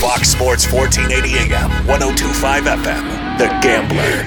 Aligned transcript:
Fox 0.00 0.30
Sports 0.30 0.72
1480 0.72 1.52
AM, 1.52 1.70
1025 1.86 2.64
FM. 2.64 3.36
The 3.36 3.48
Gambler. 3.60 4.24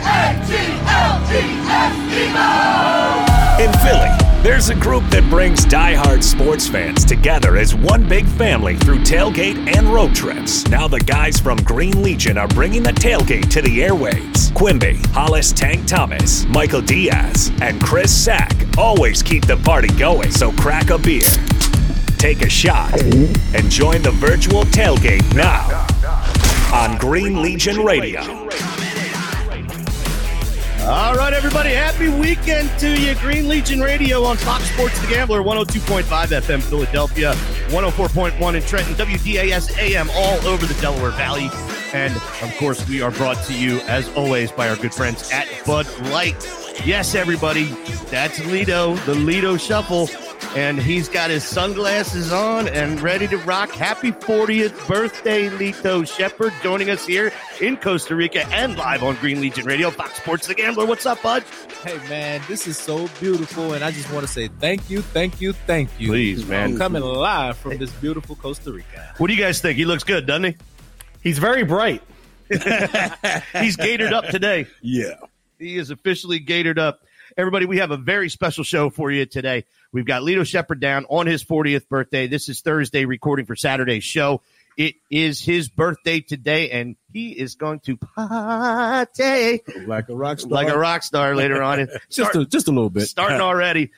In 3.59 3.73
Philly, 3.79 4.23
there's 4.43 4.69
a 4.69 4.75
group 4.75 5.03
that 5.09 5.27
brings 5.31 5.65
diehard 5.65 6.21
sports 6.21 6.67
fans 6.67 7.03
together 7.03 7.57
as 7.57 7.73
one 7.73 8.07
big 8.07 8.27
family 8.27 8.77
through 8.77 8.99
tailgate 8.99 9.75
and 9.75 9.87
road 9.87 10.13
trips. 10.13 10.67
Now 10.67 10.87
the 10.87 10.99
guys 10.99 11.39
from 11.39 11.57
Green 11.63 12.03
Legion 12.03 12.37
are 12.37 12.47
bringing 12.49 12.83
the 12.83 12.91
tailgate 12.91 13.49
to 13.49 13.61
the 13.63 13.79
airwaves. 13.79 14.53
Quimby, 14.53 14.97
Hollis 15.11 15.51
Tank 15.51 15.87
Thomas, 15.87 16.45
Michael 16.45 16.81
Diaz, 16.81 17.51
and 17.63 17.81
Chris 17.81 18.15
Sack 18.15 18.53
always 18.77 19.23
keep 19.23 19.47
the 19.47 19.57
party 19.57 19.87
going. 19.97 20.29
So 20.29 20.51
crack 20.51 20.91
a 20.91 20.99
beer, 20.99 21.21
take 22.23 22.41
a 22.41 22.49
shot, 22.49 22.93
and 23.01 23.69
join 23.69 24.01
the 24.01 24.11
virtual 24.11 24.63
tailgate 24.63 25.35
now 25.35 25.85
on 26.73 26.97
Green 26.97 27.41
Legion 27.41 27.83
Radio. 27.83 28.21
All 30.83 31.15
right, 31.15 31.33
everybody. 31.33 31.71
Happy 31.71 32.07
weekend 32.07 32.69
to 32.79 32.97
you. 32.97 33.15
Green 33.15 33.49
Legion 33.49 33.81
Radio 33.81 34.23
on 34.23 34.37
Fox 34.37 34.63
Sports 34.71 34.97
The 35.01 35.07
Gambler, 35.07 35.41
102.5 35.41 36.03
FM 36.03 36.61
Philadelphia, 36.61 37.33
104.1 37.67 38.55
in 38.55 38.63
Trenton, 38.63 38.93
WDAS 38.93 39.77
AM 39.77 40.09
all 40.11 40.39
over 40.47 40.65
the 40.65 40.79
Delaware 40.79 41.11
Valley. 41.11 41.49
And 41.91 42.15
of 42.41 42.55
course, 42.57 42.87
we 42.87 43.01
are 43.01 43.11
brought 43.11 43.43
to 43.47 43.53
you, 43.53 43.81
as 43.81 44.07
always, 44.15 44.49
by 44.49 44.69
our 44.69 44.77
good 44.77 44.93
friends 44.93 45.29
at 45.33 45.45
Bud 45.65 45.87
Light. 46.03 46.41
Yes, 46.85 47.15
everybody, 47.15 47.65
that's 48.09 48.39
Lido, 48.45 48.95
the 48.95 49.13
Lido 49.13 49.57
Shuffle. 49.57 50.07
And 50.55 50.79
he's 50.79 51.09
got 51.09 51.31
his 51.31 51.43
sunglasses 51.43 52.31
on 52.31 52.67
and 52.67 53.01
ready 53.01 53.27
to 53.27 53.37
rock. 53.39 53.71
Happy 53.71 54.11
40th 54.11 54.87
birthday, 54.87 55.49
Lito 55.49 56.07
Sheppard, 56.07 56.53
joining 56.61 56.91
us 56.91 57.07
here 57.07 57.31
in 57.59 57.75
Costa 57.75 58.15
Rica 58.15 58.45
and 58.49 58.77
live 58.77 59.01
on 59.01 59.15
Green 59.15 59.41
Legion 59.41 59.65
Radio, 59.65 59.89
Fox 59.89 60.13
Sports 60.17 60.45
The 60.45 60.53
Gambler. 60.53 60.85
What's 60.85 61.07
up, 61.07 61.23
bud? 61.23 61.43
Hey 61.83 61.97
man, 62.07 62.39
this 62.47 62.67
is 62.67 62.77
so 62.77 63.07
beautiful, 63.19 63.73
and 63.73 63.83
I 63.83 63.89
just 63.89 64.11
want 64.13 64.27
to 64.27 64.31
say 64.31 64.47
thank 64.59 64.91
you, 64.91 65.01
thank 65.01 65.41
you, 65.41 65.53
thank 65.53 65.89
you. 65.99 66.09
Please, 66.09 66.45
man. 66.45 66.73
I'm 66.73 66.77
coming 66.77 67.01
live 67.01 67.57
from 67.57 67.79
this 67.79 67.91
beautiful 67.93 68.35
Costa 68.35 68.71
Rica. 68.71 69.15
What 69.17 69.27
do 69.27 69.33
you 69.33 69.41
guys 69.41 69.59
think? 69.59 69.75
He 69.75 69.85
looks 69.85 70.03
good, 70.03 70.27
doesn't 70.27 70.43
he? 70.43 70.57
He's 71.23 71.39
very 71.39 71.63
bright. 71.63 72.03
He's 73.59 73.75
gaitored 73.75 74.13
up 74.13 74.25
today. 74.27 74.67
Yeah. 74.83 75.15
He 75.57 75.77
is 75.77 75.89
officially 75.89 76.37
gaitored 76.37 76.77
up. 76.77 77.01
Everybody, 77.37 77.65
we 77.65 77.79
have 77.79 77.89
a 77.89 77.97
very 77.97 78.29
special 78.29 78.63
show 78.63 78.91
for 78.91 79.09
you 79.09 79.25
today. 79.25 79.65
We've 79.93 80.05
got 80.05 80.23
Lito 80.23 80.45
Sheppard 80.45 80.79
down 80.79 81.05
on 81.09 81.27
his 81.27 81.43
40th 81.43 81.87
birthday. 81.87 82.25
This 82.27 82.49
is 82.49 82.61
Thursday, 82.61 83.05
recording 83.05 83.45
for 83.45 83.55
Saturday's 83.55 84.03
show. 84.03 84.41
It 84.75 84.95
is 85.11 85.39
his 85.39 85.69
birthday 85.69 86.19
today, 86.19 86.71
and 86.71 86.95
he 87.11 87.29
is 87.29 87.53
going 87.53 87.79
to 87.81 87.95
party 87.97 89.61
Like 89.85 90.09
a 90.09 90.15
rock 90.15 90.39
star. 90.39 90.49
like 90.51 90.67
a 90.69 90.77
rock 90.77 91.03
star 91.03 91.35
later 91.35 91.61
on. 91.61 91.87
just 92.09 92.35
a, 92.35 92.43
just 92.45 92.67
a 92.67 92.71
little 92.71 92.89
bit. 92.89 93.03
starting 93.07 93.39
already. 93.41 93.91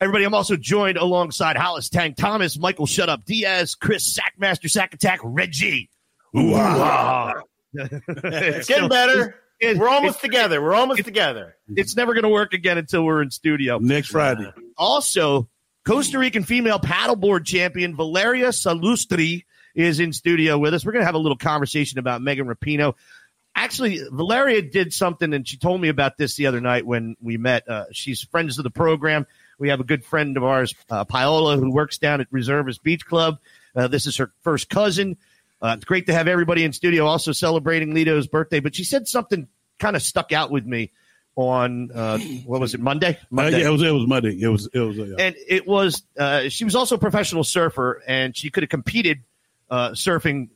Everybody, 0.00 0.24
I'm 0.24 0.34
also 0.34 0.56
joined 0.56 0.96
alongside 0.96 1.56
Hollis 1.56 1.90
Tank 1.90 2.16
Thomas, 2.16 2.58
Michael 2.58 2.86
Shut 2.86 3.08
Up 3.10 3.24
Diaz, 3.26 3.74
Chris 3.74 4.18
Sackmaster 4.18 4.68
Sack 4.70 4.94
Attack, 4.94 5.20
Reggie. 5.22 5.90
Ooh-ah. 6.36 7.34
It's 7.74 8.66
getting 8.68 8.88
better. 8.88 9.36
It- 9.60 9.76
We're 9.76 9.88
almost 9.88 10.18
it- 10.18 10.22
together. 10.22 10.62
We're 10.62 10.74
almost 10.74 11.04
together. 11.04 11.56
It's 11.68 11.96
never 11.96 12.14
going 12.14 12.22
to 12.24 12.28
work 12.30 12.54
again 12.54 12.78
until 12.78 13.04
we're 13.04 13.20
in 13.22 13.30
studio. 13.30 13.78
Next 13.78 14.08
Friday. 14.08 14.50
Also, 14.76 15.48
Costa 15.86 16.18
Rican 16.18 16.44
female 16.44 16.78
paddleboard 16.78 17.44
champion 17.44 17.94
Valeria 17.94 18.48
Salustri 18.48 19.44
is 19.74 20.00
in 20.00 20.12
studio 20.12 20.58
with 20.58 20.74
us. 20.74 20.84
We're 20.84 20.92
going 20.92 21.02
to 21.02 21.06
have 21.06 21.14
a 21.14 21.18
little 21.18 21.36
conversation 21.36 21.98
about 21.98 22.22
Megan 22.22 22.46
Rapinoe. 22.46 22.94
Actually, 23.56 24.00
Valeria 24.10 24.62
did 24.62 24.92
something, 24.92 25.32
and 25.32 25.46
she 25.46 25.56
told 25.56 25.80
me 25.80 25.88
about 25.88 26.16
this 26.16 26.36
the 26.36 26.46
other 26.46 26.60
night 26.60 26.86
when 26.86 27.16
we 27.20 27.36
met. 27.36 27.68
Uh, 27.68 27.84
she's 27.92 28.22
friends 28.22 28.58
of 28.58 28.64
the 28.64 28.70
program. 28.70 29.26
We 29.58 29.68
have 29.68 29.80
a 29.80 29.84
good 29.84 30.04
friend 30.04 30.36
of 30.36 30.42
ours, 30.42 30.74
uh, 30.90 31.04
Paola, 31.04 31.56
who 31.56 31.70
works 31.70 31.98
down 31.98 32.20
at 32.20 32.26
Reservist 32.30 32.82
Beach 32.82 33.06
Club. 33.06 33.38
Uh, 33.76 33.86
this 33.86 34.06
is 34.06 34.16
her 34.16 34.32
first 34.42 34.68
cousin. 34.68 35.16
Uh, 35.62 35.74
it's 35.76 35.84
great 35.84 36.06
to 36.06 36.12
have 36.12 36.28
everybody 36.28 36.64
in 36.64 36.72
studio 36.72 37.06
also 37.06 37.32
celebrating 37.32 37.94
Lito's 37.94 38.26
birthday. 38.26 38.60
But 38.60 38.74
she 38.74 38.84
said 38.84 39.06
something 39.06 39.48
kind 39.78 39.96
of 39.96 40.02
stuck 40.02 40.32
out 40.32 40.50
with 40.50 40.66
me 40.66 40.90
on 41.36 41.90
uh, 41.92 42.18
what 42.46 42.60
was 42.60 42.74
it 42.74 42.80
Monday? 42.80 43.18
Uh, 43.36 43.42
yeah, 43.42 43.66
it 43.66 43.70
was 43.70 43.82
it 43.82 43.90
was 43.90 44.06
Monday. 44.06 44.40
It 44.40 44.48
was 44.48 44.68
it 44.72 44.78
was 44.80 44.98
uh, 44.98 45.16
and 45.18 45.34
it 45.48 45.66
was 45.66 46.02
uh, 46.18 46.48
she 46.48 46.64
was 46.64 46.74
also 46.74 46.94
a 46.94 46.98
professional 46.98 47.44
surfer 47.44 48.02
and 48.06 48.36
she 48.36 48.50
could 48.50 48.62
have 48.62 48.70
competed 48.70 49.20
uh, 49.70 49.90
surfing 49.90 50.48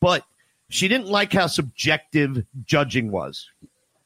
but 0.00 0.24
she 0.68 0.88
didn't 0.88 1.08
like 1.08 1.32
how 1.32 1.46
subjective 1.46 2.44
judging 2.64 3.10
was 3.10 3.48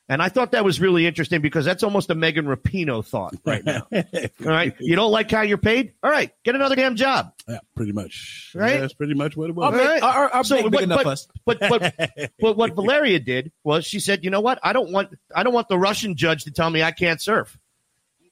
and 0.09 0.23
i 0.23 0.29
thought 0.29 0.53
that 0.53 0.65
was 0.65 0.81
really 0.81 1.07
interesting 1.07 1.41
because 1.41 1.65
that's 1.65 1.83
almost 1.83 2.11
a 2.11 2.15
megan 2.15 2.47
rapinoe 2.47 3.05
thought 3.05 3.35
right 3.45 3.65
now 3.67 3.87
all 3.93 4.03
right 4.41 4.75
you 4.81 4.97
don't 4.97 5.11
like 5.11 5.31
how 5.31 5.43
you're 5.43 5.59
paid 5.59 5.93
all 6.03 6.11
right 6.11 6.33
get 6.45 6.55
another 6.55 6.77
damn 6.77 6.97
job 6.97 7.33
yeah, 7.47 7.59
pretty 7.77 7.93
much. 7.93 8.53
Right? 8.55 8.73
Yeah, 8.77 8.81
that's 8.81 8.95
pretty 8.95 9.13
much 9.13 9.37
what 9.37 9.51
it 9.51 9.55
was. 9.55 9.75
Our, 9.75 9.79
All 9.79 9.87
right. 9.87 10.03
our, 10.03 10.29
our 10.31 10.45
So, 10.45 10.57
big, 10.57 10.65
big 10.65 10.73
but- 10.73 10.83
enough 10.85 11.05
but- 11.05 11.07
us. 11.09 11.29
but 11.45 11.61
but 11.61 11.95
but 12.41 12.57
what 12.57 12.73
Valeria 12.75 13.21
did 13.21 13.53
was 13.63 13.85
she 13.85 14.01
said, 14.01 14.25
you 14.25 14.31
know 14.31 14.41
what? 14.41 14.59
I 14.63 14.73
don't 14.73 14.91
want 14.91 15.11
I 15.35 15.43
don't 15.43 15.53
want 15.53 15.69
the 15.69 15.79
Russian 15.79 16.17
judge 16.17 16.45
to 16.45 16.51
tell 16.53 16.71
me 16.71 16.83
I 16.83 16.91
can't 16.91 17.21
surf. 17.21 17.59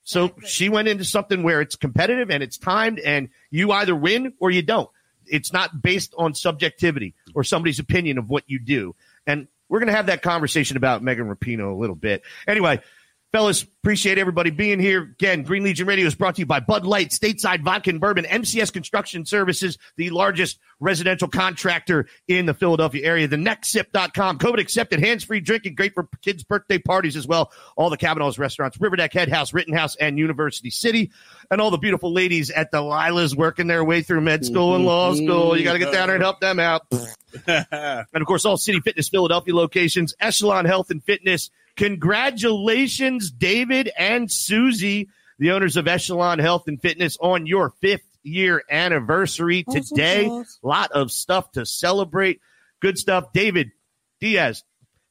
So 0.03 0.33
she 0.47 0.71
went 0.71 0.89
into 0.89 1.05
something 1.05 1.43
where 1.43 1.61
it's 1.61 1.77
competitive 1.77 2.31
and 2.31 2.43
it's 2.43 2.57
timed, 2.57 2.99
and 3.01 3.29
you 3.51 3.71
either 3.73 3.95
win 3.95 4.33
or 4.41 4.51
you 4.51 4.63
don't. 4.63 4.89
It's 5.27 5.53
not 5.53 5.83
based 5.83 6.15
on 6.17 6.35
subjectivity 6.35 7.15
or 7.35 7.45
somebody's 7.45 7.79
opinion 7.79 8.17
of 8.17 8.31
what 8.31 8.45
you 8.47 8.59
do. 8.59 8.95
And 9.27 9.47
we're 9.73 9.79
going 9.79 9.89
to 9.89 9.95
have 9.95 10.07
that 10.07 10.21
conversation 10.21 10.77
about 10.77 11.03
Megan 11.03 11.35
Rapinoe 11.35 11.73
a 11.73 11.75
little 11.75 11.97
bit. 11.97 12.25
Anyway, 12.47 12.83
fellas, 13.33 13.63
appreciate 13.63 14.19
everybody 14.19 14.51
being 14.51 14.79
here. 14.79 15.03
Again, 15.03 15.43
Green 15.43 15.65
Legion 15.65 15.87
Radio 15.87 16.07
is 16.07 16.15
brought 16.15 16.35
to 16.37 16.41
you 16.41 16.47
by 16.47 16.61
Bud 16.61 16.85
Light, 16.85 17.09
Stateside 17.09 17.63
Vodka 17.63 17.91
and 17.91 18.01
Bourbon, 18.01 18.27
MCS 18.27 18.73
Construction 18.73 19.25
Services, 19.25 19.79
the 19.97 20.11
largest 20.11 20.59
residential 20.81 21.29
contractor 21.29 22.07
in 22.29 22.45
the 22.45 22.53
Philadelphia 22.53 23.05
area, 23.05 23.27
the 23.27 23.37
nextsip.com, 23.37 24.39
COVID 24.39 24.61
accepted, 24.61 25.01
hands 25.01 25.25
free 25.25 25.41
drinking, 25.41 25.75
great 25.75 25.95
for 25.95 26.09
kids' 26.21 26.45
birthday 26.45 26.79
parties 26.79 27.17
as 27.17 27.27
well. 27.27 27.51
All 27.77 27.89
the 27.89 27.97
Cavanaugh's 27.97 28.39
restaurants, 28.39 28.79
Riverdeck, 28.79 29.13
Head 29.15 29.31
House, 29.31 29.55
Rittenhouse, 29.55 29.97
and 29.97 30.19
University 30.19 30.71
City. 30.71 31.11
And 31.51 31.61
all 31.61 31.71
the 31.71 31.79
beautiful 31.79 32.13
ladies 32.13 32.51
at 32.51 32.71
the 32.71 32.83
Lila's 32.83 33.35
working 33.35 33.67
their 33.67 33.83
way 33.83 34.03
through 34.03 34.21
med 34.21 34.45
school 34.45 34.75
and 34.75 34.85
law 34.85 35.13
mm-hmm. 35.13 35.25
school. 35.25 35.57
You 35.57 35.65
got 35.65 35.73
to 35.73 35.79
get 35.79 35.93
down 35.93 36.09
there 36.09 36.17
and 36.17 36.23
help 36.23 36.41
them 36.41 36.61
out. 36.61 36.83
and 37.47 38.07
of 38.13 38.27
course, 38.27 38.45
all 38.45 38.59
City 38.59 38.81
Fitness 38.81 39.09
Philadelphia 39.09 39.55
locations, 39.55 40.15
Echelon 40.21 40.67
Health 40.67 40.91
and 40.91 41.03
Fitness. 41.03 41.51
Congratulations, 41.77 43.31
David 43.31 43.91
and 43.99 44.31
Susie, 44.31 45.09
the 45.39 45.53
owners 45.53 45.77
of 45.77 45.89
Echelon 45.89 46.39
Health 46.39 46.65
and 46.69 46.81
Fitness, 46.81 47.17
on 47.21 47.47
your 47.47 47.71
fifth 47.81 48.05
year 48.23 48.63
anniversary 48.71 49.65
today. 49.65 50.27
A 50.27 50.45
lot 50.67 50.93
of 50.93 51.11
stuff 51.11 51.51
to 51.53 51.67
celebrate. 51.67 52.41
Good 52.81 52.99
stuff. 52.99 53.33
David 53.33 53.73
Diaz, 54.21 54.65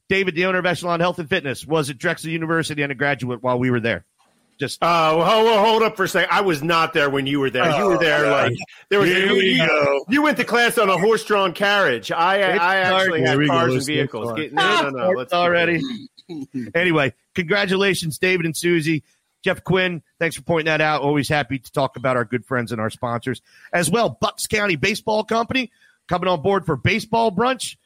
David, 0.08 0.34
the 0.34 0.46
owner 0.46 0.58
of 0.58 0.66
Echelon 0.66 1.00
Health 1.00 1.18
and 1.18 1.28
Fitness, 1.28 1.66
was 1.66 1.90
at 1.90 1.98
Drexel 1.98 2.30
University 2.30 2.82
and 2.82 2.92
a 2.92 2.94
graduate 2.94 3.42
while 3.42 3.58
we 3.58 3.70
were 3.70 3.80
there. 3.80 4.04
Just 4.60 4.82
Uh, 4.82 5.14
well, 5.16 5.24
hold, 5.24 5.58
hold 5.66 5.82
up 5.82 5.96
for 5.96 6.04
a 6.04 6.08
second. 6.08 6.28
I 6.30 6.42
was 6.42 6.62
not 6.62 6.92
there 6.92 7.08
when 7.10 7.26
you 7.26 7.40
were 7.40 7.50
there. 7.50 7.68
you 7.78 7.86
were 7.86 7.98
there 7.98 8.30
like 8.30 8.52
there 8.90 9.00
was. 9.00 9.08
Here 9.08 9.26
you, 9.26 9.32
we 9.34 9.52
you- 9.54 9.66
go. 9.66 10.04
you 10.08 10.22
went 10.22 10.36
to 10.36 10.44
class 10.44 10.76
on 10.78 10.88
a 10.90 10.96
horse-drawn 10.98 11.52
carriage. 11.54 12.12
I 12.12 12.36
I 12.56 12.76
actually 12.76 13.20
Here 13.20 13.28
had 13.28 13.38
we 13.38 13.46
go. 13.46 13.52
cars 13.54 13.74
and 13.74 13.86
vehicles. 13.86 14.32
Get, 14.34 14.52
no, 14.52 14.82
no, 14.82 14.90
no. 14.90 15.08
Let's 15.16 15.32
already. 15.32 15.80
anyway, 16.74 17.14
congratulations, 17.34 18.18
David 18.18 18.46
and 18.46 18.56
Susie. 18.56 19.02
Jeff 19.42 19.64
Quinn, 19.64 20.02
thanks 20.20 20.36
for 20.36 20.42
pointing 20.42 20.66
that 20.66 20.80
out. 20.80 21.02
Always 21.02 21.28
happy 21.28 21.58
to 21.58 21.72
talk 21.72 21.96
about 21.96 22.16
our 22.16 22.24
good 22.24 22.46
friends 22.46 22.70
and 22.70 22.80
our 22.80 22.90
sponsors 22.90 23.42
as 23.72 23.90
well. 23.90 24.16
Bucks 24.20 24.46
County 24.46 24.76
Baseball 24.76 25.24
Company 25.24 25.72
coming 26.08 26.28
on 26.28 26.42
board 26.42 26.64
for 26.64 26.76
baseball 26.76 27.32
brunch. 27.32 27.76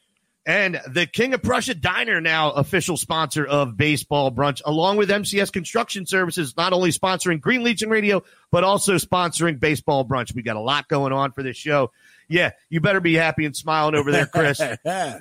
And 0.45 0.79
the 0.87 1.05
King 1.05 1.33
of 1.33 1.43
Prussia 1.43 1.75
Diner, 1.75 2.21
now 2.21 2.51
official 2.51 2.95
sponsor 2.95 3.45
of 3.45 3.75
Baseball 3.75 4.31
Brunch, 4.31 4.61
along 4.63 4.95
with 4.95 5.09
MCS 5.09 5.51
Construction 5.51 6.05
Services, 6.05 6.55
not 6.55 6.71
only 6.71 6.91
sponsoring 6.91 7.41
Green 7.41 7.65
Legion 7.65 7.89
Radio, 7.89 8.23
but 8.49 8.63
also 8.63 8.95
sponsoring 8.95 9.59
Baseball 9.59 10.05
Brunch. 10.05 10.33
We 10.33 10.43
got 10.43 10.55
a 10.55 10.61
lot 10.61 10.87
going 10.87 11.11
on 11.11 11.33
for 11.33 11.43
this 11.43 11.57
show. 11.57 11.91
Yeah, 12.29 12.51
you 12.69 12.79
better 12.79 13.01
be 13.01 13.13
happy 13.13 13.43
and 13.43 13.53
smiling 13.57 13.95
over 13.95 14.09
there, 14.09 14.25
Chris. 14.25 14.61
All 14.85 15.19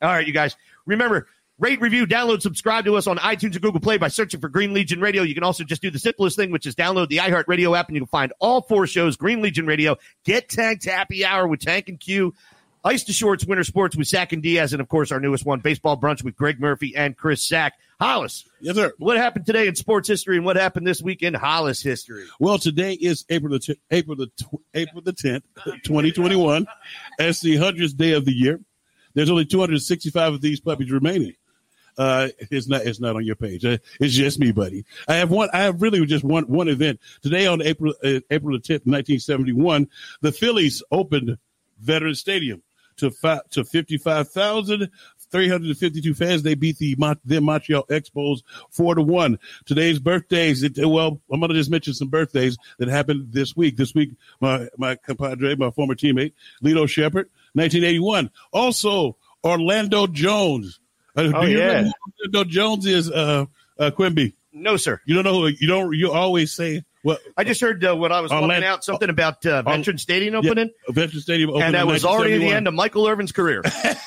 right, 0.00 0.26
you 0.26 0.32
guys. 0.32 0.54
Remember, 0.86 1.26
rate, 1.62 1.80
review, 1.80 2.06
download, 2.06 2.42
subscribe 2.42 2.84
to 2.84 2.96
us 2.96 3.06
on 3.06 3.16
iTunes 3.18 3.54
or 3.54 3.60
Google 3.60 3.80
Play 3.80 3.96
by 3.96 4.08
searching 4.08 4.40
for 4.40 4.48
Green 4.48 4.74
Legion 4.74 5.00
Radio. 5.00 5.22
You 5.22 5.32
can 5.32 5.44
also 5.44 5.62
just 5.62 5.80
do 5.80 5.90
the 5.90 5.98
simplest 5.98 6.36
thing, 6.36 6.50
which 6.50 6.66
is 6.66 6.74
download 6.74 7.08
the 7.08 7.18
iHeartRadio 7.18 7.78
app, 7.78 7.86
and 7.86 7.94
you 7.94 8.00
can 8.02 8.08
find 8.08 8.32
all 8.40 8.62
four 8.62 8.86
shows, 8.88 9.16
Green 9.16 9.40
Legion 9.40 9.64
Radio, 9.64 9.96
Get 10.24 10.48
Tanked 10.48 10.84
Happy 10.84 11.24
Hour 11.24 11.46
with 11.46 11.60
Tank 11.60 11.88
and 11.88 12.00
Q, 12.00 12.34
Ice 12.84 13.04
to 13.04 13.12
Shorts, 13.12 13.46
Winter 13.46 13.62
Sports 13.62 13.96
with 13.96 14.08
Sack 14.08 14.32
and 14.32 14.42
Diaz, 14.42 14.72
and 14.72 14.82
of 14.82 14.88
course, 14.88 15.12
our 15.12 15.20
newest 15.20 15.46
one, 15.46 15.60
Baseball 15.60 15.96
Brunch 15.96 16.24
with 16.24 16.34
Greg 16.34 16.60
Murphy 16.60 16.96
and 16.96 17.16
Chris 17.16 17.44
Sack. 17.44 17.74
Hollis, 18.00 18.44
yes, 18.60 18.74
sir. 18.74 18.92
what 18.98 19.16
happened 19.16 19.46
today 19.46 19.68
in 19.68 19.76
sports 19.76 20.08
history 20.08 20.36
and 20.36 20.44
what 20.44 20.56
happened 20.56 20.84
this 20.84 21.00
week 21.00 21.22
in 21.22 21.34
Hollis 21.34 21.80
history? 21.80 22.24
Well, 22.40 22.58
today 22.58 22.94
is 22.94 23.24
April 23.30 23.52
the 23.52 23.60
t- 23.60 23.80
April 23.92 24.16
the 24.16 24.26
tw- 24.26 24.60
April 24.74 25.02
the 25.02 25.12
tenth, 25.12 25.44
twenty 25.84 26.10
twenty 26.10 26.34
one. 26.34 26.66
That's 27.18 27.38
the 27.40 27.56
hundredth 27.58 27.96
day 27.96 28.14
of 28.14 28.24
the 28.24 28.32
year. 28.32 28.58
There's 29.14 29.30
only 29.30 29.44
265 29.44 30.34
of 30.34 30.40
these 30.40 30.60
puppies 30.60 30.90
remaining. 30.90 31.34
Uh, 31.98 32.28
it's 32.50 32.68
not. 32.68 32.82
It's 32.82 33.00
not 33.00 33.16
on 33.16 33.24
your 33.24 33.36
page. 33.36 33.64
Uh, 33.64 33.78
it's 34.00 34.14
just 34.14 34.38
me, 34.38 34.52
buddy. 34.52 34.84
I 35.08 35.16
have 35.16 35.30
one. 35.30 35.48
I 35.52 35.62
have 35.62 35.82
really 35.82 36.04
just 36.06 36.24
one 36.24 36.44
one 36.44 36.68
event 36.68 37.00
today 37.22 37.46
on 37.46 37.62
April 37.62 37.94
uh, 38.02 38.20
April 38.30 38.58
the 38.58 38.62
10th, 38.62 38.86
1971. 38.86 39.88
The 40.20 40.32
Phillies 40.32 40.82
opened 40.90 41.38
Veterans 41.80 42.20
Stadium 42.20 42.62
to 42.96 43.10
fi- 43.10 43.40
to 43.50 43.64
55,352 43.64 46.14
fans. 46.14 46.42
They 46.42 46.54
beat 46.54 46.78
the 46.78 46.96
then 47.24 47.44
Montreal 47.44 47.84
Expos 47.86 48.42
four 48.70 48.94
to 48.94 49.02
one. 49.02 49.38
Today's 49.66 49.98
birthdays. 49.98 50.62
It, 50.62 50.78
well, 50.78 51.20
I'm 51.30 51.40
to 51.40 51.52
just 51.54 51.70
mention 51.70 51.94
some 51.94 52.08
birthdays 52.08 52.56
that 52.78 52.88
happened 52.88 53.32
this 53.32 53.56
week. 53.56 53.76
This 53.76 53.94
week, 53.94 54.10
my 54.40 54.68
my 54.78 54.96
compadre, 54.96 55.56
my 55.56 55.70
former 55.70 55.94
teammate, 55.94 56.32
Lito 56.62 56.88
Sheppard, 56.88 57.28
1981. 57.54 58.30
Also, 58.52 59.16
Orlando 59.44 60.06
Jones. 60.06 60.78
Uh, 61.16 61.30
Oh, 61.34 61.42
yeah. 61.44 61.82
who 61.84 61.92
Orlando 62.32 62.44
Jones 62.50 62.86
is? 62.86 63.10
Uh, 63.10 63.46
uh, 63.78 63.90
Quimby. 63.90 64.34
No, 64.52 64.76
sir. 64.76 65.00
You 65.06 65.14
don't 65.14 65.24
know. 65.24 65.40
who- 65.42 65.48
You 65.58 65.66
don't. 65.66 65.94
You 65.94 66.12
always 66.12 66.52
say 66.52 66.82
what 67.02 67.20
I 67.36 67.44
just 67.44 67.60
heard 67.60 67.84
uh, 67.84 67.96
when 67.96 68.12
I 68.12 68.20
was 68.20 68.30
Orlando- 68.30 68.54
looking 68.54 68.68
out 68.68 68.84
something 68.84 69.08
about 69.10 69.44
uh, 69.46 69.62
Veteran 69.62 69.98
Stadium 69.98 70.34
yeah, 70.34 70.50
opening, 70.50 70.70
Veteran 70.88 71.20
Stadium, 71.22 71.50
opening 71.50 71.66
and 71.66 71.74
that 71.74 71.86
was 71.86 72.04
already 72.04 72.38
the 72.38 72.48
end 72.48 72.68
of 72.68 72.74
Michael 72.74 73.06
Irvin's 73.06 73.32
career. 73.32 73.62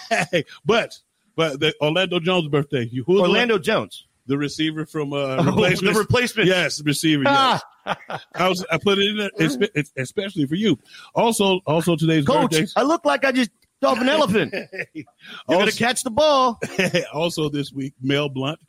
but 0.66 1.00
but 1.36 1.60
the 1.60 1.74
Orlando 1.82 2.20
Jones' 2.20 2.48
birthday. 2.48 2.88
You- 2.92 3.04
Who's 3.06 3.22
Orlando 3.22 3.58
Jones, 3.58 4.06
the 4.28 4.38
receiver 4.38 4.86
from 4.86 5.14
uh, 5.14 5.38
Oh, 5.40 5.44
the 5.44 5.94
replacement. 5.98 6.48
Yes, 6.48 6.82
receiver. 6.84 7.24
Yes. 7.24 7.62
I 7.86 8.50
was 8.50 8.66
I 8.72 8.78
put 8.78 8.98
it 9.00 9.08
in 9.10 9.18
there, 9.18 9.84
especially 9.98 10.46
for 10.46 10.56
you. 10.56 10.80
Also, 11.14 11.60
also 11.66 11.96
today's 11.96 12.26
Coach, 12.26 12.52
birthdays. 12.52 12.74
I 12.76 12.84
look 12.84 13.06
like 13.06 13.26
I 13.26 13.32
just 13.32 13.52
off 13.84 14.00
an 14.00 14.10
elephant. 14.10 14.54
You're 14.94 15.06
gonna 15.48 15.72
catch 15.72 16.04
the 16.04 16.12
ball. 16.12 16.60
also 17.14 17.50
this 17.50 17.72
week, 17.72 17.94
Mel 18.02 18.30
Blount. 18.30 18.60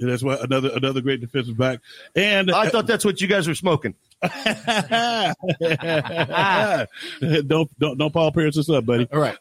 And 0.00 0.10
that's 0.10 0.22
why 0.22 0.36
another 0.40 0.70
another 0.74 1.00
great 1.00 1.20
defensive 1.20 1.56
back. 1.56 1.78
And 2.16 2.50
I 2.50 2.68
thought 2.68 2.88
that's 2.88 3.04
what 3.04 3.20
you 3.20 3.28
guys 3.28 3.46
were 3.46 3.54
smoking. 3.54 3.94
don't 4.22 5.36
don't 7.78 7.98
don't 7.98 8.12
Paul 8.12 8.32
Pierce 8.32 8.58
us 8.58 8.68
up, 8.68 8.84
buddy. 8.84 9.06
All 9.12 9.20
right. 9.20 9.36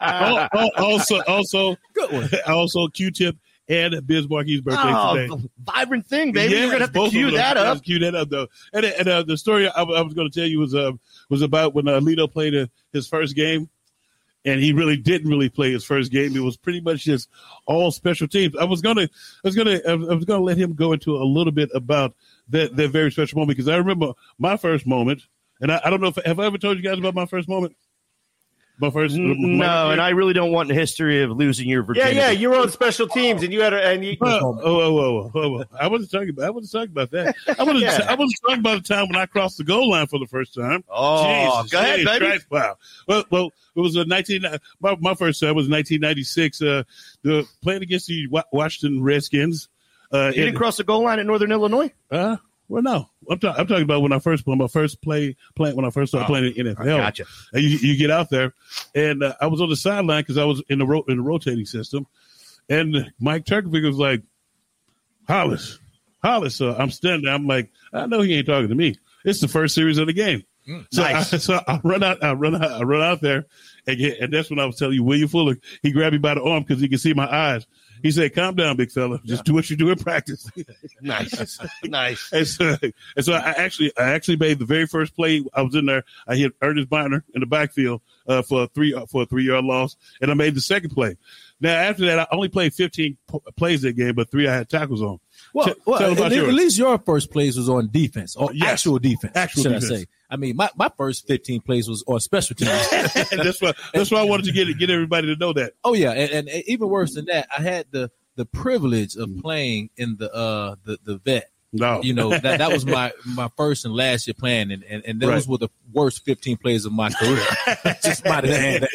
Al- 0.00 0.48
al- 0.52 0.70
also 0.76 1.22
also 1.22 1.76
Good 1.94 2.12
one. 2.12 2.28
also 2.46 2.88
Q-Tip 2.88 3.36
and 3.68 4.06
Biz 4.06 4.26
Markie's 4.26 4.60
birthday 4.60 4.82
today. 4.82 5.28
Oh, 5.30 5.40
vibrant 5.64 6.06
thing, 6.06 6.32
baby. 6.32 6.52
Yes, 6.52 6.62
You're 6.62 6.70
gonna 6.72 6.84
have 6.84 6.92
to 6.92 7.10
cue 7.10 7.30
that 7.32 7.56
up. 7.56 7.82
Cue 7.82 7.98
that 8.00 8.14
up, 8.14 8.28
though. 8.28 8.48
And, 8.72 8.84
and 8.84 9.08
uh, 9.08 9.22
the 9.22 9.36
story 9.36 9.68
I, 9.68 9.82
I 9.82 10.02
was 10.02 10.14
going 10.14 10.30
to 10.30 10.38
tell 10.38 10.48
you 10.48 10.60
was 10.60 10.74
uh, 10.74 10.92
was 11.30 11.42
about 11.42 11.74
when 11.74 11.88
uh, 11.88 12.00
Lito 12.00 12.30
played 12.30 12.54
uh, 12.54 12.66
his 12.92 13.08
first 13.08 13.34
game, 13.34 13.70
and 14.44 14.60
he 14.60 14.72
really 14.72 14.96
didn't 14.96 15.30
really 15.30 15.48
play 15.48 15.72
his 15.72 15.84
first 15.84 16.12
game. 16.12 16.36
It 16.36 16.40
was 16.40 16.56
pretty 16.56 16.80
much 16.80 17.04
just 17.04 17.28
all 17.66 17.90
special 17.90 18.28
teams. 18.28 18.54
I 18.56 18.64
was 18.64 18.82
gonna, 18.82 19.02
I 19.02 19.08
was 19.44 19.56
gonna, 19.56 19.80
I 19.88 19.94
was 19.94 20.08
I 20.08 20.14
was 20.14 20.24
gonna 20.24 20.44
let 20.44 20.58
him 20.58 20.74
go 20.74 20.92
into 20.92 21.16
a 21.16 21.24
little 21.24 21.52
bit 21.52 21.70
about 21.74 22.14
that 22.48 22.76
that 22.76 22.90
very 22.90 23.10
special 23.10 23.38
moment 23.38 23.56
because 23.56 23.68
I 23.68 23.76
remember 23.76 24.12
my 24.38 24.56
first 24.56 24.86
moment, 24.86 25.22
and 25.60 25.72
I, 25.72 25.80
I 25.84 25.90
don't 25.90 26.00
know 26.00 26.08
if 26.08 26.18
have 26.24 26.38
I 26.38 26.46
ever 26.46 26.58
told 26.58 26.76
you 26.76 26.82
guys 26.82 26.98
about 26.98 27.14
my 27.14 27.26
first 27.26 27.48
moment. 27.48 27.74
My 28.80 28.90
first, 28.90 29.14
No, 29.16 29.90
and 29.90 30.00
I 30.00 30.08
really 30.10 30.32
don't 30.32 30.50
want 30.50 30.68
the 30.68 30.74
history 30.74 31.22
of 31.22 31.30
losing 31.30 31.68
your 31.68 31.82
Yeah, 31.82 31.86
virginity. 31.86 32.16
yeah. 32.16 32.30
You 32.30 32.50
were 32.50 32.56
on 32.56 32.70
special 32.70 33.06
teams, 33.06 33.44
and 33.44 33.52
you 33.52 33.60
had 33.62 33.72
a, 33.72 33.80
and 33.86 34.04
you. 34.04 34.16
Oh, 34.20 34.58
oh, 34.60 34.80
oh, 34.80 34.98
oh, 34.98 35.30
oh, 35.32 35.58
oh. 35.60 35.64
I 35.80 35.86
wasn't 35.86 36.10
talking 36.10 36.30
about. 36.30 36.44
I 36.46 36.50
wasn't 36.50 36.72
talking 36.72 36.90
about 36.90 37.10
that. 37.12 37.36
I 37.56 37.62
wasn't. 37.62 37.78
Yeah. 37.84 38.06
I 38.08 38.14
wasn't 38.16 38.40
talking 38.42 38.58
about 38.58 38.82
the 38.82 38.94
time 38.94 39.06
when 39.06 39.16
I 39.16 39.26
crossed 39.26 39.58
the 39.58 39.64
goal 39.64 39.90
line 39.90 40.08
for 40.08 40.18
the 40.18 40.26
first 40.26 40.54
time. 40.54 40.82
Oh, 40.88 41.24
Jesus, 41.62 41.70
go 41.70 41.78
ahead, 41.78 41.98
Jesus 42.00 42.12
baby. 42.18 42.26
Christ, 42.26 42.46
wow. 42.50 42.76
Well, 43.06 43.24
well, 43.30 43.50
it 43.76 43.80
was 43.80 43.94
a 43.94 44.04
nineteen. 44.06 44.44
My, 44.80 44.96
my 45.00 45.14
first 45.14 45.40
time 45.40 45.54
was 45.54 45.68
nineteen 45.68 46.00
ninety 46.00 46.24
six. 46.24 46.60
Uh, 46.60 46.82
the 47.22 47.46
playing 47.62 47.82
against 47.82 48.08
the 48.08 48.26
Washington 48.52 49.04
Redskins. 49.04 49.68
Uh, 50.12 50.26
You 50.26 50.32
didn't 50.32 50.48
in- 50.48 50.54
cross 50.56 50.78
the 50.78 50.84
goal 50.84 51.04
line 51.04 51.20
in 51.20 51.26
Northern 51.28 51.52
Illinois. 51.52 51.92
uh, 52.10 52.36
well, 52.68 52.82
no, 52.82 53.08
I'm, 53.30 53.38
ta- 53.38 53.54
I'm 53.56 53.66
talking 53.66 53.84
about 53.84 54.02
when 54.02 54.12
I 54.12 54.18
first 54.18 54.46
when 54.46 54.58
my 54.58 54.66
first 54.68 55.02
play 55.02 55.36
playing 55.54 55.76
when 55.76 55.84
I 55.84 55.90
first 55.90 56.10
started 56.10 56.24
Oh, 56.24 56.28
playing 56.28 56.54
in 56.56 56.66
NFL. 56.74 56.84
Gotcha. 56.98 57.24
And 57.52 57.62
you, 57.62 57.70
you 57.78 57.96
get 57.96 58.10
out 58.10 58.30
there, 58.30 58.54
and 58.94 59.22
uh, 59.22 59.34
I 59.40 59.46
was 59.46 59.60
on 59.60 59.68
the 59.68 59.76
sideline 59.76 60.22
because 60.22 60.38
I 60.38 60.44
was 60.44 60.62
in 60.68 60.78
the 60.78 60.86
ro- 60.86 61.04
in 61.08 61.16
the 61.18 61.22
rotating 61.22 61.66
system, 61.66 62.06
and 62.68 63.12
Mike 63.20 63.44
Trgovac 63.44 63.84
was 63.86 63.96
like, 63.96 64.22
"Hollis, 65.28 65.78
Hollis." 66.22 66.54
So 66.56 66.74
I'm 66.74 66.90
standing. 66.90 67.28
I'm 67.32 67.46
like, 67.46 67.70
I 67.92 68.06
know 68.06 68.20
he 68.20 68.34
ain't 68.34 68.46
talking 68.46 68.68
to 68.68 68.74
me. 68.74 68.96
It's 69.24 69.40
the 69.40 69.48
first 69.48 69.74
series 69.74 69.98
of 69.98 70.06
the 70.06 70.12
game. 70.12 70.44
So, 70.90 71.02
nice. 71.02 71.32
I, 71.32 71.36
so 71.38 71.60
I 71.66 71.80
run 71.84 72.02
out. 72.02 72.22
I 72.22 72.32
run 72.32 72.54
out. 72.54 72.70
I 72.70 72.82
run 72.82 73.02
out 73.02 73.20
there, 73.20 73.46
and, 73.86 73.98
get, 73.98 74.18
and 74.20 74.32
that's 74.32 74.50
when 74.50 74.58
I 74.58 74.64
was 74.66 74.76
telling 74.76 74.94
you, 74.94 75.02
William 75.04 75.28
Fuller. 75.28 75.56
He 75.82 75.92
grabbed 75.92 76.12
me 76.14 76.18
by 76.18 76.34
the 76.34 76.42
arm 76.42 76.62
because 76.62 76.80
he 76.80 76.88
could 76.88 77.00
see 77.00 77.14
my 77.14 77.30
eyes. 77.30 77.66
He 78.04 78.10
said, 78.12 78.34
"Calm 78.34 78.54
down, 78.54 78.76
big 78.76 78.92
fella. 78.92 79.18
Just 79.24 79.44
do 79.44 79.54
what 79.54 79.68
you 79.70 79.76
do 79.76 79.88
in 79.90 79.98
practice." 79.98 80.48
Nice, 81.00 81.58
nice. 81.84 82.32
And 82.32 82.46
so, 82.46 82.76
and 83.16 83.24
so 83.24 83.32
I 83.34 83.50
actually, 83.58 83.92
I 83.98 84.10
actually 84.12 84.36
made 84.36 84.58
the 84.58 84.64
very 84.64 84.86
first 84.86 85.14
play. 85.16 85.44
I 85.52 85.62
was 85.62 85.74
in 85.74 85.84
there. 85.86 86.04
I 86.26 86.36
hit 86.36 86.52
Ernest 86.62 86.88
Byner 86.88 87.24
in 87.34 87.40
the 87.40 87.46
backfield 87.46 88.00
uh, 88.26 88.40
for 88.42 88.62
a 88.64 88.66
three 88.68 88.92
for 89.10 89.22
a 89.22 89.26
three 89.26 89.44
yard 89.44 89.64
loss, 89.64 89.96
and 90.22 90.30
I 90.30 90.34
made 90.34 90.54
the 90.54 90.60
second 90.62 90.90
play. 90.90 91.16
Now 91.60 91.74
after 91.74 92.06
that, 92.06 92.20
I 92.20 92.26
only 92.32 92.48
played 92.48 92.72
15 92.74 93.16
p- 93.30 93.38
plays 93.56 93.82
that 93.82 93.94
game, 93.94 94.14
but 94.14 94.30
three 94.30 94.48
I 94.48 94.54
had 94.54 94.68
tackles 94.70 95.02
on. 95.02 95.18
Well, 95.52 95.66
Tell- 95.66 95.74
well 95.86 95.98
tell 95.98 96.12
at, 96.12 96.18
about 96.18 96.32
at 96.32 96.38
yours. 96.38 96.54
least 96.54 96.78
your 96.78 96.98
first 96.98 97.30
plays 97.30 97.56
was 97.56 97.68
on 97.68 97.90
defense 97.90 98.34
or 98.36 98.50
Yes. 98.54 98.68
actual 98.72 98.98
defense. 98.98 99.32
Actual 99.36 99.62
should 99.64 99.68
defense. 99.80 99.90
I 99.92 99.96
say? 99.96 100.06
I 100.34 100.36
mean, 100.36 100.56
my, 100.56 100.68
my 100.76 100.90
first 100.96 101.28
15 101.28 101.60
plays 101.60 101.88
was 101.88 102.02
on 102.08 102.18
special 102.18 102.56
teams. 102.56 102.70
that's 103.30 103.62
why 103.62 103.72
that's 103.94 104.10
why 104.10 104.18
I 104.18 104.24
wanted 104.24 104.46
to 104.46 104.52
get 104.52 104.66
get 104.78 104.90
everybody 104.90 105.28
to 105.28 105.36
know 105.36 105.52
that. 105.52 105.74
oh 105.84 105.94
yeah, 105.94 106.10
and, 106.10 106.48
and 106.48 106.64
even 106.66 106.88
worse 106.88 107.14
than 107.14 107.26
that, 107.26 107.46
I 107.56 107.62
had 107.62 107.86
the 107.92 108.10
the 108.36 108.44
privilege 108.44 109.14
of 109.14 109.30
playing 109.40 109.90
in 109.96 110.16
the 110.18 110.34
uh 110.34 110.74
the 110.84 110.98
the 111.04 111.18
vet. 111.18 111.50
No, 111.76 112.02
You 112.02 112.14
know 112.14 112.30
that 112.30 112.58
that 112.58 112.72
was 112.72 112.84
my 112.98 113.12
my 113.24 113.48
first 113.56 113.84
and 113.84 113.94
last 113.94 114.26
year 114.26 114.34
playing, 114.38 114.70
and 114.72 114.82
and, 114.84 115.04
and 115.06 115.20
those 115.20 115.28
Right. 115.30 115.46
were 115.48 115.58
the 115.58 115.68
worst 115.92 116.24
15 116.24 116.56
plays 116.56 116.84
of 116.84 116.92
my 116.92 117.10
career. 117.10 117.44
Just 118.04 118.22
by 118.24 118.40
the 118.42 118.56
hand. 118.56 118.88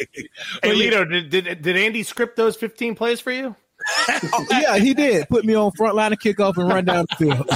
Hey, 0.62 0.74
Lito, 0.74 1.10
did, 1.10 1.30
did 1.30 1.62
did 1.62 1.76
Andy 1.76 2.02
script 2.02 2.36
those 2.36 2.56
15 2.56 2.94
plays 2.94 3.20
for 3.20 3.32
you? 3.32 3.56
Oh, 4.32 4.46
yeah, 4.50 4.76
he 4.78 4.94
did 4.94 5.28
put 5.28 5.44
me 5.44 5.54
on 5.54 5.70
front 5.72 5.94
line 5.94 6.12
of 6.12 6.18
kickoff 6.18 6.56
and 6.56 6.68
run 6.68 6.84
down 6.84 7.06
the 7.10 7.16
field. 7.16 7.48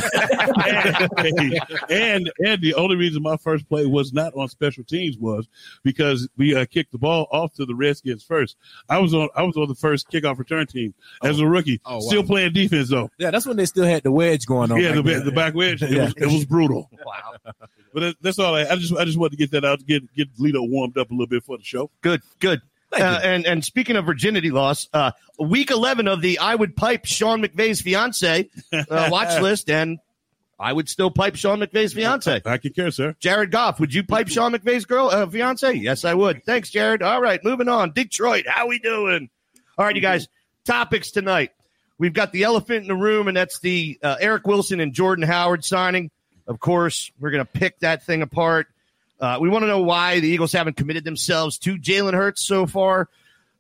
and 1.90 2.30
and 2.44 2.62
the 2.62 2.74
only 2.74 2.96
reason 2.96 3.22
my 3.22 3.36
first 3.36 3.68
play 3.68 3.86
was 3.86 4.12
not 4.12 4.34
on 4.34 4.48
special 4.48 4.84
teams 4.84 5.16
was 5.18 5.48
because 5.82 6.28
we 6.36 6.54
uh, 6.54 6.64
kicked 6.66 6.92
the 6.92 6.98
ball 6.98 7.26
off 7.32 7.52
to 7.54 7.64
the 7.66 7.74
Redskins 7.74 8.22
first. 8.22 8.56
I 8.88 8.98
was 8.98 9.14
on 9.14 9.28
I 9.36 9.42
was 9.42 9.56
on 9.56 9.68
the 9.68 9.74
first 9.74 10.10
kickoff 10.10 10.38
return 10.38 10.66
team 10.66 10.94
as 11.22 11.40
a 11.40 11.46
rookie, 11.46 11.80
Oh, 11.84 11.94
wow. 11.96 12.00
still 12.00 12.22
playing 12.22 12.52
defense 12.52 12.88
though. 12.90 13.10
Yeah, 13.18 13.30
that's 13.30 13.46
when 13.46 13.56
they 13.56 13.66
still 13.66 13.84
had 13.84 14.02
the 14.02 14.12
wedge 14.12 14.46
going 14.46 14.70
on. 14.72 14.80
yeah, 14.80 14.94
back 14.94 15.04
the, 15.04 15.10
then. 15.12 15.24
the 15.24 15.32
back 15.32 15.54
wedge. 15.54 15.82
It, 15.82 15.90
Yeah. 15.90 16.04
was, 16.04 16.14
it 16.16 16.26
was 16.26 16.44
brutal. 16.44 16.90
Wow. 17.04 17.52
But 17.92 18.16
that's 18.22 18.38
all. 18.40 18.54
I, 18.56 18.62
I 18.64 18.76
just 18.76 18.92
I 18.96 19.04
just 19.04 19.18
wanted 19.18 19.32
to 19.32 19.36
get 19.36 19.50
that 19.52 19.64
out 19.64 19.78
to 19.80 19.84
get 19.84 20.12
get 20.14 20.34
Lito 20.36 20.68
warmed 20.68 20.98
up 20.98 21.10
a 21.10 21.14
little 21.14 21.26
bit 21.28 21.44
for 21.44 21.56
the 21.58 21.62
show. 21.64 21.90
Good, 22.00 22.22
good. 22.40 22.60
Uh, 22.96 23.20
and 23.22 23.46
and 23.46 23.64
speaking 23.64 23.96
of 23.96 24.06
virginity 24.06 24.50
loss, 24.50 24.88
uh, 24.92 25.12
week 25.38 25.70
eleven 25.70 26.08
of 26.08 26.20
the 26.20 26.38
I 26.38 26.54
would 26.54 26.76
pipe 26.76 27.04
Sean 27.04 27.42
McVay's 27.42 27.80
fiance 27.80 28.48
uh, 28.72 28.84
watch 29.10 29.40
list, 29.40 29.70
and 29.70 29.98
I 30.58 30.72
would 30.72 30.88
still 30.88 31.10
pipe 31.10 31.36
Sean 31.36 31.60
McVay's 31.60 31.92
fiance. 31.92 32.42
I 32.44 32.58
can 32.58 32.72
care, 32.72 32.90
sir. 32.90 33.16
Jared 33.18 33.50
Goff, 33.50 33.80
would 33.80 33.92
you 33.92 34.04
pipe 34.04 34.28
Sean 34.28 34.52
McVay's 34.52 34.84
girl 34.84 35.08
uh, 35.08 35.26
fiance? 35.26 35.72
Yes, 35.72 36.04
I 36.04 36.14
would. 36.14 36.44
Thanks, 36.44 36.70
Jared. 36.70 37.02
All 37.02 37.20
right, 37.20 37.42
moving 37.42 37.68
on. 37.68 37.92
Detroit, 37.92 38.44
how 38.46 38.68
we 38.68 38.78
doing? 38.78 39.28
All 39.76 39.84
right, 39.84 39.96
you 39.96 40.02
guys. 40.02 40.28
Topics 40.64 41.10
tonight. 41.10 41.50
We've 41.98 42.12
got 42.12 42.32
the 42.32 42.44
elephant 42.44 42.82
in 42.82 42.88
the 42.88 42.96
room, 42.96 43.28
and 43.28 43.36
that's 43.36 43.60
the 43.60 43.98
uh, 44.02 44.16
Eric 44.20 44.46
Wilson 44.46 44.80
and 44.80 44.92
Jordan 44.92 45.24
Howard 45.24 45.64
signing. 45.64 46.10
Of 46.46 46.60
course, 46.60 47.10
we're 47.18 47.30
going 47.30 47.44
to 47.44 47.50
pick 47.50 47.78
that 47.80 48.04
thing 48.04 48.22
apart. 48.22 48.68
Uh, 49.24 49.38
we 49.40 49.48
want 49.48 49.62
to 49.62 49.66
know 49.66 49.80
why 49.80 50.20
the 50.20 50.28
Eagles 50.28 50.52
haven't 50.52 50.76
committed 50.76 51.02
themselves 51.02 51.56
to 51.56 51.78
Jalen 51.78 52.12
Hurts 52.12 52.42
so 52.42 52.66
far. 52.66 53.08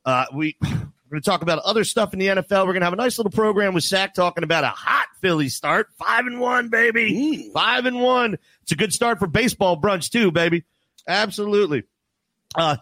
Uh, 0.04 0.26
we 0.34 0.58
we're 0.62 0.68
going 0.68 0.90
to 1.12 1.20
talk 1.22 1.40
about 1.40 1.58
other 1.60 1.84
stuff 1.84 2.12
in 2.12 2.18
the 2.18 2.26
NFL. 2.26 2.66
We're 2.66 2.74
going 2.74 2.80
to 2.80 2.84
have 2.84 2.92
a 2.92 2.96
nice 2.96 3.18
little 3.18 3.30
program 3.30 3.72
with 3.72 3.82
Sack 3.82 4.12
talking 4.12 4.44
about 4.44 4.64
a 4.64 4.68
hot 4.68 5.06
Philly 5.22 5.48
start, 5.48 5.88
five 5.96 6.26
and 6.26 6.38
one, 6.38 6.68
baby, 6.68 7.50
five 7.54 7.86
and 7.86 7.98
one. 7.98 8.36
It's 8.62 8.72
a 8.72 8.76
good 8.76 8.92
start 8.92 9.18
for 9.18 9.26
baseball 9.26 9.80
brunch 9.80 10.10
too, 10.10 10.30
baby. 10.30 10.64
Absolutely. 11.08 11.84
Uh, 12.54 12.76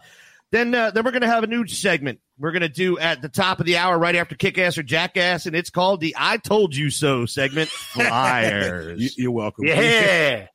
then 0.51 0.75
uh, 0.75 0.91
then 0.91 1.05
we're 1.05 1.11
going 1.11 1.21
to 1.21 1.27
have 1.27 1.45
a 1.45 1.47
new 1.47 1.65
segment. 1.65 2.19
We're 2.37 2.51
going 2.51 2.63
to 2.63 2.69
do 2.69 2.99
at 2.99 3.21
the 3.21 3.29
top 3.29 3.61
of 3.61 3.65
the 3.65 3.77
hour, 3.77 3.97
right 3.97 4.15
after 4.15 4.35
Kick 4.35 4.57
Ass 4.57 4.77
or 4.77 4.83
Jackass, 4.83 5.45
and 5.45 5.55
it's 5.55 5.69
called 5.69 6.01
the 6.01 6.15
"I 6.19 6.35
Told 6.35 6.75
You 6.75 6.89
So" 6.89 7.25
segment. 7.27 7.69
Flyers. 7.93 8.99
You, 8.99 9.09
you're 9.23 9.31
welcome. 9.31 9.67
Yeah. 9.67 10.47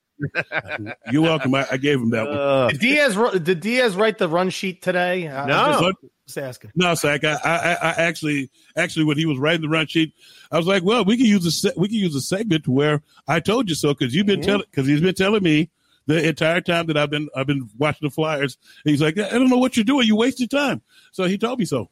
You're 1.10 1.22
welcome. 1.22 1.54
I, 1.54 1.66
I 1.72 1.76
gave 1.76 1.98
him 2.00 2.10
that 2.10 2.26
one. 2.26 2.37
Uh, 2.38 2.68
Did 2.68 2.80
Diaz 2.80 3.16
did 3.42 3.60
Diaz 3.60 3.96
write 3.96 4.18
the 4.18 4.28
run 4.28 4.50
sheet 4.50 4.82
today? 4.82 5.28
I- 5.28 5.42
I'm 5.42 5.48
No. 5.48 5.80
just, 5.92 5.96
just 6.26 6.38
asking. 6.38 6.72
No, 6.75 6.94
Zach. 6.94 7.25
I, 7.25 7.34
I, 7.34 7.72
I 7.72 7.90
actually, 7.98 8.50
actually, 8.76 9.04
when 9.06 9.16
he 9.18 9.26
was 9.26 9.38
writing 9.38 9.62
the 9.62 9.68
run 9.68 9.87
sheet, 9.87 10.12
I 10.52 10.56
was 10.58 10.66
like, 10.66 10.82
"Well, 10.82 11.04
we 11.04 11.16
can 11.16 11.26
use 11.26 11.46
a 11.46 11.50
se- 11.50 11.72
we 11.76 11.88
can 11.88 11.96
use 11.96 12.14
a 12.14 12.20
segment 12.20 12.66
where 12.68 13.02
I 13.26 13.40
told 13.40 13.68
you 13.68 13.75
so 13.75 13.94
because 13.94 14.14
you've 14.14 14.26
been 14.26 14.42
telling 14.42 14.64
because 14.70 14.87
he's 14.87 15.00
been 15.00 15.14
telling 15.14 15.42
me 15.42 15.70
the 16.06 16.26
entire 16.26 16.60
time 16.60 16.87
that 16.87 16.96
I've 16.96 17.10
been 17.10 17.28
I've 17.37 17.46
been 17.46 17.68
watching 17.78 18.06
the 18.08 18.10
Flyers. 18.10 18.58
And 18.84 18.90
he's 18.90 19.00
like, 19.02 19.18
I 19.18 19.30
don't 19.30 19.48
know 19.50 19.58
what 19.58 19.76
you're 19.76 19.84
doing. 19.84 20.06
You 20.06 20.16
wasted 20.16 20.50
time. 20.50 20.82
So 21.12 21.25
he 21.25 21.38
told 21.38 21.58
me 21.58 21.64
so. 21.64 21.88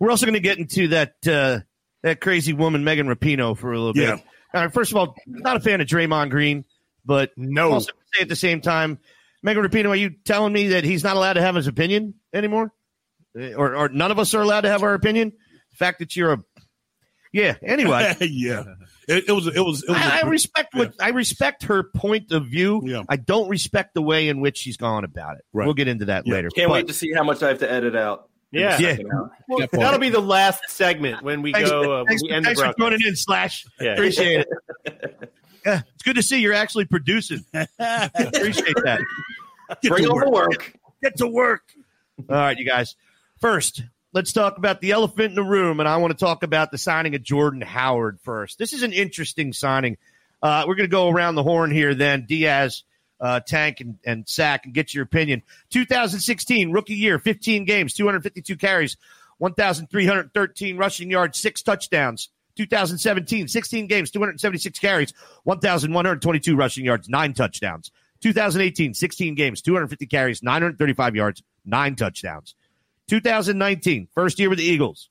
We're 0.00 0.10
also 0.10 0.26
going 0.26 0.34
to 0.34 0.40
get 0.40 0.58
into 0.58 0.88
that 0.88 1.14
uh, 1.26 1.60
that 2.02 2.20
crazy 2.20 2.52
woman 2.52 2.82
Megan 2.84 3.06
Rapinoe 3.06 3.56
for 3.56 3.72
a 3.72 3.78
little 3.78 3.94
bit. 3.94 4.10
All 4.54 4.60
right, 4.60 4.72
first 4.72 4.90
of 4.90 4.98
all, 4.98 5.14
not 5.26 5.56
a 5.56 5.60
fan 5.60 5.80
of 5.80 5.86
Draymond 5.86 6.28
Green, 6.28 6.64
but 7.04 7.30
No. 7.36 7.72
also 7.72 7.92
say 8.14 8.22
at 8.22 8.28
the 8.28 8.36
same 8.36 8.60
time, 8.60 8.98
Megan 9.42 9.62
Rapinoe, 9.64 9.88
are 9.90 9.96
you 9.96 10.10
telling 10.24 10.52
me 10.52 10.68
that 10.68 10.84
he's 10.84 11.02
not 11.02 11.16
allowed 11.16 11.32
to 11.34 11.42
have 11.42 11.54
his 11.54 11.66
opinion 11.66 12.14
anymore, 12.32 12.72
Uh, 13.38 13.52
or 13.54 13.74
or 13.76 13.88
none 13.88 14.10
of 14.10 14.18
us 14.18 14.34
are 14.34 14.42
allowed 14.42 14.62
to 14.62 14.68
have 14.70 14.82
our 14.82 14.94
opinion? 14.94 15.32
The 15.70 15.76
fact 15.76 15.98
that 16.00 16.14
you're 16.16 16.32
a 16.34 16.38
yeah. 17.32 17.54
Anyway, 17.64 18.14
yeah, 18.20 18.62
it, 19.08 19.24
it 19.28 19.32
was 19.32 19.46
it 19.46 19.58
was. 19.60 19.82
It 19.82 19.88
was 19.90 19.98
I, 19.98 20.18
I 20.18 20.20
a- 20.20 20.28
respect 20.28 20.74
what 20.74 20.92
I 21.00 21.08
respect 21.08 21.64
her 21.64 21.82
point 21.82 22.30
of 22.30 22.46
view. 22.46 22.82
Yeah. 22.84 23.02
I 23.08 23.16
don't 23.16 23.48
respect 23.48 23.94
the 23.94 24.02
way 24.02 24.28
in 24.28 24.40
which 24.40 24.58
she's 24.58 24.76
gone 24.76 25.04
about 25.04 25.36
it. 25.38 25.44
Right. 25.52 25.64
We'll 25.64 25.74
get 25.74 25.88
into 25.88 26.04
that 26.06 26.26
Yeah. 26.26 26.34
later. 26.34 26.50
Can't 26.50 26.68
But- 26.68 26.74
wait 26.74 26.86
to 26.88 26.94
see 26.94 27.10
how 27.12 27.24
much 27.24 27.42
I 27.42 27.48
have 27.48 27.58
to 27.60 27.70
edit 27.72 27.96
out. 27.96 28.28
Yeah. 28.52 28.78
Yeah. 28.78 28.98
Well, 29.48 29.66
that'll 29.72 29.98
be 29.98 30.10
the 30.10 30.20
last 30.20 30.60
segment 30.68 31.22
when 31.22 31.40
we 31.40 31.52
Thanks, 31.54 31.70
go. 31.70 32.02
Uh, 32.02 32.04
thanks, 32.06 32.22
we 32.22 32.30
end 32.32 32.44
thanks 32.44 32.60
the 32.60 32.66
for 32.66 32.74
broadcast. 32.74 32.78
joining 33.00 33.08
in, 33.08 33.16
Slash. 33.16 33.64
Yeah. 33.80 33.92
Appreciate 33.94 34.46
it. 34.84 35.16
Yeah, 35.64 35.82
it's 35.94 36.02
good 36.02 36.16
to 36.16 36.22
see 36.22 36.40
you're 36.40 36.54
actually 36.54 36.86
producing. 36.86 37.44
Appreciate 37.54 38.76
that. 38.84 39.00
Bring 39.82 40.06
on 40.06 40.20
the 40.20 40.30
work. 40.30 40.72
Get 41.02 41.16
to 41.18 41.26
work. 41.26 41.62
All 42.28 42.36
right, 42.36 42.56
you 42.56 42.66
guys. 42.66 42.96
First, 43.40 43.82
let's 44.12 44.32
talk 44.32 44.58
about 44.58 44.80
the 44.80 44.92
elephant 44.92 45.30
in 45.30 45.34
the 45.34 45.42
room, 45.42 45.80
and 45.80 45.88
I 45.88 45.96
want 45.96 46.16
to 46.16 46.24
talk 46.24 46.42
about 46.42 46.70
the 46.70 46.78
signing 46.78 47.14
of 47.14 47.22
Jordan 47.22 47.60
Howard 47.60 48.20
first. 48.22 48.58
This 48.58 48.72
is 48.72 48.82
an 48.82 48.92
interesting 48.92 49.52
signing. 49.52 49.96
Uh, 50.42 50.64
we're 50.66 50.74
going 50.74 50.88
to 50.88 50.92
go 50.92 51.08
around 51.08 51.36
the 51.36 51.42
horn 51.42 51.70
here, 51.70 51.94
then 51.94 52.26
Diaz, 52.26 52.84
uh, 53.20 53.40
Tank, 53.40 53.80
and, 53.80 53.98
and 54.04 54.28
Sack, 54.28 54.64
and 54.64 54.74
get 54.74 54.92
your 54.92 55.04
opinion. 55.04 55.42
2016 55.70 56.72
rookie 56.72 56.94
year, 56.94 57.18
15 57.18 57.64
games, 57.64 57.94
252 57.94 58.56
carries, 58.56 58.96
1,313 59.38 60.76
rushing 60.76 61.10
yards, 61.10 61.38
six 61.38 61.62
touchdowns. 61.62 62.28
2017, 62.56 63.48
16 63.48 63.86
games, 63.86 64.10
276 64.10 64.78
carries, 64.78 65.12
1,122 65.44 66.56
rushing 66.56 66.84
yards, 66.84 67.08
nine 67.08 67.32
touchdowns. 67.32 67.90
2018, 68.20 68.94
16 68.94 69.34
games, 69.34 69.62
250 69.62 70.06
carries, 70.06 70.42
935 70.42 71.16
yards, 71.16 71.42
nine 71.64 71.96
touchdowns. 71.96 72.54
2019, 73.08 74.08
first 74.14 74.38
year 74.38 74.48
with 74.48 74.58
the 74.58 74.64
Eagles, 74.64 75.10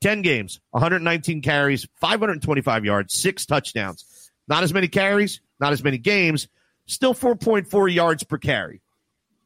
10 0.00 0.22
games, 0.22 0.60
119 0.70 1.40
carries, 1.42 1.86
525 2.00 2.84
yards, 2.84 3.14
six 3.14 3.46
touchdowns. 3.46 4.30
Not 4.48 4.62
as 4.62 4.72
many 4.72 4.88
carries, 4.88 5.40
not 5.60 5.72
as 5.72 5.84
many 5.84 5.98
games, 5.98 6.48
still 6.86 7.14
4.4 7.14 7.94
yards 7.94 8.24
per 8.24 8.38
carry. 8.38 8.80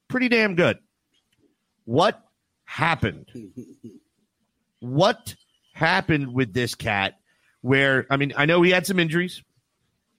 Pretty 0.09 0.29
damn 0.29 0.55
good. 0.55 0.79
What 1.85 2.23
happened? 2.65 3.29
What 4.81 5.37
happened 5.75 6.35
with 6.35 6.53
this 6.53 6.75
cat? 6.75 7.15
Where 7.63 8.07
I 8.11 8.17
mean, 8.17 8.33
I 8.37 8.45
know 8.47 8.61
he 8.63 8.71
had 8.71 8.87
some 8.87 8.99
injuries, 8.99 9.43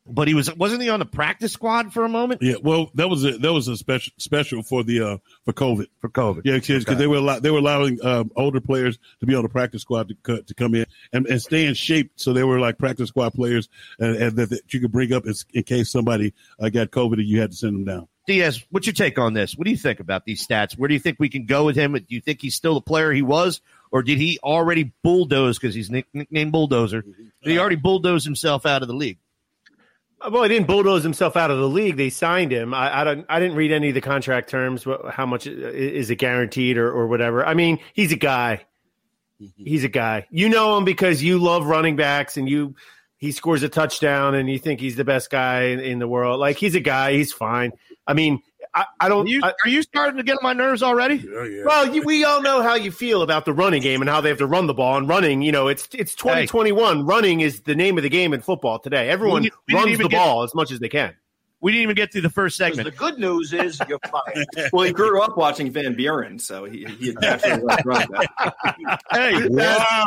but 0.08 0.28
he 0.28 0.34
was 0.34 0.54
wasn't 0.56 0.82
he 0.82 0.90
on 0.90 1.00
the 1.00 1.06
practice 1.06 1.54
squad 1.54 1.94
for 1.94 2.04
a 2.04 2.10
moment 2.10 2.42
Yeah, 2.42 2.56
well, 2.62 2.90
that 2.96 3.10
was 3.10 3.24
a 3.26 3.38
that 3.38 3.54
was 3.54 3.68
a 3.70 3.78
special 3.78 4.12
special 4.18 4.64
for 4.64 4.84
the 4.84 5.02
uh 5.02 5.18
for 5.46 5.54
COVID. 5.54 5.88
for 6.00 6.10
COVID? 6.10 6.42
Yeah, 6.46 6.56
because 6.56 6.84
Okay. 6.86 6.96
they 6.96 7.08
were 7.08 7.18
allow, 7.18 7.40
they 7.40 7.52
were 7.52 7.60
allowing 7.60 8.04
um, 8.04 8.32
older 8.36 8.60
players 8.62 8.98
to 9.20 9.26
be 9.26 9.36
on 9.36 9.44
the 9.44 9.50
practice 9.50 9.82
squad 9.82 10.08
to 10.10 10.16
cut 10.24 10.48
to 10.48 10.54
come 10.54 10.74
in 10.76 10.86
and, 11.14 11.26
and 11.28 11.42
stay 11.42 11.66
in 11.66 11.74
shape. 11.74 12.12
So 12.16 12.34
they 12.34 12.44
were 12.44 12.60
like 12.60 12.78
practice 12.78 13.10
squad 13.10 13.34
players, 13.34 13.68
and, 14.00 14.16
and 14.16 14.36
that, 14.38 14.50
that 14.50 14.74
you 14.74 14.80
could 14.80 14.92
bring 14.92 15.14
up 15.14 15.26
in, 15.26 15.34
in 15.54 15.64
case 15.64 15.92
somebody 15.92 16.34
uh, 16.60 16.70
got 16.70 16.92
COVID 16.92 17.14
and 17.14 17.28
you 17.28 17.40
had 17.42 17.52
to 17.52 17.58
send 17.58 17.74
them 17.76 17.84
down. 17.86 18.08
Diaz, 18.26 18.64
what's 18.70 18.88
your 18.88 18.94
take 18.94 19.20
on 19.20 19.34
this? 19.34 19.58
What 19.58 19.66
do 19.66 19.72
you 19.72 19.76
think 19.78 20.00
about 20.00 20.24
these 20.24 20.48
stats? 20.48 20.78
Where 20.78 20.88
do 20.88 20.94
you 20.94 21.00
think 21.02 21.18
we 21.20 21.28
can 21.28 21.46
go 21.46 21.66
with 21.66 21.76
him? 21.76 21.92
Do 21.92 22.06
you 22.08 22.22
think 22.22 22.42
he's 22.42 22.56
still 22.56 22.76
the 22.76 22.80
player 22.82 23.12
he 23.12 23.22
was, 23.22 23.60
or 23.94 24.02
did 24.02 24.18
he 24.18 24.40
already 24.44 24.92
bulldoze 25.04 25.60
because 25.60 25.76
he's 25.76 25.92
nick- 25.92 26.08
nicknamed 26.14 26.52
Bulldozer? 26.52 27.04
Did 27.04 27.52
he 27.52 27.60
already 27.60 27.76
bulldoze 27.76 28.26
himself 28.26 28.66
out 28.66 28.82
of 28.82 28.88
the 28.88 28.94
league? 28.96 29.20
Uh, 30.20 30.32
well, 30.34 30.42
he 30.42 30.50
didn't 30.50 30.66
bulldoze 30.66 31.04
himself 31.04 31.38
out 31.38 31.52
of 31.52 31.60
the 31.60 31.70
league. 31.70 31.96
They 31.96 32.10
signed 32.10 32.52
him. 32.52 32.74
I, 32.74 33.02
I 33.02 33.04
don't. 33.04 33.26
I 33.30 33.40
didn't 33.40 33.56
read 33.56 33.72
any 33.72 33.90
of 33.90 33.94
the 33.94 34.02
contract 34.02 34.50
terms. 34.50 34.84
How 35.12 35.28
much 35.28 35.46
is 35.46 36.10
it 36.10 36.16
guaranteed 36.16 36.80
or, 36.80 36.92
or 36.92 37.06
whatever? 37.06 37.46
I 37.46 37.54
mean, 37.54 37.80
he's 37.94 38.12
a 38.12 38.18
guy. 38.18 38.66
Mm-hmm. 39.40 39.64
He's 39.64 39.84
a 39.84 39.90
guy. 39.90 40.26
You 40.32 40.50
know 40.50 40.76
him 40.76 40.86
because 40.86 41.22
you 41.22 41.38
love 41.38 41.68
running 41.68 41.96
backs 41.96 42.36
and 42.36 42.50
you. 42.50 42.76
He 43.18 43.32
scores 43.32 43.64
a 43.64 43.70
touchdown 43.70 44.36
and 44.36 44.50
you 44.50 44.60
think 44.60 44.82
he's 44.82 44.98
the 44.98 45.06
best 45.06 45.30
guy 45.30 45.66
in, 45.68 45.80
in 45.80 46.00
the 46.00 46.08
world. 46.08 46.42
Like 46.42 46.58
he's 46.58 46.76
a 46.76 46.82
guy. 46.82 47.14
He's 47.14 47.32
fine. 47.32 47.72
I 48.06 48.14
mean, 48.14 48.42
I, 48.76 48.86
I 49.00 49.06
Are 49.06 49.10
don't. 49.10 49.28
you, 49.28 49.40
I, 49.44 49.54
are 49.66 49.70
you 49.70 49.82
starting 49.84 50.18
to 50.18 50.24
get 50.24 50.34
on 50.34 50.40
my 50.44 50.54
nerves 50.54 50.82
already? 50.82 51.16
Yeah, 51.16 51.44
yeah. 51.46 51.64
well, 51.66 51.94
you, 51.94 52.02
we 52.04 52.24
all 52.24 52.42
know 52.42 52.62
how 52.64 52.74
you 52.76 52.92
feel 52.92 53.22
about 53.22 53.46
the 53.46 53.54
running 53.54 53.82
game 53.84 54.02
and 54.02 54.10
how 54.10 54.20
they 54.20 54.30
have 54.30 54.40
to 54.40 54.48
run 54.48 54.66
the 54.68 54.74
ball 54.74 54.98
and 54.98 55.08
running. 55.08 55.42
You 55.44 55.52
know, 55.52 55.68
it's 55.68 55.88
it's 55.94 56.16
2021. 56.16 57.06
Running 57.06 57.42
is 57.42 57.62
the 57.62 57.76
name 57.76 57.98
of 57.98 58.04
the 58.04 58.10
game 58.10 58.34
in 58.34 58.42
football 58.42 58.80
today. 58.80 59.10
Everyone 59.10 59.44
We 59.44 59.52
we 59.68 59.74
runs 59.76 59.98
the 59.98 60.08
get- 60.10 60.18
ball 60.18 60.44
as 60.44 60.56
much 60.56 60.72
as 60.72 60.80
they 60.80 60.90
can. 60.90 61.14
We 61.62 61.72
didn't 61.72 61.84
even 61.84 61.96
get 61.96 62.12
through 62.12 62.24
the 62.24 62.30
first 62.30 62.58
segment. 62.58 62.84
The 62.84 62.92
good 62.92 63.18
news 63.20 63.54
is 63.54 63.80
you're 63.88 63.98
fired. 64.12 64.46
Well, 64.74 64.84
he 64.86 64.92
grew 64.92 65.22
up 65.22 65.38
watching 65.38 65.72
Van 65.72 65.94
Buren, 65.96 66.38
so 66.38 66.66
he 66.66 66.84
he 67.00 67.14
naturally 67.22 67.62
liked 67.62 67.86
running 67.86 68.10
back. 68.10 69.00
Hey, 69.12 69.48
wow, 69.48 70.06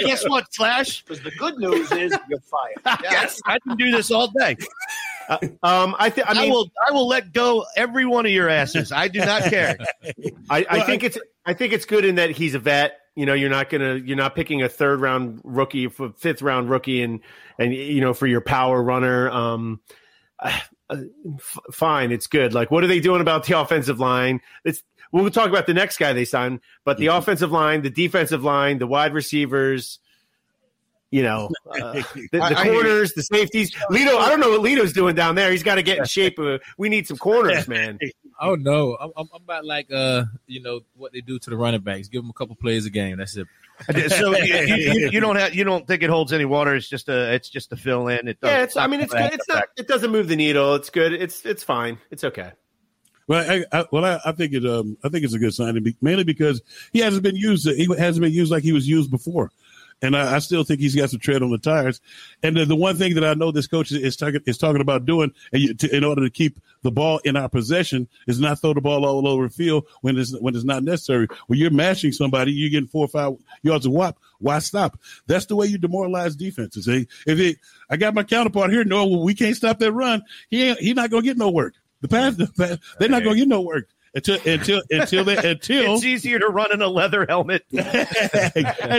guess 0.00 0.28
what, 0.28 0.52
Slash? 0.52 1.04
Because 1.04 1.22
the 1.22 1.30
good 1.32 1.58
news 1.58 1.92
is 1.92 2.12
you're 2.28 2.40
fired. 2.40 2.98
Yes, 3.04 3.40
I 3.46 3.58
can 3.60 3.76
do 3.76 3.92
this 3.92 4.10
all 4.10 4.32
day. 4.36 4.56
Um, 5.28 5.96
I 5.98 6.10
think. 6.10 6.28
I 6.28 6.46
I, 6.46 6.48
will. 6.48 6.70
I 6.88 6.92
will 6.92 7.08
let 7.08 7.32
go 7.32 7.64
every 7.76 8.04
one 8.04 8.26
of 8.26 8.32
your 8.32 8.48
asses. 8.48 8.92
I 8.92 9.08
do 9.08 9.20
not 9.20 9.44
care. 9.44 9.76
I, 10.50 10.66
I 10.68 10.80
think 10.82 11.02
it's. 11.04 11.18
I 11.44 11.54
think 11.54 11.72
it's 11.72 11.84
good 11.84 12.04
in 12.04 12.16
that 12.16 12.30
he's 12.30 12.54
a 12.54 12.58
vet. 12.58 12.98
You 13.14 13.26
know, 13.26 13.34
you're 13.34 13.50
not 13.50 13.70
gonna. 13.70 13.96
You're 13.96 14.16
not 14.16 14.34
picking 14.34 14.62
a 14.62 14.68
third 14.68 15.00
round 15.00 15.40
rookie, 15.44 15.88
fifth 15.88 16.42
round 16.42 16.70
rookie, 16.70 17.02
and 17.02 17.20
and 17.58 17.74
you 17.74 18.00
know 18.00 18.14
for 18.14 18.26
your 18.26 18.40
power 18.40 18.82
runner. 18.82 19.30
Um, 19.30 19.80
uh, 20.38 20.60
f- 20.90 21.58
fine, 21.72 22.12
it's 22.12 22.26
good. 22.26 22.52
Like, 22.54 22.70
what 22.70 22.84
are 22.84 22.88
they 22.88 23.00
doing 23.00 23.20
about 23.20 23.44
the 23.46 23.58
offensive 23.58 24.00
line? 24.00 24.40
It's. 24.64 24.82
We'll 25.12 25.30
talk 25.30 25.48
about 25.48 25.66
the 25.66 25.72
next 25.72 25.98
guy 25.98 26.12
they 26.12 26.24
signed, 26.24 26.60
but 26.84 26.98
the 26.98 27.06
offensive 27.06 27.52
line, 27.52 27.82
the 27.82 27.90
defensive 27.90 28.42
line, 28.42 28.78
the 28.78 28.88
wide 28.88 29.14
receivers. 29.14 30.00
You 31.12 31.22
know, 31.22 31.48
uh, 31.70 31.92
the, 32.14 32.28
the 32.32 32.38
I- 32.42 32.48
I 32.62 32.68
corners, 32.68 33.12
the 33.12 33.22
safeties. 33.22 33.70
Lito, 33.90 34.18
I 34.18 34.28
don't 34.28 34.40
know 34.40 34.50
what 34.50 34.60
Lito's 34.62 34.92
doing 34.92 35.14
down 35.14 35.36
there. 35.36 35.50
He's 35.52 35.62
got 35.62 35.76
to 35.76 35.82
get 35.82 35.98
in 35.98 36.04
shape. 36.04 36.38
Uh, 36.38 36.58
we 36.78 36.88
need 36.88 37.06
some 37.06 37.16
corners, 37.16 37.68
man. 37.68 37.98
Oh 38.40 38.56
no, 38.56 38.96
I'm, 39.00 39.12
I'm 39.16 39.28
I'm 39.32 39.42
about 39.42 39.64
like 39.64 39.86
uh, 39.92 40.24
you 40.46 40.60
know 40.62 40.80
what 40.96 41.12
they 41.12 41.20
do 41.20 41.38
to 41.38 41.50
the 41.50 41.56
running 41.56 41.80
backs. 41.80 42.08
Give 42.08 42.22
them 42.22 42.30
a 42.30 42.32
couple 42.32 42.56
plays 42.56 42.86
a 42.86 42.90
game. 42.90 43.18
That's 43.18 43.36
it. 43.36 43.46
So 44.10 44.36
you, 44.36 44.54
you, 44.54 44.76
you- 44.76 45.10
you 45.12 45.20
don't 45.20 45.36
have. 45.36 45.54
You 45.54 45.62
don't 45.62 45.86
think 45.86 46.02
it 46.02 46.10
holds 46.10 46.32
any 46.32 46.44
water. 46.44 46.74
It's 46.74 46.88
just 46.88 47.08
a. 47.08 47.32
It's 47.34 47.48
just 47.50 47.72
a 47.72 47.76
fill 47.76 48.08
in. 48.08 48.26
It 48.26 48.38
Yeah, 48.42 48.48
doesn't- 48.50 48.62
it's. 48.64 48.76
I 48.76 48.86
mean, 48.88 49.00
it's 49.00 49.12
good. 49.14 49.32
It's 49.32 49.48
not. 49.48 49.64
It 49.76 49.86
doesn't 49.86 50.10
move 50.10 50.26
the 50.28 50.36
needle. 50.36 50.74
It's 50.74 50.90
good. 50.90 51.12
It's. 51.12 51.46
It's 51.46 51.62
fine. 51.62 51.98
It's 52.10 52.24
okay. 52.24 52.50
Well, 53.28 53.44
I, 53.50 53.64
I, 53.76 53.84
well, 53.90 54.04
I, 54.04 54.20
I 54.24 54.32
think 54.32 54.52
it. 54.54 54.64
Um, 54.64 54.96
I 55.04 55.08
think 55.08 55.24
it's 55.24 55.34
a 55.34 55.38
good 55.38 55.52
sign, 55.54 55.94
mainly 56.00 56.24
because 56.24 56.62
he 56.92 57.00
hasn't 57.00 57.22
been 57.22 57.36
used. 57.36 57.66
He 57.68 57.86
hasn't 57.96 58.22
been 58.22 58.32
used 58.32 58.50
like 58.52 58.62
he 58.62 58.72
was 58.72 58.86
used 58.88 59.10
before, 59.10 59.50
and 60.02 60.16
I, 60.16 60.36
I 60.36 60.38
still 60.40 60.64
think 60.64 60.80
he's 60.80 60.94
got 60.94 61.10
some 61.10 61.20
tread 61.20 61.42
on 61.42 61.50
the 61.50 61.58
tires. 61.58 62.00
And 62.42 62.56
the, 62.56 62.64
the 62.64 62.76
one 62.76 62.96
thing 62.96 63.14
that 63.14 63.24
I 63.24 63.34
know 63.34 63.50
this 63.50 63.66
coach 63.66 63.90
is, 63.92 64.02
is 64.02 64.16
talking 64.16 64.40
is 64.46 64.58
talking 64.58 64.80
about 64.80 65.06
doing, 65.06 65.32
and 65.52 65.62
you, 65.62 65.74
to, 65.74 65.96
in 65.96 66.04
order 66.04 66.24
to 66.24 66.30
keep 66.30 66.60
the 66.82 66.90
ball 66.90 67.18
in 67.24 67.36
our 67.36 67.48
possession, 67.48 68.08
is 68.26 68.38
not 68.38 68.60
throw 68.60 68.74
the 68.74 68.80
ball 68.80 69.04
all 69.06 69.26
over 69.26 69.48
the 69.48 69.54
field 69.54 69.86
when 70.02 70.18
it's 70.18 70.38
when 70.38 70.54
it's 70.54 70.64
not 70.64 70.84
necessary. 70.84 71.28
When 71.46 71.58
you're 71.58 71.70
mashing 71.70 72.12
somebody, 72.12 72.52
you're 72.52 72.70
getting 72.70 72.88
four 72.88 73.04
or 73.04 73.08
five 73.08 73.32
yards 73.62 73.86
of 73.86 73.92
whop. 73.92 74.18
Why 74.38 74.58
stop? 74.58 75.00
That's 75.26 75.46
the 75.46 75.56
way 75.56 75.66
you 75.66 75.78
demoralize 75.78 76.36
defenses. 76.36 76.88
eh? 76.88 77.04
If 77.26 77.38
it, 77.40 77.58
I 77.88 77.96
got 77.96 78.14
my 78.14 78.22
counterpart 78.22 78.70
here, 78.70 78.84
no, 78.84 79.06
we 79.06 79.34
can't 79.34 79.56
stop 79.56 79.78
that 79.78 79.92
run. 79.92 80.22
He 80.50 80.62
ain't, 80.64 80.78
he's 80.78 80.94
not 80.94 81.10
gonna 81.10 81.22
get 81.22 81.38
no 81.38 81.50
work. 81.50 81.74
The 82.02 82.08
pass, 82.08 82.36
the 82.36 82.46
pass 82.46 82.76
they're 82.98 83.08
not 83.08 83.24
gonna 83.24 83.36
get 83.36 83.48
no 83.48 83.62
work 83.62 83.88
until 84.16 84.38
until 84.44 84.82
until 84.90 85.24
they 85.24 85.36
until 85.36 85.94
It's 85.94 86.04
easier 86.04 86.40
to 86.40 86.48
run 86.48 86.72
in 86.72 86.82
a 86.82 86.88
leather 86.88 87.24
helmet. 87.28 87.64
and, 87.72 87.86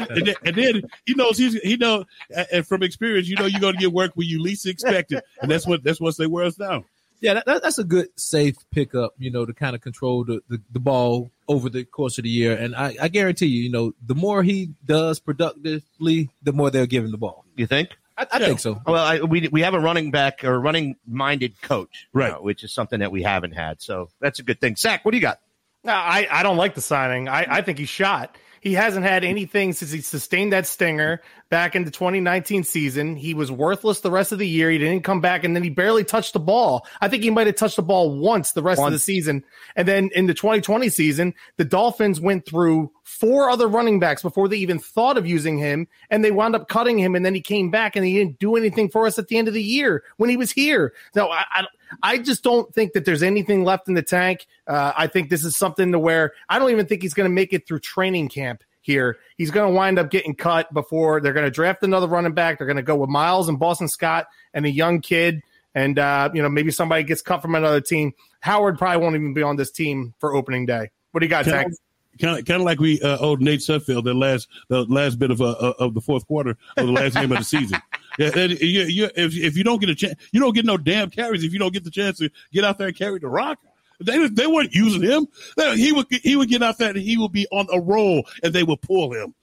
and 0.10 0.28
then, 0.28 0.36
and 0.46 0.56
then 0.56 0.82
he 1.06 1.14
knows 1.16 1.38
he's 1.38 1.54
he 1.62 1.76
know 1.76 2.06
and 2.52 2.66
from 2.66 2.84
experience 2.84 3.28
you 3.28 3.36
know 3.36 3.46
you're 3.46 3.60
gonna 3.60 3.78
get 3.78 3.92
work 3.92 4.12
when 4.16 4.28
you 4.28 4.42
least 4.42 4.66
expect 4.66 5.12
it 5.12 5.24
and 5.42 5.52
that's 5.52 5.68
what 5.68 5.84
that's 5.84 6.00
what 6.00 6.16
they 6.18 6.28
wear 6.28 6.46
us 6.46 6.58
now. 6.58 6.86
Yeah, 7.20 7.34
that, 7.34 7.46
that- 7.48 7.64
that's 7.64 7.80
a 7.80 7.84
good 7.84 8.10
safe 8.16 8.56
pickup. 8.72 9.14
You 9.18 9.32
know, 9.32 9.44
to 9.44 9.52
kind 9.52 9.76
of 9.76 9.82
control 9.82 10.24
the, 10.24 10.40
the, 10.50 10.62
the 10.72 10.80
ball 10.80 11.32
over 11.48 11.68
the 11.68 11.84
course 11.84 12.20
of 12.20 12.26
the 12.26 12.30
year. 12.30 12.56
And 12.56 12.76
I, 12.76 12.96
I 13.02 13.08
guarantee 13.08 13.48
you, 13.48 13.64
you 13.64 13.72
know, 13.72 13.94
the 14.06 14.14
more 14.14 14.44
he 14.44 14.70
does 14.86 15.20
productively, 15.20 16.30
the 16.44 16.54
more 16.54 16.70
they'll 16.70 16.86
give 16.86 17.04
him 17.04 17.10
the 17.12 17.18
ball. 17.18 17.44
You 17.56 17.66
think? 17.66 17.90
I, 18.18 18.28
I 18.32 18.40
Yeah. 18.40 18.48
think 18.48 18.60
so. 18.60 18.82
Well, 18.86 19.04
I, 19.04 19.20
we 19.22 19.48
we 19.50 19.62
have 19.62 19.74
a 19.74 19.80
running 19.80 20.12
back 20.12 20.44
or 20.44 20.60
running 20.60 20.96
minded 21.08 21.62
coach, 21.62 22.08
uh, 22.16 22.20
Right. 22.20 22.32
now, 22.32 22.42
which 22.42 22.64
is 22.64 22.74
something 22.74 23.00
that 23.00 23.12
we 23.12 23.24
haven't 23.24 23.52
had. 23.54 23.82
So 23.82 24.10
that's 24.20 24.40
a 24.40 24.44
good 24.44 24.60
thing. 24.60 24.76
Zach, 24.76 25.06
what 25.06 25.12
do 25.12 25.18
you 25.18 25.22
got? 25.22 25.40
No, 25.84 25.94
I, 25.94 26.28
I 26.30 26.44
don't 26.44 26.58
like 26.58 26.76
the 26.76 26.82
signing. 26.82 27.30
I, 27.30 27.46
I 27.50 27.62
think 27.62 27.78
he's 27.78 27.90
shot. 27.90 28.38
He 28.60 28.74
hasn't 28.74 29.06
had 29.06 29.24
anything 29.24 29.72
since 29.72 29.92
he 29.92 30.02
sustained 30.02 30.52
that 30.52 30.66
stinger 30.66 31.22
back 31.50 31.76
in 31.76 31.86
the 31.86 31.92
2019 31.92 32.64
season. 32.64 33.16
He 33.16 33.34
was 33.36 33.52
worthless 33.52 34.02
the 34.02 34.12
rest 34.12 34.32
of 34.32 34.40
the 34.40 34.48
year. 34.48 34.70
He 34.72 34.80
didn't 34.80 35.04
come 35.04 35.22
back, 35.22 35.44
and 35.46 35.56
then 35.56 35.64
he 35.64 35.70
barely 35.70 36.04
touched 36.04 36.34
the 36.34 36.40
ball. 36.40 36.86
I 37.00 37.08
think 37.08 37.24
he 37.24 37.30
might 37.30 37.46
have 37.48 37.56
touched 37.56 37.76
the 37.78 37.84
ball 37.84 38.20
once 38.20 38.52
the 38.54 38.64
rest 38.64 38.82
of 38.82 38.92
the 38.92 39.00
season. 39.00 39.44
And 39.76 39.88
then 39.88 40.10
in 40.16 40.26
the 40.26 40.34
2020 40.34 40.90
season, 40.90 41.36
the 41.58 41.66
Dolphins 41.66 42.20
went 42.20 42.46
through 42.48 42.92
four 43.20 43.50
other 43.50 43.68
running 43.68 44.00
backs 44.00 44.22
before 44.22 44.48
they 44.48 44.58
even 44.58 44.80
thought 44.80 45.18
of 45.18 45.26
using 45.26 45.58
him, 45.58 45.88
and 46.10 46.24
they 46.24 46.32
wound 46.32 46.56
up 46.56 46.68
cutting 46.68 47.00
him. 47.00 47.16
And 47.16 47.26
then 47.26 47.34
he 47.34 47.42
came 47.42 47.70
back, 47.70 47.96
and 47.96 48.06
he 48.06 48.14
didn't 48.14 48.40
do 48.40 48.56
anything 48.56 48.90
for 48.90 49.08
us 49.08 49.18
at 49.18 49.28
the 49.28 49.38
end 49.38 49.48
of 49.48 49.54
the 49.54 49.64
year 49.64 50.04
when 50.18 50.30
he 50.30 50.38
was 50.38 50.52
here. 50.52 50.94
So 51.14 51.30
I, 51.30 51.44
I, 51.52 51.66
I 52.04 52.18
just 52.18 52.44
don't 52.44 52.74
think 52.74 52.94
that 52.94 53.06
there's 53.06 53.24
anything 53.24 53.64
left 53.64 53.88
in 53.88 53.94
the 53.94 54.02
tank. 54.02 54.48
Uh, 54.68 54.94
I 54.96 55.08
think 55.08 55.30
this 55.30 55.44
is 55.44 55.58
something 55.58 55.92
to 55.92 56.00
where 56.00 56.34
I 56.50 56.60
don't 56.60 56.72
even 56.72 56.86
think 56.86 57.02
he's 57.02 57.14
going 57.14 57.30
to 57.30 57.34
make 57.34 57.54
it 57.54 57.68
through 57.68 57.80
training 57.80 58.30
camp 58.30 58.64
here. 58.82 59.18
He's 59.38 59.52
going 59.52 59.72
to 59.72 59.76
wind 59.76 60.00
up 60.00 60.10
getting 60.10 60.36
cut 60.36 60.74
before 60.74 61.20
they're 61.20 61.34
going 61.34 61.46
to 61.46 61.52
draft 61.52 61.84
another 61.84 62.08
running 62.08 62.34
back. 62.34 62.58
They're 62.58 62.68
going 62.68 62.78
to 62.78 62.84
go 62.84 62.96
with 62.96 63.10
Miles 63.10 63.50
and 63.50 63.60
Boston 63.60 63.88
Scott 63.88 64.28
and 64.54 64.66
a 64.66 64.72
young 64.72 65.02
kid. 65.02 65.42
And, 65.76 66.00
uh, 66.00 66.30
you 66.34 66.42
know, 66.42 66.50
maybe 66.50 66.72
somebody 66.72 67.04
gets 67.04 67.22
cut 67.22 67.42
from 67.42 67.54
another 67.54 67.82
team. 67.82 68.14
Howard 68.40 68.78
probably 68.78 69.04
won't 69.04 69.16
even 69.16 69.34
be 69.34 69.44
on 69.44 69.58
this 69.58 69.72
team 69.72 70.14
for 70.20 70.36
opening 70.36 70.66
day. 70.66 70.90
What 71.12 71.20
do 71.20 71.26
you 71.26 71.30
got, 71.30 71.46
Tank? 71.46 71.74
Kind 72.20 72.40
of, 72.40 72.46
kind 72.46 72.62
of 72.62 72.66
like 72.66 72.80
we 72.80 73.02
uh, 73.02 73.18
owed 73.20 73.42
Nate 73.42 73.60
Sudfeld 73.62 74.04
the 74.04 74.14
last, 74.14 74.48
the 74.70 74.84
last 74.86 75.20
bit 75.20 75.32
of 75.32 75.42
uh, 75.42 75.50
uh, 75.52 75.74
of 75.80 75.94
the 75.94 76.02
fourth 76.02 76.26
quarter 76.28 76.52
of 76.78 76.86
the 76.86 76.92
last 76.92 77.16
game 77.16 77.32
of 77.32 77.38
the 77.40 77.44
season. 77.44 77.80
Yeah, 78.20 78.36
you, 78.46 78.82
you, 78.86 79.06
if 79.16 79.36
if 79.38 79.56
you 79.56 79.64
don't 79.64 79.80
get 79.80 79.90
a 79.92 79.96
chance, 79.96 80.16
you 80.32 80.40
don't 80.40 80.56
get 80.56 80.66
no 80.66 80.76
damn 80.76 81.12
carries. 81.12 81.44
If 81.44 81.54
you 81.54 81.60
don't 81.60 81.72
get 81.72 81.84
the 81.84 81.92
chance 81.92 82.18
to 82.18 82.32
get 82.52 82.64
out 82.64 82.80
there 82.80 82.88
and 82.88 82.98
carry 82.98 83.20
the 83.20 83.28
rock, 83.28 83.60
they 84.00 84.28
they 84.30 84.48
weren't 84.48 84.74
using 84.74 85.04
him. 85.04 85.28
They- 85.56 85.78
He 85.78 85.92
would 85.92 86.08
he 86.10 86.36
would 86.36 86.50
get 86.50 86.64
out 86.64 86.80
there 86.80 86.90
and 86.90 86.98
he 86.98 87.16
would 87.18 87.32
be 87.32 87.46
on 87.52 87.68
a 87.72 87.80
roll, 87.80 88.24
and 88.42 88.54
they 88.54 88.64
would 88.64 88.82
pull 88.82 89.14
him. 89.14 89.36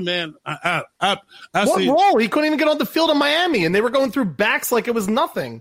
Man, 0.00 0.34
I 0.46 0.56
I 0.64 0.82
I, 1.12 1.18
I 1.52 1.64
What 1.66 1.78
see. 1.78 1.90
role? 1.90 2.16
He 2.16 2.28
couldn't 2.28 2.46
even 2.46 2.58
get 2.58 2.68
on 2.68 2.78
the 2.78 2.86
field 2.86 3.10
in 3.10 3.18
Miami, 3.18 3.66
and 3.66 3.74
they 3.74 3.82
were 3.82 3.90
going 3.90 4.12
through 4.12 4.26
backs 4.26 4.72
like 4.72 4.88
it 4.88 4.94
was 4.94 5.06
nothing. 5.06 5.60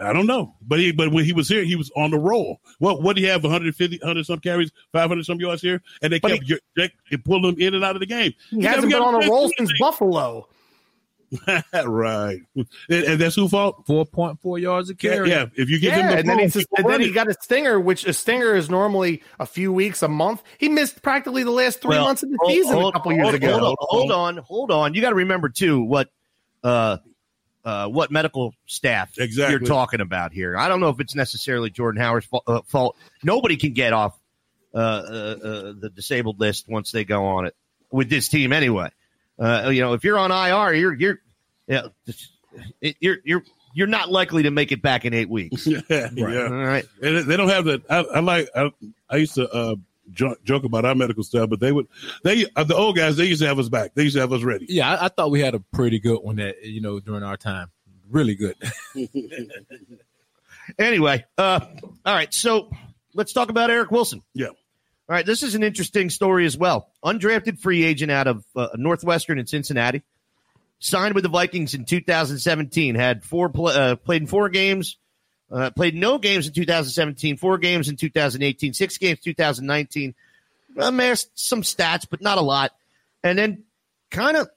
I 0.00 0.12
don't 0.12 0.26
know, 0.26 0.54
but 0.62 0.78
he 0.78 0.92
but 0.92 1.10
when 1.10 1.24
he 1.24 1.32
was 1.32 1.48
here, 1.48 1.64
he 1.64 1.74
was 1.74 1.90
on 1.96 2.10
the 2.12 2.18
roll. 2.18 2.60
What 2.78 3.02
what 3.02 3.16
do 3.16 3.22
you 3.22 3.28
have? 3.30 3.42
150, 3.42 3.98
100 3.98 4.24
some 4.26 4.38
carries, 4.38 4.70
five 4.92 5.08
hundred 5.08 5.24
some 5.26 5.40
yards 5.40 5.60
here, 5.60 5.82
and 6.02 6.12
they 6.12 6.20
But 6.20 6.32
kept 6.32 6.48
they, 6.48 6.58
they, 6.76 6.92
they 7.10 7.16
pulled 7.16 7.44
him 7.44 7.56
in 7.58 7.74
and 7.74 7.82
out 7.84 7.96
of 7.96 8.00
the 8.00 8.06
game. 8.06 8.32
He 8.50 8.62
hasn't 8.62 8.92
been 8.92 9.02
on 9.02 9.22
a 9.22 9.28
roll 9.28 9.50
since 9.58 9.72
Buffalo. 9.80 10.48
right, 11.84 12.38
and, 12.56 12.66
and 12.90 13.20
that's 13.20 13.34
who 13.34 13.48
fault. 13.48 13.84
Four 13.86 14.06
point 14.06 14.40
four 14.40 14.58
yards 14.58 14.88
a 14.88 14.94
carry. 14.94 15.28
yeah, 15.28 15.46
if 15.56 15.68
you 15.68 15.78
give 15.78 15.92
him 15.92 16.06
Yeah, 16.06 16.12
the 16.12 16.18
and 16.20 16.28
then, 16.28 16.38
he 16.38 16.46
just, 16.46 16.66
and 16.76 16.88
then 16.88 17.00
he 17.02 17.12
got 17.12 17.28
a 17.28 17.34
stinger, 17.34 17.78
which 17.78 18.06
a 18.06 18.14
stinger 18.14 18.54
is 18.54 18.70
normally 18.70 19.22
a 19.38 19.44
few 19.44 19.70
weeks, 19.70 20.02
a 20.02 20.08
month. 20.08 20.42
He 20.56 20.70
missed 20.70 21.02
practically 21.02 21.42
the 21.42 21.50
last 21.50 21.82
three 21.82 21.90
Well, 21.90 22.04
months 22.04 22.22
of 22.22 22.30
the 22.30 22.38
hold- 22.40 22.52
season 22.52 22.72
hold- 22.76 22.94
a 22.94 22.96
couple 22.98 23.12
years 23.12 23.24
hold- 23.24 23.34
ago. 23.34 23.58
Hold 23.58 23.62
on, 23.62 23.76
hold 23.80 24.12
on, 24.12 24.36
hold 24.38 24.70
on. 24.70 24.94
You 24.94 25.02
got 25.02 25.10
to 25.10 25.16
remember 25.16 25.50
too 25.50 25.82
what 25.82 26.08
uh, 26.64 26.96
uh, 27.68 27.86
what 27.88 28.10
medical 28.10 28.54
staff 28.66 29.18
Exactly. 29.18 29.52
you're 29.52 29.60
talking 29.68 30.00
about 30.00 30.32
here. 30.32 30.56
I 30.56 30.68
don't 30.68 30.80
know 30.80 30.88
if 30.88 31.00
it's 31.00 31.14
necessarily 31.14 31.68
Jordan 31.70 32.00
Howard's 32.00 32.26
fa- 32.26 32.40
uh, 32.46 32.62
fault. 32.66 32.96
Nobody 33.22 33.56
can 33.56 33.72
get 33.74 33.92
off 33.92 34.18
uh, 34.74 34.78
uh, 34.78 34.80
uh, 34.80 35.72
the 35.78 35.90
disabled 35.94 36.40
list 36.40 36.66
once 36.68 36.92
they 36.92 37.04
go 37.04 37.26
on 37.26 37.46
it 37.46 37.54
with 37.92 38.08
this 38.08 38.28
team 38.28 38.52
anyway. 38.52 38.88
Uh, 39.38 39.68
you 39.72 39.82
know, 39.82 39.92
if 39.92 40.02
you're 40.04 40.18
on 40.18 40.30
IR, 40.30 40.74
you're 40.74 40.94
you're 40.94 41.18
yeah, 41.66 41.88
it- 42.80 42.96
you're 43.00 43.18
you're 43.24 43.42
you're 43.74 43.86
not 43.86 44.10
likely 44.10 44.44
to 44.44 44.50
make 44.50 44.72
it 44.72 44.80
back 44.82 45.04
in 45.04 45.12
eight 45.14 45.28
weeks. 45.28 45.66
yeah, 45.66 45.80
All 45.90 46.10
yeah. 46.16 46.48
right. 46.48 46.84
And 47.02 47.18
they 47.30 47.36
don't 47.36 47.50
have 47.50 47.66
that. 47.66 47.82
I, 47.90 47.98
I 47.98 48.20
like. 48.20 48.48
I, 48.56 48.70
I 49.10 49.16
used 49.16 49.34
to 49.34 49.76
joke, 50.12 50.42
joke 50.44 50.64
about 50.64 50.84
our 50.84 50.94
medical 50.94 51.22
staff, 51.22 51.48
but 51.48 51.60
they 51.60 51.72
would. 51.72 51.86
They 52.24 52.46
uh, 52.56 52.64
the 52.64 52.76
old 52.76 52.96
guys. 52.96 53.16
They 53.16 53.24
used 53.26 53.42
to 53.42 53.48
have 53.48 53.58
us 53.58 53.68
back. 53.68 53.94
They 53.94 54.04
used 54.04 54.14
to 54.16 54.20
have 54.20 54.32
us 54.32 54.42
ready. 54.42 54.66
Yeah, 54.68 54.90
I, 54.90 55.06
I 55.06 55.08
thought 55.08 55.30
we 55.30 55.40
had 55.40 55.54
a 55.54 55.60
pretty 55.60 55.98
good 55.98 56.18
one 56.18 56.36
that 56.36 56.62
you 56.64 56.80
know 56.80 57.00
during 57.00 57.22
our 57.22 57.36
time. 57.36 57.70
Really 58.10 58.34
good. 58.34 58.56
Anyway, 60.78 61.24
uh, 61.36 61.60
all 62.04 62.14
right. 62.14 62.32
So 62.32 62.70
let's 63.14 63.32
talk 63.32 63.48
about 63.48 63.70
Eric 63.70 63.90
Wilson. 63.90 64.22
Yeah. 64.34 64.48
All 64.48 64.54
right. 65.08 65.24
This 65.24 65.42
is 65.42 65.54
an 65.54 65.62
interesting 65.62 66.10
story 66.10 66.44
as 66.44 66.56
well. 66.56 66.90
Undrafted 67.04 67.58
free 67.58 67.84
agent 67.84 68.10
out 68.10 68.26
of 68.26 68.44
uh, 68.54 68.68
Northwestern 68.76 69.38
in 69.38 69.46
Cincinnati. 69.46 70.02
Signed 70.80 71.14
with 71.14 71.24
the 71.24 71.30
Vikings 71.30 71.74
in 71.74 71.84
2017. 71.84 72.94
Had 72.94 73.24
four 73.24 73.48
pl- 73.48 73.68
uh, 73.68 73.96
played 73.96 74.22
in 74.22 74.28
four 74.28 74.48
games. 74.48 74.96
Uh, 75.50 75.70
played 75.70 75.94
no 75.94 76.18
games 76.18 76.46
in 76.46 76.52
2017. 76.52 77.36
Four 77.38 77.58
games 77.58 77.88
in 77.88 77.96
2018. 77.96 78.74
Six 78.74 78.98
games 78.98 79.18
2019. 79.20 80.14
Amassed 80.76 81.30
some 81.34 81.62
stats, 81.62 82.06
but 82.08 82.20
not 82.20 82.38
a 82.38 82.42
lot. 82.42 82.72
And 83.24 83.38
then 83.38 83.64
kind 84.10 84.36
of 84.36 84.48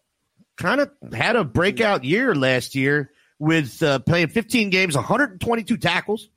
kind 0.58 0.82
of 0.82 0.91
had 1.13 1.36
a 1.36 1.43
breakout 1.43 2.04
year 2.04 2.36
last 2.36 2.75
year 2.75 3.10
with 3.39 3.82
uh, 3.82 3.99
playing 3.99 4.27
15 4.27 4.69
games, 4.69 4.95
122 4.95 5.77
tackles 5.77 6.30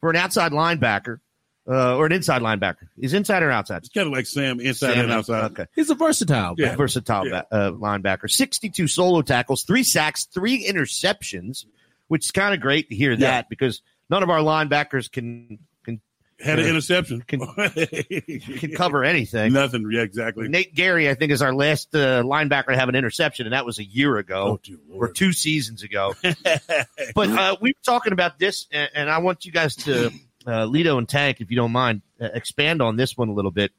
for 0.00 0.10
an 0.10 0.16
outside 0.16 0.52
linebacker 0.52 1.18
uh, 1.66 1.96
or 1.96 2.06
an 2.06 2.12
inside 2.12 2.42
linebacker. 2.42 2.86
He's 3.00 3.14
inside 3.14 3.42
or 3.42 3.50
outside? 3.50 3.78
It's 3.78 3.88
kind 3.88 4.06
of 4.06 4.12
like 4.12 4.26
Sam 4.26 4.60
inside 4.60 4.92
Sam, 4.94 5.04
and 5.06 5.12
outside. 5.12 5.44
Okay. 5.52 5.66
He's 5.74 5.90
a 5.90 5.94
versatile. 5.96 6.54
Yeah. 6.58 6.76
Versatile 6.76 7.26
Yeah. 7.26 7.42
ba- 7.50 7.56
uh, 7.56 7.70
linebacker. 7.72 8.30
62 8.30 8.86
solo 8.86 9.22
tackles, 9.22 9.64
three 9.64 9.82
sacks, 9.82 10.26
three 10.26 10.64
interceptions, 10.64 11.64
which 12.08 12.26
is 12.26 12.30
kind 12.30 12.54
of 12.54 12.60
great 12.60 12.90
to 12.90 12.94
hear 12.94 13.12
Yeah. 13.12 13.16
that 13.30 13.48
because 13.48 13.82
none 14.14 14.22
of 14.22 14.30
our 14.30 14.38
linebackers 14.38 15.10
can 15.10 15.58
can, 15.84 16.00
Had 16.38 16.60
an 16.60 16.66
interception. 16.66 17.22
Can- 17.22 17.40
can 18.58 18.70
cover 18.76 19.02
anything. 19.04 19.52
Nothing. 19.52 19.88
Yeah, 19.90 20.02
exactly. 20.02 20.48
Nate 20.48 20.72
Gerry, 20.74 21.10
I 21.10 21.14
think, 21.14 21.32
is 21.32 21.42
our 21.42 21.52
last 21.52 21.94
uh, 21.94 22.22
linebacker 22.22 22.66
to 22.68 22.76
have 22.76 22.88
an 22.88 22.94
interception, 22.94 23.46
and 23.46 23.52
that 23.52 23.66
was 23.66 23.78
a 23.80 23.84
year 23.84 24.16
ago. 24.18 24.60
Oh, 24.70 24.76
or 24.92 25.08
two 25.12 25.32
seasons 25.32 25.82
ago. 25.82 26.14
but 26.22 27.28
uh, 27.28 27.56
we 27.60 27.70
were 27.70 27.82
talking 27.84 28.12
about 28.12 28.38
this, 28.38 28.66
and, 28.70 28.88
and 28.94 29.10
I 29.10 29.18
want 29.18 29.44
you 29.44 29.52
guys 29.52 29.74
to, 29.76 30.10
uh, 30.46 30.64
Lido 30.66 30.96
and 30.98 31.08
Tank, 31.08 31.40
if 31.40 31.50
you 31.50 31.56
don't 31.56 31.72
mind, 31.72 32.02
uh, 32.20 32.28
expand 32.34 32.80
on 32.82 32.94
this 32.96 33.16
one 33.16 33.28
a 33.28 33.32
little 33.34 33.50
bit. 33.50 33.72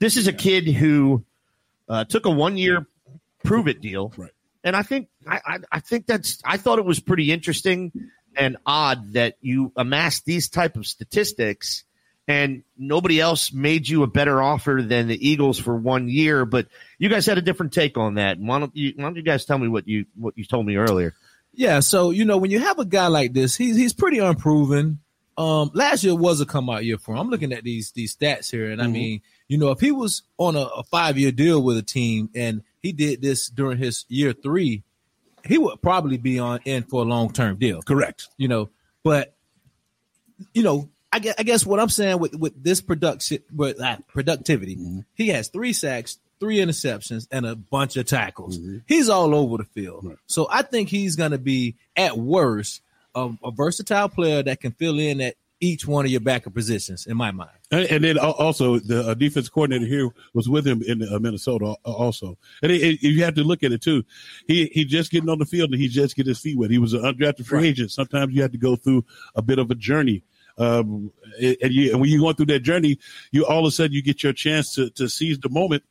This 0.00 0.16
is 0.16 0.26
a 0.26 0.32
kid 0.32 0.66
who 0.66 1.24
uh, 1.88 2.04
took 2.04 2.26
a 2.26 2.30
one-year 2.30 2.86
prove-it 3.44 3.80
deal, 3.80 4.12
Right. 4.16 4.32
and 4.64 4.74
I 4.76 4.82
think 4.82 5.08
I, 5.28 5.40
I, 5.46 5.58
I 5.72 5.80
think 5.80 6.06
that's 6.06 6.40
I 6.44 6.56
thought 6.56 6.78
it 6.80 6.84
was 6.84 6.98
pretty 7.00 7.30
interesting 7.32 7.92
and 8.36 8.56
odd 8.66 9.12
that 9.14 9.36
you 9.40 9.72
amassed 9.76 10.24
these 10.24 10.48
type 10.48 10.76
of 10.76 10.86
statistics 10.86 11.84
and 12.28 12.62
nobody 12.78 13.20
else 13.20 13.52
made 13.52 13.88
you 13.88 14.02
a 14.02 14.06
better 14.06 14.40
offer 14.40 14.80
than 14.84 15.08
the 15.08 15.28
Eagles 15.28 15.58
for 15.58 15.76
one 15.76 16.08
year. 16.08 16.44
But 16.44 16.68
you 16.98 17.08
guys 17.08 17.26
had 17.26 17.38
a 17.38 17.42
different 17.42 17.72
take 17.72 17.98
on 17.98 18.14
that. 18.14 18.38
Why 18.38 18.58
don't 18.58 18.74
you, 18.76 18.92
why 18.96 19.04
don't 19.04 19.16
you 19.16 19.22
guys 19.22 19.44
tell 19.44 19.58
me 19.58 19.68
what 19.68 19.88
you 19.88 20.06
what 20.14 20.36
you 20.36 20.44
told 20.44 20.66
me 20.66 20.76
earlier? 20.76 21.14
Yeah, 21.52 21.80
so 21.80 22.10
you 22.10 22.24
know 22.24 22.38
when 22.38 22.50
you 22.50 22.60
have 22.60 22.78
a 22.78 22.84
guy 22.84 23.08
like 23.08 23.32
this, 23.32 23.56
he's 23.56 23.76
he's 23.76 23.92
pretty 23.92 24.18
unproven. 24.18 25.00
Um, 25.36 25.70
last 25.74 26.04
year 26.04 26.14
was 26.14 26.40
a 26.40 26.46
come 26.46 26.68
out 26.68 26.84
year 26.84 26.98
for 26.98 27.12
him. 27.12 27.20
I'm 27.20 27.30
looking 27.30 27.52
at 27.52 27.64
these 27.64 27.92
these 27.92 28.14
stats 28.16 28.50
here, 28.50 28.70
and 28.70 28.80
I 28.82 28.86
mean, 28.86 29.22
you 29.48 29.58
know, 29.58 29.70
if 29.70 29.80
he 29.80 29.90
was 29.90 30.22
on 30.38 30.56
a, 30.56 30.60
a 30.60 30.84
five 30.84 31.18
year 31.18 31.32
deal 31.32 31.62
with 31.62 31.76
a 31.78 31.82
team 31.82 32.30
and 32.34 32.62
he 32.80 32.92
did 32.92 33.20
this 33.22 33.48
during 33.48 33.78
his 33.78 34.04
year 34.08 34.32
three, 34.32 34.82
he 35.44 35.58
would 35.58 35.80
probably 35.82 36.18
be 36.18 36.38
on 36.38 36.60
in 36.64 36.82
for 36.84 37.02
a 37.02 37.04
long 37.04 37.32
term 37.32 37.56
deal. 37.56 37.82
Correct. 37.82 38.28
You 38.36 38.48
know, 38.48 38.70
but 39.02 39.34
you 40.54 40.62
know, 40.62 40.88
I 41.12 41.18
guess, 41.18 41.34
I 41.38 41.42
guess 41.42 41.66
what 41.66 41.80
I'm 41.80 41.88
saying 41.88 42.18
with 42.18 42.34
with 42.34 42.62
this 42.62 42.80
production, 42.80 43.38
with 43.54 43.80
uh, 43.80 43.98
productivity, 44.08 44.78
he 45.14 45.28
has 45.28 45.48
three 45.48 45.72
sacks, 45.72 46.18
three 46.40 46.58
interceptions, 46.58 47.28
and 47.30 47.46
a 47.46 47.54
bunch 47.54 47.96
of 47.96 48.06
tackles. 48.06 48.58
He's 48.86 49.08
all 49.08 49.34
over 49.34 49.58
the 49.58 49.64
field. 49.64 50.16
So 50.26 50.48
I 50.50 50.62
think 50.62 50.88
he's 50.88 51.16
going 51.16 51.32
to 51.32 51.38
be 51.38 51.76
at 51.96 52.16
worst 52.16 52.82
a, 53.14 53.30
a 53.44 53.50
versatile 53.50 54.08
player 54.08 54.42
that 54.42 54.60
can 54.60 54.72
fill 54.72 54.98
in 54.98 55.20
at 55.20 55.36
each 55.62 55.86
one 55.86 56.04
of 56.04 56.10
your 56.10 56.20
backup 56.20 56.54
positions. 56.54 57.06
In 57.06 57.16
my 57.16 57.30
mind, 57.30 57.56
And, 57.70 57.86
and 57.86 58.04
then 58.04 58.18
also 58.18 58.80
the 58.80 59.08
uh, 59.08 59.14
defense 59.14 59.48
coordinator 59.48 59.86
here 59.86 60.10
was 60.34 60.48
with 60.48 60.66
him 60.66 60.82
in 60.82 61.02
uh, 61.02 61.18
Minnesota 61.20 61.76
also. 61.84 62.36
And 62.62 62.72
it, 62.72 62.82
it, 62.82 63.02
you 63.02 63.22
have 63.24 63.34
to 63.36 63.44
look 63.44 63.62
at 63.62 63.72
it 63.72 63.80
too. 63.80 64.04
He 64.46 64.66
he 64.74 64.84
just 64.84 65.10
getting 65.10 65.30
on 65.30 65.38
the 65.38 65.46
field 65.46 65.70
and 65.70 65.80
he 65.80 65.88
just 65.88 66.16
get 66.16 66.26
his 66.26 66.40
feet 66.40 66.58
wet. 66.58 66.70
He 66.70 66.78
was 66.78 66.92
an 66.92 67.02
undrafted 67.02 67.46
free 67.46 67.68
agent. 67.68 67.92
Sometimes 67.92 68.34
you 68.34 68.42
have 68.42 68.52
to 68.52 68.58
go 68.58 68.76
through 68.76 69.04
a 69.36 69.42
bit 69.42 69.58
of 69.58 69.70
a 69.70 69.74
journey. 69.74 70.24
Um, 70.58 71.12
and, 71.40 71.72
you, 71.72 71.92
and 71.92 72.00
when 72.00 72.10
you're 72.10 72.20
going 72.20 72.34
through 72.34 72.46
that 72.46 72.60
journey, 72.60 72.98
you 73.30 73.46
all 73.46 73.60
of 73.60 73.66
a 73.66 73.70
sudden 73.70 73.92
you 73.92 74.02
get 74.02 74.22
your 74.22 74.34
chance 74.34 74.74
to, 74.74 74.90
to 74.90 75.08
seize 75.08 75.38
the 75.38 75.48
moment, 75.48 75.82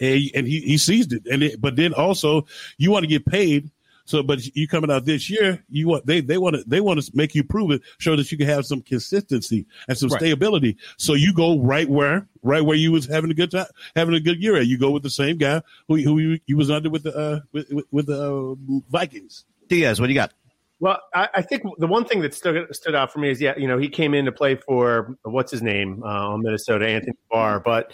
and, 0.00 0.22
and 0.34 0.46
he, 0.46 0.60
he 0.60 0.78
seized 0.78 1.12
it. 1.12 1.26
And 1.30 1.42
it, 1.42 1.60
but 1.60 1.76
then 1.76 1.92
also 1.92 2.46
you 2.78 2.90
want 2.92 3.02
to 3.02 3.08
get 3.08 3.26
paid. 3.26 3.70
So, 4.06 4.22
but 4.22 4.44
you 4.56 4.66
coming 4.66 4.90
out 4.90 5.04
this 5.04 5.28
year, 5.28 5.62
you 5.68 5.88
want 5.88 6.06
they 6.06 6.20
they 6.20 6.38
want 6.38 6.56
to 6.56 6.64
they 6.66 6.80
want 6.80 7.02
to 7.02 7.10
make 7.14 7.34
you 7.34 7.44
prove 7.44 7.72
it, 7.72 7.82
show 7.98 8.16
that 8.16 8.32
you 8.32 8.38
can 8.38 8.46
have 8.46 8.64
some 8.64 8.80
consistency 8.80 9.66
and 9.88 9.98
some 9.98 10.08
Right. 10.08 10.20
stability. 10.20 10.76
So 10.96 11.14
you 11.14 11.34
go 11.34 11.60
right 11.60 11.88
where 11.88 12.28
right 12.42 12.64
where 12.64 12.76
you 12.76 12.92
was 12.92 13.06
having 13.06 13.30
a 13.30 13.34
good 13.34 13.50
time, 13.50 13.66
having 13.94 14.14
a 14.14 14.20
good 14.20 14.42
year 14.42 14.56
at. 14.56 14.66
You 14.66 14.78
go 14.78 14.90
with 14.92 15.02
the 15.02 15.10
same 15.10 15.36
guy 15.36 15.60
who 15.88 15.96
who 15.96 16.18
you, 16.18 16.40
you 16.46 16.56
was 16.56 16.70
under 16.70 16.88
with 16.88 17.02
the 17.02 17.16
uh, 17.16 17.40
with, 17.52 17.70
with, 17.70 17.86
with 17.90 18.06
the 18.06 18.32
uh, 18.32 18.80
Vikings. 18.90 19.44
Diaz, 19.68 20.00
what 20.00 20.06
do 20.06 20.12
you 20.12 20.18
got? 20.18 20.32
Well, 20.78 21.00
I, 21.14 21.28
I 21.36 21.42
think 21.42 21.62
the 21.78 21.86
one 21.86 22.04
thing 22.04 22.20
that 22.20 22.34
stood 22.34 22.74
stood 22.74 22.94
out 22.94 23.12
for 23.12 23.18
me 23.18 23.30
is, 23.30 23.40
yeah, 23.40 23.54
you 23.56 23.66
know, 23.66 23.78
he 23.78 23.88
came 23.88 24.14
in 24.14 24.26
to 24.26 24.32
play 24.32 24.56
for 24.56 25.16
what's 25.22 25.50
his 25.50 25.62
name 25.62 26.02
uh, 26.04 26.28
on 26.28 26.42
Minnesota, 26.42 26.86
Anthony 26.86 27.16
Barr. 27.30 27.60
But 27.60 27.92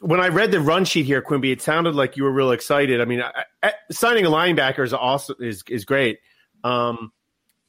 when 0.00 0.20
I 0.20 0.28
read 0.28 0.52
the 0.52 0.60
run 0.60 0.84
sheet 0.84 1.06
here, 1.06 1.22
Quimby, 1.22 1.50
it 1.50 1.60
sounded 1.60 1.94
like 1.94 2.16
you 2.16 2.24
were 2.24 2.30
real 2.30 2.52
excited. 2.52 3.00
I 3.00 3.04
mean, 3.04 3.20
I, 3.20 3.44
I, 3.62 3.72
signing 3.90 4.26
a 4.26 4.30
linebacker 4.30 4.84
is 4.84 4.92
also 4.92 5.34
is 5.40 5.62
is 5.68 5.84
great. 5.84 6.20
Um, 6.62 7.12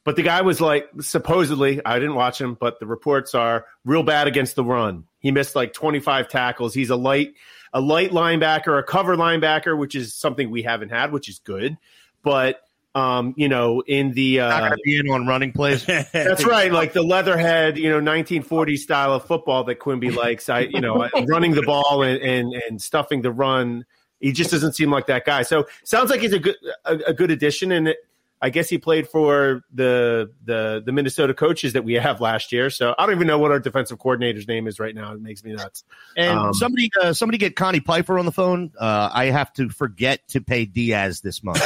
but 0.04 0.16
the 0.16 0.22
guy 0.22 0.42
was 0.42 0.62
like 0.62 0.90
supposedly, 1.02 1.84
I 1.86 2.00
didn't 2.00 2.16
watch 2.16 2.40
him, 2.40 2.56
but 2.60 2.80
the 2.80 2.88
reports 2.88 3.36
are 3.36 3.66
real 3.86 4.04
bad 4.04 4.28
against 4.28 4.56
the 4.56 4.64
run. 4.64 5.06
He 5.20 5.32
missed 5.32 5.56
like 5.56 5.74
25 5.74 6.30
tackles. 6.30 6.74
He's 6.74 6.90
a 6.90 6.96
light 6.96 7.34
a 7.74 7.82
light 7.82 8.12
linebacker, 8.12 8.80
a 8.80 8.84
cover 8.84 9.16
linebacker, 9.16 9.78
which 9.78 9.96
is 9.96 10.14
something 10.14 10.50
we 10.50 10.64
haven't 10.64 10.90
had, 10.90 11.12
which 11.12 11.30
is 11.30 11.40
good. 11.40 11.78
But 12.24 12.62
um, 12.96 13.34
you 13.38 13.48
know, 13.48 13.82
in 13.86 14.12
the 14.14 14.38
Not 14.38 14.52
uh, 14.52 14.60
going 14.60 14.72
to 14.72 14.84
be 14.84 14.98
in 14.98 15.10
on 15.10 15.28
running 15.28 15.52
plays. 15.52 15.86
that's 16.14 16.46
right, 16.46 16.72
like 16.72 16.94
the 16.94 17.04
leatherhead, 17.04 17.78
you 17.78 17.90
know, 17.90 18.00
1940s 18.00 18.80
style 18.80 19.14
of 19.14 19.26
football 19.26 19.64
that 19.66 19.80
Quimby 19.80 20.12
likes. 20.16 20.50
I, 20.50 20.62
you 20.62 20.82
know, 20.82 21.08
running 21.28 21.54
the 21.54 21.64
ball 21.64 22.04
and, 22.04 22.22
and 22.22 22.54
and 22.68 22.82
stuffing 22.82 23.22
the 23.22 23.32
run. 23.32 23.86
He 24.20 24.34
just 24.34 24.52
doesn't 24.52 24.74
seem 24.74 24.92
like 24.92 25.08
that 25.08 25.24
guy. 25.26 25.44
So 25.44 25.68
sounds 25.86 26.10
like 26.10 26.22
he's 26.22 26.34
a 26.34 26.40
good 26.40 26.58
a, 26.86 26.96
a 27.08 27.14
good 27.14 27.32
addition, 27.32 27.72
and 27.72 27.90
it, 27.90 27.98
I 28.42 28.50
guess 28.50 28.70
he 28.70 28.78
played 28.78 29.06
for 29.08 29.64
the 29.74 30.32
the 30.46 30.82
the 30.86 30.92
Minnesota 30.94 31.34
coaches 31.34 31.74
that 31.74 31.84
we 31.84 31.96
have 31.96 32.22
last 32.22 32.54
year. 32.54 32.70
So 32.70 32.96
I 32.98 33.06
don't 33.06 33.16
even 33.16 33.28
know 33.28 33.38
what 33.38 33.52
our 33.52 33.60
defensive 33.60 34.00
coordinator's 34.00 34.48
name 34.48 34.66
is 34.68 34.80
right 34.80 34.96
now. 34.96 35.12
It 35.14 35.22
makes 35.22 35.44
me 35.44 35.52
nuts. 35.54 35.84
And 36.16 36.40
Um, 36.40 36.54
somebody, 36.54 36.90
uh, 37.02 37.12
somebody 37.12 37.38
get 37.38 37.58
Connie 37.58 37.82
Piper 37.82 38.18
on 38.18 38.26
the 38.26 38.32
phone. 38.32 38.72
Uh, 38.80 39.10
I 39.12 39.26
have 39.26 39.52
to 39.54 39.68
forget 39.70 40.26
to 40.30 40.40
pay 40.40 40.64
Diaz 40.66 41.20
this 41.20 41.44
month. 41.44 41.62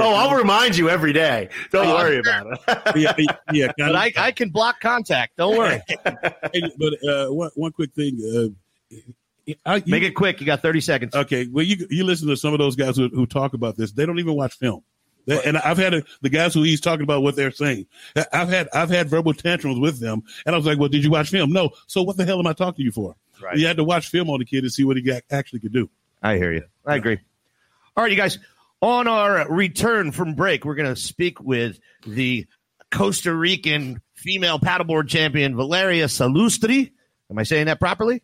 I'll 0.00 0.34
remind 0.36 0.76
you 0.76 0.90
every 0.90 1.12
day. 1.12 1.50
Don't 1.70 1.86
worry 1.88 2.18
about 2.18 2.46
it. 2.48 2.58
yeah, 2.96 3.14
yeah. 3.52 3.72
but 3.76 3.94
I, 3.94 4.12
I 4.16 4.32
can 4.32 4.50
block 4.50 4.80
contact. 4.80 5.36
Don't 5.36 5.56
worry. 5.56 5.80
But 6.78 6.94
uh, 7.08 7.28
one, 7.28 7.50
one 7.54 7.70
quick 7.72 7.92
thing. 7.94 8.56
I, 9.64 9.76
you, 9.76 9.82
Make 9.86 10.02
it 10.02 10.14
quick. 10.14 10.40
You 10.40 10.46
got 10.46 10.62
30 10.62 10.80
seconds. 10.80 11.14
okay. 11.14 11.46
Well, 11.50 11.64
you 11.64 11.86
you 11.90 12.04
listen 12.04 12.28
to 12.28 12.36
some 12.36 12.52
of 12.52 12.58
those 12.58 12.76
guys 12.76 12.96
who, 12.96 13.08
who 13.08 13.26
talk 13.26 13.54
about 13.54 13.76
this. 13.76 13.92
They 13.92 14.04
don't 14.06 14.18
even 14.18 14.34
watch 14.34 14.54
film. 14.58 14.82
They- 15.26 15.42
and 15.42 15.56
I've 15.58 15.78
had 15.78 15.94
a, 15.94 16.02
the 16.22 16.28
guys 16.28 16.54
who 16.54 16.62
he's 16.62 16.80
talking 16.80 17.02
about 17.02 17.22
what 17.22 17.34
they're 17.36 17.50
saying. 17.50 17.86
I've 18.32 18.48
had 18.48 18.68
I've 18.72 18.90
had 18.90 19.08
verbal 19.08 19.34
tantrums 19.34 19.78
with 19.78 19.98
them, 20.00 20.22
and 20.44 20.54
I 20.54 20.58
was 20.58 20.66
like, 20.66 20.78
"Well, 20.78 20.88
did 20.88 21.02
you 21.04 21.10
watch 21.10 21.30
film? 21.30 21.52
No. 21.52 21.70
So 21.86 22.02
what 22.02 22.16
the 22.16 22.24
hell 22.24 22.38
am 22.38 22.46
I 22.46 22.52
talking 22.52 22.76
to 22.76 22.82
you 22.82 22.92
for? 22.92 23.16
Right. 23.42 23.56
You 23.56 23.66
had 23.66 23.76
to 23.76 23.84
watch 23.84 24.08
film 24.08 24.30
on 24.30 24.38
the 24.38 24.44
kid 24.44 24.62
to 24.62 24.70
see 24.70 24.84
what 24.84 24.96
he 24.96 25.02
got, 25.02 25.22
actually 25.30 25.60
could 25.60 25.72
do. 25.72 25.90
I 26.22 26.36
hear 26.36 26.52
you. 26.52 26.62
I 26.84 26.96
agree. 26.96 27.18
All 27.96 28.02
right, 28.04 28.10
you 28.10 28.16
guys. 28.16 28.38
On 28.82 29.08
our 29.08 29.48
return 29.50 30.12
from 30.12 30.34
break, 30.34 30.64
we're 30.64 30.74
going 30.74 30.94
to 30.94 31.00
speak 31.00 31.40
with 31.40 31.80
the 32.06 32.46
Costa 32.90 33.34
Rican 33.34 34.00
female 34.14 34.58
paddleboard 34.58 35.08
champion 35.08 35.56
Valeria 35.56 36.06
Salustri. 36.06 36.92
Am 37.30 37.38
I 37.38 37.42
saying 37.42 37.66
that 37.66 37.80
properly? 37.80 38.22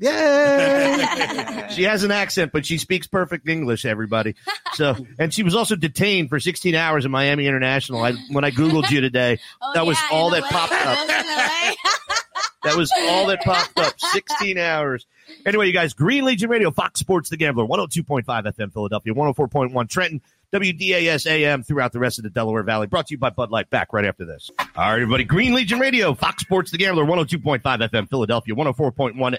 you 0.00 0.08
are. 0.08 1.56
Yeah. 1.56 1.68
she 1.68 1.82
has 1.84 2.04
an 2.04 2.10
accent, 2.10 2.52
but 2.52 2.64
she 2.66 2.78
speaks 2.78 3.06
perfect 3.06 3.48
English, 3.48 3.84
everybody. 3.84 4.34
So, 4.74 4.96
and 5.20 5.32
she 5.32 5.44
was 5.44 5.54
also 5.54 5.76
detained 5.76 6.30
for 6.30 6.40
16 6.40 6.74
hours 6.74 7.04
in 7.04 7.12
Miami 7.12 7.46
International. 7.46 8.02
I, 8.02 8.14
when 8.32 8.42
I 8.42 8.50
Googled 8.50 8.90
you 8.90 9.00
today, 9.00 9.38
Oh, 9.62 9.70
that 9.72 9.86
was 9.86 9.96
yeah, 9.96 10.08
all 10.16 10.30
that 10.30 10.42
LA. 10.42 10.48
popped 10.48 10.72
up. 10.72 10.98
was 10.98 11.10
in 11.10 11.26
LA. 11.26 11.74
That 12.64 12.76
was 12.76 12.90
all 13.08 13.26
that 13.28 13.42
popped 13.44 13.78
up. 13.78 13.92
16 14.00 14.58
hours. 14.58 15.06
Anyway, 15.46 15.66
you 15.68 15.72
guys, 15.72 15.92
Green 15.94 16.24
Legion 16.24 16.50
Radio, 16.50 16.72
Fox 16.72 16.98
Sports 16.98 17.30
The 17.30 17.36
Gambler, 17.36 17.66
102.5 17.66 18.24
FM 18.24 18.72
Philadelphia, 18.72 19.12
104.1 19.14 19.88
Trenton, 19.88 20.22
WDAS 20.52 21.26
AM 21.26 21.62
throughout 21.62 21.92
the 21.92 21.98
rest 22.00 22.18
of 22.18 22.24
the 22.24 22.30
Delaware 22.30 22.62
Valley. 22.64 22.86
Brought 22.88 23.06
to 23.08 23.14
you 23.14 23.18
by 23.18 23.30
Bud 23.30 23.50
Light. 23.52 23.70
Back 23.70 23.92
right 23.92 24.06
after 24.06 24.24
this. 24.24 24.50
All 24.58 24.66
right, 24.76 24.94
everybody. 24.94 25.22
Green 25.24 25.54
Legion 25.54 25.78
Radio, 25.78 26.14
Fox 26.14 26.42
Sports 26.42 26.70
The 26.72 26.78
Gambler, 26.78 27.04
102.5 27.04 27.60
FM 27.62 28.08
Philadelphia, 28.10 28.54
104.1 28.56 29.36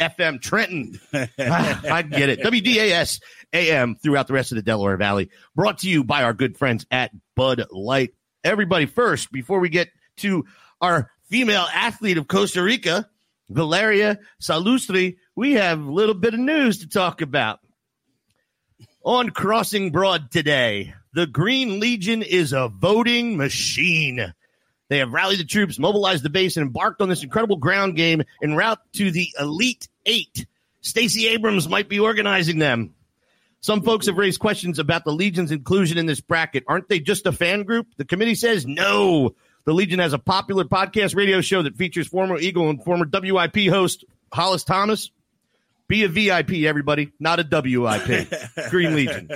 FM 0.00 0.40
Trenton. 0.40 0.98
I 1.38 2.02
get 2.02 2.28
it. 2.28 2.40
WDAS 2.40 3.20
AM 3.52 3.96
throughout 3.96 4.26
the 4.26 4.34
rest 4.34 4.52
of 4.52 4.56
the 4.56 4.62
Delaware 4.62 4.96
Valley. 4.96 5.30
Brought 5.54 5.78
to 5.78 5.88
you 5.88 6.04
by 6.04 6.22
our 6.22 6.34
good 6.34 6.56
friends 6.56 6.86
at 6.90 7.10
Bud 7.34 7.64
Light. 7.70 8.14
Everybody, 8.44 8.86
first, 8.86 9.32
before 9.32 9.60
we 9.60 9.68
get 9.68 9.88
to 10.18 10.44
our 10.80 11.10
female 11.28 11.66
athlete 11.72 12.18
of 12.18 12.28
Costa 12.28 12.62
Rica, 12.62 13.08
Valeria 13.48 14.18
Salustri, 14.40 15.16
we 15.34 15.54
have 15.54 15.80
a 15.80 15.92
little 15.92 16.14
bit 16.14 16.34
of 16.34 16.40
news 16.40 16.78
to 16.78 16.88
talk 16.88 17.20
about. 17.20 17.60
On 19.04 19.30
Crossing 19.30 19.92
Broad 19.92 20.30
today, 20.32 20.94
the 21.12 21.26
Green 21.26 21.78
Legion 21.78 22.22
is 22.22 22.52
a 22.52 22.68
voting 22.68 23.36
machine. 23.36 24.34
They 24.88 24.98
have 24.98 25.12
rallied 25.12 25.40
the 25.40 25.44
troops, 25.44 25.78
mobilized 25.78 26.22
the 26.22 26.30
base, 26.30 26.56
and 26.56 26.66
embarked 26.66 27.02
on 27.02 27.08
this 27.08 27.22
incredible 27.22 27.56
ground 27.56 27.96
game 27.96 28.22
en 28.42 28.54
route 28.54 28.78
to 28.94 29.10
the 29.10 29.28
Elite 29.38 29.88
Eight. 30.04 30.46
Stacey 30.80 31.26
Abrams 31.28 31.68
might 31.68 31.88
be 31.88 31.98
organizing 31.98 32.58
them. 32.58 32.94
Some 33.60 33.82
folks 33.82 34.06
have 34.06 34.16
raised 34.16 34.38
questions 34.38 34.78
about 34.78 35.04
the 35.04 35.12
Legion's 35.12 35.50
inclusion 35.50 35.98
in 35.98 36.06
this 36.06 36.20
bracket. 36.20 36.62
Aren't 36.68 36.88
they 36.88 37.00
just 37.00 37.26
a 37.26 37.32
fan 37.32 37.64
group? 37.64 37.88
The 37.96 38.04
committee 38.04 38.36
says 38.36 38.64
no. 38.64 39.34
The 39.64 39.74
Legion 39.74 39.98
has 39.98 40.12
a 40.12 40.18
popular 40.18 40.64
podcast 40.64 41.16
radio 41.16 41.40
show 41.40 41.62
that 41.62 41.76
features 41.76 42.06
former 42.06 42.38
Eagle 42.38 42.70
and 42.70 42.82
former 42.84 43.06
WIP 43.12 43.68
host 43.68 44.04
Hollis 44.32 44.62
Thomas. 44.62 45.10
Be 45.88 46.04
a 46.04 46.08
VIP, 46.08 46.64
everybody, 46.64 47.12
not 47.18 47.40
a 47.40 47.46
WIP. 47.50 48.28
Green 48.70 48.94
Legion. 48.94 49.28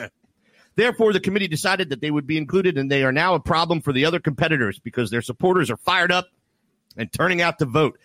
Therefore, 0.80 1.12
the 1.12 1.20
committee 1.20 1.46
decided 1.46 1.90
that 1.90 2.00
they 2.00 2.10
would 2.10 2.26
be 2.26 2.38
included, 2.38 2.78
and 2.78 2.90
they 2.90 3.04
are 3.04 3.12
now 3.12 3.34
a 3.34 3.40
problem 3.40 3.82
for 3.82 3.92
the 3.92 4.06
other 4.06 4.18
competitors 4.18 4.78
because 4.78 5.10
their 5.10 5.20
supporters 5.20 5.70
are 5.70 5.76
fired 5.76 6.10
up 6.10 6.28
and 6.96 7.12
turning 7.12 7.42
out 7.42 7.58
to 7.58 7.66
vote. 7.66 7.98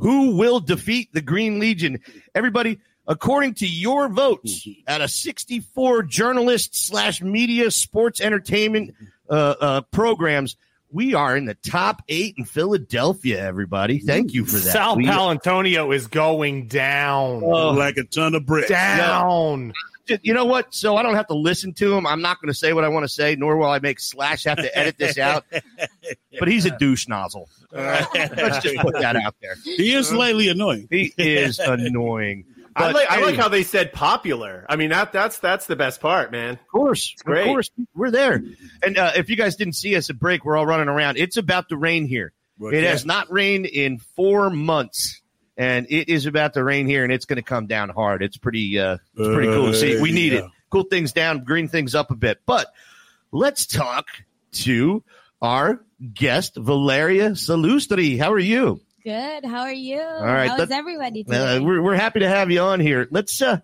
Who 0.00 0.36
will 0.36 0.60
defeat 0.60 1.08
the 1.14 1.22
Green 1.22 1.58
Legion? 1.58 2.00
Everybody, 2.34 2.78
according 3.06 3.54
to 3.54 3.66
your 3.66 4.10
votes, 4.10 4.68
out 4.86 5.00
of 5.00 5.10
64 5.10 6.02
journalists 6.02 6.88
slash 6.88 7.22
media 7.22 7.70
sports 7.70 8.20
entertainment 8.20 8.94
uh, 9.30 9.54
uh, 9.58 9.80
programs, 9.90 10.56
we 10.92 11.14
are 11.14 11.34
in 11.38 11.46
the 11.46 11.54
top 11.54 12.02
eight 12.06 12.34
in 12.36 12.44
Philadelphia. 12.44 13.42
Everybody, 13.42 13.98
thank 13.98 14.34
you 14.34 14.44
for 14.44 14.58
that. 14.58 14.72
Sal 14.72 14.96
We- 14.96 15.06
Paolantonio 15.06 15.94
is 15.94 16.08
going 16.08 16.66
down. 16.66 17.42
Oh. 17.42 17.70
like 17.70 17.96
a 17.96 18.04
ton 18.04 18.34
of 18.34 18.44
bricks. 18.44 18.68
down. 18.68 19.72
You 20.22 20.34
know 20.34 20.44
what? 20.44 20.74
So 20.74 20.96
I 20.96 21.02
don't 21.02 21.14
have 21.14 21.26
to 21.28 21.34
listen 21.34 21.72
to 21.74 21.94
him. 21.94 22.06
I'm 22.06 22.22
not 22.22 22.40
going 22.40 22.48
to 22.48 22.58
say 22.58 22.72
what 22.72 22.84
I 22.84 22.88
want 22.88 23.04
to 23.04 23.08
say, 23.08 23.36
nor 23.36 23.56
will 23.56 23.70
I 23.70 23.78
make 23.78 24.00
Slash 24.00 24.44
have 24.44 24.58
to 24.58 24.78
edit 24.78 24.98
this 24.98 25.18
out. 25.18 25.44
But 26.38 26.48
he's 26.48 26.64
a 26.64 26.76
douche 26.78 27.06
nozzle. 27.06 27.48
Let's 27.72 28.62
just 28.62 28.76
put 28.78 28.94
that 28.94 29.14
out 29.14 29.34
there. 29.42 29.56
He 29.62 29.92
is 29.92 30.08
slightly 30.08 30.48
annoying. 30.48 30.88
He 30.90 31.12
is 31.18 31.58
annoying. 31.58 32.46
I 32.74 32.80
But, 32.80 32.94
like, 32.94 33.10
I 33.10 33.20
like 33.20 33.36
how 33.36 33.48
they 33.48 33.62
said 33.62 33.92
popular. 33.92 34.64
I 34.68 34.76
mean, 34.76 34.90
that 34.90 35.12
that's 35.12 35.38
that's 35.38 35.66
the 35.66 35.76
best 35.76 36.00
part, 36.00 36.32
man. 36.32 36.54
Of 36.54 36.68
course, 36.68 37.14
great. 37.24 37.42
of 37.42 37.46
course, 37.48 37.70
we're 37.94 38.10
there. 38.10 38.42
And 38.82 38.96
uh, 38.96 39.12
if 39.16 39.28
you 39.28 39.36
guys 39.36 39.56
didn't 39.56 39.74
see 39.74 39.96
us 39.96 40.08
at 40.08 40.18
break, 40.18 40.44
we're 40.44 40.56
all 40.56 40.66
running 40.66 40.88
around. 40.88 41.18
It's 41.18 41.36
about 41.36 41.68
to 41.70 41.76
rain 41.76 42.06
here. 42.06 42.32
Well, 42.58 42.72
it 42.72 42.82
yeah. 42.82 42.90
has 42.90 43.04
not 43.04 43.30
rained 43.30 43.66
in 43.66 43.98
four 43.98 44.50
months, 44.50 45.19
and 45.60 45.86
it 45.90 46.08
is 46.08 46.26
about 46.26 46.54
to 46.54 46.64
rain 46.64 46.86
here, 46.86 47.04
and 47.04 47.12
it's 47.12 47.24
going 47.26 47.36
to 47.36 47.42
come 47.42 47.66
down 47.66 47.90
hard. 47.90 48.22
It's 48.22 48.36
pretty, 48.38 48.78
uh, 48.78 48.94
it's 49.16 49.28
pretty 49.28 49.48
cool 49.48 49.66
to 49.66 49.74
see. 49.74 50.00
We 50.00 50.10
need 50.12 50.32
Uh, 50.34 50.44
it. 50.46 50.50
Cool 50.70 50.84
things 50.84 51.12
down, 51.12 51.44
green 51.44 51.68
things 51.68 51.94
up 51.94 52.10
a 52.10 52.14
bit. 52.16 52.40
But 52.46 52.68
let's 53.32 53.66
talk 53.66 54.06
to 54.52 55.02
our 55.42 55.84
guest, 56.14 56.56
Valeria 56.56 57.30
Salustri. 57.30 58.18
How 58.18 58.32
are 58.32 58.38
you? 58.38 58.80
Good. 59.02 59.44
How 59.44 59.60
are 59.62 59.72
you? 59.72 60.00
All 60.00 60.24
right, 60.24 60.48
How 60.50 60.58
let- 60.58 60.68
is 60.68 60.70
everybody 60.70 61.24
Uh, 61.28 61.60
we're 61.62 61.82
we're 61.82 61.94
happy 61.96 62.20
to 62.20 62.28
have 62.28 62.50
you 62.50 62.60
on 62.60 62.78
here. 62.80 63.08
Let's 63.10 63.40
uh, 63.42 63.58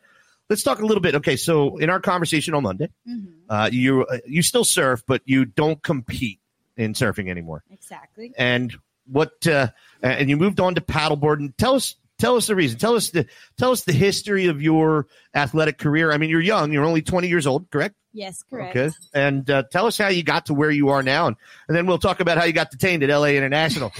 let's 0.50 0.62
talk 0.62 0.80
a 0.80 0.86
little 0.86 1.00
bit. 1.02 1.14
Okay, 1.16 1.36
so 1.36 1.76
in 1.76 1.90
our 1.90 2.00
conversation 2.00 2.54
on 2.54 2.62
Monday, 2.62 2.88
Mhm. 3.08 3.26
uh, 3.48 3.68
you 3.72 4.04
uh, 4.04 4.18
you 4.26 4.42
still 4.42 4.64
surf, 4.64 5.02
but 5.06 5.22
you 5.26 5.44
don't 5.44 5.80
compete 5.82 6.40
in 6.76 6.94
surfing 6.94 7.28
anymore. 7.30 7.62
Exactly. 7.70 8.32
And 8.36 8.74
what? 9.06 9.46
Uh, 9.46 9.68
and 10.02 10.28
you 10.28 10.36
moved 10.36 10.60
on 10.60 10.74
to 10.74 10.80
paddleboard. 10.80 11.38
And 11.38 11.56
tell 11.58 11.74
us 11.74 11.96
tell 12.18 12.36
us 12.36 12.46
the 12.46 12.56
reason. 12.56 12.78
Tell 12.78 12.94
us 12.94 13.10
the 13.10 13.26
tell 13.56 13.72
us 13.72 13.84
the 13.84 13.92
history 13.92 14.46
of 14.46 14.62
your 14.62 15.06
athletic 15.34 15.78
career. 15.78 16.12
I 16.12 16.18
mean, 16.18 16.30
you're 16.30 16.40
young. 16.40 16.72
You're 16.72 16.84
only 16.84 17.02
20 17.02 17.28
years 17.28 17.46
old, 17.46 17.70
correct? 17.70 17.94
Yes, 18.12 18.42
correct. 18.48 18.74
Okay. 18.74 18.94
And 19.12 19.48
uh, 19.50 19.64
tell 19.70 19.86
us 19.86 19.98
how 19.98 20.08
you 20.08 20.22
got 20.22 20.46
to 20.46 20.54
where 20.54 20.70
you 20.70 20.88
are 20.88 21.02
now, 21.02 21.26
and, 21.26 21.36
and 21.68 21.76
then 21.76 21.86
we'll 21.86 21.98
talk 21.98 22.20
about 22.20 22.38
how 22.38 22.44
you 22.44 22.54
got 22.54 22.70
detained 22.70 23.02
at 23.02 23.10
LA 23.10 23.36
International. 23.36 23.92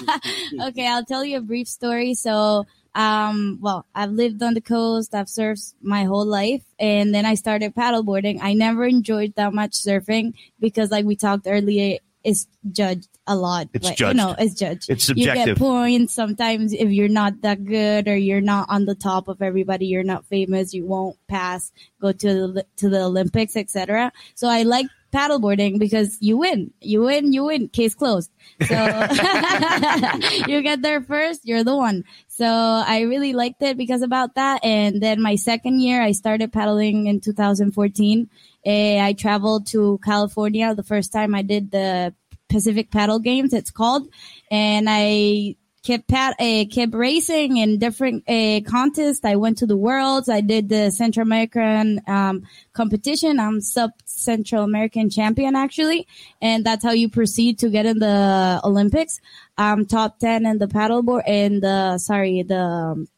okay, 0.62 0.86
I'll 0.86 1.04
tell 1.04 1.22
you 1.22 1.36
a 1.36 1.42
brief 1.42 1.68
story. 1.68 2.14
So, 2.14 2.64
um, 2.94 3.58
well, 3.60 3.84
I've 3.94 4.12
lived 4.12 4.42
on 4.42 4.54
the 4.54 4.62
coast. 4.62 5.14
I've 5.14 5.26
surfed 5.26 5.74
my 5.82 6.04
whole 6.04 6.24
life, 6.24 6.62
and 6.78 7.14
then 7.14 7.26
I 7.26 7.34
started 7.34 7.74
paddleboarding. 7.74 8.38
I 8.40 8.54
never 8.54 8.86
enjoyed 8.86 9.34
that 9.34 9.52
much 9.52 9.72
surfing 9.72 10.32
because, 10.58 10.90
like 10.90 11.04
we 11.04 11.14
talked 11.14 11.46
earlier, 11.46 11.98
it's 12.24 12.46
judged 12.72 13.09
a 13.30 13.36
lot. 13.36 13.68
It's 13.72 13.86
Like, 13.86 13.96
judged. 13.96 14.18
You 14.18 14.26
know, 14.26 14.34
it's 14.36 14.54
judged. 14.54 14.90
It's 14.90 15.04
subjective. 15.04 15.46
You 15.46 15.54
get 15.54 15.58
points 15.58 16.12
sometimes 16.12 16.72
if 16.72 16.90
you're 16.90 17.08
not 17.08 17.40
that 17.42 17.64
good 17.64 18.08
or 18.08 18.16
you're 18.16 18.40
not 18.40 18.66
on 18.68 18.84
the 18.86 18.96
top 18.96 19.28
of 19.28 19.40
everybody. 19.40 19.86
You're 19.86 20.02
not 20.02 20.26
famous. 20.26 20.74
You 20.74 20.84
won't 20.84 21.16
pass. 21.28 21.70
Go 22.00 22.10
to 22.10 22.52
the 22.52 22.66
to 22.76 22.88
the 22.88 23.02
Olympics, 23.02 23.56
etc. 23.56 24.12
So 24.34 24.48
I 24.48 24.64
like 24.64 24.86
paddleboarding 25.12 25.78
because 25.78 26.16
you 26.20 26.38
win, 26.38 26.72
you 26.80 27.02
win, 27.02 27.32
you 27.32 27.44
win. 27.44 27.68
Case 27.68 27.94
closed. 27.94 28.30
So 28.66 28.74
you 30.46 30.62
get 30.62 30.82
there 30.82 31.02
first, 31.02 31.42
you're 31.44 31.64
the 31.64 31.76
one. 31.76 32.04
So 32.28 32.46
I 32.46 33.02
really 33.02 33.32
liked 33.32 33.62
it 33.62 33.76
because 33.76 34.02
about 34.02 34.34
that. 34.34 34.64
And 34.64 35.02
then 35.02 35.20
my 35.20 35.36
second 35.36 35.80
year, 35.80 36.02
I 36.02 36.12
started 36.12 36.52
paddling 36.52 37.06
in 37.06 37.20
2014. 37.20 38.28
Eh, 38.64 39.04
I 39.04 39.12
traveled 39.12 39.66
to 39.68 39.98
California 40.04 40.74
the 40.74 40.82
first 40.82 41.12
time 41.12 41.34
I 41.34 41.42
did 41.42 41.70
the 41.70 42.14
Pacific 42.50 42.90
Paddle 42.90 43.20
Games. 43.20 43.54
It's 43.54 43.70
called, 43.70 44.08
and 44.50 44.86
I 44.90 45.56
kept 45.82 46.08
pat, 46.08 46.36
uh, 46.38 46.64
kept 46.70 46.94
racing 46.94 47.56
in 47.56 47.78
different 47.78 48.28
uh, 48.28 48.60
contests. 48.68 49.24
I 49.24 49.36
went 49.36 49.58
to 49.58 49.66
the 49.66 49.76
Worlds. 49.76 50.28
I 50.28 50.42
did 50.42 50.68
the 50.68 50.90
Central 50.90 51.26
American 51.26 52.02
um, 52.06 52.42
competition. 52.74 53.40
I'm 53.40 53.60
sub 53.60 53.92
Central 54.04 54.62
American 54.62 55.08
champion 55.08 55.56
actually, 55.56 56.06
and 56.42 56.64
that's 56.64 56.84
how 56.84 56.92
you 56.92 57.08
proceed 57.08 57.58
to 57.60 57.70
get 57.70 57.86
in 57.86 57.98
the 57.98 58.60
Olympics. 58.64 59.20
I'm 59.56 59.86
top 59.86 60.18
ten 60.18 60.44
in 60.44 60.58
the 60.58 60.66
paddleboard 60.66 61.26
in 61.26 61.60
the 61.60 61.98
sorry 61.98 62.42
the. 62.42 62.60
Um, 62.60 63.08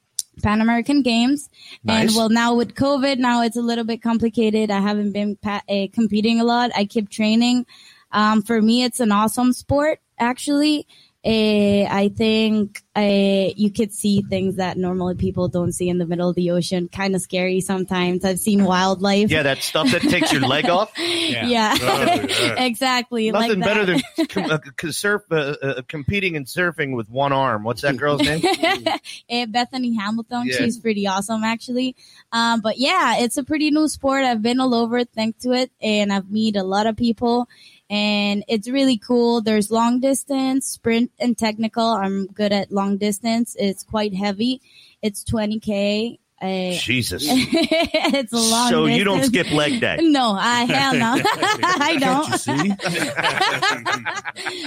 Pan 0.43 0.63
American 0.63 1.03
Games, 1.03 1.51
and 1.87 2.09
well, 2.17 2.31
now 2.31 2.55
with 2.55 2.75
COVID, 2.75 3.19
now 3.19 3.43
it's 3.43 3.59
a 3.59 3.61
little 3.61 3.85
bit 3.85 4.01
complicated. 4.03 4.71
I 4.71 4.81
haven't 4.81 5.13
been 5.13 5.37
pa- 5.37 5.61
uh, 5.69 5.89
competing 5.93 6.41
a 6.41 6.45
lot. 6.45 6.71
I 6.75 6.87
keep 6.87 7.11
training. 7.11 7.67
Um, 8.13 8.43
for 8.43 8.61
me, 8.61 8.85
it's 8.85 9.01
an 9.01 9.13
awesome 9.13 9.53
sport. 9.53 10.01
Actually, 10.19 10.87
uh, 11.25 11.85
I 11.89 12.13
think 12.17 12.83
uh, 12.97 13.53
you 13.55 13.71
could 13.71 13.93
see 13.93 14.23
things 14.23 14.57
that 14.57 14.77
normally 14.77 15.15
people 15.15 15.47
don't 15.47 15.71
see 15.71 15.89
in 15.89 15.99
the 15.99 16.07
middle 16.07 16.29
of 16.29 16.35
the 16.35 16.51
ocean. 16.51 16.89
Kind 16.89 17.15
of 17.15 17.23
scary 17.23 17.61
sometimes. 17.61 18.25
I've 18.25 18.41
seen 18.41 18.65
wildlife. 18.65 19.31
Yeah, 19.31 19.45
that 19.45 19.63
stuff 19.63 19.93
that 19.93 20.03
takes 20.03 20.33
your 20.33 20.43
leg 20.43 20.69
off. 20.69 20.93
Yeah, 21.23 21.75
exactly. 22.59 23.31
Nothing 23.31 23.61
like 23.61 23.65
better 23.65 23.87
than 23.87 24.27
com- 24.29 24.51
uh, 24.51 24.91
surf, 24.91 25.23
uh, 25.31 25.35
uh, 25.35 25.83
competing 25.89 26.37
and 26.37 26.47
surfing 26.47 26.95
with 26.95 27.09
one 27.09 27.33
arm. 27.33 27.65
What's 27.65 27.83
that 27.83 27.97
girl's 27.97 28.23
name? 28.23 28.43
Eh, 29.29 29.47
Bethany 29.47 29.95
Hamilton. 29.97 30.47
Yeah. 30.47 30.57
She's 30.57 30.79
pretty 30.79 31.07
awesome, 31.07 31.43
actually. 31.45 31.97
Um, 32.33 32.61
but 32.61 32.79
yeah, 32.79 33.19
it's 33.19 33.37
a 33.37 33.45
pretty 33.45 33.71
new 33.71 33.89
sport. 33.89 34.25
I've 34.25 34.43
been 34.43 34.61
all 34.61 34.75
over 34.75 34.99
it 34.99 35.11
thanks 35.15 35.43
to 35.45 35.53
it, 35.53 35.71
and 35.81 36.13
I've 36.13 36.31
met 36.31 36.57
a 36.57 36.65
lot 36.65 36.87
of 36.87 36.97
people, 36.97 37.49
and 37.93 38.43
it's 38.49 38.69
really 38.71 38.97
cool. 38.97 39.43
There's 39.43 39.71
long 39.71 40.01
distance, 40.01 40.67
sprint, 40.67 41.13
and 41.21 41.37
technical. 41.37 41.85
I'm 41.85 42.27
good 42.29 42.51
at 42.51 42.73
long 42.73 42.97
distance. 42.97 43.55
It's 43.59 43.85
quite 43.85 44.15
heavy. 44.15 44.63
It's 45.03 45.23
20k. 45.25 46.19
Uh, 46.41 46.73
Jesus. 46.73 47.23
it's 47.29 48.33
a 48.33 48.37
long. 48.37 48.71
So 48.71 48.87
you 48.87 49.05
don't 49.05 49.23
skip 49.25 49.53
leg 49.53 49.83
day. 49.83 49.99
No, 50.03 50.33
I 50.33 50.65
hell 50.65 50.95
no, 50.95 51.21
I 51.63 51.97
don't. 52.01 52.31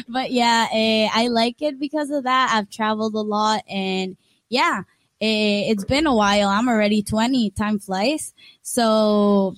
but 0.07 0.31
yeah, 0.31 0.67
eh, 0.71 1.09
I 1.11 1.27
like 1.27 1.63
it 1.63 1.79
because 1.79 2.11
of 2.11 2.25
that. 2.25 2.51
I've 2.53 2.69
traveled 2.69 3.15
a 3.15 3.21
lot, 3.21 3.63
and 3.67 4.17
yeah, 4.49 4.83
eh, 5.19 5.71
it's 5.71 5.83
been 5.83 6.05
a 6.05 6.15
while. 6.15 6.49
I'm 6.49 6.69
already 6.69 7.01
20. 7.01 7.49
Time 7.49 7.79
flies. 7.79 8.35
So 8.61 9.55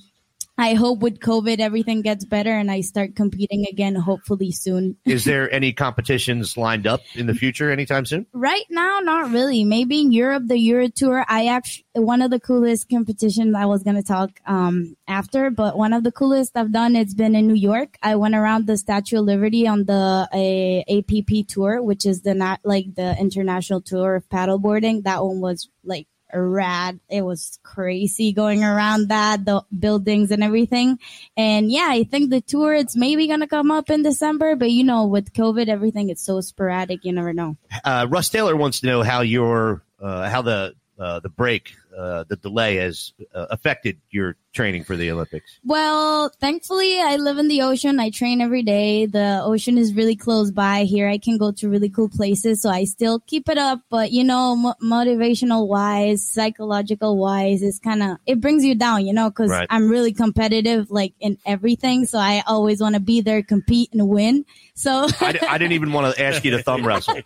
I 0.60 0.74
hope 0.74 1.00
with 1.00 1.20
COVID 1.20 1.60
everything 1.60 2.02
gets 2.02 2.26
better, 2.26 2.52
and 2.52 2.72
I 2.72 2.82
start 2.82 3.16
competing 3.16 3.66
again. 3.70 3.94
Hopefully 3.94 4.52
soon. 4.52 4.98
Is 5.06 5.24
there 5.24 5.54
any 5.54 5.72
competitions 5.72 6.58
lined 6.58 6.88
up 6.88 7.02
in 7.14 7.28
the 7.28 7.36
future 7.36 7.70
anytime 7.70 8.06
soon? 8.06 8.26
Right 8.34 8.66
now, 8.70 9.00
not 9.00 9.32
really. 9.32 9.64
Maybe 9.64 10.02
in 10.02 10.12
Europe, 10.12 10.44
the 10.48 10.58
Euro 10.58 10.90
Tour. 10.90 11.24
I 11.28 11.48
actually 11.48 11.86
one 11.94 12.22
of 12.22 12.32
the 12.32 12.40
coolest 12.40 12.90
competitions 12.90 13.56
I 13.56 13.66
was 13.66 13.84
gonna 13.84 14.02
talk 14.02 14.32
um 14.48 14.98
after, 15.08 15.52
but 15.52 15.78
one 15.78 15.94
of 15.94 16.04
the 16.04 16.12
coolest 16.12 16.58
I've 16.58 16.72
done. 16.72 16.96
It's 16.96 17.14
been 17.14 17.36
in 17.36 17.46
New 17.48 17.56
York. 17.56 17.98
I 18.02 18.16
went 18.16 18.34
around 18.34 18.66
the 18.66 18.78
Statue 18.78 19.20
of 19.20 19.26
Liberty 19.26 19.68
on 19.68 19.86
the 19.86 20.28
uh, 20.34 20.98
APP 20.98 21.48
tour, 21.48 21.84
which 21.84 22.06
is 22.06 22.22
the 22.22 22.34
not 22.34 22.62
like 22.64 22.96
the 22.96 23.16
international 23.20 23.82
tour 23.82 24.16
of 24.16 24.28
paddleboarding. 24.30 25.04
That 25.04 25.24
one 25.24 25.40
was 25.40 25.70
like 25.84 26.08
rad. 26.34 27.00
It 27.10 27.22
was 27.22 27.60
crazy 27.64 28.34
going 28.34 28.64
around 28.64 29.10
that, 29.10 29.46
the 29.46 29.64
buildings 29.78 30.32
and 30.32 30.44
everything. 30.44 31.00
And 31.36 31.72
yeah, 31.72 31.88
I 31.90 32.04
think 32.04 32.30
the 32.30 32.42
tour 32.42 32.74
it's 32.74 32.96
maybe 32.96 33.28
gonna 33.28 33.48
come 33.48 33.72
up 33.72 33.90
in 33.90 34.04
December, 34.04 34.56
but 34.56 34.72
you 34.72 34.84
know, 34.84 35.06
with 35.06 35.34
COVID, 35.34 35.68
everything 35.68 36.10
is 36.10 36.22
so 36.22 36.42
sporadic. 36.42 37.06
You 37.06 37.14
never 37.14 37.34
know. 37.34 37.58
Uh, 37.84 38.08
Russ 38.10 38.30
Taylor 38.30 38.56
wants 38.56 38.82
to 38.82 38.88
know 38.88 39.04
how 39.04 39.22
your 39.22 39.84
uh, 40.02 40.30
how 40.30 40.42
the 40.42 40.76
uh, 41.00 41.20
the 41.20 41.30
break, 41.30 41.76
uh, 41.96 42.24
the 42.28 42.36
delay 42.36 42.76
has 42.78 43.14
uh, 43.34 43.46
affected 43.52 44.00
your 44.10 44.36
training 44.58 44.84
for 44.84 44.96
the 44.98 45.12
Olympics. 45.12 45.60
Well, 45.64 46.30
thankfully, 46.42 47.00
I 47.00 47.16
live 47.18 47.38
in 47.38 47.48
the 47.48 47.62
ocean. 47.62 48.00
I 48.00 48.10
train 48.10 48.42
every 48.42 48.64
day. 48.64 49.06
The 49.06 49.40
ocean 49.44 49.78
is 49.78 49.94
really 49.94 50.16
close 50.16 50.50
by 50.50 50.84
here. 50.84 51.08
I 51.08 51.20
can 51.20 51.38
go 51.38 51.52
to 51.54 51.70
really 51.70 51.90
cool 51.90 52.10
places, 52.10 52.62
so 52.64 52.70
I 52.72 52.86
still 52.86 53.20
keep 53.20 53.48
it 53.50 53.60
up. 53.60 53.82
But 53.92 54.12
you 54.12 54.24
know, 54.24 54.56
mo- 54.56 54.74
motivational 54.82 55.68
wise, 55.68 56.28
psychological 56.28 57.18
wise, 57.18 57.62
it's 57.62 57.78
kind 57.80 58.02
of 58.02 58.18
it 58.26 58.42
brings 58.42 58.66
you 58.66 58.74
down, 58.76 59.06
you 59.06 59.14
know, 59.14 59.30
because 59.30 59.52
Right. 59.52 59.68
I'm 59.70 59.90
really 59.90 60.12
competitive, 60.12 60.90
like 60.90 61.14
in 61.20 61.38
everything. 61.46 62.06
So 62.06 62.18
I 62.18 62.44
always 62.48 62.82
want 62.82 62.96
to 62.96 63.02
be 63.02 63.22
there, 63.22 63.44
compete, 63.44 63.94
and 63.94 64.10
win. 64.10 64.44
So 64.74 65.08
I, 65.22 65.58
didn't 65.58 65.74
even 65.74 65.92
want 65.94 66.16
to 66.16 66.22
ask 66.22 66.44
you 66.44 66.52
to 66.52 66.64
thumb 66.64 66.86
wrestle. 66.86 67.20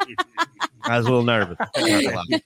I 0.83 0.97
was 0.97 1.05
a 1.05 1.09
little 1.09 1.23
nervous. 1.25 1.57
Not 1.59 1.73
gonna 1.75 2.15
lie. 2.15 2.41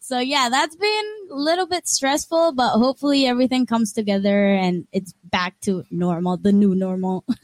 so 0.00 0.18
yeah, 0.18 0.48
that's 0.50 0.74
been 0.74 1.04
a 1.30 1.34
little 1.36 1.66
bit 1.66 1.86
stressful, 1.86 2.52
but 2.54 2.70
hopefully 2.70 3.26
everything 3.26 3.66
comes 3.66 3.92
together 3.92 4.25
and 4.30 4.86
it's 4.92 5.12
back 5.24 5.60
to 5.62 5.84
normal, 5.90 6.36
the 6.36 6.52
new 6.52 6.74
normal. 6.74 7.24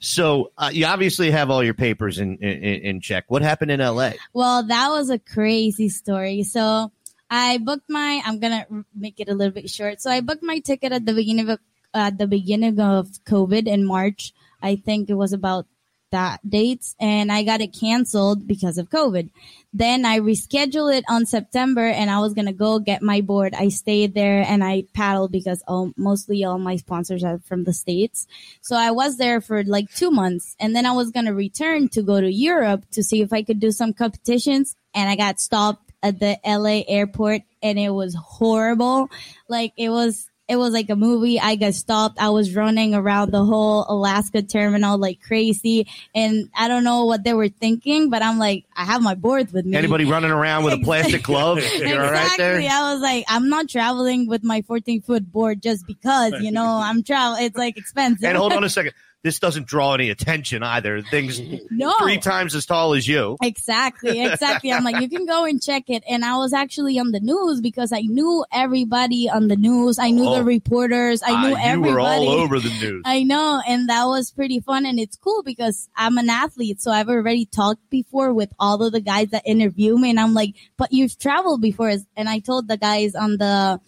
So 0.00 0.50
uh, 0.56 0.70
you 0.72 0.86
obviously 0.86 1.30
have 1.30 1.50
all 1.50 1.62
your 1.62 1.74
papers 1.74 2.18
in, 2.18 2.38
in 2.38 2.80
in 2.80 3.00
check. 3.02 3.26
What 3.28 3.42
happened 3.42 3.70
in 3.70 3.82
L.A.? 3.82 4.14
Well, 4.32 4.66
that 4.66 4.88
was 4.88 5.10
a 5.10 5.18
crazy 5.18 5.90
story. 5.90 6.42
So 6.42 6.90
I 7.28 7.58
booked 7.58 7.88
my. 7.88 8.22
I'm 8.24 8.40
gonna 8.40 8.66
make 8.96 9.20
it 9.20 9.28
a 9.28 9.34
little 9.34 9.52
bit 9.52 9.68
short. 9.68 10.00
So 10.00 10.10
I 10.10 10.22
booked 10.22 10.42
my 10.42 10.60
ticket 10.60 10.92
at 10.92 11.04
the 11.04 11.12
beginning 11.12 11.50
of 11.50 11.60
at 11.92 12.16
the 12.16 12.26
beginning 12.26 12.80
of 12.80 13.08
COVID 13.28 13.66
in 13.66 13.84
March. 13.84 14.32
I 14.62 14.76
think 14.76 15.10
it 15.10 15.14
was 15.14 15.34
about 15.34 15.66
that 16.12 16.40
dates, 16.48 16.96
and 16.98 17.30
I 17.30 17.44
got 17.44 17.60
it 17.60 17.76
canceled 17.78 18.46
because 18.46 18.78
of 18.78 18.88
COVID. 18.88 19.30
Then 19.72 20.04
I 20.04 20.18
rescheduled 20.18 20.96
it 20.96 21.04
on 21.08 21.26
September, 21.26 21.86
and 21.86 22.10
I 22.10 22.18
was 22.20 22.34
gonna 22.34 22.52
go 22.52 22.78
get 22.78 23.02
my 23.02 23.20
board. 23.20 23.54
I 23.54 23.68
stayed 23.68 24.14
there 24.14 24.44
and 24.46 24.64
I 24.64 24.84
paddled 24.94 25.30
because 25.30 25.62
all, 25.68 25.92
mostly 25.96 26.42
all 26.44 26.58
my 26.58 26.76
sponsors 26.76 27.22
are 27.22 27.38
from 27.38 27.64
the 27.64 27.72
states. 27.72 28.26
So 28.62 28.74
I 28.76 28.90
was 28.90 29.16
there 29.16 29.40
for 29.40 29.62
like 29.62 29.92
two 29.94 30.10
months, 30.10 30.56
and 30.58 30.74
then 30.74 30.86
I 30.86 30.92
was 30.92 31.10
gonna 31.10 31.34
return 31.34 31.88
to 31.90 32.02
go 32.02 32.20
to 32.20 32.32
Europe 32.32 32.84
to 32.92 33.02
see 33.02 33.22
if 33.22 33.32
I 33.32 33.42
could 33.42 33.60
do 33.60 33.70
some 33.70 33.92
competitions, 33.92 34.74
and 34.94 35.08
I 35.08 35.16
got 35.16 35.38
stopped 35.38 35.92
at 36.02 36.18
the 36.18 36.38
LA 36.44 36.82
airport, 36.88 37.42
and 37.62 37.78
it 37.78 37.90
was 37.90 38.14
horrible. 38.14 39.08
Like 39.48 39.72
it 39.76 39.90
was. 39.90 40.29
It 40.50 40.56
was 40.56 40.72
like 40.72 40.90
a 40.90 40.96
movie. 40.96 41.38
I 41.38 41.54
got 41.54 41.74
stopped. 41.74 42.18
I 42.20 42.30
was 42.30 42.56
running 42.56 42.92
around 42.92 43.30
the 43.30 43.44
whole 43.44 43.86
Alaska 43.88 44.42
terminal 44.42 44.98
like 44.98 45.22
crazy. 45.22 45.86
And 46.12 46.50
I 46.56 46.66
don't 46.66 46.82
know 46.82 47.04
what 47.04 47.22
they 47.22 47.34
were 47.34 47.48
thinking, 47.48 48.10
but 48.10 48.20
I'm 48.20 48.36
like, 48.36 48.64
I 48.76 48.84
have 48.84 49.00
my 49.00 49.14
boards 49.14 49.52
with 49.52 49.64
me. 49.64 49.76
Anybody 49.76 50.06
running 50.06 50.32
around 50.32 50.64
with 50.64 50.74
a 50.74 50.78
plastic 50.78 51.22
glove? 51.22 51.58
You're 51.78 52.04
all 52.04 52.10
right 52.10 52.30
there. 52.36 52.56
Exactly. 52.56 52.66
I 52.66 52.92
was 52.92 53.00
like, 53.00 53.24
I'm 53.28 53.48
not 53.48 53.68
traveling 53.68 54.26
with 54.26 54.42
my 54.42 54.62
14 54.62 55.02
foot 55.02 55.30
board 55.30 55.62
just 55.62 55.86
because, 55.86 56.32
you 56.40 56.50
know, 56.50 56.80
I'm 56.82 57.04
travel. 57.04 57.36
It's 57.38 57.56
like 57.56 57.76
expensive. 57.76 58.24
And 58.24 58.36
hold 58.36 58.52
on 58.52 58.64
a 58.64 58.68
second. 58.68 58.92
This 59.22 59.38
doesn't 59.38 59.66
draw 59.66 59.92
any 59.94 60.08
attention 60.08 60.62
either. 60.62 61.02
Things 61.02 61.38
No. 61.70 61.92
three 62.00 62.16
times 62.16 62.54
as 62.54 62.64
tall 62.64 62.94
as 62.94 63.06
you. 63.06 63.36
Exactly, 63.42 64.18
exactly. 64.24 64.72
I'm 64.72 64.82
like, 64.82 64.98
you 65.02 65.10
can 65.10 65.26
go 65.26 65.44
and 65.44 65.62
check 65.62 65.84
it. 65.88 66.02
And 66.08 66.24
I 66.24 66.38
was 66.38 66.54
actually 66.54 66.98
on 66.98 67.10
the 67.12 67.20
news 67.20 67.60
because 67.60 67.92
I 67.92 68.00
knew 68.00 68.46
everybody 68.50 69.28
on 69.28 69.48
the 69.48 69.56
news. 69.56 69.98
I 69.98 70.10
knew 70.10 70.26
Oh. 70.26 70.36
the 70.36 70.44
reporters. 70.44 71.22
I 71.22 71.30
knew 71.46 71.54
Ah, 71.54 71.58
you 71.58 71.64
everybody. 71.68 71.92
were 71.92 72.00
all 72.00 72.28
over 72.30 72.58
the 72.58 72.70
news. 72.70 73.02
I 73.04 73.22
know, 73.22 73.60
and 73.68 73.90
that 73.90 74.04
was 74.06 74.30
pretty 74.30 74.60
fun, 74.60 74.86
and 74.86 74.98
it's 74.98 75.16
cool 75.16 75.42
because 75.42 75.90
I'm 75.94 76.16
an 76.16 76.30
athlete, 76.30 76.80
so 76.80 76.90
I've 76.90 77.08
already 77.10 77.44
talked 77.44 77.90
before 77.90 78.32
with 78.32 78.50
all 78.58 78.82
of 78.82 78.92
the 78.92 79.00
guys 79.00 79.28
that 79.32 79.42
interview 79.44 79.98
me, 79.98 80.08
and 80.10 80.18
I'm 80.20 80.32
like, 80.32 80.54
"But 80.78 80.92
you've 80.92 81.18
traveled 81.18 81.60
before," 81.60 81.92
and 82.16 82.28
I 82.28 82.38
told 82.38 82.68
the 82.68 82.76
guys 82.78 83.14
on 83.14 83.36
the 83.36 83.80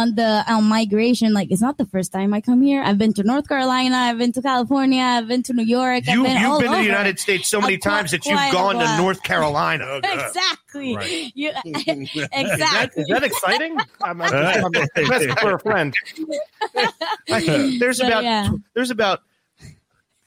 on 0.00 0.14
the 0.14 0.44
um, 0.52 0.68
migration, 0.68 1.32
like, 1.32 1.48
it's 1.50 1.60
not 1.60 1.76
the 1.78 1.86
first 1.86 2.12
time 2.12 2.32
I 2.34 2.40
come 2.40 2.62
here. 2.62 2.82
I've 2.82 2.98
been 2.98 3.12
to 3.14 3.22
North 3.22 3.46
Carolina, 3.48 3.96
I've 3.96 4.18
been 4.18 4.32
to 4.32 4.42
California, 4.42 5.02
I've 5.02 5.28
been 5.28 5.42
to 5.44 5.52
New 5.52 5.64
York, 5.64 6.06
You, 6.06 6.20
I've 6.20 6.26
been 6.26 6.40
you've 6.40 6.50
all 6.50 6.60
been 6.60 6.70
to 6.72 6.76
the 6.78 6.84
United 6.84 7.18
States 7.18 7.48
so 7.48 7.60
many 7.60 7.74
Uh, 7.74 7.78
quite- 7.78 7.90
times 7.96 8.10
that 8.12 8.24
you've 8.26 8.52
gone 8.52 8.76
to. 8.78 8.96
North 8.96 9.22
Carolina. 9.22 10.00
exactly. 10.04 10.96
Right. 10.96 11.32
You, 11.34 11.50
Is 11.64 11.84
that, 11.84 12.28
exactly. 12.32 13.02
is 13.02 13.08
that 13.08 13.22
exciting? 13.24 13.76
I'm, 14.02 14.20
I'm, 14.22 14.30
just, 14.30 14.64
I'm 14.64 14.72
just 14.72 15.12
asking 15.12 15.36
for 15.36 15.54
a 15.54 15.58
friend. 15.60 15.94
there's 17.28 17.98
So, 17.98 18.06
about 18.06 18.24
yeah. 18.24 18.50
there's 18.74 18.90
about 18.90 19.20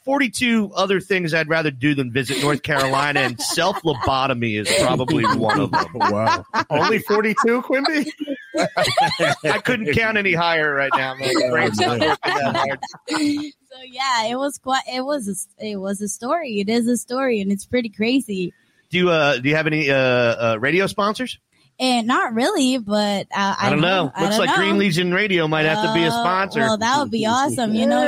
42 0.06 0.72
other 0.76 1.00
things 1.00 1.34
I'd 1.34 1.48
rather 1.48 1.72
do 1.72 1.96
than 1.96 2.12
visit 2.12 2.42
North 2.42 2.62
Carolina, 2.64 3.22
and 3.22 3.40
self 3.42 3.82
lobotomy 3.84 4.60
is 4.62 4.70
probably 4.82 5.24
one 5.38 5.60
of 5.62 5.72
them. 5.72 5.86
Wow. 5.94 6.44
Only 6.70 7.00
42, 7.00 7.62
Quimby? 7.62 8.12
I 8.58 9.60
couldn't 9.64 9.94
count 9.94 10.18
any 10.18 10.34
higher 10.34 10.74
right 10.74 10.92
now. 10.96 11.16
My 11.16 11.34
brain's 11.50 11.80
not 11.80 12.02
hard. 12.02 12.80
So 13.10 13.80
yeah, 13.88 14.26
it 14.28 14.38
was 14.38 14.58
quite. 14.60 14.84
It 14.92 15.04
was. 15.04 15.48
A, 15.60 15.66
it 15.72 15.78
was 15.78 16.02
a 16.02 16.08
story. 16.08 16.60
It 16.60 16.70
is 16.70 16.88
a 16.88 16.98
story, 16.98 17.42
and 17.42 17.52
it's 17.52 17.66
pretty 17.66 17.90
crazy. 17.90 18.54
Do 18.90 18.98
you 19.00 19.10
uh 19.10 19.40
do 19.40 19.50
you 19.50 19.56
have 19.56 19.66
any 19.68 19.90
uh, 19.90 19.96
uh 19.98 20.58
radio 20.60 20.86
sponsors? 20.88 21.40
And 21.80 22.06
not 22.06 22.36
really, 22.36 22.78
but 22.78 23.26
uh, 23.36 23.56
I, 23.60 23.72
don't 23.72 23.82
know. 23.82 24.12
I 24.14 24.22
Looks 24.26 24.38
don't 24.38 24.46
like 24.46 24.56
know. 24.56 24.64
Green 24.64 24.78
Legion 24.78 25.12
Radio 25.12 25.48
might 25.48 25.66
have 25.66 25.84
to 25.84 25.92
be 25.96 26.04
a 26.04 26.10
Uh, 26.10 26.12
sponsor. 26.12 26.60
Well, 26.60 26.78
that 26.78 27.00
would 27.00 27.10
be 27.10 27.26
awesome. 27.26 27.74
You 27.74 27.88
know, 27.88 28.08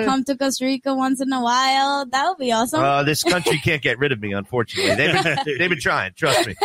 you 0.00 0.04
come 0.04 0.24
to 0.24 0.36
Costa 0.36 0.64
Rica 0.64 0.92
once 0.96 1.20
in 1.20 1.32
a 1.32 1.40
while. 1.40 2.06
That 2.06 2.28
would 2.28 2.38
be 2.38 2.50
awesome. 2.50 2.80
Uh, 2.82 3.04
this 3.04 3.22
country 3.22 3.58
can't 3.58 3.80
get 3.82 4.00
rid 4.00 4.10
of 4.10 4.20
me, 4.20 4.32
unfortunately. 4.32 4.96
They've 4.96 5.22
been, 5.22 5.38
they've 5.58 5.70
been 5.70 5.78
trying. 5.80 6.12
Trust 6.16 6.48
me. 6.48 6.56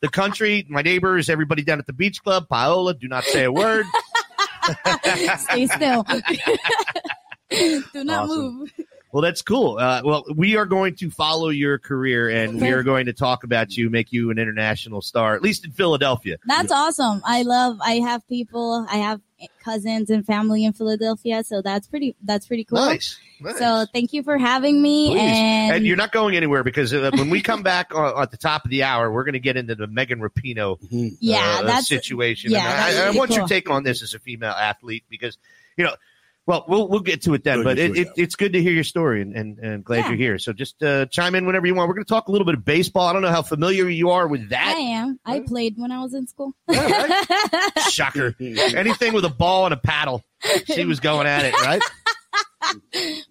The 0.00 0.08
country, 0.08 0.66
my 0.68 0.82
neighbors, 0.82 1.28
everybody 1.28 1.62
down 1.62 1.78
at 1.78 1.86
the 1.86 1.92
beach 1.92 2.22
club, 2.22 2.48
Paola, 2.48 2.94
do 2.94 3.06
not 3.06 3.24
say 3.24 3.44
a 3.44 3.52
word. 3.52 3.84
Stay 5.38 5.66
still. 5.66 6.06
Do 7.92 8.04
not 8.04 8.24
Awesome. 8.24 8.58
move. 8.60 8.70
Well, 9.12 9.22
that's 9.22 9.42
cool. 9.42 9.78
Uh, 9.78 10.02
well, 10.04 10.24
we 10.34 10.56
are 10.56 10.66
going 10.66 10.94
to 10.96 11.10
follow 11.10 11.48
your 11.48 11.78
career 11.78 12.28
and 12.28 12.60
we 12.60 12.70
are 12.70 12.84
going 12.84 13.06
to 13.06 13.12
talk 13.12 13.42
about 13.42 13.76
you, 13.76 13.90
make 13.90 14.12
you 14.12 14.30
an 14.30 14.38
international 14.38 15.02
star, 15.02 15.34
at 15.34 15.42
least 15.42 15.64
in 15.64 15.72
Philadelphia. 15.72 16.36
That's 16.46 16.70
awesome. 16.70 17.20
I 17.24 17.42
love. 17.42 17.78
I 17.80 17.94
have 17.94 18.26
people. 18.28 18.86
I 18.88 18.98
have 18.98 19.20
cousins 19.64 20.10
and 20.10 20.24
family 20.24 20.64
in 20.64 20.72
Philadelphia, 20.72 21.42
so 21.42 21.62
that's 21.62 21.88
pretty. 21.88 22.14
That's 22.22 22.46
pretty 22.46 22.64
cool. 22.64 22.78
Nice. 22.78 23.18
Nice. 23.40 23.58
So 23.58 23.86
thank 23.92 24.12
you 24.12 24.22
for 24.22 24.38
having 24.38 24.80
me. 24.80 25.18
And, 25.18 25.74
And, 25.76 25.86
you're 25.86 25.96
not 25.96 26.12
going 26.12 26.36
anywhere 26.36 26.62
because 26.62 26.92
uh, 26.92 27.10
when 27.14 27.30
we 27.30 27.40
come 27.40 27.62
back 27.62 27.90
uh, 27.94 28.20
at 28.20 28.30
the 28.30 28.36
top 28.36 28.64
of 28.64 28.70
the 28.70 28.84
hour, 28.84 29.10
we're 29.10 29.24
going 29.24 29.32
to 29.32 29.40
get 29.40 29.56
into 29.56 29.74
the 29.74 29.86
Megan 29.86 30.20
Rapinoe 30.20 30.78
yeah, 30.90 31.60
uh, 31.60 31.62
that's 31.62 31.88
situation. 31.88 32.50
yeah, 32.50 32.58
And 32.58 32.68
I, 32.68 33.02
I 33.02 33.04
really 33.06 33.18
want 33.18 33.30
your 33.30 33.40
cool. 33.40 33.48
take 33.48 33.70
on 33.70 33.82
this 33.82 34.02
as 34.02 34.14
a 34.14 34.18
female 34.18 34.50
athlete 34.50 35.04
because, 35.08 35.38
you 35.76 35.84
know, 35.84 35.94
well, 36.46 36.64
we'll 36.68 36.88
we'll 36.88 37.00
get 37.00 37.22
to 37.22 37.34
it 37.34 37.44
then. 37.44 37.58
We'll 37.58 37.64
but 37.64 37.78
it, 37.78 37.90
it, 37.92 37.98
it, 37.98 38.08
it's 38.16 38.34
good 38.34 38.52
to 38.54 38.62
hear 38.62 38.72
your 38.72 38.84
story, 38.84 39.22
and 39.22 39.34
and, 39.36 39.58
and 39.58 39.84
glad 39.84 39.98
Yeah. 39.98 40.08
you're 40.08 40.16
here. 40.16 40.38
So 40.38 40.52
just 40.52 40.82
uh, 40.82 41.06
chime 41.06 41.34
in 41.34 41.46
whenever 41.46 41.66
you 41.66 41.74
want. 41.74 41.88
We're 41.88 41.94
going 41.94 42.04
to 42.04 42.08
talk 42.12 42.28
a 42.28 42.32
little 42.32 42.44
bit 42.44 42.54
of 42.54 42.64
baseball. 42.64 43.06
I 43.06 43.12
don't 43.12 43.22
know 43.22 43.28
how 43.30 43.42
familiar 43.42 43.88
you 43.88 44.10
are 44.10 44.26
with 44.26 44.48
that. 44.50 44.74
I 44.76 44.80
am. 44.80 45.20
I 45.24 45.40
played 45.40 45.74
when 45.76 45.92
I 45.92 46.00
was 46.02 46.14
in 46.14 46.26
school. 46.26 46.54
Shocker! 47.90 48.34
Anything 48.40 49.12
with 49.12 49.24
a 49.24 49.28
ball 49.30 49.66
and 49.66 49.74
a 49.74 49.76
paddle, 49.76 50.22
she 50.66 50.84
was 50.84 51.00
going 51.00 51.26
at 51.26 51.44
it, 51.44 51.54
right? 51.60 51.82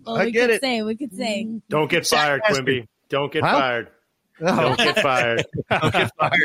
well, 0.05 0.17
I 0.17 0.25
we 0.25 0.31
get 0.31 0.41
could 0.47 0.49
it. 0.55 0.61
say. 0.61 0.81
We 0.81 0.95
could 0.95 1.13
say. 1.13 1.47
Don't 1.69 1.89
get 1.89 2.05
fired, 2.07 2.41
Quimby. 2.43 2.87
Don't 3.09 3.31
get 3.31 3.43
Huh? 3.43 3.59
fired. 3.59 3.87
Oh, 4.41 4.55
Don't 4.55 4.77
get 4.77 4.99
fired. 4.99 5.45
don't 5.69 5.91
get 5.91 6.11
fired. 6.17 6.39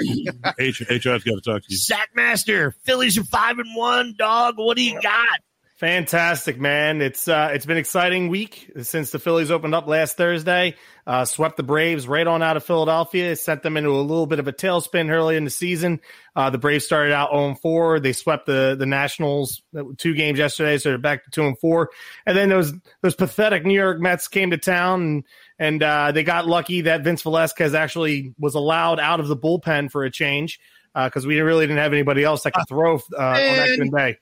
H- 0.58 0.82
HR's 0.90 1.22
got 1.22 1.34
to 1.36 1.40
talk 1.44 1.62
to 1.62 1.66
you. 1.68 1.78
Sackmaster, 1.78 2.72
Phillies 2.82 3.16
are 3.18 3.22
five 3.24 3.58
and 3.60 3.76
one. 3.76 4.14
Dog, 4.18 4.54
what 4.56 4.76
do 4.76 4.82
you 4.82 5.00
got? 5.00 5.38
Fantastic, 5.84 6.58
man! 6.58 7.02
It's 7.02 7.28
uh, 7.28 7.50
it's 7.52 7.66
been 7.66 7.76
exciting 7.76 8.28
week 8.28 8.70
since 8.80 9.10
the 9.10 9.18
Phillies 9.18 9.50
opened 9.50 9.74
up 9.74 9.86
last 9.86 10.16
Thursday. 10.16 10.76
Uh, 11.06 11.26
swept 11.26 11.58
the 11.58 11.62
Braves 11.62 12.08
right 12.08 12.26
on 12.26 12.42
out 12.42 12.56
of 12.56 12.64
Philadelphia. 12.64 13.36
Sent 13.36 13.62
them 13.62 13.76
into 13.76 13.90
a 13.90 14.00
little 14.00 14.26
bit 14.26 14.38
of 14.38 14.48
a 14.48 14.52
tailspin 14.54 15.10
early 15.10 15.36
in 15.36 15.44
the 15.44 15.50
season. 15.50 16.00
Uh, 16.34 16.48
the 16.48 16.56
Braves 16.56 16.86
started 16.86 17.12
out 17.12 17.32
0 17.32 17.56
4. 17.60 18.00
They 18.00 18.14
swept 18.14 18.46
the 18.46 18.76
the 18.78 18.86
Nationals 18.86 19.60
uh, 19.78 19.82
two 19.98 20.14
games 20.14 20.38
yesterday, 20.38 20.78
so 20.78 20.88
they're 20.88 20.96
back 20.96 21.22
to 21.24 21.30
2 21.30 21.48
and 21.48 21.58
4. 21.58 21.90
And 22.24 22.34
then 22.34 22.48
those 22.48 22.72
those 23.02 23.14
pathetic 23.14 23.66
New 23.66 23.78
York 23.78 24.00
Mets 24.00 24.26
came 24.26 24.52
to 24.52 24.56
town 24.56 25.02
and 25.02 25.24
and 25.58 25.82
uh, 25.82 26.12
they 26.12 26.24
got 26.24 26.46
lucky 26.46 26.80
that 26.80 27.04
Vince 27.04 27.20
Velasquez 27.20 27.74
actually 27.74 28.32
was 28.38 28.54
allowed 28.54 29.00
out 29.00 29.20
of 29.20 29.28
the 29.28 29.36
bullpen 29.36 29.90
for 29.90 30.04
a 30.04 30.10
change 30.10 30.60
because 30.94 31.26
we 31.26 31.38
really 31.40 31.66
didn't 31.66 31.82
have 31.82 31.92
anybody 31.92 32.24
else 32.24 32.44
that 32.44 32.54
could 32.54 32.68
throw 32.70 32.94
uh, 32.94 33.18
on 33.18 33.34
that 33.34 33.90
day. 33.94 34.18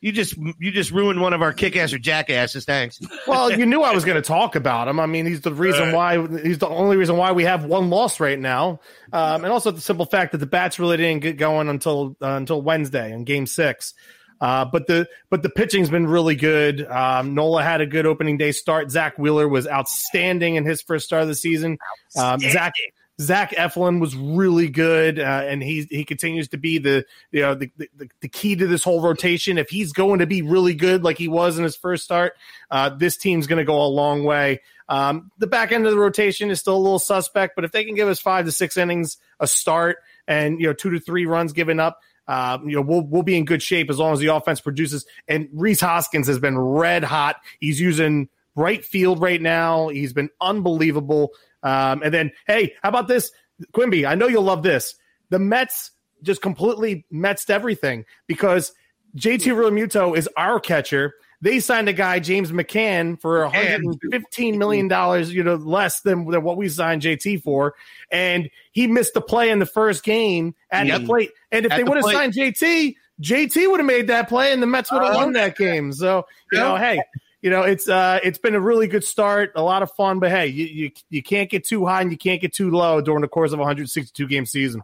You 0.00 0.12
just 0.12 0.36
you 0.36 0.70
just 0.70 0.90
ruined 0.90 1.20
one 1.20 1.34
of 1.34 1.42
our 1.42 1.52
kick 1.52 1.76
ass 1.76 1.92
or 1.92 1.98
jackasses. 1.98 2.64
Thanks. 2.64 3.00
Well, 3.26 3.52
you 3.52 3.66
knew 3.66 3.82
I 3.82 3.92
was 3.92 4.06
going 4.06 4.16
to 4.16 4.26
talk 4.26 4.56
about 4.56 4.88
him. 4.88 4.98
I 4.98 5.04
mean, 5.04 5.26
he's 5.26 5.42
the 5.42 5.52
reason 5.52 5.92
why 5.92 6.26
he's 6.42 6.56
the 6.56 6.68
only 6.68 6.96
reason 6.96 7.18
why 7.18 7.32
we 7.32 7.44
have 7.44 7.64
one 7.64 7.90
loss 7.90 8.18
right 8.18 8.38
now, 8.38 8.80
um, 9.12 9.44
and 9.44 9.52
also 9.52 9.70
the 9.70 9.80
simple 9.80 10.06
fact 10.06 10.32
that 10.32 10.38
the 10.38 10.46
bats 10.46 10.78
really 10.78 10.96
didn't 10.96 11.20
get 11.20 11.36
going 11.36 11.68
until 11.68 12.16
uh, 12.22 12.28
until 12.28 12.62
Wednesday 12.62 13.12
in 13.12 13.24
Game 13.24 13.46
Six. 13.46 13.92
Uh, 14.40 14.64
but 14.64 14.86
the 14.86 15.06
but 15.28 15.42
the 15.42 15.50
pitching's 15.50 15.90
been 15.90 16.06
really 16.06 16.34
good. 16.34 16.86
Um, 16.86 17.34
Nola 17.34 17.62
had 17.62 17.82
a 17.82 17.86
good 17.86 18.06
opening 18.06 18.38
day 18.38 18.52
start. 18.52 18.90
Zack 18.90 19.18
Wheeler 19.18 19.46
was 19.46 19.68
outstanding 19.68 20.54
in 20.54 20.64
his 20.64 20.80
first 20.80 21.04
start 21.04 21.22
of 21.22 21.28
the 21.28 21.34
season. 21.34 21.76
Um, 22.16 22.40
Zach 22.40 22.72
Zach 23.20 23.50
Eflin 23.50 24.00
was 24.00 24.16
really 24.16 24.68
good, 24.68 25.18
uh, 25.18 25.42
and 25.44 25.62
he 25.62 25.86
he 25.90 26.04
continues 26.04 26.48
to 26.48 26.56
be 26.56 26.78
the 26.78 27.04
you 27.30 27.42
know 27.42 27.54
the, 27.54 27.70
the 27.76 28.08
the 28.20 28.28
key 28.28 28.56
to 28.56 28.66
this 28.66 28.82
whole 28.82 29.02
rotation. 29.02 29.58
If 29.58 29.68
he's 29.68 29.92
going 29.92 30.20
to 30.20 30.26
be 30.26 30.40
really 30.40 30.74
good 30.74 31.04
like 31.04 31.18
he 31.18 31.28
was 31.28 31.58
in 31.58 31.64
his 31.64 31.76
first 31.76 32.02
start, 32.02 32.32
uh, 32.70 32.88
this 32.88 33.18
team's 33.18 33.46
going 33.46 33.58
to 33.58 33.64
go 33.64 33.82
a 33.82 33.86
long 33.86 34.24
way. 34.24 34.60
Um, 34.88 35.30
the 35.38 35.46
back 35.46 35.70
end 35.70 35.86
of 35.86 35.92
the 35.92 35.98
rotation 35.98 36.50
is 36.50 36.60
still 36.60 36.76
a 36.76 36.78
little 36.78 36.98
suspect, 36.98 37.56
but 37.56 37.64
if 37.64 37.72
they 37.72 37.84
can 37.84 37.94
give 37.94 38.08
us 38.08 38.20
five 38.20 38.46
to 38.46 38.52
six 38.52 38.76
innings 38.76 39.18
a 39.38 39.46
start 39.46 39.98
and 40.26 40.58
you 40.58 40.66
know 40.66 40.72
two 40.72 40.90
to 40.90 40.98
three 40.98 41.26
runs 41.26 41.52
given 41.52 41.78
up, 41.78 42.00
uh, 42.26 42.58
you 42.64 42.74
know 42.74 42.82
we'll 42.82 43.02
we'll 43.02 43.22
be 43.22 43.36
in 43.36 43.44
good 43.44 43.62
shape 43.62 43.90
as 43.90 43.98
long 43.98 44.14
as 44.14 44.18
the 44.20 44.28
offense 44.28 44.62
produces. 44.62 45.04
And 45.28 45.48
Rhys 45.52 45.80
Hoskins 45.80 46.26
has 46.26 46.38
been 46.38 46.58
red 46.58 47.04
hot. 47.04 47.36
He's 47.60 47.78
using 47.80 48.30
right 48.56 48.84
field 48.84 49.20
right 49.20 49.40
now. 49.40 49.88
He's 49.88 50.14
been 50.14 50.30
unbelievable. 50.40 51.32
Um, 51.62 52.02
and 52.02 52.12
then, 52.12 52.32
hey, 52.46 52.74
how 52.82 52.88
about 52.88 53.08
this, 53.08 53.30
Quimby? 53.72 54.06
I 54.06 54.14
know 54.14 54.26
you'll 54.26 54.42
love 54.42 54.62
this. 54.62 54.94
The 55.30 55.38
Mets 55.38 55.90
just 56.22 56.42
completely 56.42 57.06
Metsed 57.12 57.50
everything 57.50 58.04
because 58.26 58.72
JT 59.16 59.40
Realmuto 59.54 60.16
is 60.16 60.28
our 60.36 60.60
catcher. 60.60 61.14
They 61.42 61.58
signed 61.60 61.88
a 61.88 61.94
guy, 61.94 62.18
James 62.20 62.52
McCann, 62.52 63.18
for 63.18 63.48
$115 63.48 64.58
million, 64.58 64.88
you 65.30 65.42
know, 65.42 65.54
less 65.54 66.00
than, 66.02 66.26
than 66.30 66.42
what 66.42 66.58
we 66.58 66.68
signed 66.68 67.00
JT 67.00 67.42
for. 67.42 67.74
And 68.10 68.50
he 68.72 68.86
missed 68.86 69.14
the 69.14 69.22
play 69.22 69.48
in 69.48 69.58
the 69.58 69.64
first 69.66 70.04
game 70.04 70.54
at 70.70 70.86
the 70.86 71.06
plate. 71.06 71.30
And 71.50 71.64
if 71.64 71.72
At 71.72 71.76
they 71.76 71.82
the 71.84 71.90
would 71.90 71.96
have 71.96 72.04
signed 72.12 72.34
JT, 72.34 72.94
JT 73.22 73.70
would 73.70 73.80
have 73.80 73.86
made 73.86 74.08
that 74.08 74.28
play 74.28 74.52
and 74.52 74.62
the 74.62 74.66
Mets 74.66 74.92
would 74.92 75.02
have 75.02 75.12
Uh-huh. 75.12 75.24
won 75.24 75.32
that 75.32 75.56
game. 75.56 75.94
So, 75.94 76.26
you 76.52 76.58
know, 76.58 76.76
hey, 76.76 77.00
you 77.42 77.50
know, 77.50 77.62
it's 77.62 77.88
uh 77.88 78.20
it's 78.22 78.38
been 78.38 78.54
a 78.54 78.60
really 78.60 78.86
good 78.86 79.04
start, 79.04 79.52
a 79.54 79.62
lot 79.62 79.82
of 79.82 79.90
fun, 79.92 80.18
but 80.18 80.30
hey, 80.30 80.48
you 80.48 80.66
you, 80.66 80.90
you 81.08 81.22
can't 81.22 81.50
get 81.50 81.64
too 81.64 81.86
high 81.86 82.02
and 82.02 82.10
you 82.10 82.18
can't 82.18 82.40
get 82.40 82.52
too 82.52 82.70
low 82.70 83.00
during 83.00 83.22
the 83.22 83.28
course 83.28 83.52
of 83.52 83.58
a 83.58 83.62
162 83.62 84.26
game 84.26 84.46
season. 84.46 84.82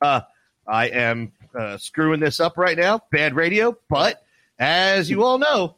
Uh, 0.00 0.20
I 0.66 0.88
am 0.88 1.32
uh, 1.54 1.78
screwing 1.78 2.20
this 2.20 2.40
up 2.40 2.58
right 2.58 2.76
now. 2.76 3.00
Bad 3.10 3.34
radio, 3.34 3.76
but 3.88 4.22
as 4.58 5.08
you 5.08 5.24
all 5.24 5.38
know, 5.38 5.76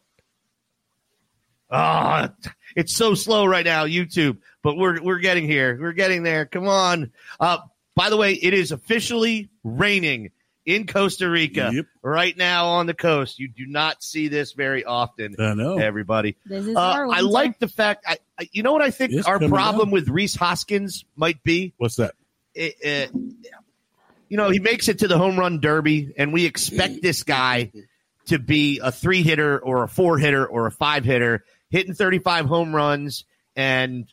ah, 1.71 2.33
it's 2.75 2.95
so 2.95 3.15
slow 3.15 3.47
right 3.47 3.65
now, 3.65 3.87
YouTube. 3.87 4.39
But 4.63 4.77
we're 4.77 5.01
we're 5.01 5.21
getting 5.21 5.47
here. 5.47 5.79
We're 5.81 5.93
getting 5.93 6.25
there. 6.25 6.47
Come 6.47 6.67
on. 6.67 7.13
Uh, 7.39 7.59
by 7.95 8.11
the 8.11 8.17
way, 8.17 8.33
it 8.33 8.55
is 8.55 8.73
officially 8.73 9.49
raining 9.63 10.31
in 10.69 10.87
Costa 10.87 11.29
Rica 11.31 11.71
Yep. 11.73 11.87
right 12.03 12.37
now 12.37 12.67
on 12.67 12.85
the 12.87 12.93
coast. 12.93 13.39
You 13.39 13.49
do 13.49 13.65
not 13.67 14.03
see 14.03 14.29
this 14.29 14.53
very 14.53 14.85
often, 14.85 15.35
I 15.39 15.55
know. 15.55 15.79
everybody. 15.79 16.37
This 16.45 16.67
is 16.67 16.77
Uh, 16.77 16.81
I 17.11 17.21
like 17.23 17.59
the 17.59 17.69
fact. 17.69 18.05
I, 18.07 18.19
I, 18.39 18.49
you 18.53 18.63
know 18.63 18.73
what 18.73 18.83
I 18.83 18.91
think 18.91 19.13
It's 19.15 19.27
our 19.27 19.39
problem 19.39 19.87
down. 19.89 19.91
with 19.93 20.09
Rhys 20.11 20.37
Hoskins 20.37 21.07
might 21.17 21.43
be 21.43 21.73
What's 21.79 21.97
that? 21.97 22.15
it, 22.55 22.75
it- 22.83 23.11
you 24.29 24.37
know, 24.37 24.51
he 24.51 24.59
makes 24.61 24.89
it 24.89 24.99
to 24.99 25.09
the 25.09 25.17
home 25.17 25.39
run 25.39 25.59
derby, 25.61 26.13
and 26.19 26.35
we 26.35 26.45
expect 26.45 27.01
this 27.01 27.23
guy 27.23 27.73
to 28.27 28.39
be 28.39 28.79
a 28.83 28.93
three 28.93 29.23
hitter 29.23 29.59
or 29.59 29.85
a 29.85 29.89
four 29.89 30.19
hitter 30.19 30.45
or 30.47 30.67
a 30.67 30.71
five 30.71 31.03
hitter, 31.03 31.45
hitting 31.71 31.95
35 31.95 32.45
home 32.45 32.75
runs 32.77 33.25
and 33.57 34.07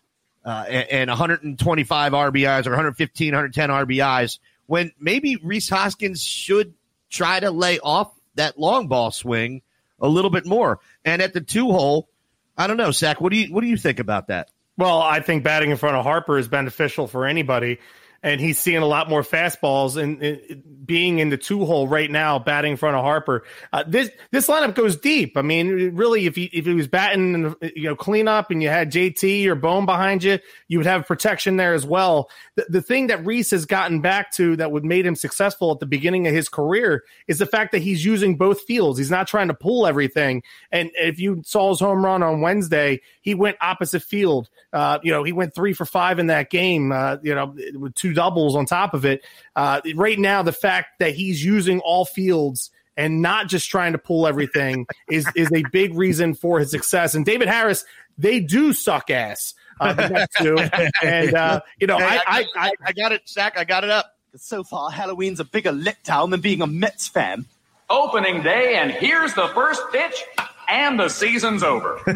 uh, 0.45 0.63
and 0.69 0.87
and 0.89 1.09
125 1.09 2.13
RBIs 2.13 2.65
or 2.65 2.69
115, 2.69 3.33
110 3.33 3.69
RBIs. 3.69 4.39
When 4.67 4.91
maybe 4.99 5.35
Rhys 5.37 5.69
Hoskins 5.69 6.23
should 6.23 6.73
try 7.09 7.39
to 7.39 7.51
lay 7.51 7.79
off 7.79 8.11
that 8.35 8.59
long 8.59 8.87
ball 8.87 9.11
swing 9.11 9.61
a 9.99 10.07
little 10.07 10.31
bit 10.31 10.45
more. 10.45 10.79
And 11.03 11.21
at 11.21 11.33
the 11.33 11.41
two 11.41 11.71
hole, 11.71 12.09
I 12.57 12.67
don't 12.67 12.77
know, 12.77 12.91
Zach. 12.91 13.21
What 13.21 13.31
do 13.31 13.37
you 13.37 13.53
what 13.53 13.61
do 13.61 13.67
you 13.67 13.77
think 13.77 13.99
about 13.99 14.27
that? 14.27 14.49
Well, 14.77 15.01
I 15.01 15.21
think 15.21 15.43
batting 15.43 15.71
in 15.71 15.77
front 15.77 15.95
of 15.95 16.03
Harper 16.03 16.37
is 16.37 16.47
beneficial 16.47 17.07
for 17.07 17.25
anybody, 17.25 17.79
and 18.25 18.41
he's 18.41 18.57
seeing 18.59 18.81
a 18.81 18.87
lot 18.87 19.07
more 19.07 19.21
fastballs 19.21 20.01
and, 20.01 20.19
and 20.21 20.63
being 20.83 21.19
in 21.19 21.29
the 21.29 21.37
two 21.37 21.63
hole 21.63 21.87
right 21.87 22.09
now, 22.09 22.39
batting 22.39 22.71
in 22.71 22.77
front 22.77 22.95
of 22.95 23.03
Harper. 23.03 23.43
Uh, 23.71 23.83
this 23.85 24.09
this 24.31 24.47
lineup 24.47 24.73
goes 24.73 24.97
deep. 24.97 25.37
I 25.37 25.43
mean, 25.43 25.95
really, 25.95 26.25
if 26.25 26.35
he 26.35 26.45
if 26.45 26.65
he 26.65 26.73
was 26.73 26.87
batting, 26.87 27.55
you 27.75 27.83
know, 27.83 27.95
cleanup 27.95 28.49
and 28.49 28.63
you 28.63 28.69
had 28.69 28.91
JT 28.91 29.45
or 29.45 29.53
Bone 29.53 29.85
behind 29.85 30.23
you, 30.23 30.39
you 30.67 30.79
would 30.79 30.87
have 30.87 31.05
protection 31.05 31.57
there 31.57 31.75
as 31.75 31.85
well. 31.85 32.31
The, 32.55 32.65
the 32.67 32.81
thing 32.81 33.07
that 33.07 33.23
Rhys 33.23 33.51
has 33.51 33.67
gotten 33.67 34.01
back 34.01 34.31
to 34.33 34.55
that 34.55 34.71
would 34.71 34.83
made 34.83 35.05
him 35.05 35.15
successful 35.15 35.71
at 35.71 35.79
the 35.79 35.85
beginning 35.85 36.25
of 36.25 36.33
his 36.33 36.49
career 36.49 37.03
is 37.27 37.37
the 37.37 37.45
fact 37.45 37.73
that 37.73 37.83
he's 37.83 38.03
using 38.03 38.37
both 38.37 38.61
fields. 38.61 38.97
He's 38.97 39.11
not 39.11 39.27
trying 39.27 39.49
to 39.49 39.53
pull 39.53 39.85
everything. 39.85 40.41
And 40.71 40.89
if 40.95 41.19
you 41.19 41.43
saw 41.45 41.69
his 41.69 41.79
home 41.79 42.03
run 42.03 42.23
on 42.23 42.41
Wednesday, 42.41 43.01
he 43.21 43.35
went 43.35 43.57
opposite 43.61 44.01
field. 44.01 44.49
Uh, 44.73 44.97
you 45.03 45.11
know, 45.11 45.23
he 45.23 45.31
went 45.31 45.53
three 45.53 45.73
for 45.73 45.85
five 45.85 46.17
in 46.17 46.27
that 46.27 46.49
game. 46.49 46.91
Uh, 46.91 47.17
you 47.21 47.35
know, 47.35 47.55
with 47.75 47.93
two 47.93 48.14
doubles 48.15 48.55
on 48.55 48.65
top 48.65 48.93
of 48.93 49.05
it. 49.05 49.23
Uh, 49.55 49.81
right 49.95 50.17
now, 50.17 50.41
the 50.41 50.51
fact 50.51 50.99
that 50.99 51.13
he's 51.13 51.43
using 51.43 51.79
all 51.81 52.05
fields 52.05 52.71
and 52.97 53.21
not 53.21 53.47
just 53.47 53.69
trying 53.69 53.91
to 53.91 53.97
pull 53.97 54.25
everything 54.25 54.87
is 55.09 55.27
is 55.35 55.51
a 55.53 55.63
big 55.71 55.93
reason 55.93 56.33
for 56.33 56.59
his 56.59 56.71
success. 56.71 57.13
And 57.15 57.25
David 57.25 57.47
Harris, 57.47 57.85
they 58.17 58.39
do 58.39 58.73
suck 58.73 59.09
ass. 59.09 59.53
Uh, 59.79 59.93
the 59.93 60.09
Mets 60.09 60.39
do. 60.41 60.57
and 61.03 61.33
uh, 61.35 61.61
you 61.79 61.87
know, 61.87 61.97
Hey, 61.97 62.19
I, 62.25 62.45
I, 62.55 62.67
I, 62.67 62.71
I 62.85 62.93
got 62.93 63.11
it, 63.11 63.27
Zach. 63.27 63.57
I 63.57 63.65
got 63.65 63.83
it 63.83 63.89
up. 63.89 64.13
So 64.37 64.63
far, 64.63 64.89
Halloween's 64.91 65.39
a 65.39 65.45
bigger 65.45 65.71
letdown 65.71 66.29
than 66.31 66.41
being 66.41 66.61
a 66.61 66.67
Mets 66.67 67.07
fan. 67.07 67.45
Opening 67.89 68.41
day, 68.41 68.75
and 68.75 68.91
here's 68.91 69.33
the 69.33 69.47
first 69.49 69.81
pitch, 69.91 70.23
and 70.67 70.99
the 70.99 71.09
season's 71.09 71.63
over. 71.63 71.99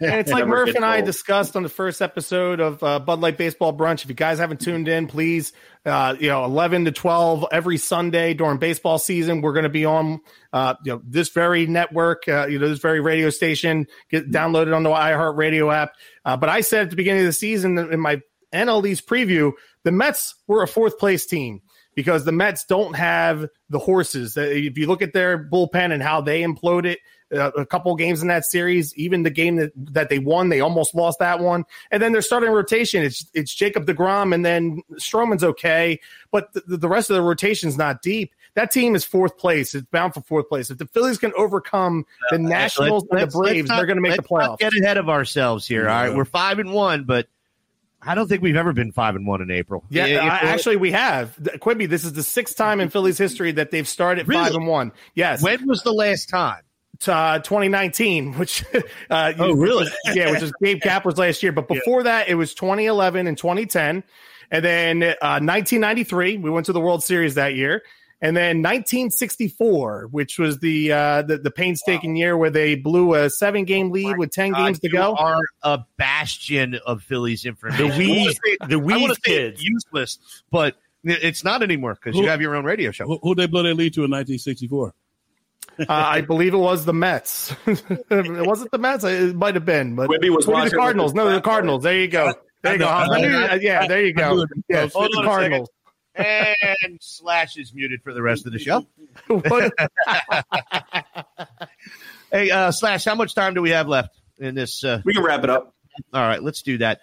And 0.00 0.20
it's 0.20 0.30
like 0.30 0.46
Never 0.46 0.66
Murph 0.66 0.74
and 0.74 0.84
I 0.84 1.00
discussed 1.00 1.56
on 1.56 1.62
the 1.62 1.68
first 1.68 2.00
episode 2.00 2.60
of 2.60 2.82
uh, 2.82 2.98
Bud 3.00 3.20
Light 3.20 3.36
Baseball 3.36 3.76
Brunch. 3.76 4.02
If 4.02 4.08
you 4.08 4.14
guys 4.14 4.38
haven't 4.38 4.60
tuned 4.60 4.88
in, 4.88 5.06
please, 5.06 5.52
uh, 5.84 6.14
you 6.18 6.28
know, 6.28 6.44
11 6.44 6.86
to 6.86 6.92
12 6.92 7.46
every 7.50 7.76
Sunday 7.76 8.34
during 8.34 8.58
baseball 8.58 8.98
season, 8.98 9.40
we're 9.40 9.52
going 9.52 9.64
to 9.64 9.68
be 9.68 9.84
on, 9.84 10.20
uh, 10.52 10.74
you 10.84 10.92
know, 10.92 11.02
this 11.04 11.30
very 11.30 11.66
network, 11.66 12.28
uh, 12.28 12.46
you 12.46 12.58
know, 12.58 12.68
this 12.68 12.78
very 12.78 13.00
radio 13.00 13.30
station, 13.30 13.86
get 14.10 14.30
downloaded 14.30 14.74
on 14.74 14.82
the 14.82 14.90
iHeartRadio 14.90 15.72
app. 15.72 15.92
Uh, 16.24 16.36
but 16.36 16.48
I 16.48 16.60
said 16.60 16.82
at 16.84 16.90
the 16.90 16.96
beginning 16.96 17.22
of 17.22 17.26
the 17.26 17.32
season 17.32 17.78
in 17.78 18.00
my 18.00 18.20
NL 18.52 18.86
East 18.86 19.06
preview, 19.06 19.52
the 19.84 19.92
Mets 19.92 20.34
were 20.46 20.62
a 20.62 20.68
fourth 20.68 20.98
place 20.98 21.26
team 21.26 21.62
because 21.94 22.24
the 22.24 22.32
Mets 22.32 22.64
don't 22.64 22.94
have 22.94 23.48
the 23.68 23.78
horses. 23.78 24.36
If 24.36 24.78
you 24.78 24.86
look 24.86 25.02
at 25.02 25.12
their 25.12 25.36
bullpen 25.50 25.92
and 25.92 26.02
how 26.02 26.20
they 26.20 26.42
imploded 26.42 26.96
a 27.30 27.66
couple 27.66 27.94
games 27.96 28.22
in 28.22 28.28
that 28.28 28.44
series, 28.44 28.94
even 28.96 29.22
the 29.22 29.30
game 29.30 29.56
that, 29.56 29.72
that 29.76 30.08
they 30.08 30.18
won, 30.18 30.48
they 30.48 30.60
almost 30.60 30.94
lost 30.94 31.18
that 31.18 31.40
one. 31.40 31.64
And 31.90 32.02
then 32.02 32.12
they're 32.12 32.22
starting 32.22 32.50
rotation. 32.50 33.02
It's 33.02 33.28
it's 33.34 33.54
Jacob 33.54 33.86
Degrom, 33.86 34.34
and 34.34 34.44
then 34.44 34.82
Stroman's 34.94 35.44
okay, 35.44 36.00
but 36.30 36.52
the, 36.54 36.76
the 36.78 36.88
rest 36.88 37.10
of 37.10 37.16
the 37.16 37.22
rotation's 37.22 37.76
not 37.76 38.02
deep. 38.02 38.34
That 38.54 38.70
team 38.72 38.94
is 38.96 39.04
fourth 39.04 39.36
place. 39.38 39.74
It's 39.74 39.86
bound 39.90 40.14
for 40.14 40.20
fourth 40.22 40.48
place. 40.48 40.70
If 40.70 40.78
the 40.78 40.86
Phillies 40.86 41.18
can 41.18 41.32
overcome 41.36 42.06
the 42.30 42.38
Nationals 42.38 43.04
and 43.10 43.20
the 43.20 43.26
Braves, 43.26 43.68
not- 43.68 43.76
they're 43.76 43.86
going 43.86 43.98
to 43.98 44.02
make 44.02 44.16
the 44.16 44.22
playoffs. 44.22 44.58
Get 44.58 44.72
ahead 44.82 44.96
of 44.96 45.08
ourselves 45.08 45.66
here. 45.66 45.88
All 45.88 45.94
right, 45.94 46.14
we're 46.14 46.24
five 46.24 46.58
and 46.58 46.72
one, 46.72 47.04
but 47.04 47.28
I 48.00 48.14
don't 48.14 48.26
think 48.28 48.42
we've 48.42 48.56
ever 48.56 48.72
been 48.72 48.90
five 48.92 49.16
and 49.16 49.26
one 49.26 49.42
in 49.42 49.50
April. 49.50 49.84
Yeah, 49.90 50.06
If- 50.06 50.20
I, 50.22 50.38
actually, 50.48 50.76
we 50.76 50.92
have 50.92 51.38
Quimby. 51.60 51.86
This 51.86 52.04
is 52.04 52.14
the 52.14 52.22
sixth 52.22 52.56
time 52.56 52.80
in 52.80 52.88
Phillies 52.88 53.18
history 53.18 53.52
that 53.52 53.70
they've 53.70 53.86
started 53.86 54.26
Really? 54.26 54.42
five 54.42 54.54
and 54.54 54.66
one. 54.66 54.92
Yes, 55.14 55.42
when 55.42 55.66
was 55.66 55.82
the 55.82 55.92
last 55.92 56.28
time? 56.28 56.62
Uh, 57.06 57.38
2019, 57.40 58.32
which 58.34 58.64
uh, 59.10 59.32
Oh, 59.38 59.52
really? 59.52 59.86
yeah, 60.14 60.30
which 60.32 60.42
is 60.42 60.52
Gabe 60.62 60.80
Kapler's 60.82 61.18
last 61.18 61.42
year. 61.42 61.52
But 61.52 61.68
before 61.68 62.02
that, 62.04 62.28
it 62.28 62.34
was 62.34 62.54
2011 62.54 63.26
and 63.26 63.36
2010, 63.36 64.02
and 64.50 64.64
then 64.64 65.02
uh, 65.02 65.38
1993. 65.38 66.38
We 66.38 66.50
went 66.50 66.66
to 66.66 66.72
the 66.72 66.80
World 66.80 67.04
Series 67.04 67.34
that 67.36 67.54
year, 67.54 67.82
and 68.20 68.36
then 68.36 68.62
1964, 68.62 70.08
which 70.10 70.38
was 70.38 70.58
the 70.58 70.90
uh, 70.92 71.22
the, 71.22 71.38
the 71.38 71.50
painstaking 71.50 72.16
year 72.16 72.36
where 72.36 72.50
they 72.50 72.74
blew 72.74 73.14
a 73.14 73.30
seven 73.30 73.64
game 73.64 73.90
lead 73.90 74.16
with 74.18 74.30
10 74.32 74.52
God, 74.52 74.64
games 74.66 74.78
to 74.80 74.88
you 74.88 74.92
go. 74.94 75.14
Are 75.14 75.40
a 75.62 75.80
bastion 75.98 76.78
of 76.86 77.02
Phillies 77.02 77.44
information. 77.44 77.88
The 77.90 77.96
Weeds- 77.98 78.10
I 78.10 78.18
wanna 78.18 78.32
say- 78.32 78.56
the 78.68 78.74
I 78.74 78.76
wanna 78.76 78.96
Weeds 78.98 79.20
say 79.24 79.32
kids. 79.32 79.62
useless, 79.62 80.18
but 80.50 80.76
it's 81.04 81.44
not 81.44 81.62
anymore 81.62 81.94
because 81.94 82.18
you 82.18 82.26
have 82.28 82.40
your 82.42 82.56
own 82.56 82.64
radio 82.64 82.90
show. 82.90 83.06
Who, 83.06 83.18
who'd 83.22 83.38
they 83.38 83.46
blow 83.46 83.62
their 83.62 83.74
lead 83.74 83.94
to 83.94 84.00
in 84.00 84.10
1964? 84.10 84.92
Uh, 85.78 85.84
I 85.88 86.20
believe 86.22 86.54
it 86.54 86.58
was 86.58 86.84
the 86.84 86.92
Mets. 86.92 87.54
it 87.66 88.46
wasn't 88.46 88.70
the 88.72 88.78
Mets. 88.78 89.04
It 89.04 89.36
might 89.36 89.54
have 89.54 89.64
been, 89.64 89.94
but 89.94 90.08
Quimby 90.08 90.30
was 90.30 90.46
maybe 90.46 90.54
watching 90.54 90.70
the 90.70 90.76
Cardinals. 90.76 91.14
No, 91.14 91.30
the 91.32 91.40
Cardinals. 91.40 91.82
There 91.84 91.96
you 91.98 92.08
go. 92.08 92.34
There 92.62 92.72
you 92.72 92.78
go. 92.80 92.88
I 92.88 93.20
knew- 93.20 93.58
yeah, 93.60 93.86
there 93.86 94.04
you 94.04 94.12
go. 94.12 94.34
knew. 94.36 94.46
Yeah, 94.68 94.88
Hold 94.88 95.12
the 95.12 95.18
on 95.18 95.24
a 95.24 95.28
Cardinals. 95.28 95.70
And 96.16 96.98
Slash 97.00 97.56
is 97.56 97.72
muted 97.72 98.02
for 98.02 98.12
the 98.12 98.22
rest 98.22 98.46
of 98.46 98.52
the 98.52 98.58
show. 98.58 98.84
Hey, 102.30 102.50
uh, 102.50 102.70
Slash, 102.72 103.06
how 103.06 103.14
much 103.14 103.34
time 103.34 103.54
do 103.54 103.62
we 103.62 103.70
have 103.70 103.88
left 103.88 104.10
in 104.38 104.54
this? 104.54 104.84
Uh, 104.84 105.00
We 105.04 105.14
can 105.14 105.22
wrap 105.24 105.44
it 105.44 105.50
up. 105.50 105.74
all 106.12 106.20
right, 106.20 106.42
let's 106.42 106.60
do 106.60 106.76
that. 106.78 107.00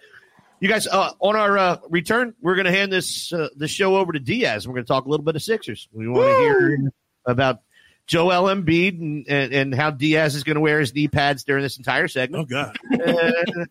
You 0.60 0.68
guys, 0.68 0.86
uh, 0.86 1.10
on 1.18 1.34
our 1.34 1.58
uh, 1.58 1.78
return, 1.90 2.34
we're 2.40 2.54
going 2.54 2.66
to 2.66 2.70
hand 2.70 2.92
this 2.92 3.32
uh, 3.32 3.48
the 3.56 3.66
show 3.68 3.96
over 3.96 4.12
to 4.12 4.20
Diaz. 4.20 4.68
We're 4.68 4.74
going 4.74 4.84
to 4.84 4.88
talk 4.88 5.04
a 5.04 5.08
little 5.08 5.24
bit 5.24 5.34
of 5.34 5.42
Sixers. 5.42 5.88
We 5.92 6.06
want 6.08 6.28
to 6.28 6.38
hear 6.38 6.78
about 7.26 7.60
Joel 8.06 8.44
Embiid 8.54 9.00
and, 9.00 9.26
and, 9.28 9.52
and 9.52 9.74
how 9.74 9.90
Diaz 9.90 10.34
is 10.34 10.44
going 10.44 10.54
to 10.54 10.60
wear 10.60 10.78
his 10.78 10.94
knee 10.94 11.08
pads 11.08 11.44
during 11.44 11.62
this 11.62 11.76
entire 11.76 12.06
segment. 12.08 12.44
Oh 12.44 12.46
God! 12.46 12.76
Uh, 12.92 13.64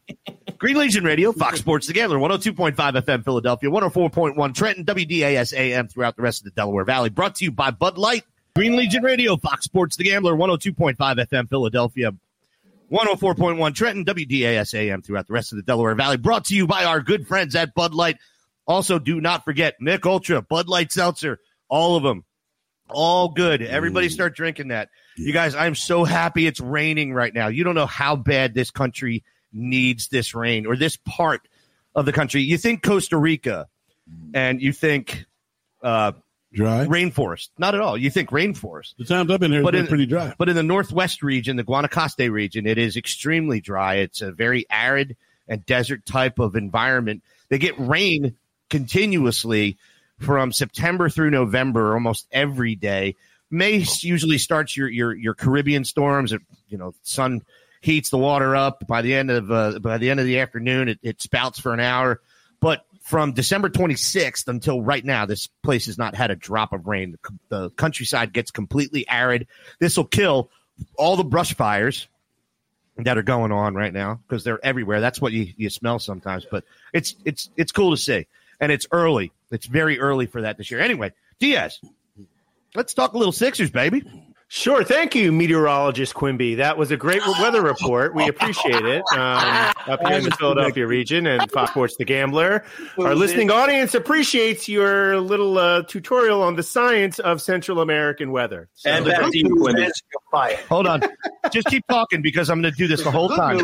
Green 0.57 0.77
Legion 0.77 1.03
Radio, 1.03 1.31
Fox 1.31 1.59
Sports 1.59 1.87
The 1.87 1.93
Gambler, 1.93 2.17
102.5 2.17 2.75
FM 2.75 3.23
Philadelphia, 3.23 3.69
104.1 3.69 4.53
Trenton, 4.53 4.85
WDAS 4.85 5.53
AM 5.53 5.87
throughout 5.87 6.15
the 6.15 6.21
rest 6.21 6.41
of 6.41 6.45
the 6.45 6.51
Delaware 6.51 6.85
Valley. 6.85 7.09
Brought 7.09 7.35
to 7.35 7.45
you 7.45 7.51
by 7.51 7.71
Bud 7.71 7.97
Light. 7.97 8.23
Green 8.55 8.77
Legion 8.77 9.03
Radio, 9.03 9.35
Fox 9.35 9.65
Sports 9.65 9.97
The 9.97 10.05
Gambler, 10.05 10.33
102.5 10.33 10.95
FM 10.95 11.49
Philadelphia, 11.49 12.11
104.1 12.89 13.75
Trenton, 13.75 14.05
WDAS 14.05 14.73
AM 14.73 15.01
throughout 15.01 15.27
the 15.27 15.33
rest 15.33 15.51
of 15.51 15.57
the 15.57 15.63
Delaware 15.63 15.93
Valley. 15.95 16.15
Brought 16.17 16.45
to 16.45 16.55
you 16.55 16.65
by 16.65 16.85
our 16.85 17.01
good 17.01 17.27
friends 17.27 17.55
at 17.55 17.73
Bud 17.73 17.93
Light. 17.93 18.17
Also, 18.65 18.97
do 18.97 19.19
not 19.19 19.43
forget 19.43 19.75
Mich 19.81 20.05
Ultra, 20.05 20.41
Bud 20.41 20.69
Light 20.69 20.91
Seltzer, 20.91 21.39
all 21.67 21.97
of 21.97 22.03
them. 22.03 22.23
All 22.89 23.29
good. 23.29 23.61
Everybody 23.61 24.09
start 24.09 24.35
drinking 24.35 24.69
that. 24.69 24.89
You 25.17 25.33
guys, 25.33 25.55
I'm 25.55 25.75
so 25.75 26.03
happy 26.03 26.45
it's 26.45 26.59
raining 26.59 27.13
right 27.13 27.33
now. 27.33 27.47
You 27.47 27.63
don't 27.63 27.75
know 27.75 27.85
how 27.87 28.15
bad 28.15 28.53
this 28.53 28.69
country 28.71 29.23
needs 29.53 30.07
this 30.09 30.35
rain 30.35 30.65
or 30.65 30.75
this 30.75 30.97
part 30.97 31.47
of 31.95 32.05
the 32.05 32.11
country. 32.13 32.41
You 32.41 32.57
think 32.57 32.83
Costa 32.83 33.17
Rica 33.17 33.67
and 34.33 34.61
you 34.61 34.71
think 34.73 35.25
uh, 35.81 36.11
Dry. 36.53 36.85
rainforest. 36.85 37.49
Not 37.57 37.73
at 37.73 37.81
all. 37.81 37.97
You 37.97 38.09
think 38.09 38.29
rainforest. 38.29 38.95
The 38.97 39.05
times 39.05 39.31
I've 39.31 39.39
been 39.39 39.51
here, 39.51 39.61
it's 39.61 39.65
But 39.65 39.71
been 39.71 39.81
in- 39.81 39.87
pretty 39.87 40.05
dry. 40.05 40.33
But 40.37 40.49
in 40.49 40.55
the 40.55 40.63
northwest 40.63 41.23
region, 41.23 41.55
the 41.55 41.63
Guanacaste 41.63 42.29
region, 42.31 42.67
it 42.67 42.77
is 42.77 42.97
extremely 42.97 43.61
dry. 43.61 43.95
It's 43.95 44.21
a 44.21 44.31
very 44.31 44.65
arid 44.69 45.15
and 45.47 45.65
desert 45.65 46.05
type 46.05 46.37
of 46.39 46.55
environment. 46.55 47.23
They 47.49 47.57
get 47.57 47.79
rain 47.79 48.35
continuously 48.69 49.77
from 50.19 50.51
September 50.51 51.09
through 51.09 51.29
November, 51.29 51.93
almost 51.93 52.27
every 52.31 52.75
day. 52.75 53.15
May 53.51 53.85
usually 54.01 54.37
starts 54.37 54.75
your 54.75 54.89
your 54.89 55.15
your 55.15 55.33
Caribbean 55.33 55.85
storms. 55.85 56.33
It, 56.33 56.41
you 56.67 56.77
know, 56.77 56.93
sun 57.03 57.41
heats 57.81 58.09
the 58.09 58.17
water 58.17 58.55
up. 58.55 58.85
By 58.87 59.01
the 59.01 59.13
end 59.13 59.31
of 59.31 59.51
uh, 59.51 59.79
by 59.79 59.97
the 59.97 60.09
end 60.09 60.19
of 60.19 60.25
the 60.25 60.39
afternoon, 60.39 60.89
it, 60.89 60.99
it 61.03 61.21
spouts 61.21 61.59
for 61.59 61.73
an 61.73 61.79
hour. 61.79 62.21
But 62.59 62.85
from 63.01 63.33
December 63.33 63.69
26th 63.69 64.47
until 64.47 64.81
right 64.81 65.05
now, 65.05 65.27
this 65.27 65.47
place 65.63 65.85
has 65.85 65.97
not 65.97 66.15
had 66.15 66.31
a 66.31 66.35
drop 66.35 66.73
of 66.73 66.87
rain. 66.87 67.11
The, 67.11 67.37
the 67.49 67.69
countryside 67.71 68.33
gets 68.33 68.49
completely 68.49 69.07
arid. 69.07 69.47
This 69.79 69.95
will 69.95 70.05
kill 70.05 70.49
all 70.97 71.15
the 71.15 71.23
brush 71.23 71.53
fires 71.53 72.07
that 72.97 73.17
are 73.17 73.23
going 73.23 73.51
on 73.51 73.75
right 73.75 73.93
now 73.93 74.21
because 74.27 74.43
they're 74.43 74.63
everywhere. 74.65 75.01
That's 75.01 75.21
what 75.21 75.33
you, 75.33 75.53
you 75.57 75.69
smell 75.69 75.99
sometimes. 75.99 76.47
But 76.49 76.63
it's 76.93 77.15
it's 77.25 77.49
it's 77.55 77.71
cool 77.71 77.91
to 77.91 77.97
see, 77.97 78.25
and 78.59 78.71
it's 78.71 78.87
early. 78.91 79.31
It's 79.51 79.65
very 79.67 79.99
early 79.99 80.25
for 80.25 80.41
that 80.41 80.57
this 80.57 80.69
year. 80.71 80.79
Anyway, 80.79 81.11
Diaz, 81.39 81.79
let's 82.75 82.93
talk 82.93 83.13
a 83.13 83.17
little 83.17 83.31
Sixers, 83.33 83.69
baby. 83.71 84.03
Sure. 84.47 84.83
Thank 84.83 85.15
you, 85.15 85.31
meteorologist 85.31 86.13
Quimby. 86.13 86.55
That 86.55 86.77
was 86.77 86.91
a 86.91 86.97
great 86.97 87.21
weather 87.41 87.63
report. 87.63 88.13
We 88.13 88.27
appreciate 88.27 88.85
it. 88.85 89.03
Um, 89.13 89.73
up 89.87 89.99
here 90.07 90.17
in 90.19 90.23
the 90.23 90.35
Philadelphia 90.39 90.85
region 90.85 91.25
and 91.25 91.51
Fox 91.51 91.71
Sports 91.71 91.95
The 91.97 92.05
Gambler. 92.05 92.63
Our 92.99 93.15
listening 93.15 93.49
audience 93.49 93.95
appreciates 93.95 94.69
your 94.69 95.19
little 95.19 95.57
uh, 95.57 95.81
tutorial 95.83 96.43
on 96.43 96.55
the 96.55 96.63
science 96.63 97.17
of 97.17 97.41
Central 97.41 97.81
American 97.81 98.31
weather. 98.31 98.69
So- 98.75 98.91
And 98.91 99.05
back 99.05 99.31
to 99.31 99.37
you, 99.37 99.49
Quimby. 99.55 99.81
is 99.83 100.01
you're. 100.31 100.55
Hold 100.69 100.85
on, 100.85 101.01
just 101.51 101.67
keep 101.67 101.85
talking 101.87 102.21
because 102.21 102.49
I'm 102.51 102.61
going 102.61 102.71
to 102.71 102.77
do 102.77 102.87
this 102.87 103.03
the 103.03 103.11
whole 103.11 103.29
Good 103.29 103.37
time. 103.37 103.57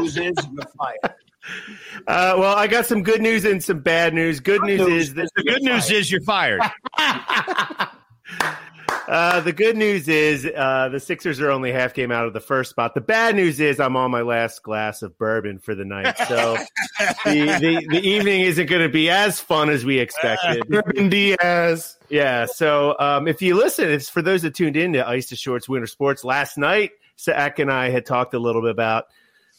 News 1.43 1.69
is 1.69 1.91
you're 1.93 2.01
fired. 2.01 2.03
Uh, 2.07 2.35
well, 2.39 2.55
I 2.55 2.67
got 2.67 2.85
some 2.85 3.03
good 3.03 3.21
news 3.21 3.45
and 3.45 3.63
some 3.63 3.79
bad 3.79 4.13
news. 4.13 4.39
Good 4.39 4.61
news 4.61 4.81
is 4.81 5.13
that 5.15 5.29
The 5.35 5.43
good 5.43 5.63
news 5.63 5.89
is 5.89 6.11
you're 6.11 6.21
fired. 6.21 6.61
Uh, 9.07 9.41
the 9.41 9.51
good 9.51 9.75
news 9.75 10.07
is 10.07 10.45
uh, 10.45 10.87
the 10.89 10.99
Sixers 10.99 11.41
are 11.41 11.51
only 11.51 11.69
half 11.69 11.93
game 11.93 12.13
out 12.13 12.27
of 12.27 12.31
the 12.31 12.39
first 12.39 12.69
spot. 12.69 12.93
The 12.93 13.01
bad 13.01 13.35
news 13.35 13.59
is 13.59 13.77
I'm 13.77 13.97
on 13.97 14.09
my 14.09 14.21
last 14.21 14.63
glass 14.63 15.01
of 15.01 15.17
bourbon 15.17 15.59
for 15.59 15.75
the 15.75 15.83
night, 15.83 16.17
so 16.29 16.55
the, 17.25 17.57
the 17.59 17.87
the 17.89 17.99
evening 17.99 18.41
isn't 18.41 18.67
going 18.67 18.83
to 18.83 18.89
be 18.89 19.09
as 19.09 19.37
fun 19.37 19.69
as 19.69 19.83
we 19.83 19.99
expected. 19.99 20.63
Ruben 20.69 21.09
Diaz. 21.09 21.97
Yeah. 22.07 22.45
So 22.45 22.95
um, 22.99 23.27
if 23.27 23.41
you 23.41 23.55
listen, 23.55 23.89
it's 23.89 24.07
for 24.07 24.21
those 24.21 24.43
that 24.43 24.55
tuned 24.55 24.77
in 24.77 24.93
to 24.93 25.05
Ice 25.05 25.27
to 25.29 25.35
Shorts 25.35 25.67
Winter 25.67 25.87
Sports 25.87 26.23
last 26.23 26.57
night. 26.57 26.91
Zach 27.19 27.59
and 27.59 27.71
I 27.71 27.89
had 27.89 28.05
talked 28.05 28.33
a 28.33 28.39
little 28.39 28.61
bit 28.61 28.71
about 28.71 29.07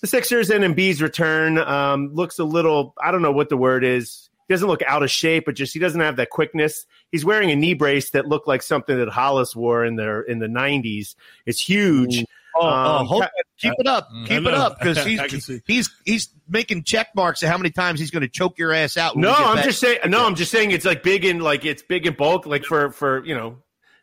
the 0.03 0.07
Sixers 0.07 0.51
and 0.51 0.63
Embiid's 0.63 1.01
return. 1.01 1.57
Um, 1.59 2.13
looks 2.15 2.39
a 2.39 2.45
little, 2.45 2.95
I 3.03 3.11
don't 3.11 3.23
know 3.23 3.33
what 3.33 3.49
the 3.49 3.57
word 3.57 3.85
is. 3.85 4.29
He 4.49 4.53
doesn't 4.55 4.69
look 4.69 4.83
out 4.83 5.03
of 5.03 5.11
shape, 5.11 5.45
but 5.47 5.55
just 5.55 5.73
he 5.73 5.79
doesn't 5.79 6.01
have 6.01 6.17
that 6.17 6.29
quickness. 6.29 6.85
He's 7.11 7.25
wearing 7.25 7.51
a 7.51 7.57
knee 7.57 7.73
brace 7.75 8.11
that 8.11 8.27
looked 8.29 8.47
like 8.47 8.61
something 8.63 8.99
that 8.99 9.09
Hollis 9.09 9.57
wore 9.57 9.85
in 9.87 9.97
the 9.97 10.25
in 10.29 10.41
the 10.41 10.47
'90s. 10.49 11.15
It's 11.47 11.61
huge. 11.61 12.25
Oh, 12.55 12.67
Um, 12.69 13.03
oh, 13.03 13.05
hold, 13.07 13.25
keep 13.57 13.73
it 13.79 13.87
up, 13.87 14.09
keep 14.27 14.43
it 14.45 14.53
up, 14.53 14.79
because 14.79 15.03
he's 15.07 15.61
he's 15.67 15.91
he's 16.05 16.29
making 16.49 16.83
check 16.83 17.09
marks 17.17 17.43
of 17.43 17.49
how 17.49 17.57
many 17.57 17.71
times 17.71 17.99
he's 17.99 18.11
going 18.11 18.21
to 18.23 18.29
choke 18.29 18.59
your 18.59 18.73
ass 18.75 18.99
out. 18.99 19.15
when 19.15 19.23
No, 19.23 19.33
I'm 19.35 19.57
back. 19.57 19.65
just 19.65 19.81
saying. 19.81 20.01
No, 20.09 20.27
I'm 20.27 20.35
just 20.35 20.51
saying 20.51 20.71
it's 20.73 20.85
like 20.85 21.03
big 21.03 21.25
in 21.25 21.39
like 21.39 21.65
it's 21.65 21.83
big 21.83 22.07
in 22.07 22.13
bulk, 22.15 22.45
like 22.45 22.65
for 22.65 22.91
for 22.91 23.25
you 23.25 23.35
know 23.35 23.57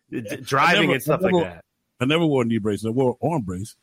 d- 0.09 0.21
driving 0.37 0.83
never- 0.83 0.93
and 0.93 1.03
stuff 1.03 1.21
never- 1.21 1.33
like 1.35 1.43
that. 1.45 1.65
I 2.01 2.05
never 2.05 2.25
wore 2.25 2.41
a 2.43 2.45
knee 2.45 2.57
brace. 2.59 2.83
I 2.85 2.89
wore 2.89 3.17
an 3.21 3.29
arm 3.29 3.41
brace. 3.43 3.75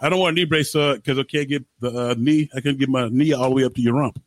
I 0.00 0.08
don't 0.08 0.20
want 0.20 0.36
a 0.36 0.40
knee 0.40 0.44
brace 0.44 0.72
because 0.72 1.18
I 1.18 1.22
can't 1.24 1.48
get 1.48 1.64
the 1.80 2.10
uh, 2.10 2.14
knee. 2.16 2.48
I 2.54 2.60
can't 2.60 2.78
get 2.78 2.88
my 2.88 3.08
knee 3.08 3.32
all 3.32 3.50
the 3.50 3.56
way 3.56 3.64
up 3.64 3.74
to 3.74 3.82
your 3.82 3.94
rump. 3.94 4.22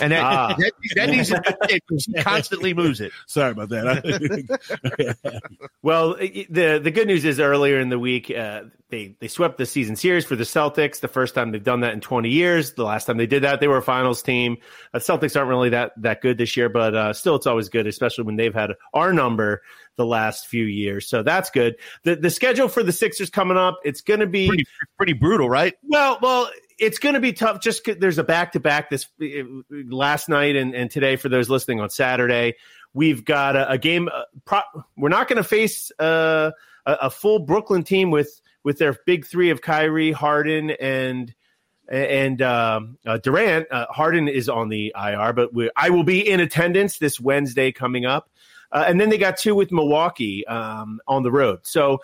And 0.00 0.12
that, 0.12 0.22
Ah. 0.24 0.54
that, 0.58 0.72
that 0.96 1.08
needs 1.10 1.28
to 1.28 1.42
be 1.68 1.74
because 1.88 2.06
he 2.06 2.14
constantly 2.22 2.72
moves 2.74 3.00
it. 3.00 3.12
Sorry 3.26 3.50
about 3.52 3.68
that. 3.68 5.40
Well, 5.82 6.14
the 6.16 6.80
the 6.82 6.90
good 6.90 7.06
news 7.06 7.24
is 7.26 7.38
earlier 7.38 7.78
in 7.78 7.90
the 7.90 7.98
week 7.98 8.30
uh, 8.30 8.62
they 8.88 9.16
they 9.20 9.28
swept 9.28 9.58
the 9.58 9.66
season 9.66 9.96
series 9.96 10.24
for 10.24 10.34
the 10.34 10.44
Celtics. 10.44 11.00
The 11.00 11.08
first 11.08 11.34
time 11.34 11.52
they've 11.52 11.62
done 11.62 11.80
that 11.80 11.92
in 11.92 12.00
20 12.00 12.30
years. 12.30 12.72
The 12.72 12.84
last 12.84 13.04
time 13.04 13.18
they 13.18 13.26
did 13.26 13.42
that, 13.42 13.60
they 13.60 13.68
were 13.68 13.76
a 13.76 13.82
finals 13.82 14.22
team. 14.22 14.56
Uh, 14.94 14.98
Celtics 14.98 15.36
aren't 15.36 15.50
really 15.50 15.68
that 15.70 15.92
that 15.98 16.22
good 16.22 16.38
this 16.38 16.56
year, 16.56 16.70
but 16.70 16.94
uh, 16.94 17.12
still, 17.12 17.34
it's 17.36 17.46
always 17.46 17.68
good, 17.68 17.86
especially 17.86 18.24
when 18.24 18.36
they've 18.36 18.54
had 18.54 18.70
our 18.94 19.12
number 19.12 19.60
the 19.96 20.06
last 20.06 20.46
few 20.46 20.64
years. 20.64 21.06
So 21.06 21.22
that's 21.22 21.50
good. 21.50 21.76
The 22.04 22.16
the 22.16 22.30
schedule 22.30 22.68
for 22.68 22.82
the 22.82 22.92
Sixers 22.92 23.28
coming 23.28 23.58
up, 23.58 23.78
it's 23.84 24.00
going 24.00 24.20
to 24.20 24.26
be 24.26 24.48
Pretty, 24.48 24.64
pretty 24.96 25.12
brutal, 25.12 25.50
right? 25.50 25.74
well, 25.82 26.18
well, 26.22 26.50
it's 26.78 26.98
going 26.98 27.14
to 27.14 27.20
be 27.20 27.32
tough. 27.32 27.60
Just 27.60 27.88
there's 27.98 28.18
a 28.18 28.24
back 28.24 28.52
to 28.52 28.60
back 28.60 28.90
this 28.90 29.06
uh, 29.22 29.42
last 29.70 30.28
night 30.28 30.56
and, 30.56 30.74
and 30.74 30.90
today 30.90 31.16
for 31.16 31.28
those 31.28 31.48
listening 31.48 31.80
on 31.80 31.90
Saturday. 31.90 32.54
We've 32.92 33.24
got 33.24 33.56
a, 33.56 33.72
a 33.72 33.78
game. 33.78 34.08
Uh, 34.12 34.22
pro- 34.44 34.82
we're 34.96 35.08
not 35.08 35.28
going 35.28 35.36
to 35.36 35.48
face 35.48 35.90
uh, 35.98 36.50
a, 36.86 36.92
a 37.02 37.10
full 37.10 37.40
Brooklyn 37.40 37.82
team 37.82 38.10
with 38.10 38.40
with 38.62 38.78
their 38.78 38.96
big 39.06 39.26
three 39.26 39.50
of 39.50 39.60
Kyrie, 39.60 40.12
Harden, 40.12 40.70
and 40.70 41.34
and 41.88 42.40
um, 42.42 42.98
uh, 43.06 43.18
Durant. 43.18 43.70
Uh, 43.70 43.86
Harden 43.90 44.28
is 44.28 44.48
on 44.48 44.68
the 44.68 44.94
IR, 44.96 45.32
but 45.32 45.52
we, 45.52 45.70
I 45.76 45.90
will 45.90 46.04
be 46.04 46.28
in 46.28 46.40
attendance 46.40 46.98
this 46.98 47.20
Wednesday 47.20 47.72
coming 47.72 48.06
up. 48.06 48.30
Uh, 48.72 48.84
and 48.88 49.00
then 49.00 49.08
they 49.08 49.18
got 49.18 49.36
two 49.36 49.54
with 49.54 49.70
Milwaukee 49.70 50.44
um, 50.46 51.00
on 51.06 51.22
the 51.22 51.30
road. 51.30 51.60
So 51.62 52.00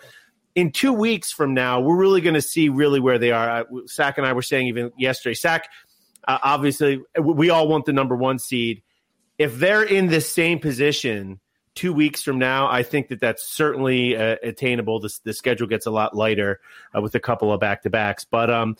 in 0.55 0.71
two 0.71 0.93
weeks 0.93 1.31
from 1.31 1.53
now, 1.53 1.79
we're 1.79 1.95
really 1.95 2.21
going 2.21 2.33
to 2.33 2.41
see 2.41 2.69
really 2.69 2.99
where 2.99 3.17
they 3.17 3.31
are. 3.31 3.65
Sack 3.87 4.17
and 4.17 4.27
I 4.27 4.33
were 4.33 4.41
saying 4.41 4.67
even 4.67 4.91
yesterday. 4.97 5.33
Sack, 5.33 5.69
uh, 6.27 6.39
obviously, 6.43 7.01
we 7.19 7.49
all 7.49 7.67
want 7.67 7.85
the 7.85 7.93
number 7.93 8.15
one 8.15 8.39
seed. 8.39 8.83
If 9.37 9.57
they're 9.57 9.83
in 9.83 10.07
the 10.07 10.21
same 10.21 10.59
position 10.59 11.39
two 11.75 11.93
weeks 11.93 12.21
from 12.21 12.37
now, 12.37 12.69
I 12.69 12.83
think 12.83 13.07
that 13.09 13.19
that's 13.19 13.47
certainly 13.47 14.15
uh, 14.15 14.35
attainable. 14.43 14.99
The, 14.99 15.17
the 15.23 15.33
schedule 15.33 15.67
gets 15.67 15.85
a 15.85 15.91
lot 15.91 16.15
lighter 16.15 16.59
uh, 16.95 17.01
with 17.01 17.15
a 17.15 17.19
couple 17.19 17.51
of 17.51 17.59
back 17.59 17.83
to 17.83 17.89
backs, 17.89 18.25
but 18.25 18.49
um, 18.49 18.75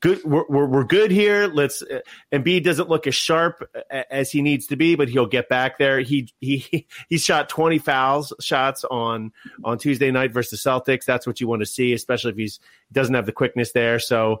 good. 0.00 0.22
We're, 0.24 0.44
we're, 0.48 0.66
we're 0.66 0.84
good 0.84 1.10
here. 1.10 1.48
Let's. 1.48 1.82
Uh, 1.82 2.00
Embiid 2.32 2.64
doesn't 2.64 2.88
look 2.88 3.06
as 3.06 3.14
sharp 3.14 3.68
as 3.90 4.30
he 4.30 4.42
needs 4.42 4.66
to 4.66 4.76
be, 4.76 4.94
but 4.94 5.08
he'll 5.08 5.26
get 5.26 5.48
back 5.48 5.78
there. 5.78 6.00
He 6.00 6.32
he 6.40 6.86
he 7.08 7.18
shot 7.18 7.48
twenty 7.48 7.78
fouls 7.78 8.32
shots 8.40 8.84
on 8.84 9.32
on 9.64 9.78
Tuesday 9.78 10.10
night 10.10 10.32
versus 10.32 10.62
Celtics. 10.62 11.04
That's 11.04 11.26
what 11.26 11.40
you 11.40 11.48
want 11.48 11.60
to 11.60 11.66
see, 11.66 11.92
especially 11.92 12.30
if 12.32 12.36
he's 12.36 12.60
doesn't 12.92 13.14
have 13.14 13.26
the 13.26 13.32
quickness 13.32 13.72
there. 13.72 13.98
So. 13.98 14.40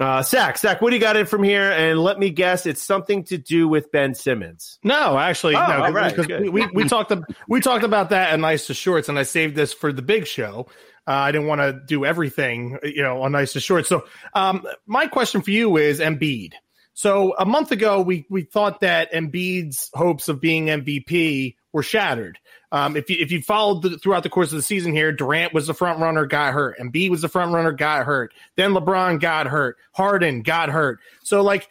Uh, 0.00 0.22
Zach, 0.22 0.56
Zach, 0.56 0.80
what 0.80 0.90
do 0.90 0.96
you 0.96 1.02
got 1.02 1.16
in 1.16 1.26
from 1.26 1.42
here? 1.42 1.70
And 1.70 1.98
let 2.00 2.18
me 2.18 2.30
guess, 2.30 2.64
it's 2.64 2.82
something 2.82 3.24
to 3.24 3.36
do 3.36 3.68
with 3.68 3.92
Ben 3.92 4.14
Simmons. 4.14 4.78
No, 4.82 5.18
actually, 5.18 5.54
Oh, 5.54 5.66
no, 5.66 5.84
all 5.84 5.92
right, 5.92 6.16
we, 6.40 6.48
we, 6.48 6.66
we 6.72 6.88
talked 6.88 7.12
we 7.46 7.60
talked 7.60 7.84
about 7.84 8.10
that 8.10 8.32
in 8.32 8.40
Nice 8.40 8.68
to 8.68 8.74
Shorts, 8.74 9.10
and 9.10 9.18
I 9.18 9.24
saved 9.24 9.54
this 9.54 9.72
for 9.74 9.92
the 9.92 10.02
big 10.02 10.26
show. 10.26 10.66
Uh, 11.06 11.10
I 11.12 11.32
didn't 11.32 11.46
want 11.48 11.60
to 11.60 11.80
do 11.86 12.04
everything, 12.04 12.78
you 12.84 13.02
know, 13.02 13.22
on 13.22 13.32
Nice 13.32 13.52
to 13.52 13.60
Shorts. 13.60 13.88
So, 13.88 14.06
um, 14.34 14.66
my 14.86 15.08
question 15.08 15.42
for 15.42 15.50
you 15.50 15.76
is 15.76 16.00
Embiid. 16.00 16.52
So 16.94 17.34
a 17.38 17.44
month 17.44 17.70
ago, 17.72 18.00
we 18.00 18.24
we 18.30 18.42
thought 18.42 18.80
that 18.80 19.12
Embiid's 19.12 19.90
hopes 19.94 20.28
of 20.28 20.40
being 20.40 20.66
MVP 20.66 21.56
were 21.72 21.82
shattered. 21.82 22.38
Um, 22.72 22.96
if 22.96 23.10
you 23.10 23.16
if 23.20 23.30
you 23.30 23.42
followed 23.42 23.82
the, 23.82 23.98
throughout 23.98 24.22
the 24.22 24.30
course 24.30 24.50
of 24.50 24.56
the 24.56 24.62
season 24.62 24.94
here, 24.94 25.12
Durant 25.12 25.52
was 25.52 25.66
the 25.66 25.74
front 25.74 26.00
runner, 26.00 26.24
got 26.24 26.54
hurt. 26.54 26.78
Embiid 26.78 27.10
was 27.10 27.20
the 27.20 27.28
front 27.28 27.52
runner, 27.52 27.70
got 27.70 28.06
hurt. 28.06 28.32
Then 28.56 28.72
LeBron 28.72 29.20
got 29.20 29.46
hurt. 29.46 29.76
Harden 29.92 30.40
got 30.42 30.70
hurt. 30.70 30.98
So 31.22 31.42
like 31.42 31.68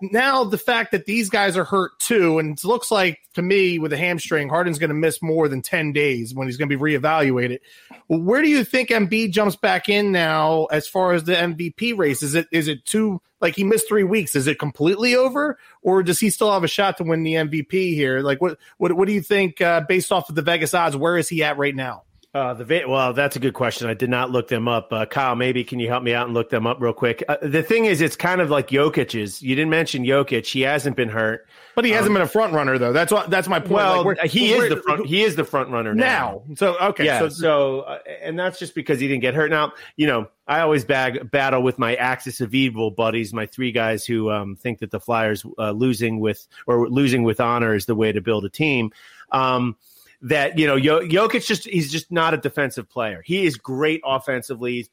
now 0.00 0.44
the 0.44 0.58
fact 0.58 0.92
that 0.92 1.06
these 1.06 1.28
guys 1.28 1.56
are 1.56 1.64
hurt 1.64 1.98
too, 1.98 2.38
and 2.38 2.58
it 2.58 2.64
looks 2.64 2.90
like 2.90 3.18
to 3.34 3.42
me 3.42 3.78
with 3.78 3.92
a 3.92 3.96
hamstring, 3.96 4.48
Harden's 4.48 4.78
going 4.78 4.88
to 4.88 4.94
miss 4.94 5.20
more 5.22 5.48
than 5.48 5.62
10 5.62 5.92
days 5.92 6.34
when 6.34 6.48
he's 6.48 6.56
going 6.56 6.68
to 6.68 6.76
be 6.76 6.82
reevaluated. 6.82 7.58
Where 8.06 8.42
do 8.42 8.48
you 8.48 8.64
think 8.64 8.88
Embiid 8.88 9.32
jumps 9.32 9.56
back 9.56 9.88
in 9.88 10.12
now 10.12 10.66
as 10.66 10.88
far 10.88 11.12
as 11.12 11.24
the 11.24 11.34
MVP 11.34 11.96
race? 11.96 12.22
Is 12.22 12.34
it 12.34 12.46
is 12.50 12.68
it 12.68 12.84
too 12.84 13.20
like 13.40 13.54
he 13.54 13.64
missed 13.64 13.88
three 13.88 14.04
weeks? 14.04 14.34
Is 14.34 14.46
it 14.46 14.58
completely 14.58 15.14
over, 15.14 15.58
or 15.82 16.02
does 16.02 16.18
he 16.18 16.30
still 16.30 16.52
have 16.52 16.64
a 16.64 16.68
shot 16.68 16.96
to 16.98 17.04
win 17.04 17.22
the 17.22 17.34
MVP 17.34 17.94
here? 17.94 18.20
Like 18.20 18.40
what 18.40 18.58
what 18.78 18.92
what 18.94 19.06
do 19.06 19.14
you 19.14 19.22
think 19.22 19.60
uh, 19.60 19.82
based 19.82 20.12
off 20.12 20.28
of 20.28 20.34
the 20.34 20.42
Vegas 20.42 20.74
odds? 20.74 20.96
Where 20.96 21.16
is 21.16 21.28
he 21.28 21.44
at 21.44 21.58
right 21.58 21.74
now? 21.74 22.04
Uh, 22.34 22.52
the 22.52 22.64
va- 22.64 22.82
well, 22.86 23.14
that's 23.14 23.36
a 23.36 23.38
good 23.38 23.54
question. 23.54 23.88
I 23.88 23.94
did 23.94 24.10
not 24.10 24.30
look 24.30 24.48
them 24.48 24.68
up. 24.68 24.92
Uh, 24.92 25.06
Kyle, 25.06 25.34
maybe 25.34 25.64
can 25.64 25.78
you 25.78 25.88
help 25.88 26.02
me 26.02 26.12
out 26.12 26.26
and 26.26 26.34
look 26.34 26.50
them 26.50 26.66
up 26.66 26.76
real 26.78 26.92
quick? 26.92 27.24
Uh, 27.26 27.38
the 27.40 27.62
thing 27.62 27.86
is, 27.86 28.02
it's 28.02 28.16
kind 28.16 28.42
of 28.42 28.50
like 28.50 28.68
Jokic's. 28.68 29.40
You 29.42 29.54
didn't 29.56 29.70
mention 29.70 30.04
Jokic. 30.04 30.46
He 30.46 30.60
hasn't 30.60 30.94
been 30.94 31.08
hurt, 31.08 31.46
But 31.74 31.86
he 31.86 31.90
hasn't 31.92 32.08
Um, 32.10 32.14
been 32.14 32.22
a 32.22 32.28
front 32.28 32.52
runner 32.52 32.76
though. 32.76 32.92
That's 32.92 33.10
what 33.10 33.30
that's 33.30 33.48
my 33.48 33.60
point. 33.60 33.70
Well, 33.72 34.04
Like, 34.04 34.30
he 34.30 34.52
is 34.52 34.68
the 34.68 34.76
front. 34.76 35.06
He 35.06 35.22
is 35.24 35.36
the 35.36 35.44
front 35.44 35.70
runner 35.70 35.94
now. 35.94 36.42
now. 36.48 36.54
So 36.56 36.76
okay, 36.78 37.06
yeah. 37.06 37.18
so 37.20 37.28
So, 37.30 37.80
uh, 37.80 37.98
and 38.22 38.38
that's 38.38 38.58
just 38.58 38.74
because 38.74 39.00
he 39.00 39.08
didn't 39.08 39.22
get 39.22 39.32
hurt. 39.34 39.50
Now, 39.50 39.72
you 39.96 40.06
know, 40.06 40.28
I 40.46 40.60
always 40.60 40.84
bag 40.84 41.30
battle 41.30 41.62
with 41.62 41.78
my 41.78 41.94
axis 41.94 42.42
of 42.42 42.54
evil 42.54 42.90
buddies, 42.90 43.32
my 43.32 43.46
three 43.46 43.72
guys 43.72 44.04
who 44.04 44.30
um, 44.30 44.54
think 44.54 44.80
that 44.80 44.90
the 44.90 45.00
Flyers 45.00 45.46
uh, 45.58 45.70
losing 45.70 46.20
with 46.20 46.46
or 46.66 46.90
losing 46.90 47.22
with 47.22 47.40
honor 47.40 47.74
is 47.74 47.86
the 47.86 47.94
way 47.94 48.12
to 48.12 48.20
build 48.20 48.44
a 48.44 48.50
team. 48.50 48.90
Um, 49.32 49.76
that 50.22 50.58
you 50.58 50.66
know, 50.66 50.76
Yo- 50.76 51.00
Jokic 51.06 51.46
just 51.46 51.64
he's 51.64 51.90
just 51.90 52.10
not 52.10 52.34
a 52.34 52.36
defensive 52.36 52.88
player. 52.88 53.22
He 53.24 53.46
is 53.46 53.56
great 53.56 54.00
offensively, 54.04 54.88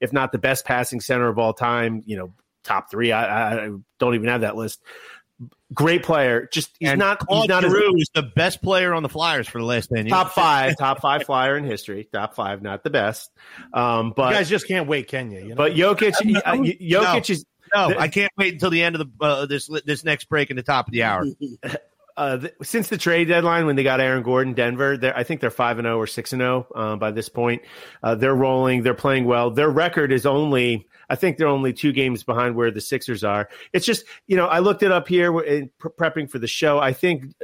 if 0.00 0.12
not 0.12 0.32
the 0.32 0.38
best 0.38 0.64
passing 0.64 1.00
center 1.00 1.28
of 1.28 1.38
all 1.38 1.52
time. 1.52 2.02
You 2.06 2.16
know, 2.16 2.32
top 2.62 2.90
three. 2.90 3.12
I, 3.12 3.64
I 3.66 3.70
don't 3.98 4.14
even 4.14 4.28
have 4.28 4.42
that 4.42 4.56
list. 4.56 4.80
Great 5.72 6.04
player. 6.04 6.48
Just 6.52 6.70
he's 6.78 6.90
And 6.90 6.98
not. 7.00 7.18
He's 7.20 7.26
Claude 7.26 7.48
not 7.48 7.64
as, 7.64 7.72
Giroux 7.72 7.96
is 7.96 8.08
the 8.14 8.22
best 8.22 8.62
player 8.62 8.94
on 8.94 9.02
the 9.02 9.08
Flyers 9.08 9.48
for 9.48 9.58
the 9.58 9.64
last 9.64 9.88
ten 9.88 10.06
years. 10.06 10.12
top 10.12 10.32
five, 10.32 10.76
top 10.78 11.00
five 11.00 11.24
flyer 11.24 11.56
in 11.56 11.64
history. 11.64 12.08
Top 12.12 12.34
five, 12.36 12.62
not 12.62 12.84
the 12.84 12.90
best. 12.90 13.30
Um, 13.72 14.12
but 14.14 14.30
you 14.30 14.36
guys 14.36 14.48
just 14.48 14.68
can't 14.68 14.86
wait, 14.86 15.08
can 15.08 15.30
you? 15.32 15.40
you 15.40 15.48
know? 15.48 15.54
but 15.56 15.72
Jokic, 15.72 16.12
uh, 16.44 16.52
Jokic 16.54 17.30
is 17.30 17.44
No, 17.74 17.88
The- 17.88 17.98
I 17.98 18.06
can't 18.08 18.30
wait 18.36 18.52
until 18.54 18.70
the 18.70 18.82
end 18.84 18.94
of 18.94 19.00
the 19.18 19.24
uh, 19.24 19.46
this 19.46 19.68
this 19.84 20.04
next 20.04 20.28
break 20.28 20.50
in 20.50 20.56
the 20.56 20.62
top 20.62 20.86
of 20.86 20.92
the 20.92 21.02
hour. 21.02 21.24
uh, 22.16 22.38
th- 22.38 22.54
since 22.62 22.88
the 22.88 22.98
trade 22.98 23.28
deadline 23.28 23.66
when 23.66 23.76
they 23.76 23.82
got 23.82 24.00
Aaron 24.00 24.22
Gordon, 24.22 24.54
Denver. 24.54 24.98
I 25.14 25.24
think 25.24 25.40
they're 25.40 25.50
five 25.50 25.78
and 25.78 25.86
zero 25.86 25.98
or 25.98 26.06
six 26.06 26.32
and 26.32 26.40
zero 26.40 26.66
uh, 26.74 26.96
by 26.96 27.10
this 27.10 27.28
point. 27.28 27.62
Uh, 28.02 28.14
they're 28.14 28.34
rolling. 28.34 28.82
They're 28.82 28.94
playing 28.94 29.24
well. 29.24 29.50
Their 29.50 29.70
record 29.70 30.12
is 30.12 30.26
only. 30.26 30.86
I 31.10 31.16
think 31.16 31.36
they're 31.36 31.48
only 31.48 31.72
two 31.72 31.92
games 31.92 32.22
behind 32.22 32.56
where 32.56 32.70
the 32.70 32.80
Sixers 32.80 33.24
are. 33.24 33.48
It's 33.72 33.84
just 33.84 34.04
you 34.26 34.36
know 34.36 34.46
I 34.46 34.60
looked 34.60 34.82
it 34.82 34.92
up 34.92 35.08
here 35.08 35.38
in 35.40 35.70
pre- 35.78 35.90
prepping 35.90 36.30
for 36.30 36.38
the 36.38 36.46
show. 36.46 36.78
I 36.78 36.92
think 36.92 37.34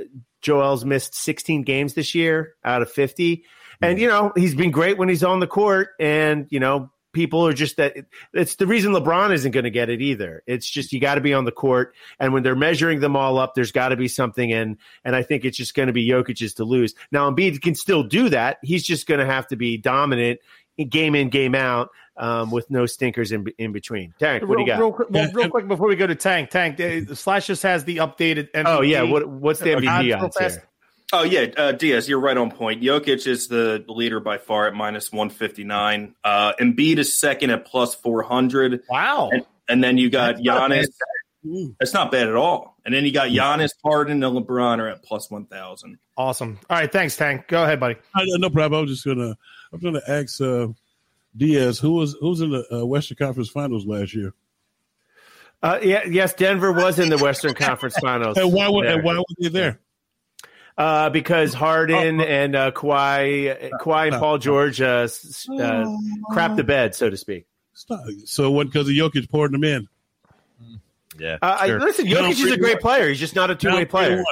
Joel's 0.40 0.84
missed 0.84 1.14
16 1.14 1.62
games 1.62 1.94
this 1.94 2.14
year 2.14 2.54
out 2.64 2.82
of 2.82 2.90
50, 2.90 3.44
and 3.82 3.98
you 3.98 4.08
know 4.08 4.32
he's 4.36 4.54
been 4.54 4.70
great 4.70 4.98
when 4.98 5.08
he's 5.08 5.24
on 5.24 5.40
the 5.40 5.46
court, 5.46 5.90
and 5.98 6.46
you 6.50 6.60
know 6.60 6.90
people 7.12 7.46
are 7.46 7.52
just 7.52 7.76
that 7.76 7.96
it's 8.32 8.56
the 8.56 8.66
reason 8.66 8.92
LeBron 8.92 9.32
isn't 9.32 9.50
going 9.52 9.64
to 9.64 9.70
get 9.70 9.88
it 9.88 10.00
either. 10.00 10.42
It's 10.46 10.68
just 10.68 10.92
you 10.92 11.00
got 11.00 11.16
to 11.16 11.20
be 11.20 11.34
on 11.34 11.44
the 11.44 11.52
court, 11.52 11.94
and 12.18 12.32
when 12.32 12.42
they're 12.42 12.56
measuring 12.56 13.00
them 13.00 13.16
all 13.16 13.38
up, 13.38 13.54
there's 13.54 13.72
got 13.72 13.88
to 13.88 13.96
be 13.96 14.08
something. 14.08 14.52
And 14.52 14.76
and 15.04 15.16
I 15.16 15.22
think 15.22 15.44
it's 15.44 15.56
just 15.56 15.74
going 15.74 15.88
to 15.88 15.92
be 15.92 16.08
Jokic's 16.08 16.54
to 16.54 16.64
lose. 16.64 16.94
Now 17.12 17.30
Embiid 17.30 17.60
can 17.62 17.74
still 17.74 18.02
do 18.02 18.28
that. 18.30 18.58
He's 18.62 18.84
just 18.84 19.06
going 19.06 19.20
to 19.20 19.26
have 19.26 19.46
to 19.48 19.56
be 19.56 19.76
dominant 19.76 20.40
game 20.88 21.14
in 21.14 21.28
game 21.28 21.54
out 21.54 21.90
um, 22.16 22.50
with 22.50 22.70
no 22.70 22.86
stinkers 22.86 23.32
in 23.32 23.46
in 23.58 23.72
between. 23.72 24.14
Tank, 24.18 24.46
what 24.46 24.56
do 24.56 24.62
you 24.62 24.66
got? 24.66 24.78
Real, 24.78 24.92
quick, 24.92 25.10
well, 25.10 25.30
real 25.32 25.50
quick 25.50 25.68
before 25.68 25.88
we 25.88 25.96
go 25.96 26.06
to 26.06 26.14
Tank, 26.14 26.50
Tank, 26.50 26.80
uh, 26.80 27.14
Slash 27.14 27.46
just 27.46 27.62
has 27.62 27.84
the 27.84 27.98
updated. 27.98 28.50
MVP. 28.52 28.64
oh 28.66 28.82
yeah, 28.82 29.02
what 29.02 29.28
what's 29.28 29.60
the 29.60 29.70
MVP 29.70 30.02
real 30.02 30.24
odds 30.24 30.36
fast. 30.36 30.58
here? 30.58 30.69
Oh 31.12 31.24
yeah, 31.24 31.46
uh, 31.56 31.72
Diaz, 31.72 32.08
you're 32.08 32.20
right 32.20 32.36
on 32.36 32.50
point. 32.52 32.82
Jokic 32.82 33.26
is 33.26 33.48
the 33.48 33.84
leader 33.88 34.20
by 34.20 34.38
far 34.38 34.68
at 34.68 34.74
minus 34.74 35.10
159. 35.10 36.14
Uh, 36.22 36.52
Embiid 36.60 36.98
is 36.98 37.18
second 37.18 37.50
at 37.50 37.64
plus 37.64 37.94
400, 37.96 38.82
Wow. 38.88 39.30
and, 39.32 39.44
and 39.68 39.82
then 39.82 39.98
you 39.98 40.08
got 40.08 40.36
That's 40.36 40.44
not 40.46 40.70
Giannis. 40.70 40.86
That's 41.80 41.94
not 41.94 42.12
bad 42.12 42.28
at 42.28 42.36
all. 42.36 42.76
And 42.84 42.94
then 42.94 43.04
you 43.04 43.12
got 43.12 43.28
Giannis, 43.30 43.70
Harden, 43.84 44.22
and 44.22 44.36
LeBron 44.36 44.78
are 44.78 44.88
at 44.88 45.02
plus 45.02 45.30
1,000. 45.30 45.98
Awesome. 46.16 46.58
All 46.68 46.76
right, 46.76 46.90
thanks, 46.92 47.16
Tank. 47.16 47.48
Go 47.48 47.62
ahead, 47.64 47.80
buddy. 47.80 47.96
I, 48.14 48.22
no 48.38 48.50
problem. 48.50 48.78
I 48.78 48.82
was 48.82 48.90
just 48.90 49.04
gonna. 49.04 49.36
I'm 49.72 49.80
gonna 49.80 50.02
ask 50.06 50.40
uh, 50.40 50.68
Diaz 51.36 51.78
who 51.78 51.92
was 51.92 52.16
who 52.20 52.28
was 52.30 52.40
in 52.40 52.50
the 52.50 52.64
uh, 52.82 52.84
Western 52.84 53.16
Conference 53.16 53.48
Finals 53.48 53.86
last 53.86 54.14
year, 54.14 54.32
Uh, 55.62 55.78
yeah, 55.82 56.02
yes, 56.06 56.34
Denver 56.34 56.72
was 56.72 56.98
in 56.98 57.08
the 57.08 57.18
Western 57.18 57.54
Conference 57.54 57.96
Finals. 58.00 58.36
and 58.36 58.52
why 58.52 58.68
were 58.68 58.84
and 58.84 59.02
why 59.04 59.16
were 59.16 59.24
they 59.38 59.48
there? 59.48 59.80
Uh, 60.78 61.10
because 61.10 61.52
Harden 61.52 62.20
Oh, 62.20 62.24
oh. 62.24 62.26
and 62.26 62.56
uh, 62.56 62.70
Kawhi, 62.72 63.70
Kawhi 63.80 64.08
and 64.12 64.16
Paul 64.20 64.38
George 64.38 64.80
uh, 64.80 65.02
s- 65.04 65.46
uh, 65.50 65.84
crap 66.30 66.56
the 66.56 66.64
bed, 66.64 66.94
so 66.94 67.10
to 67.10 67.16
speak. 67.18 67.44
Stop. 67.74 68.00
So 68.24 68.46
it 68.46 68.50
wasn't 68.50 68.72
because 68.72 68.88
of 68.88 68.94
Jokic 68.94 69.28
pouring 69.30 69.52
them 69.52 69.64
in. 69.64 69.88
Yeah, 71.18 71.36
Uh, 71.42 71.56
I, 71.60 71.66
listen, 71.76 72.06
Down 72.08 72.30
Jokic 72.30 72.44
is 72.46 72.52
a 72.52 72.56
great 72.56 72.74
one. 72.74 72.80
player. 72.82 73.08
He's 73.08 73.18
just 73.18 73.34
not 73.36 73.50
a 73.50 73.54
two 73.54 73.68
way 73.72 73.84
player. 73.84 74.18
3-1. 74.18 74.24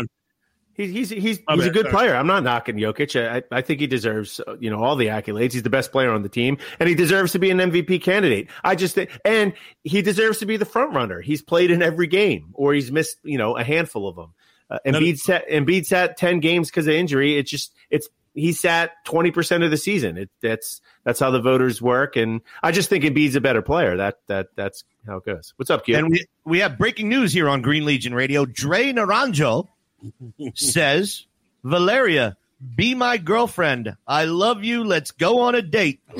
He's 0.74 0.91
he's 0.93 1.11
he's, 1.11 1.39
My 1.49 1.57
he's 1.57 1.66
a 1.66 1.70
good 1.70 1.86
sorry. 1.86 1.93
player. 1.93 2.14
I'm 2.14 2.28
not 2.28 2.45
knocking 2.45 2.76
Jokic. 2.76 3.20
I, 3.20 3.43
I 3.51 3.62
think 3.62 3.80
he 3.80 3.89
deserves 3.89 4.41
uh, 4.47 4.57
you 4.61 4.70
know 4.70 4.80
all 4.82 4.95
the 4.95 5.07
accolades. 5.09 5.53
He's 5.53 5.64
the 5.64 5.70
best 5.70 5.91
player 5.91 6.12
on 6.12 6.22
the 6.22 6.28
team, 6.28 6.57
and 6.78 6.89
he 6.89 6.95
deserves 6.95 7.32
to 7.32 7.41
be 7.41 7.51
an 7.51 7.59
MVP 7.59 8.01
candidate. 8.01 8.49
I 8.62 8.76
just 8.76 8.95
think, 8.95 9.11
and 9.24 9.55
he 9.82 10.03
deserves 10.03 10.39
to 10.39 10.47
be 10.47 10.57
the 10.57 10.64
front 10.64 10.95
runner. 10.95 11.20
He's 11.20 11.43
played 11.43 11.72
in 11.72 11.82
every 11.82 12.07
game, 12.07 12.51
or 12.55 12.74
he's 12.74 12.93
missed 12.93 13.16
you 13.24 13.39
know 13.39 13.57
a 13.57 13.64
handful 13.64 14.07
of 14.09 14.14
them. 14.14 14.34
Uh, 14.70 14.78
Embiid 14.86 15.18
sat 15.18 15.48
Embiid 15.48 15.86
sat 15.86 16.16
ten 16.16 16.40
games 16.40 16.68
because 16.68 16.86
of 16.86 16.94
injury. 16.94 17.38
It's 17.38 17.50
just 17.50 17.74
it's 17.90 18.08
he 18.34 18.52
sat 18.52 18.92
twenty 19.04 19.30
percent 19.30 19.64
of 19.64 19.70
the 19.70 19.76
season. 19.76 20.18
It, 20.18 20.30
that's 20.42 20.80
that's 21.04 21.20
how 21.20 21.30
the 21.30 21.40
voters 21.40 21.80
work, 21.80 22.16
and 22.16 22.42
I 22.62 22.72
just 22.72 22.88
think 22.88 23.04
Embiid's 23.04 23.34
a 23.34 23.40
better 23.40 23.62
player. 23.62 23.96
That 23.96 24.18
that 24.26 24.48
that's 24.56 24.84
how 25.06 25.18
it 25.18 25.24
goes. 25.24 25.54
What's 25.56 25.70
up, 25.70 25.84
Q? 25.84 25.96
And 25.96 26.10
we 26.10 26.26
we 26.44 26.58
have 26.60 26.76
breaking 26.78 27.08
news 27.08 27.32
here 27.32 27.48
on 27.48 27.62
Green 27.62 27.84
Legion 27.84 28.14
Radio. 28.14 28.44
Dre 28.44 28.92
Naranjo 28.92 29.68
says, 30.54 31.26
"Valeria, 31.64 32.36
be 32.76 32.94
my 32.94 33.16
girlfriend. 33.16 33.96
I 34.06 34.26
love 34.26 34.64
you. 34.64 34.84
Let's 34.84 35.12
go 35.12 35.40
on 35.40 35.54
a 35.54 35.62
date." 35.62 36.00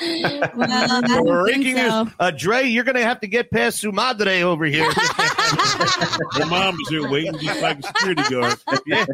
Well, 0.00 1.24
Breaking 1.44 1.74
think 1.74 1.76
news. 1.76 2.14
Uh, 2.18 2.30
Dre, 2.30 2.64
you're 2.64 2.84
going 2.84 2.96
to 2.96 3.02
have 3.02 3.20
to 3.20 3.26
get 3.26 3.50
past 3.50 3.82
Sumadre 3.82 4.42
over 4.42 4.64
here. 4.64 4.90
Her 5.78 6.46
mom 6.46 6.76
is 6.80 6.88
here 6.88 7.08
waiting 7.08 7.38
just 7.38 7.62
like 7.62 7.78
a 7.78 7.82
security 7.82 8.22
guard. 8.30 8.58
Yeah. 8.86 9.06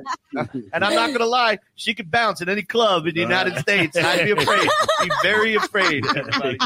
And 0.72 0.84
I'm 0.84 0.94
not 0.94 1.08
going 1.08 1.18
to 1.18 1.26
lie, 1.26 1.58
she 1.74 1.94
could 1.94 2.10
bounce 2.10 2.40
in 2.40 2.48
any 2.48 2.62
club 2.62 3.06
in 3.06 3.14
the 3.14 3.20
United 3.20 3.58
States. 3.58 3.96
I'd 3.96 4.24
be 4.24 4.32
afraid. 4.32 4.68
Be 5.02 5.10
very 5.22 5.54
afraid. 5.54 6.04
everybody. 6.06 6.58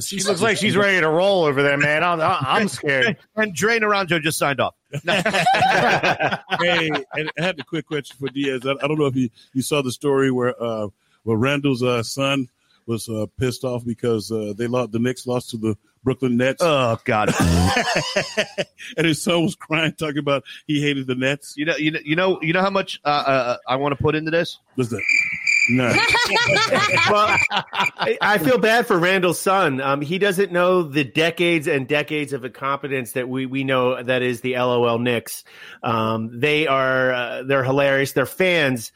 She 0.00 0.22
looks 0.22 0.42
like 0.42 0.56
she's 0.56 0.76
ready 0.76 1.00
to 1.00 1.08
roll 1.08 1.44
over 1.44 1.62
there, 1.62 1.78
man. 1.78 2.04
I'm, 2.04 2.20
I'm 2.20 2.68
scared. 2.68 3.16
And 3.36 3.54
Dre 3.54 3.78
Naranjo 3.78 4.20
just 4.20 4.38
signed 4.38 4.60
off. 4.60 4.74
hey, 5.04 6.90
and 7.14 7.30
I 7.38 7.42
had 7.42 7.60
a 7.60 7.64
quick 7.64 7.86
question 7.86 8.16
for 8.18 8.28
Diaz. 8.28 8.66
I, 8.66 8.72
I 8.72 8.88
don't 8.88 8.98
know 8.98 9.06
if 9.06 9.16
you, 9.16 9.30
you 9.52 9.62
saw 9.62 9.82
the 9.82 9.92
story 9.92 10.30
where 10.30 10.60
uh, 10.60 10.88
where 11.22 11.36
Randle's 11.36 11.82
uh, 11.82 12.02
son 12.02 12.48
was 12.86 13.08
uh, 13.08 13.26
pissed 13.38 13.64
off 13.64 13.84
because 13.84 14.32
uh, 14.32 14.52
they 14.56 14.66
lost 14.66 14.92
the 14.92 14.98
Knicks 14.98 15.26
lost 15.26 15.50
to 15.50 15.56
the 15.56 15.76
Brooklyn 16.02 16.36
Nets. 16.36 16.62
Oh 16.62 16.98
God! 17.04 17.34
and 18.96 19.06
his 19.06 19.22
son 19.22 19.42
was 19.42 19.54
crying, 19.54 19.92
talking 19.92 20.18
about 20.18 20.44
he 20.66 20.80
hated 20.80 21.06
the 21.06 21.14
Nets. 21.14 21.54
You 21.56 21.66
know, 21.66 21.76
you 21.76 21.90
know, 21.90 22.00
you 22.04 22.16
know, 22.16 22.38
you 22.42 22.52
know 22.52 22.62
how 22.62 22.70
much 22.70 23.00
uh, 23.04 23.08
uh, 23.08 23.56
I 23.68 23.76
want 23.76 23.96
to 23.96 24.02
put 24.02 24.14
into 24.14 24.30
this. 24.30 24.58
What's 24.76 24.90
that? 24.90 25.02
No. 25.68 25.84
well, 27.10 27.36
I, 27.96 28.18
I 28.20 28.38
feel 28.38 28.58
bad 28.58 28.86
for 28.86 28.98
Randle's 28.98 29.38
son. 29.38 29.80
Um, 29.80 30.00
he 30.00 30.18
doesn't 30.18 30.52
know 30.52 30.82
the 30.82 31.04
decades 31.04 31.68
and 31.68 31.86
decades 31.86 32.32
of 32.32 32.44
incompetence 32.44 33.12
that 33.12 33.28
we 33.28 33.46
we 33.46 33.64
know 33.64 34.02
that 34.02 34.22
is 34.22 34.40
the 34.40 34.54
LOL 34.54 34.98
Knicks. 34.98 35.44
Um, 35.82 36.40
they 36.40 36.66
are 36.66 37.12
uh, 37.12 37.42
they're 37.42 37.64
hilarious. 37.64 38.12
They're 38.12 38.26
fans. 38.26 38.92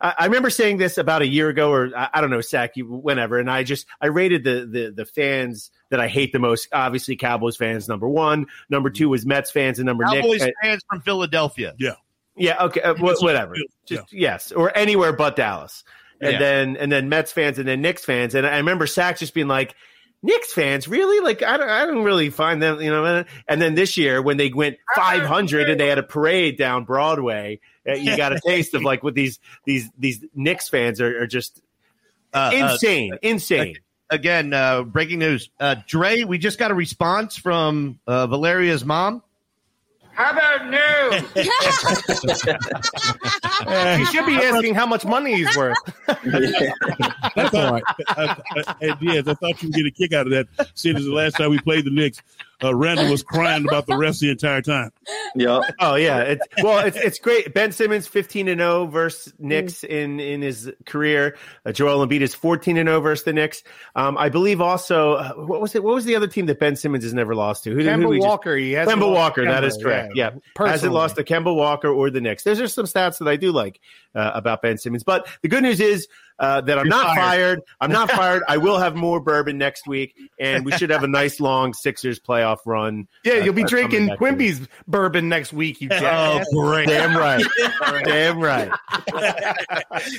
I, 0.00 0.14
I 0.18 0.24
remember 0.26 0.50
saying 0.50 0.76
this 0.76 0.98
about 0.98 1.22
a 1.22 1.26
year 1.26 1.48
ago, 1.48 1.70
or 1.70 1.90
I, 1.96 2.10
I 2.14 2.20
don't 2.20 2.30
know, 2.30 2.42
Sack, 2.42 2.76
you 2.76 2.86
whenever, 2.86 3.38
and 3.38 3.50
I 3.50 3.62
just 3.62 3.86
I 4.00 4.08
rated 4.08 4.44
the 4.44 4.68
the 4.70 4.92
the 4.94 5.06
fans 5.06 5.70
that 5.90 6.00
I 6.00 6.08
hate 6.08 6.32
the 6.32 6.38
most. 6.38 6.68
Obviously, 6.72 7.16
Cowboys 7.16 7.56
fans 7.56 7.88
number 7.88 8.08
one. 8.08 8.46
Number 8.68 8.90
two 8.90 9.08
was 9.08 9.24
Mets 9.26 9.50
fans, 9.50 9.78
and 9.78 9.86
number 9.86 10.04
Cowboys 10.04 10.40
Nick, 10.42 10.54
fans 10.62 10.82
from 10.88 11.00
Philadelphia. 11.00 11.74
Yeah. 11.78 11.92
yeah, 12.36 12.62
okay, 12.64 12.80
uh, 12.82 12.94
wh- 12.94 13.22
whatever. 13.22 13.54
Just 13.86 14.12
yes, 14.12 14.52
or 14.52 14.76
anywhere 14.76 15.12
but 15.12 15.36
Dallas. 15.36 15.84
And 16.20 16.32
Yeah. 16.32 16.38
then 16.38 16.76
and 16.78 16.90
then 16.90 17.08
Mets 17.08 17.30
fans 17.32 17.58
and 17.58 17.68
then 17.68 17.82
Knicks 17.82 18.04
fans. 18.04 18.34
And 18.34 18.46
I 18.46 18.56
remember 18.56 18.86
Sack 18.86 19.18
just 19.18 19.34
being 19.34 19.48
like, 19.48 19.74
Knicks 20.22 20.52
fans, 20.52 20.88
really? 20.88 21.20
Like 21.22 21.42
I 21.42 21.56
don't 21.58 21.68
I 21.68 21.84
don't 21.86 22.02
really 22.04 22.30
find 22.30 22.62
them, 22.62 22.80
you 22.80 22.90
know. 22.90 23.24
And 23.46 23.60
then 23.62 23.74
this 23.74 23.96
year 23.98 24.22
when 24.22 24.38
they 24.38 24.50
went 24.50 24.78
500 24.96 25.68
and 25.68 25.78
they 25.78 25.88
had 25.88 25.98
a 25.98 26.02
parade 26.02 26.56
down 26.56 26.84
Broadway, 26.84 27.60
uh, 27.86 27.92
you 27.92 28.16
got 28.16 28.32
a 28.32 28.40
taste 28.40 28.72
of 28.74 28.82
like 28.82 29.02
what 29.04 29.14
these 29.14 29.38
these 29.66 29.90
these 29.98 30.24
Knicks 30.34 30.68
fans 30.70 31.00
are, 31.02 31.22
are 31.22 31.26
just 31.26 31.60
Uh, 32.32 32.50
uh, 32.52 32.72
insane, 32.72 33.16
insane. 33.22 33.76
Again, 34.10 34.52
uh, 34.52 34.82
breaking 34.82 35.18
news. 35.18 35.50
Uh, 35.58 35.76
Dre, 35.86 36.22
we 36.22 36.38
just 36.38 36.58
got 36.58 36.70
a 36.70 36.74
response 36.74 37.36
from 37.36 37.98
uh, 38.06 38.26
Valeria's 38.28 38.84
mom. 38.84 39.22
How 40.12 40.30
about 40.32 40.70
no? 40.70 41.10
You 43.98 44.06
should 44.06 44.24
be 44.24 44.36
asking 44.36 44.74
how 44.74 44.86
much 44.86 45.04
money 45.04 45.34
he's 45.34 45.54
worth. 45.54 45.76
That's 46.06 47.54
all 47.54 47.72
right. 47.72 47.82
Hey, 48.80 48.94
Diaz, 48.98 49.28
I 49.28 49.34
thought 49.34 49.62
you 49.62 49.68
would 49.68 49.74
get 49.74 49.84
a 49.84 49.90
kick 49.90 50.14
out 50.14 50.26
of 50.26 50.32
that. 50.32 50.70
Seeing 50.74 50.96
as 50.96 51.04
the 51.04 51.12
last 51.12 51.36
time 51.36 51.50
we 51.50 51.58
played 51.58 51.84
the 51.84 51.90
Knicks, 51.90 52.22
uh, 52.62 52.74
Randle 52.74 53.10
was 53.10 53.22
crying 53.22 53.66
about 53.68 53.86
the 53.86 53.96
rest 53.96 54.20
the 54.20 54.30
entire 54.30 54.62
time. 54.62 54.90
Yeah. 55.34 55.60
Oh 55.80 55.94
yeah. 55.96 56.20
It's 56.20 56.46
well, 56.62 56.84
it's 56.86 56.96
it's 56.96 57.18
great. 57.18 57.52
Ben 57.52 57.72
Simmons 57.72 58.06
15 58.06 58.48
and 58.48 58.60
0 58.60 58.86
versus 58.86 59.34
Knicks 59.38 59.84
in 59.84 60.18
in 60.20 60.40
his 60.42 60.70
career. 60.86 61.36
Uh, 61.64 61.72
Joel 61.72 62.06
Embiid 62.06 62.20
is 62.22 62.34
14 62.34 62.76
and 62.78 62.88
0 62.88 63.00
versus 63.00 63.24
the 63.24 63.32
Knicks. 63.34 63.62
Um, 63.94 64.16
I 64.16 64.28
believe 64.30 64.60
also 64.60 65.14
uh, 65.14 65.32
what 65.34 65.60
was 65.60 65.74
it? 65.74 65.82
What 65.84 65.94
was 65.94 66.04
the 66.06 66.16
other 66.16 66.26
team 66.26 66.46
that 66.46 66.58
Ben 66.58 66.76
Simmons 66.76 67.04
has 67.04 67.12
never 67.14 67.34
lost 67.34 67.64
to? 67.64 67.70
Who, 67.70 67.82
did- 67.82 67.86
who 67.86 67.90
Kemba 67.92 68.00
did 68.00 68.08
we 68.08 68.16
just- 68.18 68.26
Walker. 68.28 68.56
He 68.56 68.72
hasn't 68.72 68.98
Kemba 69.00 69.12
Walker. 69.12 69.44
That 69.44 69.62
Kemba, 69.62 69.66
is 69.66 69.78
correct. 69.82 70.12
yeah. 70.16 70.24
Yeah, 70.24 70.30
hasn't 70.30 70.44
Personally. 70.54 70.94
lost 70.94 71.16
to 71.16 71.24
Kemba 71.24 71.54
Walker 71.54 71.88
or 71.88 72.10
the 72.10 72.20
Knicks. 72.20 72.42
There's 72.42 72.60
are 72.60 72.68
some 72.68 72.86
stats 72.86 73.18
that 73.18 73.28
I 73.28 73.36
do 73.36 73.52
like 73.52 73.80
uh, 74.14 74.30
about 74.34 74.62
Ben 74.62 74.78
Simmons. 74.78 75.02
But 75.04 75.28
the 75.42 75.48
good 75.48 75.62
news 75.62 75.80
is 75.80 76.08
uh, 76.38 76.60
that 76.60 76.78
I'm 76.78 76.86
You're 76.86 76.90
not 76.94 77.06
fired. 77.16 77.16
fired. 77.16 77.60
I'm 77.80 77.90
not 77.90 78.10
fired. 78.12 78.42
I 78.48 78.56
will 78.58 78.78
have 78.78 78.94
more 78.94 79.20
bourbon 79.20 79.56
next 79.58 79.86
week, 79.86 80.14
and 80.38 80.64
we 80.64 80.72
should 80.72 80.90
have 80.90 81.02
a 81.02 81.08
nice 81.08 81.40
long 81.40 81.72
Sixers 81.72 82.20
playoff 82.20 82.58
run. 82.66 83.08
Yeah, 83.24 83.36
you'll 83.36 83.54
be 83.54 83.64
uh, 83.64 83.68
drinking 83.68 84.06
next 84.06 84.20
week. 84.20 84.30
Quimby's 84.30 84.68
bourbon 84.86 85.28
next 85.28 85.52
week. 85.52 85.80
You 85.80 85.88
Oh, 85.92 85.98
jackass. 85.98 86.46
great. 86.52 86.88
Damn 86.88 87.16
right. 87.16 87.44
Damn 88.04 88.38
right. 88.40 88.70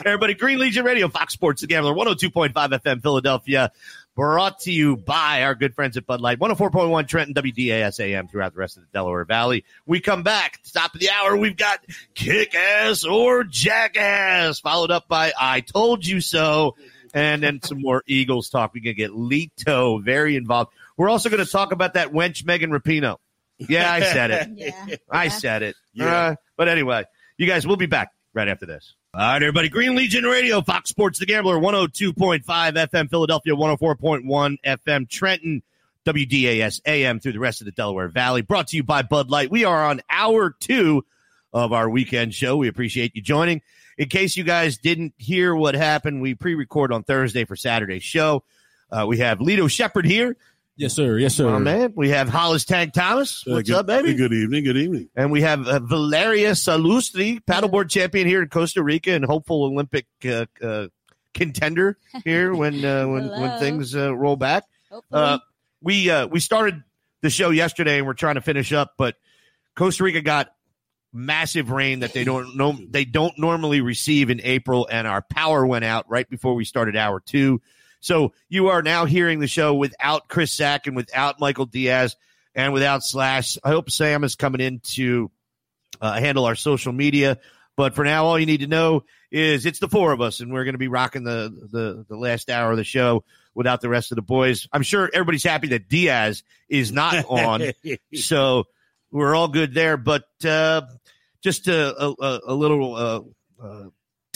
Everybody, 0.06 0.34
Green 0.34 0.60
Legion 0.60 0.86
Radio, 0.86 1.08
Fox 1.08 1.34
Sports, 1.34 1.62
The 1.62 1.68
Gambler, 1.68 1.94
102.5 1.94 2.52
FM, 2.54 3.02
Philadelphia. 3.02 3.72
Brought 4.18 4.62
to 4.62 4.72
you 4.72 4.98
by 4.98 5.44
our 5.44 5.54
good 5.54 5.76
friends 5.76 5.96
at 5.96 6.08
Bud 6.08 6.22
Light, 6.22 6.40
104.1 6.40 7.08
Trenton, 7.08 7.36
WDASAM 7.36 8.32
throughout 8.32 8.52
the 8.52 8.60
rest 8.60 8.76
of 8.76 8.82
the 8.82 8.90
Delaware 8.92 9.26
Valley. 9.26 9.64
We 9.86 10.00
come 10.00 10.24
back, 10.24 10.60
top 10.74 10.96
of 10.96 11.00
the 11.00 11.12
hour, 11.12 11.38
we've 11.38 11.56
got 11.56 11.86
Kick 12.16 12.56
Ass 12.56 13.04
or 13.04 13.44
Jackass, 13.44 14.60
followed 14.60 14.90
up 14.90 15.08
by 15.08 15.34
I 15.40 15.62
Told 15.62 16.04
You 16.04 16.20
So, 16.20 16.76
and 17.14 17.44
then 17.44 17.62
some 17.62 17.80
more 17.80 18.02
Eagles 18.08 18.50
talk. 18.50 18.74
We're 18.74 18.84
going 18.84 18.96
to 18.96 19.00
get 19.00 19.12
Lito 19.12 20.04
very 20.04 20.36
involved. 20.36 20.72
We're 20.98 21.10
also 21.10 21.30
going 21.30 21.46
to 21.46 21.52
talk 21.52 21.72
about 21.72 21.94
that 21.94 22.12
wench, 22.12 22.44
Megan 22.44 22.72
Rapinoe. 22.72 23.18
Yeah, 23.60 23.92
I 23.92 24.00
said 24.00 24.32
it. 24.32 24.50
Yeah. 24.56 24.96
I 25.12 25.28
said 25.28 25.62
it. 25.62 25.76
Yeah. 25.94 26.06
Uh, 26.08 26.36
but 26.56 26.70
anyway, 26.70 27.04
you 27.38 27.46
guys, 27.46 27.68
we'll 27.68 27.78
be 27.78 27.86
back 27.86 28.14
right 28.34 28.48
after 28.48 28.66
this. 28.66 28.96
All 29.18 29.24
right, 29.24 29.42
everybody. 29.42 29.68
Green 29.68 29.96
Legion 29.96 30.26
Radio, 30.26 30.62
Fox 30.62 30.92
Sports 30.92 31.18
The 31.18 31.26
Gambler, 31.26 31.56
102.5 31.56 32.44
FM, 32.44 33.10
Philadelphia, 33.10 33.56
104.1 33.56 34.58
FM, 34.64 35.10
Trenton, 35.10 35.64
WDAS 36.06 36.82
AM 36.86 37.20
through 37.20 37.32
the 37.32 37.40
rest 37.40 37.60
of 37.60 37.66
the 37.66 37.72
Delaware 37.72 38.10
Valley. 38.10 38.44
Brought 38.44 38.68
to 38.68 38.78
you 38.78 38.84
by 38.84 39.02
Bud 39.02 39.32
Light. 39.32 39.50
We 39.50 39.66
are 39.66 39.86
on 39.86 40.02
hour 40.08 40.52
two 40.60 41.04
of 41.52 41.74
our 41.74 41.90
weekend 41.90 42.36
show. 42.36 42.58
We 42.58 42.68
appreciate 42.68 43.16
you 43.16 43.24
joining. 43.24 43.64
In 43.98 44.08
case 44.08 44.38
you 44.38 44.44
guys 44.44 44.78
didn't 44.78 45.16
hear 45.18 45.56
what 45.56 45.74
happened, 45.74 46.22
we 46.22 46.36
pre 46.36 46.54
record 46.54 46.94
on 46.94 47.02
Thursday 47.02 47.44
for 47.44 47.56
Saturday's 47.56 48.04
show. 48.04 48.44
Uh, 48.92 49.08
we 49.08 49.18
have 49.18 49.40
Lito 49.40 49.68
Sheppard 49.68 50.06
here. 50.06 50.38
Yes, 50.78 50.94
sir. 50.94 51.18
Yes, 51.18 51.36
sir. 51.36 51.48
Oh, 51.48 51.60
man. 51.60 51.94
We 51.96 52.10
have 52.10 52.30
Hollis 52.30 52.64
Tank 52.64 52.94
Thomas. 52.94 53.44
Uh, 53.48 53.54
What's 53.54 53.68
good, 53.68 53.78
up, 53.78 53.88
baby? 53.88 54.14
Good 54.14 54.32
evening. 54.32 54.64
Good 54.64 54.78
evening. 54.78 55.10
And 55.16 55.32
we 55.32 55.42
have 55.42 55.68
uh, 55.68 55.80
Valeria 55.80 56.52
Salustri, 56.52 57.44
paddleboard 57.44 57.90
champion 57.90 58.28
here 58.28 58.44
in 58.44 58.50
Costa 58.50 58.84
Rica 58.84 59.12
and 59.12 59.26
hopeful 59.26 59.64
Olympic 59.64 60.06
uh, 60.24 60.46
uh, 60.62 60.88
contender 61.34 61.98
here 62.24 62.54
when 62.54 62.86
uh, 62.86 63.08
when 63.08 63.28
when 63.28 63.60
things 63.60 63.96
uh, 63.96 64.16
roll 64.16 64.36
back. 64.36 64.66
Uh, 65.12 65.40
we 65.82 66.12
uh, 66.12 66.28
we 66.28 66.40
started 66.40 66.84
the 67.22 67.30
show 67.32 67.50
yesterday 67.50 67.98
and 67.98 68.06
we're 68.06 68.14
trying 68.14 68.36
to 68.36 68.42
finish 68.42 68.72
up, 68.72 68.94
but 69.00 69.16
Costa 69.76 70.04
Rica 70.04 70.22
got 70.22 70.54
massive 71.12 71.72
rain 71.72 72.02
that 72.02 72.14
they 72.14 72.24
don't 72.24 72.56
know 72.56 72.78
they 72.90 73.06
don't 73.06 73.38
normally 73.40 73.82
receive 73.82 74.30
in 74.30 74.42
April, 74.44 74.88
and 74.92 75.08
our 75.08 75.24
power 75.24 75.66
went 75.66 75.86
out 75.86 76.08
right 76.08 76.30
before 76.30 76.54
we 76.54 76.66
started 76.66 76.96
hour 76.96 77.20
two. 77.20 77.62
So 78.08 78.32
you 78.48 78.70
are 78.70 78.82
now 78.82 79.04
hearing 79.04 79.42
the 79.42 79.48
show 79.48 79.76
without 79.76 80.30
Chris 80.30 80.54
Sack 80.54 80.88
and 80.88 80.96
without 80.96 81.42
Michael 81.42 81.66
Diaz 81.66 82.16
and 82.56 82.72
without 82.72 83.04
Slash. 83.04 83.58
I 83.62 83.68
hope 83.68 83.92
Sam 83.92 84.24
is 84.24 84.36
coming 84.36 84.62
in 84.62 84.80
to 84.94 85.30
uh, 86.00 86.18
handle 86.18 86.46
our 86.46 86.56
social 86.56 86.94
media. 86.94 87.38
But 87.76 87.96
for 87.96 88.06
now, 88.06 88.24
all 88.24 88.40
you 88.40 88.46
need 88.46 88.62
to 88.62 88.68
know 88.68 89.04
is 89.30 89.66
it's 89.66 89.80
the 89.80 89.90
four 89.90 90.14
of 90.14 90.22
us, 90.22 90.40
and 90.40 90.54
we're 90.54 90.64
going 90.64 90.74
to 90.74 90.80
be 90.80 90.88
rocking 90.88 91.26
the, 91.26 91.52
the 91.70 92.06
the 92.08 92.16
last 92.16 92.50
hour 92.50 92.72
of 92.72 92.78
the 92.78 92.86
show 92.86 93.26
without 93.54 93.82
the 93.82 93.90
rest 93.90 94.14
of 94.14 94.16
the 94.16 94.22
boys. 94.22 94.70
I'm 94.72 94.84
sure 94.84 95.10
everybody's 95.14 95.44
happy 95.44 95.68
that 95.68 95.90
Diaz 95.90 96.44
is 96.70 96.94
not 96.94 97.26
on, 97.30 97.74
so 98.14 98.64
we're 99.12 99.36
all 99.36 99.50
good 99.50 99.74
there. 99.74 99.98
But 99.98 100.24
uh, 100.46 100.84
just 101.44 101.68
a, 101.68 102.16
a, 102.22 102.40
a 102.48 102.54
little 102.54 102.96
uh, 102.96 103.22
uh, 103.62 103.84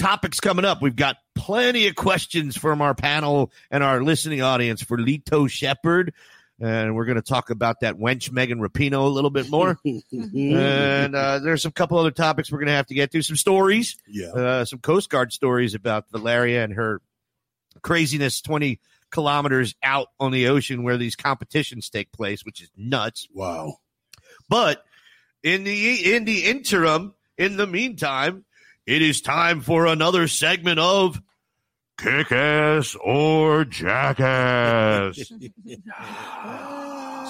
topics 0.01 0.39
coming 0.39 0.65
up. 0.65 0.81
We've 0.81 0.95
got 0.95 1.17
plenty 1.35 1.87
of 1.87 1.95
questions 1.95 2.57
from 2.57 2.81
our 2.81 2.93
panel 2.95 3.51
and 3.69 3.83
our 3.83 4.03
listening 4.03 4.41
audience 4.41 4.81
for 4.81 4.97
Lito 4.97 5.49
Sheppard. 5.49 6.13
and 6.59 6.95
we're 6.95 7.05
going 7.05 7.15
to 7.17 7.21
talk 7.21 7.49
about 7.51 7.81
that 7.81 7.95
wench 7.95 8.31
Megan 8.31 8.59
Rapinoe 8.59 9.05
a 9.05 9.09
little 9.09 9.29
bit 9.29 9.49
more. 9.49 9.77
and 10.11 11.15
uh, 11.15 11.39
there's 11.39 11.65
a 11.65 11.71
couple 11.71 11.97
other 11.97 12.11
topics 12.11 12.51
we're 12.51 12.57
going 12.59 12.67
to 12.67 12.73
have 12.73 12.87
to 12.87 12.93
get 12.95 13.11
to. 13.11 13.21
Some 13.21 13.35
stories, 13.35 13.95
Yeah. 14.07 14.29
uh, 14.29 14.65
some 14.65 14.79
Coast 14.79 15.09
Guard 15.09 15.31
stories 15.33 15.75
about 15.75 16.05
Valeria 16.11 16.63
and 16.63 16.73
her 16.73 17.01
craziness 17.81 18.41
20 18.41 18.79
kilometers 19.11 19.75
out 19.83 20.07
on 20.19 20.31
the 20.31 20.47
ocean 20.47 20.83
where 20.83 20.97
these 20.97 21.15
competitions 21.15 21.89
take 21.89 22.11
place, 22.11 22.43
which 22.45 22.61
is 22.61 22.69
nuts. 22.75 23.27
Wow. 23.33 23.77
But 24.49 24.83
in 25.43 25.63
the 25.63 26.13
in 26.15 26.25
the 26.25 26.45
interim, 26.45 27.13
in 27.37 27.57
the 27.57 27.67
meantime, 27.67 28.45
it 28.95 29.01
is 29.01 29.21
time 29.21 29.61
for 29.61 29.85
another 29.85 30.27
segment 30.27 30.79
of 30.79 31.21
Kick 31.97 32.31
Ass 32.31 32.95
or 32.95 33.63
Jackass. 33.65 35.17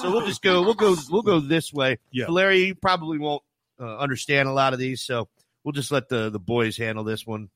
so 0.01 0.11
we'll 0.11 0.25
just 0.25 0.41
go. 0.41 0.61
We'll 0.63 0.73
go. 0.73 0.95
We'll 1.09 1.21
go 1.21 1.39
this 1.39 1.71
way. 1.73 1.97
Yeah. 2.11 2.25
Valeria, 2.25 2.65
you 2.67 2.75
probably 2.75 3.17
won't 3.19 3.43
uh, 3.79 3.97
understand 3.97 4.47
a 4.49 4.53
lot 4.53 4.73
of 4.73 4.79
these, 4.79 5.01
so 5.01 5.27
we'll 5.63 5.73
just 5.73 5.91
let 5.91 6.09
the 6.09 6.29
the 6.29 6.39
boys 6.39 6.77
handle 6.77 7.03
this 7.03 7.25
one. 7.27 7.49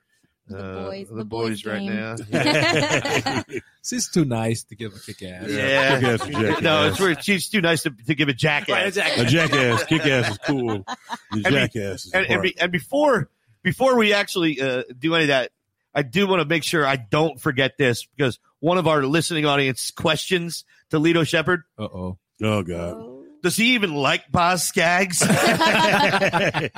The 0.48 0.58
Uh, 0.60 0.84
boys- 0.86 1.08
the, 1.10 1.16
the 1.16 1.26
boys, 1.26 1.64
boys 1.64 1.66
right 1.66 1.80
game. 1.80 1.96
now. 1.96 3.44
She's 3.84 4.10
too 4.10 4.26
nice 4.26 4.64
to 4.66 4.76
give 4.76 4.94
a 4.96 5.00
kick 5.00 5.24
ass. 5.24 5.50
Yeah. 5.50 6.00
Kick-ass 6.18 6.62
no, 6.62 6.88
it's 6.88 7.00
where 7.00 7.20
she's 7.20 7.50
too 7.50 7.62
nice 7.62 7.82
to, 7.84 7.92
to 8.08 8.14
give 8.16 8.30
a 8.30 8.34
jackass. 8.34 8.96
A 8.98 9.26
jackass, 9.26 9.84
kick 9.86 10.06
ass 10.06 10.32
is 10.32 10.38
cool. 10.46 10.84
The 11.32 11.36
And 11.36 11.44
be- 11.44 11.50
jackass 11.52 12.06
is 12.06 12.12
and, 12.14 12.26
and, 12.28 12.42
be, 12.44 12.60
and 12.60 12.72
before 12.72 13.30
before 13.66 13.98
we 13.98 14.14
actually 14.14 14.62
uh, 14.62 14.84
do 14.98 15.16
any 15.16 15.24
of 15.26 15.28
that, 15.30 15.52
I 15.94 16.04
do 16.04 16.28
want 16.28 16.42
to 16.42 16.48
make 16.48 16.64
sure 16.64 16.86
I 16.86 16.96
don't 16.98 17.42
forget 17.42 17.78
this 17.78 18.06
because 18.06 18.40
one 18.60 18.78
of 18.78 18.88
our 18.88 19.04
listening 19.04 19.46
audience 19.46 19.92
questions 19.92 20.64
to 20.92 21.00
Lito 21.00 21.28
Sheppard: 21.28 21.64
Uh 21.78 21.84
oh. 21.84 22.18
Oh 22.42 22.64
God. 22.64 23.12
Does 23.42 23.56
he 23.58 23.74
even 23.76 23.94
like 23.94 24.32
Boz 24.32 24.64
Scaggs? 24.64 25.22
I 25.30 26.72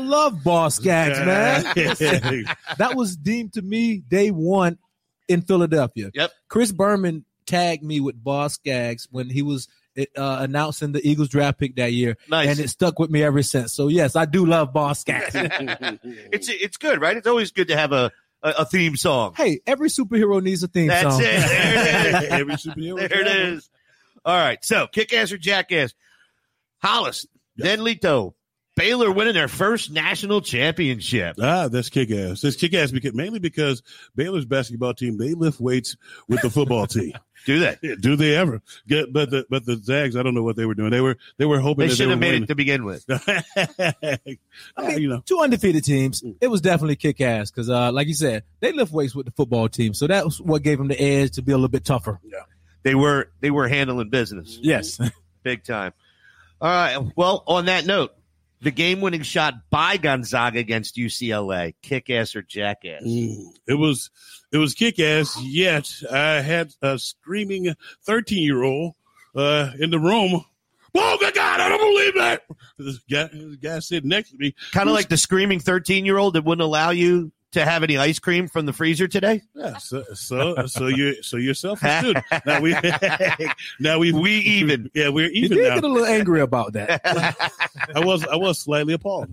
love 0.00 0.44
Boz 0.44 0.74
Scaggs, 0.76 1.18
man. 1.18 1.62
that 2.78 2.94
was 2.94 3.16
deemed 3.16 3.54
to 3.54 3.62
me 3.62 4.02
day 4.06 4.30
one 4.30 4.78
in 5.28 5.40
Philadelphia. 5.40 6.10
Yep. 6.12 6.30
Chris 6.48 6.70
Berman 6.70 7.24
tagged 7.46 7.82
me 7.82 8.00
with 8.00 8.22
Boz 8.22 8.54
Scaggs 8.54 9.08
when 9.10 9.30
he 9.30 9.40
was 9.40 9.68
uh, 9.98 10.04
announcing 10.40 10.92
the 10.92 11.06
Eagles 11.06 11.28
draft 11.28 11.58
pick 11.58 11.76
that 11.76 11.92
year, 11.92 12.16
Nice. 12.28 12.48
and 12.48 12.58
it 12.60 12.68
stuck 12.68 12.98
with 12.98 13.10
me 13.10 13.22
ever 13.22 13.42
since. 13.42 13.72
So 13.72 13.88
yes, 13.88 14.16
I 14.16 14.24
do 14.24 14.46
love 14.46 14.72
Boz 14.72 15.00
Scaggs. 15.00 15.34
it's 15.34 16.48
it's 16.48 16.76
good, 16.76 17.00
right? 17.00 17.16
It's 17.16 17.26
always 17.26 17.50
good 17.52 17.68
to 17.68 17.76
have 17.76 17.92
a 17.92 18.10
a, 18.42 18.50
a 18.58 18.64
theme 18.64 18.96
song. 18.96 19.34
hey, 19.36 19.60
every 19.66 19.88
superhero 19.88 20.42
needs 20.42 20.62
a 20.62 20.68
theme 20.68 20.88
That's 20.88 21.02
song. 21.02 21.22
That's 21.22 21.50
it. 21.50 21.52
There 21.52 22.16
it 22.16 22.24
is. 22.24 22.30
Every 22.30 22.54
superhero. 22.54 23.08
There 23.08 23.20
it 23.20 23.26
is. 23.54 23.70
All 24.24 24.36
right. 24.36 24.64
So 24.64 24.86
kick 24.86 25.12
ass 25.12 25.32
or 25.32 25.38
jackass. 25.38 25.94
Hollis, 26.82 27.26
then 27.56 27.80
Lito. 27.80 28.34
Baylor 28.74 29.12
winning 29.12 29.34
their 29.34 29.48
first 29.48 29.90
national 29.90 30.40
championship. 30.40 31.36
Ah, 31.38 31.68
that's 31.68 31.90
kick 31.90 32.10
ass. 32.10 32.40
That's 32.40 32.56
kick 32.56 32.72
ass 32.72 32.90
because 32.90 33.12
mainly 33.12 33.38
because 33.38 33.82
Baylor's 34.16 34.46
basketball 34.46 34.94
team 34.94 35.18
they 35.18 35.34
lift 35.34 35.60
weights 35.60 35.96
with 36.26 36.40
the 36.40 36.48
football 36.48 36.86
team. 36.86 37.12
Do 37.46 37.58
they? 37.58 37.96
Do 37.96 38.16
they 38.16 38.36
ever? 38.36 38.62
Get, 38.86 39.12
but 39.12 39.30
the 39.30 39.46
but 39.50 39.64
the 39.66 39.76
Zags, 39.76 40.16
I 40.16 40.22
don't 40.22 40.34
know 40.34 40.42
what 40.42 40.56
they 40.56 40.66
were 40.66 40.74
doing. 40.74 40.90
They 40.90 41.00
were 41.00 41.16
they 41.38 41.44
were 41.44 41.60
hoping 41.60 41.88
They 41.88 41.94
should 41.94 42.08
have 42.08 42.20
they 42.20 42.26
were 42.26 42.32
made 42.32 42.42
it 42.42 42.46
to 42.46 42.54
begin 42.54 42.84
with. 42.84 43.04
I 43.10 44.18
mean, 44.78 44.98
you 45.00 45.08
know, 45.08 45.22
two 45.24 45.40
undefeated 45.40 45.84
teams. 45.84 46.22
It 46.40 46.48
was 46.48 46.60
definitely 46.60 46.96
kick 46.96 47.20
ass 47.20 47.50
because, 47.50 47.68
uh, 47.68 47.92
like 47.92 48.08
you 48.08 48.14
said, 48.14 48.44
they 48.60 48.72
lift 48.72 48.92
weights 48.92 49.14
with 49.14 49.26
the 49.26 49.32
football 49.32 49.68
team, 49.68 49.94
so 49.94 50.06
that 50.06 50.24
was 50.24 50.40
what 50.40 50.62
gave 50.62 50.78
them 50.78 50.88
the 50.88 51.00
edge 51.00 51.32
to 51.32 51.42
be 51.42 51.52
a 51.52 51.56
little 51.56 51.68
bit 51.68 51.84
tougher. 51.84 52.20
Yeah, 52.24 52.38
They 52.82 52.94
were 52.94 53.30
they 53.40 53.50
were 53.50 53.68
handling 53.68 54.08
business. 54.10 54.58
Yes. 54.60 55.00
Big 55.42 55.64
time. 55.64 55.92
All 56.60 56.70
right. 56.70 57.12
Well, 57.16 57.42
on 57.46 57.64
that 57.66 57.84
note, 57.86 58.14
the 58.62 58.70
game 58.70 59.00
winning 59.00 59.22
shot 59.22 59.54
by 59.70 59.96
Gonzaga 59.96 60.58
against 60.60 60.96
UCLA, 60.96 61.74
kick 61.82 62.08
ass 62.10 62.34
or 62.36 62.42
jackass? 62.42 63.02
it 63.04 63.78
was 63.78 64.10
it 64.52 64.58
was 64.58 64.74
kick 64.74 64.98
ass. 65.00 65.36
Yet 65.42 65.90
I 66.10 66.40
had 66.40 66.72
a 66.80 66.98
screaming 66.98 67.74
thirteen 68.04 68.44
year 68.44 68.62
old 68.62 68.94
uh, 69.34 69.72
in 69.78 69.90
the 69.90 69.98
room. 69.98 70.44
Oh 70.94 71.18
my 71.20 71.30
God! 71.30 71.60
I 71.60 71.68
don't 71.68 71.80
believe 71.80 72.14
that. 72.14 72.42
This 72.78 72.98
guy, 73.10 73.28
this 73.32 73.56
guy 73.56 73.78
sitting 73.80 74.08
next 74.10 74.30
to 74.30 74.36
me, 74.38 74.54
Kind 74.72 74.88
of 74.88 74.94
like 74.94 75.08
the 75.08 75.16
screaming 75.16 75.58
13 75.58 76.04
year 76.04 76.18
old 76.18 76.34
that 76.34 76.44
wouldn't 76.44 76.62
allow 76.62 76.90
you 76.90 77.32
to 77.52 77.64
have 77.64 77.82
any 77.82 77.96
ice 77.98 78.18
cream 78.18 78.48
from 78.48 78.66
the 78.66 78.72
freezer 78.72 79.08
today? 79.08 79.42
Yeah, 79.54 79.76
so 79.78 80.02
so 80.14 80.66
so 80.66 80.86
you 80.88 81.22
so 81.22 81.36
yourself 81.36 81.82
understood. 81.84 82.22
Now 82.46 82.60
we 82.60 82.74
now 83.80 83.98
we 83.98 84.12
We 84.12 84.32
even. 84.32 84.90
Yeah, 84.94 85.08
we're 85.10 85.30
You 85.30 85.44
even 85.44 85.58
did 85.58 85.68
now. 85.68 85.74
get 85.76 85.84
a 85.84 85.88
little 85.88 86.06
angry 86.06 86.40
about 86.40 86.72
that. 86.74 87.00
I 87.94 88.00
was 88.04 88.24
I 88.26 88.36
was 88.36 88.58
slightly 88.58 88.94
appalled, 88.94 89.28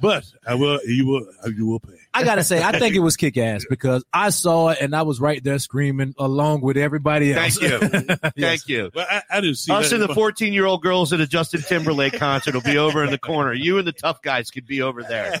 but 0.00 0.24
I 0.46 0.54
will 0.54 0.80
you 0.86 1.06
will 1.06 1.26
you 1.54 1.66
will 1.66 1.80
pay. 1.80 1.92
I 2.14 2.24
gotta 2.24 2.44
say, 2.44 2.62
I 2.62 2.78
think 2.78 2.94
it 2.94 3.00
was 3.00 3.16
kick 3.16 3.36
ass 3.38 3.64
because 3.68 4.04
I 4.12 4.30
saw 4.30 4.68
it 4.68 4.78
and 4.80 4.94
I 4.94 5.02
was 5.02 5.20
right 5.20 5.42
there 5.42 5.58
screaming 5.58 6.14
along 6.18 6.60
with 6.60 6.76
everybody 6.76 7.32
else. 7.32 7.56
Thank 7.58 7.72
you. 7.82 8.16
Thank 8.38 8.68
you. 8.68 8.90
But 8.92 9.08
I, 9.10 9.22
I 9.30 9.40
didn't 9.40 9.56
see 9.56 9.72
Us 9.72 9.90
that. 9.90 10.00
and 10.00 10.08
the 10.10 10.14
14 10.14 10.52
year 10.52 10.66
old 10.66 10.82
girls 10.82 11.12
at 11.12 11.20
a 11.20 11.26
Justin 11.26 11.62
Timberlake 11.62 12.12
concert 12.14 12.54
will 12.54 12.60
be 12.62 12.76
over 12.78 13.02
in 13.02 13.10
the 13.10 13.18
corner. 13.18 13.52
You 13.54 13.78
and 13.78 13.86
the 13.86 13.92
tough 13.92 14.20
guys 14.22 14.50
could 14.50 14.66
be 14.66 14.82
over 14.82 15.02
there. 15.02 15.40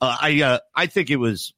Uh, 0.00 0.16
I 0.20 0.42
uh, 0.42 0.58
I 0.74 0.86
think 0.86 1.10
it 1.10 1.16
was. 1.16 1.52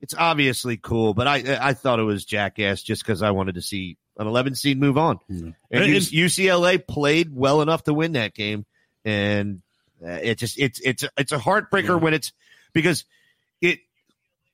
It's 0.00 0.14
obviously 0.14 0.76
cool, 0.76 1.14
but 1.14 1.26
I 1.26 1.58
I 1.60 1.72
thought 1.74 1.98
it 1.98 2.04
was 2.04 2.24
jackass 2.24 2.82
just 2.82 3.02
because 3.02 3.22
I 3.22 3.30
wanted 3.30 3.54
to 3.54 3.62
see 3.62 3.96
an 4.18 4.26
11 4.26 4.54
seed 4.54 4.78
move 4.78 4.96
on. 4.98 5.18
Mm. 5.30 5.54
And 5.70 5.84
And- 5.84 6.12
U- 6.12 6.26
UCLA 6.26 6.86
played 6.86 7.34
well 7.34 7.62
enough 7.62 7.84
to 7.84 7.94
win 7.94 8.12
that 8.12 8.34
game, 8.34 8.66
and 9.04 9.62
uh, 10.04 10.10
it 10.22 10.38
just 10.38 10.58
it's 10.58 10.80
it's 10.80 11.04
it's 11.16 11.32
a 11.32 11.38
heartbreaker 11.38 11.88
Yeah. 11.88 11.94
when 11.96 12.14
it's 12.14 12.32
because 12.74 13.04
it 13.62 13.78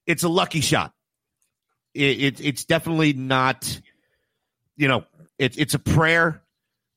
it's 0.07 0.23
a 0.23 0.29
lucky 0.29 0.61
shot. 0.61 0.93
It, 1.95 2.23
it 2.23 2.41
it's 2.41 2.65
definitely 2.65 3.13
not, 3.13 3.81
you 4.77 4.89
know, 4.89 5.05
it, 5.39 5.59
it's 5.59 5.75
a 5.75 5.79
prayer. 5.79 6.41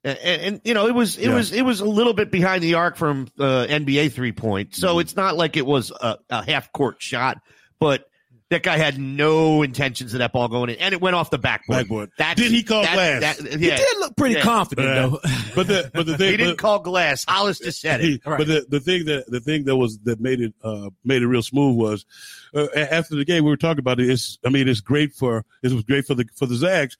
And, 0.05 0.17
and, 0.41 0.61
you 0.63 0.73
know 0.75 0.87
it 0.87 0.93
was 0.93 1.17
it 1.17 1.29
Yeah. 1.29 1.33
was 1.35 1.51
it 1.51 1.63
was 1.63 1.79
a 1.79 1.85
little 1.85 2.13
bit 2.13 2.29
behind 2.31 2.61
the 2.61 2.75
arc 2.75 2.95
from 2.95 3.27
uh, 3.39 3.65
NBA 3.67 4.11
three 4.11 4.31
point, 4.33 4.75
so 4.75 4.99
it's 4.99 5.15
not 5.15 5.35
like 5.35 5.57
it 5.57 5.65
was 5.65 5.91
a, 5.91 6.17
a 6.29 6.45
half 6.45 6.71
court 6.71 7.01
shot, 7.01 7.39
but 7.79 8.07
that 8.51 8.61
guy 8.61 8.77
had 8.77 8.99
no 8.99 9.63
intentions 9.63 10.13
of 10.13 10.19
that 10.19 10.31
ball 10.31 10.47
going 10.47 10.69
in, 10.69 10.75
and 10.75 10.93
it 10.93 11.01
went 11.01 11.15
off 11.15 11.31
the 11.31 11.39
backboard. 11.39 11.79
Backboard. 11.79 12.11
That's, 12.19 12.39
Did 12.39 12.51
he 12.51 12.61
call 12.61 12.83
that- 12.83 12.93
glass? 13.19 13.37
that- 13.39 13.59
He 13.59 13.67
yeah, 13.69 13.77
did 13.77 13.97
look 13.97 14.15
pretty 14.15 14.35
Yeah. 14.35 14.41
confident 14.41 14.87
Uh, 14.87 14.93
though. 14.93 15.19
but 15.55 15.65
the 15.67 15.89
but 15.91 16.05
the 16.05 16.15
thing 16.19 16.29
he 16.31 16.37
didn't 16.37 16.51
but- 16.51 16.57
call 16.59 16.77
glass. 16.79 17.25
Hollis 17.27 17.57
just 17.57 17.81
said 17.81 18.01
it. 18.01 18.03
He- 18.05 18.21
But 18.23 18.45
the, 18.45 18.63
the 18.69 18.79
thing 18.79 19.05
that 19.05 19.25
the 19.27 19.39
thing 19.39 19.63
that 19.63 19.75
was 19.75 19.97
that 20.03 20.19
made 20.21 20.39
it 20.39 20.53
uh, 20.63 20.91
made 21.03 21.23
it 21.23 21.27
real 21.27 21.41
smooth 21.41 21.75
was 21.75 22.05
uh, 22.53 22.67
after 22.75 23.15
the 23.15 23.25
game 23.25 23.43
we 23.43 23.49
were 23.49 23.57
talking 23.57 23.79
about 23.79 23.99
it. 23.99 24.07
It's 24.11 24.37
I 24.45 24.49
mean 24.49 24.69
it's 24.69 24.81
great 24.81 25.13
for 25.15 25.43
it 25.63 25.71
was 25.73 25.83
great 25.83 26.05
for 26.05 26.13
the 26.13 26.25
for 26.35 26.45
the 26.45 26.55
Zags, 26.55 26.97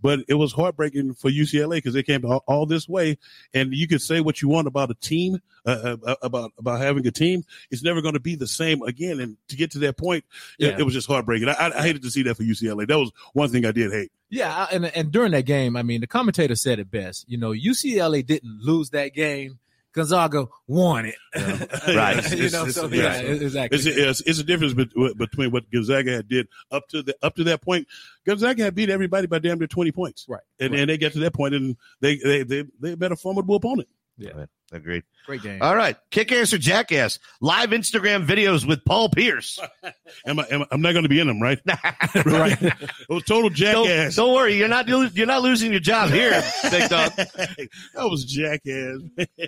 but 0.00 0.20
it 0.28 0.34
was 0.34 0.52
heartbreaking 0.52 1.14
for 1.14 1.30
UCLA 1.30 1.76
because 1.76 1.94
they 1.94 2.02
came 2.02 2.24
all, 2.24 2.44
all 2.46 2.66
this 2.66 2.88
way, 2.88 3.18
and 3.54 3.72
you 3.74 3.88
could 3.88 4.02
say 4.02 4.20
what 4.20 4.42
you 4.42 4.48
want 4.48 4.66
about 4.66 4.90
a 4.90 4.94
team 4.94 5.40
uh, 5.64 5.96
uh, 6.06 6.14
about 6.22 6.52
about 6.58 6.80
having 6.80 7.06
a 7.06 7.10
team. 7.10 7.44
It's 7.70 7.82
never 7.82 8.00
going 8.02 8.14
to 8.14 8.20
be 8.20 8.34
the 8.36 8.46
same 8.46 8.82
again, 8.82 9.20
and 9.20 9.36
to 9.48 9.56
get 9.56 9.70
to 9.72 9.78
that 9.80 9.96
point, 9.96 10.24
it, 10.58 10.66
Yeah. 10.66 10.76
it 10.78 10.82
was 10.82 10.94
just 10.94 11.06
heartbreaking. 11.08 11.48
I, 11.48 11.52
I, 11.52 11.78
I 11.78 11.82
hated 11.82 12.02
to 12.02 12.10
see 12.10 12.22
that 12.24 12.36
for 12.36 12.42
UCLA. 12.42 12.86
That 12.86 12.98
was 12.98 13.10
one 13.32 13.48
thing 13.50 13.64
I 13.66 13.72
did 13.72 13.92
hate. 13.92 14.12
Yeah, 14.28 14.66
and 14.72 14.86
and 14.86 15.10
during 15.12 15.32
that 15.32 15.46
game, 15.46 15.76
I 15.76 15.82
mean, 15.82 16.00
the 16.00 16.06
commentator 16.06 16.56
said 16.56 16.78
it 16.78 16.90
best. 16.90 17.24
You 17.28 17.38
know, 17.38 17.50
UCLA 17.52 18.24
didn't 18.26 18.60
lose 18.60 18.90
that 18.90 19.14
game. 19.14 19.58
Gonzaga 19.96 20.46
won 20.68 21.06
it. 21.06 21.14
Right. 21.88 22.30
you 22.30 22.50
know, 22.50 22.66
It's- 22.66 22.74
so, 22.74 22.86
it's- 22.86 22.92
yeah, 22.92 23.20
yeah. 23.20 23.42
exactly. 23.44 23.76
It's, 23.78 23.86
it's, 23.86 24.20
it's 24.20 24.38
a 24.38 24.44
difference 24.44 24.74
between 24.74 25.50
what 25.50 25.70
Gonzaga 25.72 26.12
had 26.12 26.28
did 26.28 26.46
up 26.70 26.86
to 26.88 27.02
the 27.02 27.16
up 27.22 27.34
to 27.36 27.44
that 27.44 27.62
point. 27.62 27.88
Gonzaga 28.26 28.64
had 28.64 28.74
beat 28.74 28.90
everybody 28.90 29.26
by 29.26 29.38
damn 29.38 29.58
near 29.58 29.66
twenty 29.66 29.92
points, 29.92 30.26
Right, 30.28 30.40
And 30.60 30.72
right. 30.72 30.80
and 30.80 30.90
they 30.90 30.98
get 30.98 31.12
to 31.14 31.18
that 31.20 31.32
point, 31.34 31.54
and 31.54 31.76
they 32.00 32.16
they 32.16 32.42
they 32.42 32.64
they 32.80 32.94
met 32.96 33.10
a 33.12 33.16
formidable 33.16 33.56
opponent. 33.56 33.88
Yeah, 34.18 34.46
Agreed. 34.72 35.04
great 35.26 35.42
game. 35.42 35.62
All 35.62 35.76
right, 35.76 35.96
kick 36.10 36.32
ass 36.32 36.52
or 36.52 36.58
jackass? 36.58 37.18
Live 37.40 37.70
Instagram 37.70 38.26
videos 38.26 38.66
with 38.66 38.84
Paul 38.84 39.08
Pierce. 39.10 39.58
Am 40.26 40.40
I, 40.40 40.46
am 40.50 40.62
I, 40.62 40.66
I'm 40.72 40.80
not 40.80 40.92
going 40.92 41.04
to 41.04 41.08
be 41.08 41.20
in 41.20 41.26
them, 41.28 41.40
right? 41.40 41.58
right. 42.24 42.60
It 42.60 42.74
was 43.08 43.22
total 43.26 43.48
Don't, 43.50 43.54
jackass. 43.54 44.16
don't 44.16 44.34
worry, 44.34 44.56
you're 44.56 44.68
not 44.68 44.88
you're 44.88 45.26
not 45.26 45.42
losing 45.42 45.70
your 45.70 45.80
job 45.80 46.10
here, 46.10 46.42
big 46.70 46.88
dog. 46.88 47.12
that 47.16 47.68
was 47.96 48.24
jackass. 48.24 48.98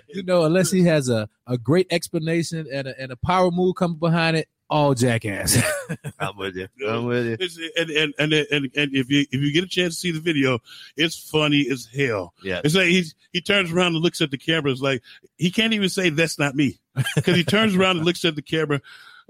You 0.07 0.23
know, 0.23 0.43
unless 0.43 0.71
he 0.71 0.83
has 0.83 1.09
a, 1.09 1.27
a 1.47 1.57
great 1.57 1.87
explanation 1.91 2.67
and 2.71 2.87
a, 2.87 3.01
and 3.01 3.11
a 3.11 3.15
power 3.17 3.51
move 3.51 3.75
coming 3.75 3.97
behind 3.99 4.37
it, 4.37 4.47
all 4.69 4.93
jackass. 4.93 5.57
I'm 6.19 6.37
with 6.37 6.55
you. 6.55 6.67
I'm 6.87 7.05
with 7.05 7.25
you. 7.25 7.37
It's, 7.39 7.57
and, 7.77 7.89
and 7.89 8.13
and 8.19 8.33
and 8.33 8.71
and 8.75 8.95
if 8.95 9.09
you 9.09 9.25
if 9.31 9.41
you 9.41 9.51
get 9.51 9.63
a 9.63 9.67
chance 9.67 9.95
to 9.95 9.99
see 9.99 10.11
the 10.11 10.19
video, 10.19 10.59
it's 10.95 11.17
funny 11.17 11.67
as 11.71 11.87
hell. 11.95 12.33
Yeah. 12.43 12.61
It's 12.63 12.75
like 12.75 12.87
he's 12.87 13.15
he 13.33 13.41
turns 13.41 13.71
around 13.71 13.95
and 13.95 14.03
looks 14.03 14.21
at 14.21 14.31
the 14.31 14.37
camera. 14.37 14.71
It's 14.71 14.81
like 14.81 15.01
he 15.37 15.51
can't 15.51 15.73
even 15.73 15.89
say 15.89 16.09
that's 16.09 16.39
not 16.39 16.55
me 16.55 16.79
because 17.15 17.35
he 17.35 17.43
turns 17.43 17.75
around 17.75 17.97
and 17.97 18.05
looks 18.05 18.25
at 18.25 18.35
the 18.35 18.41
camera. 18.41 18.81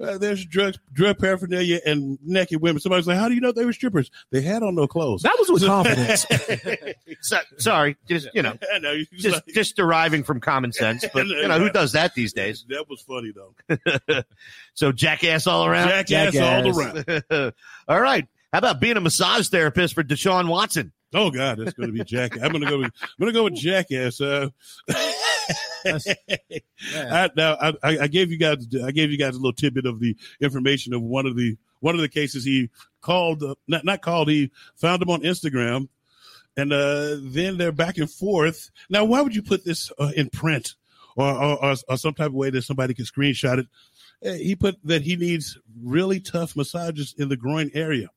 Uh, 0.02 0.18
there's 0.18 0.46
drug 0.46 0.76
drug 0.94 1.18
paraphernalia 1.18 1.80
and 1.86 2.18
naked 2.24 2.62
women. 2.62 2.80
Somebody's 2.80 3.08
like, 3.08 3.18
"How 3.18 3.28
do 3.28 3.36
you 3.36 3.42
know 3.42 3.52
they 3.52 3.66
were 3.66 3.74
strippers? 3.74 4.10
They 4.32 4.42
had 4.42 4.64
on 4.64 4.76
no 4.76 4.88
clothes." 4.88 5.24
That 5.24 5.36
was 5.40 5.50
with 5.50 5.66
confidence. 5.66 6.26
So, 7.22 7.40
sorry, 7.58 7.98
just 8.08 8.30
you 8.34 8.42
know, 8.42 8.58
know. 8.82 8.96
just 9.14 9.36
like- 9.36 9.48
just 9.48 9.76
deriving 9.76 10.24
from 10.24 10.40
common 10.40 10.72
sense. 10.72 11.06
But 11.14 11.28
you 11.28 11.48
know, 11.48 11.60
who 11.60 11.70
does 11.70 11.94
that 11.94 12.14
these 12.16 12.34
days? 12.34 12.66
that 12.70 12.86
was 12.90 13.02
funny 13.02 13.32
though. 13.36 14.24
So 14.74 14.92
jackass 14.92 15.48
all 15.48 15.66
around. 15.66 16.08
Jackass, 16.08 16.36
all 16.38 16.80
around. 16.80 17.54
all 17.88 18.00
right. 18.02 18.28
How 18.52 18.60
about 18.60 18.80
being 18.80 18.98
a 18.98 19.02
massage 19.02 19.50
therapist 19.50 19.94
for 19.94 20.04
Deshaun 20.04 20.48
Watson? 20.48 20.92
Oh 21.14 21.32
God, 21.32 21.58
that's 21.60 21.74
going 21.74 21.88
to 21.88 21.94
be 21.94 22.04
Jackass. 22.04 22.42
I'm 22.42 22.52
going 22.52 22.64
to 22.64 22.70
go. 22.70 22.78
With, 22.80 22.92
I'm 23.02 23.10
going 23.20 23.34
to 23.34 23.38
go 23.40 23.44
with 23.44 23.56
Jackass. 23.56 24.22
Uh, 24.22 24.50
I, 26.96 27.30
now 27.36 27.58
I, 27.62 27.74
I 27.84 28.08
gave 28.08 28.32
you 28.32 28.38
guys. 28.38 28.68
I 28.84 28.92
gave 28.92 29.12
you 29.12 29.18
guys 29.18 29.36
a 29.36 29.40
little 29.40 29.54
tidbit 29.54 29.86
of 29.86 30.00
the 30.00 30.16
information 30.42 30.94
of 30.94 31.02
one 31.02 31.26
of 31.26 31.36
the 31.36 31.58
one 31.80 31.96
of 31.96 32.02
the 32.02 32.10
cases 32.10 32.44
he 32.44 32.70
called. 33.02 33.44
Uh, 33.44 33.56
not 33.68 33.86
not 33.86 34.02
called. 34.02 34.30
He 34.30 34.52
found 34.76 35.02
him 35.02 35.10
on 35.10 35.22
Instagram, 35.22 35.90
and 36.58 36.74
uh, 36.74 37.18
then 37.22 37.58
they're 37.58 37.72
back 37.72 37.98
and 37.98 38.10
forth. 38.10 38.70
Now, 38.90 39.06
why 39.06 39.22
would 39.22 39.36
you 39.36 39.42
put 39.44 39.66
this 39.66 39.92
uh, 40.00 40.12
in 40.16 40.30
print 40.30 40.76
or, 41.16 41.32
or 41.32 41.76
or 41.88 41.98
some 41.98 42.14
type 42.14 42.28
of 42.28 42.34
way 42.34 42.50
that 42.50 42.64
somebody 42.64 42.94
can 42.94 43.06
screenshot 43.06 43.60
it? 43.60 43.68
Uh, 44.26 44.34
He 44.34 44.56
put 44.56 44.78
that 44.86 45.02
he 45.02 45.16
needs 45.16 45.58
really 45.82 46.20
tough 46.20 46.56
massages 46.56 47.14
in 47.18 47.30
the 47.30 47.38
groin 47.38 47.72
area. 47.74 48.10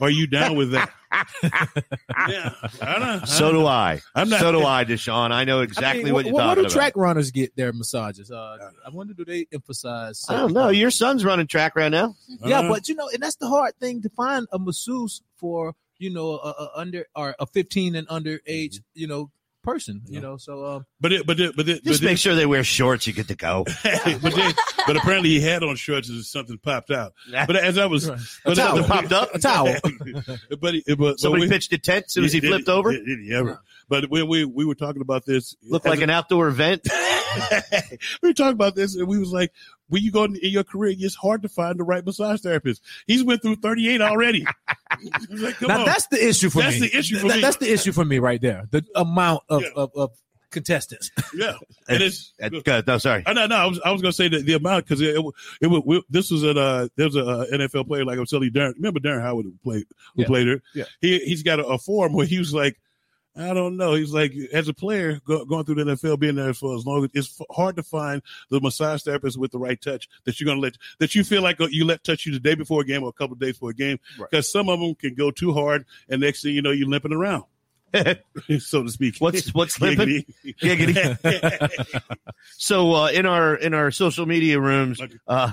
Are 0.00 0.10
you 0.10 0.26
down 0.26 0.56
with 0.56 0.72
that? 0.72 0.90
yeah, 1.12 2.52
I 2.80 2.98
don't, 2.98 3.26
So 3.26 3.52
do 3.52 3.66
I. 3.66 4.00
I'm 4.14 4.28
not- 4.28 4.40
so 4.40 4.52
do 4.52 4.64
I, 4.64 4.84
Deshaun. 4.84 5.32
I 5.32 5.44
know 5.44 5.60
exactly 5.60 6.02
I 6.02 6.04
mean, 6.04 6.14
what 6.14 6.24
you're 6.26 6.34
wh- 6.34 6.36
wh- 6.36 6.40
talking 6.40 6.62
Where 6.62 6.68
do 6.68 6.74
track 6.74 6.94
about. 6.94 7.02
runners 7.02 7.30
get 7.30 7.56
their 7.56 7.72
massages? 7.72 8.30
Uh, 8.30 8.70
I 8.86 8.90
wonder, 8.90 9.14
do 9.14 9.24
they 9.24 9.46
emphasize? 9.52 10.24
I 10.28 10.36
don't 10.36 10.52
know. 10.52 10.68
Your 10.68 10.90
son's 10.90 11.24
running 11.24 11.46
track 11.46 11.74
right 11.76 11.90
now. 11.90 12.14
Yeah, 12.44 12.60
Uh-huh. 12.60 12.68
but 12.68 12.88
you 12.88 12.94
know, 12.94 13.08
and 13.12 13.22
that's 13.22 13.36
the 13.36 13.48
hard 13.48 13.76
thing 13.80 14.02
to 14.02 14.08
find 14.10 14.46
a 14.52 14.58
masseuse 14.58 15.22
for 15.36 15.74
you 15.98 16.10
know 16.10 16.30
a, 16.38 16.48
a 16.50 16.70
under 16.76 17.06
or 17.14 17.34
a 17.38 17.46
15 17.46 17.94
and 17.94 18.06
under 18.08 18.40
age 18.46 18.80
you 18.94 19.06
know 19.06 19.30
person. 19.62 20.02
You 20.06 20.20
know, 20.20 20.36
so 20.36 20.64
um, 20.64 20.86
But 21.00 21.12
it, 21.12 21.26
but 21.26 21.38
it, 21.40 21.56
but 21.56 21.68
it, 21.68 21.84
Just 21.84 22.00
but 22.00 22.06
make 22.06 22.14
it- 22.14 22.20
sure 22.20 22.34
they 22.34 22.46
wear 22.46 22.64
shorts. 22.64 23.06
You 23.06 23.12
get 23.12 23.28
to 23.28 23.34
go. 23.36 23.64
but, 23.82 24.34
then, 24.34 24.54
but 24.86 24.96
apparently 24.96 25.30
he 25.30 25.40
had 25.40 25.62
on 25.62 25.76
shorts 25.76 26.08
and 26.08 26.24
something 26.24 26.58
popped 26.58 26.90
out. 26.90 27.12
But 27.30 27.56
as 27.56 27.78
I 27.78 27.86
was, 27.86 28.10
but 28.44 28.54
towel. 28.54 28.78
but- 28.78 28.86
Popped 28.88 29.12
up. 29.12 29.34
a 29.34 29.38
towel. 29.38 29.74
but, 30.60 30.74
he- 30.74 30.82
but 30.94 31.20
Somebody 31.20 31.20
but 31.20 31.30
we- 31.32 31.48
pitched 31.48 31.72
a 31.72 31.78
tent 31.78 32.06
as 32.06 32.12
soon 32.12 32.24
as 32.24 32.32
he 32.32 32.40
flipped 32.40 32.66
did- 32.66 32.72
over. 32.72 32.92
did- 32.92 33.04
did 33.06 33.18
he 33.20 33.34
ever? 33.34 33.60
But 33.88 34.08
when 34.08 34.28
we 34.28 34.44
we 34.44 34.64
were 34.64 34.74
talking 34.76 35.02
about 35.02 35.24
this, 35.26 35.56
Looked 35.62 35.84
like 35.86 36.00
a- 36.00 36.04
an 36.04 36.10
outdoor 36.10 36.48
event. 36.48 36.86
we 38.22 38.28
were 38.28 38.34
talking 38.34 38.52
about 38.52 38.74
this, 38.74 38.94
and 38.96 39.06
we 39.08 39.18
was 39.18 39.32
like, 39.32 39.52
when 39.88 40.02
you 40.02 40.10
go 40.12 40.24
in, 40.24 40.36
in 40.36 40.50
your 40.50 40.64
career, 40.64 40.94
it's 40.98 41.14
hard 41.14 41.42
to 41.42 41.48
find 41.48 41.78
the 41.78 41.84
right 41.84 42.04
massage 42.04 42.40
therapist. 42.40 42.82
He's 43.06 43.22
went 43.24 43.42
through 43.42 43.56
thirty 43.56 43.88
eight 43.88 44.00
already. 44.00 44.46
Like, 45.30 45.60
now 45.62 45.80
on. 45.80 45.84
that's 45.86 46.06
the 46.08 46.22
issue 46.28 46.50
for 46.50 46.60
That's 46.62 46.80
me. 46.80 46.88
the 46.88 46.98
issue 46.98 47.18
for 47.18 47.28
That- 47.28 47.36
me. 47.36 47.40
That's 47.42 47.56
the 47.58 47.72
issue 47.72 47.92
for 47.92 48.04
me 48.04 48.18
right 48.18 48.40
there. 48.40 48.66
The 48.70 48.84
amount 48.96 49.44
of 49.48 49.62
Yeah. 49.62 49.68
of, 49.76 49.90
of 49.94 50.10
contestants. 50.50 51.10
yeah, 51.34 51.54
and 51.88 52.02
it's 52.02 52.32
Uh, 52.42 52.48
Good. 52.48 52.86
No, 52.86 52.98
sorry. 52.98 53.22
I 53.24 53.32
know, 53.32 53.46
no, 53.46 53.54
I 53.56 53.66
was, 53.66 53.80
I 53.84 53.92
was 53.92 54.02
going 54.02 54.10
to 54.10 54.16
say 54.16 54.28
that 54.28 54.44
the 54.44 54.54
amount 54.54 54.84
because 54.84 55.00
it, 55.00 55.16
it, 55.16 55.24
it, 55.62 55.66
wa- 55.68 55.82
we- 55.86 56.02
this 56.10 56.30
was 56.30 56.42
at 56.44 56.58
uh 56.58 56.88
there 56.96 57.06
was 57.06 57.14
a 57.16 57.24
uh, 57.24 57.46
NFL 57.52 57.86
player 57.86 58.04
like 58.04 58.16
I 58.18 58.20
was 58.20 58.30
telling 58.30 58.46
you, 58.46 58.52
Darren. 58.52 58.74
Remember 58.74 58.98
Darren 59.00 59.22
Howard 59.22 59.46
who 59.46 59.54
played 59.62 59.84
who 60.16 60.22
Yeah. 60.22 60.26
played 60.26 60.48
her? 60.48 60.62
Yeah. 60.74 60.84
He 61.00 61.20
he's 61.20 61.44
got 61.44 61.60
a, 61.60 61.66
a 61.66 61.78
forum 61.78 62.12
where 62.12 62.26
he 62.26 62.38
was 62.38 62.52
like, 62.52 62.78
I 63.40 63.54
don't 63.54 63.76
know. 63.76 63.94
He's 63.94 64.12
like, 64.12 64.34
as 64.52 64.68
a 64.68 64.74
player 64.74 65.20
go, 65.24 65.44
going 65.44 65.64
through 65.64 65.76
the 65.76 65.84
NFL, 65.84 66.18
being 66.18 66.34
there 66.34 66.54
for 66.54 66.76
as 66.76 66.86
long 66.86 67.04
as 67.04 67.10
it's 67.14 67.40
hard 67.50 67.76
to 67.76 67.82
find 67.82 68.22
the 68.50 68.60
massage 68.60 69.02
therapist 69.02 69.38
with 69.38 69.52
the 69.52 69.58
right 69.58 69.80
touch 69.80 70.08
that 70.24 70.40
you're 70.40 70.46
going 70.46 70.58
to 70.58 70.62
let 70.62 70.76
that 70.98 71.14
you 71.14 71.24
feel 71.24 71.42
like 71.42 71.60
uh, 71.60 71.68
you 71.70 71.84
let 71.84 72.04
touch 72.04 72.26
you 72.26 72.32
the 72.32 72.40
day 72.40 72.54
before 72.54 72.82
a 72.82 72.84
game 72.84 73.02
or 73.02 73.08
a 73.08 73.12
couple 73.12 73.34
of 73.34 73.40
days 73.40 73.54
before 73.54 73.70
a 73.70 73.74
game 73.74 73.98
because 74.18 74.50
some 74.50 74.68
of 74.68 74.80
them 74.80 74.94
can 74.94 75.14
go 75.14 75.30
too 75.30 75.52
hard 75.52 75.84
and 76.08 76.20
next 76.20 76.42
thing 76.42 76.54
you 76.54 76.62
know 76.62 76.70
you're 76.70 76.88
limping 76.88 77.12
around. 77.12 77.44
so 78.58 78.82
to 78.82 78.88
speak. 78.88 79.16
What's 79.18 79.52
what's 79.54 79.80
limping? 79.80 80.24
Giggity. 80.44 81.18
Giggity. 81.20 82.02
So 82.56 82.94
uh, 82.94 83.08
in 83.08 83.26
our 83.26 83.54
in 83.54 83.74
our 83.74 83.90
social 83.90 84.26
media 84.26 84.60
rooms, 84.60 85.00
uh, 85.26 85.52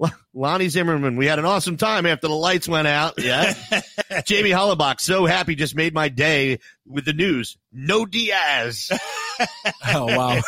Lonnie 0.34 0.68
Zimmerman, 0.68 1.16
we 1.16 1.26
had 1.26 1.38
an 1.38 1.44
awesome 1.44 1.76
time 1.76 2.06
after 2.06 2.28
the 2.28 2.34
lights 2.34 2.68
went 2.68 2.86
out. 2.86 3.14
Yeah, 3.18 3.52
Jamie 4.24 4.50
Hollabach, 4.50 5.00
so 5.00 5.26
happy, 5.26 5.54
just 5.54 5.74
made 5.74 5.92
my 5.94 6.08
day 6.08 6.60
with 6.86 7.04
the 7.04 7.12
news. 7.12 7.56
No 7.72 8.04
Diaz. 8.06 8.90
Oh 9.86 10.06
wow! 10.06 10.40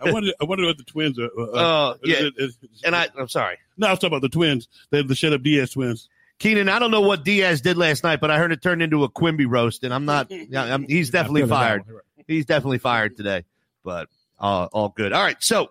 I 0.00 0.10
wonder. 0.10 0.32
I 0.40 0.44
wonder 0.44 0.66
what 0.66 0.76
the 0.78 0.82
twins 0.82 1.16
are. 1.20 1.28
Uh, 1.38 1.44
Uh, 1.52 1.94
yeah. 2.02 2.16
uh, 2.40 2.44
uh, 2.44 2.48
And 2.84 2.96
I, 2.96 3.06
I'm 3.16 3.28
sorry, 3.28 3.56
no, 3.76 3.86
I 3.86 3.90
was 3.90 4.00
talking 4.00 4.08
about 4.16 4.22
the 4.22 4.28
twins. 4.28 4.66
The 4.90 5.04
the 5.04 5.14
shut 5.14 5.32
up 5.32 5.42
Diaz 5.44 5.70
twins. 5.70 6.08
Keenan. 6.40 6.68
I 6.68 6.80
don't 6.80 6.90
know 6.90 7.02
what 7.02 7.22
Diaz 7.24 7.60
did 7.60 7.76
last 7.78 8.02
night, 8.02 8.20
but 8.20 8.32
I 8.32 8.38
heard 8.38 8.50
it 8.50 8.62
turned 8.62 8.82
into 8.82 9.04
a 9.04 9.08
Quimby 9.08 9.46
roast, 9.46 9.84
and 9.84 9.94
I'm 9.94 10.06
not. 10.06 10.28
Yeah, 10.28 10.74
I'm, 10.74 10.88
he's 10.88 11.10
definitely 11.10 11.42
I 11.42 11.44
feel 11.44 11.48
that 11.50 11.60
fired. 11.60 11.84
He's 12.26 12.46
definitely 12.46 12.78
fired 12.78 13.16
today, 13.16 13.44
but 13.84 14.08
uh, 14.40 14.66
all 14.72 14.88
good. 14.88 15.12
All 15.12 15.22
right, 15.22 15.36
so 15.38 15.70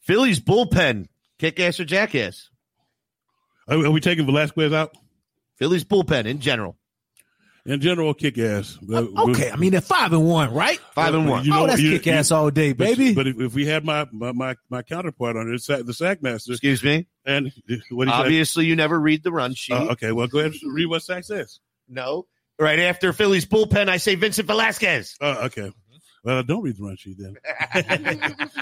Philly's 0.00 0.40
bullpen, 0.40 1.06
kick 1.38 1.58
ass 1.60 1.80
or 1.80 1.84
jackass? 1.84 2.50
Are, 3.68 3.86
are 3.86 3.90
we 3.90 4.00
taking 4.00 4.26
Velasquez 4.26 4.72
out? 4.72 4.96
Philly's 5.56 5.84
bullpen 5.84 6.26
in 6.26 6.38
general, 6.40 6.76
In 7.64 7.80
general, 7.80 8.12
kick 8.14 8.38
ass. 8.38 8.78
But- 8.82 9.08
Okay, 9.16 9.50
I 9.50 9.56
mean 9.56 9.72
they're 9.72 9.80
five 9.80 10.12
and 10.12 10.24
one, 10.26 10.52
right? 10.52 10.78
five 10.94 11.14
and 11.14 11.28
one. 11.28 11.44
you 11.44 11.50
know- 11.50 11.64
oh, 11.64 11.66
that's 11.66 11.80
you- 11.80 11.98
kick 11.98 12.06
ass 12.08 12.30
all 12.30 12.50
day, 12.50 12.72
baby. 12.74 13.14
But 13.14 13.26
if, 13.26 13.40
if 13.40 13.54
we 13.54 13.66
had 13.66 13.84
my 13.84 14.06
my 14.12 14.32
my, 14.32 14.56
my 14.70 14.82
counterpart 14.82 15.36
on 15.36 15.48
it, 15.50 15.54
it's 15.54 15.66
the 15.66 15.94
sack 15.94 16.22
master, 16.22 16.52
Excuse 16.52 16.84
me. 16.84 17.06
and 17.24 17.50
what 17.90 18.04
do 18.04 18.10
you 18.10 18.16
say? 18.16 18.22
Obviously, 18.22 18.66
you 18.66 18.76
never 18.76 19.00
read 19.00 19.22
the 19.24 19.32
run 19.32 19.54
sheet. 19.54 19.72
Uh, 19.74 19.92
okay, 19.92 20.12
well, 20.12 20.26
go 20.28 20.38
ahead 20.40 20.52
and 20.62 20.72
read 20.74 20.86
what 20.86 21.02
sack 21.02 21.24
says. 21.24 21.58
No. 21.88 22.26
Right 22.58 22.78
after 22.78 23.12
Philly's 23.12 23.44
bullpen, 23.46 23.88
I 23.88 23.96
say 23.98 24.14
Vincent 24.14 24.46
Velasquez. 24.46 25.16
Uh, 25.20 25.42
okay. 25.46 25.72
Well, 26.26 26.38
I 26.38 26.42
don't 26.42 26.60
read 26.60 26.76
the 26.76 26.82
run 26.82 26.96
sheet 26.96 27.18
then. 27.18 27.36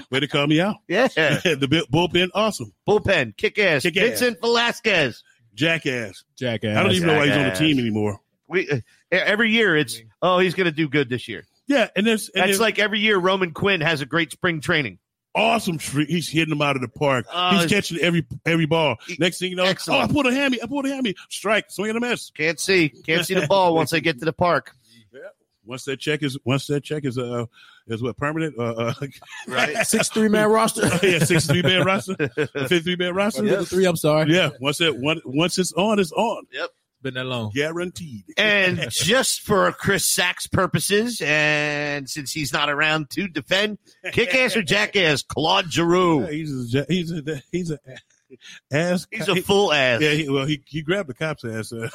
Way 0.10 0.20
to 0.20 0.28
call 0.28 0.46
me 0.46 0.60
out. 0.60 0.76
Yeah. 0.86 1.06
the 1.16 1.86
bullpen, 1.90 2.28
awesome. 2.34 2.74
bullpen, 2.86 3.34
kick 3.38 3.58
ass. 3.58 3.84
Kick 3.84 3.96
ass. 3.96 4.02
Vincent 4.02 4.40
Velasquez. 4.42 5.24
Jackass. 5.54 6.24
Jackass. 6.36 6.76
I 6.76 6.82
don't 6.82 6.92
even 6.92 7.08
know 7.08 7.16
why 7.16 7.26
he's 7.26 7.36
on 7.36 7.44
the 7.44 7.54
team 7.54 7.78
anymore. 7.78 8.20
We 8.48 8.70
uh, 8.70 8.80
every 9.10 9.50
year 9.50 9.74
it's 9.74 9.98
oh 10.20 10.40
he's 10.40 10.52
going 10.52 10.66
to 10.66 10.72
do 10.72 10.90
good 10.90 11.08
this 11.08 11.26
year. 11.26 11.46
Yeah, 11.66 11.88
and 11.96 12.06
there's 12.06 12.28
and 12.28 12.42
That's 12.42 12.48
there's 12.48 12.60
like 12.60 12.78
every 12.78 13.00
year 13.00 13.16
Roman 13.16 13.52
Quinn 13.52 13.80
has 13.80 14.02
a 14.02 14.06
great 14.06 14.30
spring 14.30 14.60
training. 14.60 14.98
awesome. 15.34 15.78
Streak. 15.78 16.10
He's 16.10 16.28
hitting 16.28 16.50
them 16.50 16.60
out 16.60 16.76
of 16.76 16.82
the 16.82 16.88
park. 16.88 17.24
Oh, 17.32 17.56
he's 17.56 17.70
catching 17.70 17.98
every 18.00 18.26
every 18.44 18.66
ball. 18.66 18.96
Next 19.18 19.38
thing 19.38 19.48
you 19.48 19.56
know, 19.56 19.64
Excellent. 19.64 20.02
oh, 20.02 20.04
I 20.04 20.12
pulled 20.12 20.26
a 20.26 20.34
hammy. 20.34 20.62
I 20.62 20.66
pulled 20.66 20.84
a 20.84 20.90
hammy. 20.90 21.14
Strike. 21.30 21.70
Swing 21.70 21.88
and 21.88 21.96
a 21.96 22.00
miss. 22.00 22.28
Can't 22.28 22.60
see, 22.60 22.90
can't 22.90 23.24
see 23.24 23.32
the 23.32 23.46
ball 23.48 23.74
once 23.74 23.90
they 23.90 24.02
get 24.02 24.18
to 24.18 24.26
the 24.26 24.34
park. 24.34 24.76
Once 25.66 25.84
that 25.84 25.98
check 26.00 26.22
is 26.22 26.38
once 26.44 26.66
that 26.68 26.82
check 26.84 27.04
is 27.04 27.18
uh 27.18 27.46
is 27.86 28.02
what 28.02 28.16
permanent 28.16 28.54
uh, 28.58 28.62
uh 28.62 28.94
Right. 29.48 29.76
Six 29.86 30.08
three 30.08 30.28
man 30.28 30.48
roster. 30.50 30.88
yeah 31.06 31.18
six 31.20 31.46
three 31.46 31.62
man 31.62 31.84
roster 31.84 32.14
fifty 32.36 32.80
three 32.80 32.96
man 32.96 33.14
roster 33.14 33.44
Yeah, 33.44 33.56
the 33.56 33.66
three. 33.66 33.84
I'm 33.86 33.96
sorry. 33.96 34.32
yeah 34.32 34.50
once 34.60 34.78
that 34.78 34.96
one 34.98 35.20
once 35.24 35.58
it's 35.58 35.72
on 35.72 35.98
it's 35.98 36.12
on 36.12 36.44
yep 36.52 36.70
Been 37.02 37.14
that 37.14 37.24
long. 37.26 37.50
guaranteed 37.54 38.24
And 38.38 38.78
just 38.90 39.40
for 39.42 39.70
Chris 39.72 40.12
Sachs 40.14 40.46
purposes, 40.46 41.20
and 41.24 42.08
since 42.08 42.32
he's 42.32 42.52
not 42.52 42.70
around 42.70 43.10
to 43.10 43.28
defend, 43.28 43.76
kick 44.12 44.34
ass 44.34 44.56
or 44.56 44.62
jackass, 44.62 45.22
Claude 45.22 45.70
Giroux. 45.70 46.22
Yeah, 46.24 46.30
he's 46.30 46.74
a 46.74 46.78
ja- 46.78 46.84
he's 46.88 47.10
a 47.12 47.42
he's 47.52 47.70
a 47.70 47.78
ass 48.72 49.06
He's 49.10 49.28
a 49.28 49.36
full 49.42 49.72
ass. 49.72 50.00
yeah 50.00 50.10
he, 50.12 50.28
well 50.28 50.46
he 50.46 50.62
he 50.66 50.82
grabbed 50.82 51.08
the 51.10 51.14
cop's 51.14 51.44
ass 51.44 51.72
uh, 51.72 51.88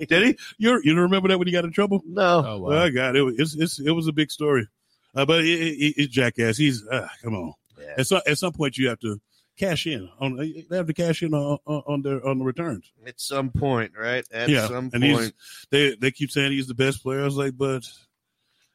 Did 0.08 0.22
he? 0.26 0.38
you 0.58 0.80
you 0.84 0.98
remember 1.00 1.28
that 1.28 1.38
when 1.38 1.46
he 1.48 1.52
got 1.52 1.64
in 1.64 1.72
trouble 1.72 2.02
No. 2.06 2.44
Oh 2.46 2.58
well 2.58 2.78
I 2.78 2.90
got 2.90 3.16
it 3.16 3.22
was 3.22 3.34
it's, 3.38 3.54
it's, 3.54 3.78
it 3.80 3.90
was 3.92 4.06
a 4.08 4.12
big 4.12 4.30
story 4.30 4.66
uh, 5.14 5.24
but 5.24 5.40
it, 5.44 5.48
it, 5.48 5.94
it's 5.96 6.12
jackass 6.12 6.56
he's 6.56 6.86
uh, 6.86 7.08
come 7.22 7.34
on 7.34 7.52
Yeah. 7.80 7.94
at 7.98 8.06
some 8.06 8.20
at 8.26 8.38
some 8.38 8.52
point 8.52 8.76
you 8.78 8.88
have 8.88 9.00
to 9.00 9.20
cash 9.58 9.86
in 9.86 10.08
on 10.20 10.36
they 10.36 10.76
have 10.76 10.86
to 10.86 10.92
cash 10.92 11.22
in 11.22 11.32
on 11.32 11.58
on, 11.66 11.82
on 11.86 12.02
their 12.02 12.24
on 12.26 12.38
the 12.38 12.44
returns 12.44 12.92
At 13.06 13.18
some 13.20 13.50
point, 13.50 13.92
right? 13.98 14.24
At 14.30 14.48
yeah, 14.50 14.66
some 14.68 14.90
and 14.92 15.02
point. 15.02 15.34
they 15.70 15.94
they 15.96 16.10
keep 16.10 16.30
saying 16.30 16.52
he's 16.52 16.66
the 16.66 16.74
best 16.74 17.02
player. 17.02 17.22
I 17.22 17.24
was 17.24 17.36
like, 17.36 17.56
but 17.56 17.82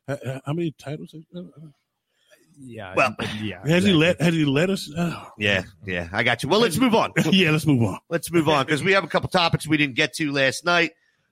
uh, 0.08 0.18
uh, 0.26 0.40
how 0.44 0.54
many 0.54 0.72
titles 0.72 1.14
uh, 1.36 1.42
Yeah. 2.60 2.94
Well, 2.96 3.16
yeah. 3.40 3.62
has 3.68 3.84
he 3.84 3.94
let 3.94 4.20
has 4.22 4.34
he 4.34 4.44
let 4.46 4.72
us? 4.72 4.90
Oh. 4.98 5.28
Yeah, 5.38 5.64
yeah, 5.86 6.10
I 6.12 6.24
got 6.24 6.42
you. 6.42 6.50
Well, 6.50 6.60
let's 6.60 6.78
move 6.80 6.96
on. 6.96 7.14
yeah, 7.32 7.52
let's 7.52 7.68
move 7.68 7.84
on. 7.84 8.00
let's 8.10 8.32
move 8.32 8.50
on 8.50 8.66
because 8.66 8.84
we 8.84 8.94
have 8.94 9.04
a 9.04 9.08
couple 9.08 9.30
topics 9.30 9.68
we 9.68 9.78
didn't 9.78 9.96
get 9.96 10.14
to 10.16 10.32
last 10.32 10.66
night. 10.66 10.92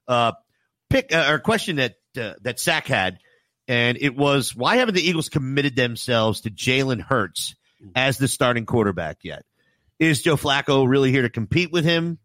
Uh, 0.10 0.32
pick 0.90 1.14
uh, 1.14 1.28
or 1.30 1.40
question 1.40 1.78
that 1.78 1.96
uh, 2.20 2.34
that 2.42 2.60
Sack 2.60 2.88
had, 2.88 3.20
and 3.68 3.98
it 4.02 4.16
was 4.18 4.56
why 4.56 4.78
haven't 4.78 4.96
the 4.96 5.08
Eagles 5.08 5.30
committed 5.30 5.76
themselves 5.76 6.42
to 6.42 6.50
Jalen 6.50 7.00
Hurts 7.00 7.56
as 7.96 8.18
the 8.18 8.28
starting 8.28 8.66
quarterback 8.66 9.20
yet? 9.24 9.46
Is 10.00 10.22
Joe 10.22 10.36
Flacco 10.36 10.88
really 10.88 11.12
here 11.12 11.22
to 11.22 11.30
compete 11.30 11.72
with 11.72 11.86
him? 11.86 12.18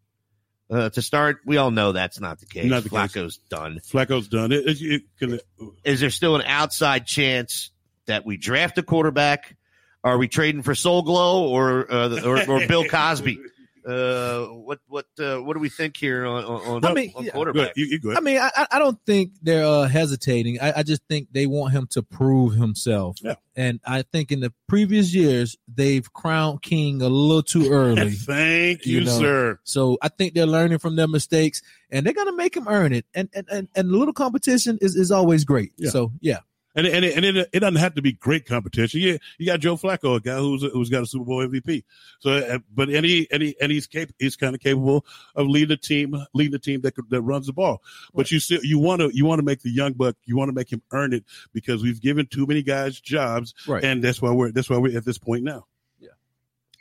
Uh, 0.70 0.88
to 0.88 1.02
start, 1.02 1.40
we 1.44 1.58
all 1.58 1.70
know 1.70 1.92
that's 1.92 2.18
not 2.18 2.40
the 2.40 2.46
case. 2.46 2.70
Not 2.70 2.84
the 2.84 2.88
case. 2.88 2.98
Flacco's 2.98 3.36
done. 3.50 3.80
Flacco's 3.84 4.28
done. 4.28 4.50
It, 4.50 4.66
it, 4.66 4.78
it, 4.80 5.02
'cause 5.20 5.32
it- 5.34 5.46
Is 5.84 6.00
there 6.00 6.08
still 6.10 6.36
an 6.36 6.42
outside 6.46 7.06
chance 7.06 7.70
that 8.06 8.24
we 8.24 8.38
draft 8.38 8.78
a 8.78 8.82
quarterback? 8.82 9.56
Are 10.02 10.16
we 10.16 10.26
trading 10.26 10.62
for 10.62 10.74
Soul 10.74 11.02
Glow 11.02 11.46
or 11.48 11.92
uh, 11.92 12.20
or, 12.24 12.48
or 12.50 12.66
Bill 12.66 12.84
Cosby? 12.88 13.38
Uh, 13.86 14.46
what 14.46 14.78
what 14.86 15.06
uh, 15.20 15.36
what 15.38 15.54
do 15.54 15.60
we 15.60 15.68
think 15.68 15.96
here 15.96 16.24
on 16.24 16.44
on, 16.44 16.84
I 16.84 16.94
mean, 16.94 17.12
on 17.14 17.26
quarterback? 17.28 17.72
You, 17.76 17.84
you 17.86 18.00
good? 18.00 18.16
I 18.16 18.20
mean, 18.20 18.38
I, 18.38 18.50
I- 18.56 18.66
I 18.72 18.78
don't 18.78 18.98
think 19.06 19.32
they're 19.42 19.64
uh, 19.66 19.86
hesitating. 19.88 20.58
I, 20.60 20.78
I 20.78 20.82
just 20.82 21.02
think 21.08 21.28
they 21.32 21.46
want 21.46 21.72
him 21.72 21.86
to 21.92 22.02
prove 22.02 22.54
himself. 22.54 23.18
Yeah. 23.22 23.34
And 23.56 23.78
I 23.86 24.02
think 24.02 24.32
in 24.32 24.40
the 24.40 24.52
previous 24.68 25.14
years 25.14 25.56
they've 25.72 26.10
crowned 26.12 26.62
King 26.62 27.02
a 27.02 27.08
little 27.08 27.42
too 27.42 27.70
early. 27.70 28.10
Thank 28.12 28.86
you, 28.86 29.00
You 29.00 29.04
know, 29.04 29.18
sir. 29.18 29.60
So 29.64 29.98
I 30.02 30.08
think 30.08 30.34
they're 30.34 30.46
learning 30.46 30.78
from 30.78 30.96
their 30.96 31.06
mistakes, 31.08 31.62
and 31.90 32.04
they're 32.06 32.14
gonna 32.14 32.34
make 32.34 32.56
him 32.56 32.66
earn 32.68 32.92
it. 32.92 33.06
And 33.14 33.28
and 33.34 33.46
and, 33.50 33.68
and 33.76 33.90
a 33.90 33.96
little 33.96 34.14
competition 34.14 34.78
is, 34.80 34.96
is 34.96 35.10
always 35.10 35.44
great. 35.44 35.72
Yeah. 35.76 35.90
So 35.90 36.10
yeah, 36.20 36.38
And 36.76 36.86
and 36.88 37.04
it, 37.04 37.16
and 37.16 37.24
it, 37.24 37.48
it 37.52 37.60
doesn't 37.60 37.76
have 37.76 37.94
to 37.94 38.02
be 38.02 38.12
great 38.12 38.46
competition. 38.46 39.00
Yeah, 39.00 39.18
you 39.38 39.46
got 39.46 39.60
Joe 39.60 39.76
Flacco, 39.76 40.16
a 40.16 40.20
guy 40.20 40.38
who's 40.38 40.62
who's 40.62 40.90
got 40.90 41.04
a 41.04 41.06
Super 41.06 41.24
Bowl 41.24 41.46
MVP. 41.46 41.84
So, 42.18 42.58
but 42.74 42.88
and 42.88 43.06
he 43.06 43.28
and 43.30 43.42
he 43.42 43.56
and 43.60 43.70
he's 43.70 43.86
cap- 43.86 44.10
he's 44.18 44.34
kind 44.34 44.56
of 44.56 44.60
capable 44.60 45.06
of 45.36 45.46
leading 45.46 45.72
a 45.72 45.76
team, 45.76 46.16
leading 46.34 46.54
a 46.54 46.58
team 46.58 46.80
that 46.80 46.94
that 47.10 47.22
runs 47.22 47.46
the 47.46 47.52
ball. 47.52 47.80
But 48.12 48.32
you 48.32 48.40
still 48.40 48.58
you 48.64 48.80
want 48.80 49.02
to 49.02 49.10
you 49.14 49.24
want 49.24 49.38
to 49.38 49.44
make 49.44 49.62
the 49.62 49.70
young 49.70 49.92
buck, 49.92 50.16
you 50.24 50.36
want 50.36 50.48
to 50.48 50.52
make 50.52 50.72
him 50.72 50.82
earn 50.90 51.12
it 51.12 51.24
because 51.52 51.80
we've 51.82 52.00
given 52.00 52.26
too 52.26 52.44
many 52.46 52.62
guys 52.62 53.00
jobs, 53.00 53.54
Right. 53.68 53.84
and 53.84 54.02
that's 54.02 54.20
why 54.20 54.32
we're 54.32 54.50
that's 54.50 54.68
why 54.68 54.78
we're 54.78 54.96
at 54.98 55.04
this 55.04 55.18
point 55.18 55.44
now. 55.44 55.66
Yeah, 56.00 56.08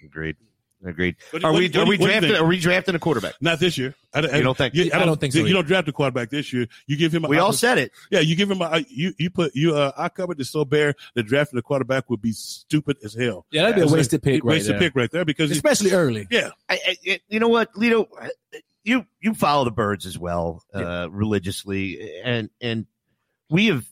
agreed. 0.04 0.38
Agreed. 0.86 1.16
What- 1.32 1.44
Are 1.44 1.54
we 1.54 1.68
what- 1.70 1.76
are 1.78 1.86
we 1.86 1.98
what 1.98 2.08
do 2.08 2.14
you 2.14 2.20
drafting 2.20 2.36
are 2.36 2.46
we 2.46 2.60
drafting 2.60 2.96
a 2.96 3.00
quarterback? 3.00 3.36
Not 3.42 3.60
this 3.60 3.78
year. 3.78 3.96
I, 4.14 4.20
You 4.38 4.44
don't 4.44 4.58
think? 4.58 4.74
You, 4.76 4.92
I 4.94 5.06
don't 5.06 5.20
think 5.20 5.34
so 5.34 5.40
You 5.40 5.46
either. 5.46 5.54
don't 5.56 5.66
draft 5.68 5.88
a 5.88 5.92
quarterback 5.92 6.30
this 6.30 6.52
year. 6.54 6.68
You 6.88 6.98
give 6.98 7.14
him. 7.14 7.26
A 7.26 7.28
We 7.28 7.38
all 7.38 7.54
said 7.54 7.78
it. 7.78 7.92
Yeah, 8.12 8.20
you 8.20 8.36
give 8.36 8.52
him 8.52 8.62
a 8.62 8.84
you 8.90 9.14
you 9.18 9.30
put 9.30 9.56
you 9.56 9.76
uh 9.76 9.92
I 9.98 10.10
covered 10.10 10.38
this 10.38 10.50
so 10.52 10.66
bare 10.66 10.94
that 11.16 11.24
drafting 11.24 11.58
a 11.58 11.62
quarterback 11.62 12.10
would 12.10 12.22
be 12.22 12.32
stupid 12.34 12.98
as 13.04 13.14
hell. 13.14 13.46
yeah, 13.52 13.62
that'd 13.64 13.76
be 13.76 13.82
a 13.82 13.88
wasted 13.88 14.22
pick, 14.22 14.44
right 14.44 14.56
wasted 14.56 14.74
there. 14.74 14.80
pick 14.80 14.96
right 14.96 15.10
there 15.12 15.26
because 15.26 15.50
he- 15.50 15.56
especially 15.56 15.92
early. 15.92 16.28
yeah, 16.30 16.50
I, 16.70 16.80
I, 17.08 17.20
you 17.30 17.40
know 17.40 17.48
what, 17.48 17.74
Lito, 17.74 18.08
you 18.84 19.06
you 19.22 19.34
follow 19.34 19.64
the 19.66 19.72
birds 19.72 20.06
as 20.06 20.20
well 20.20 20.64
uh, 20.74 21.08
religiously, 21.10 22.20
and 22.24 22.50
and 22.62 22.86
we 23.50 23.68
have 23.68 23.86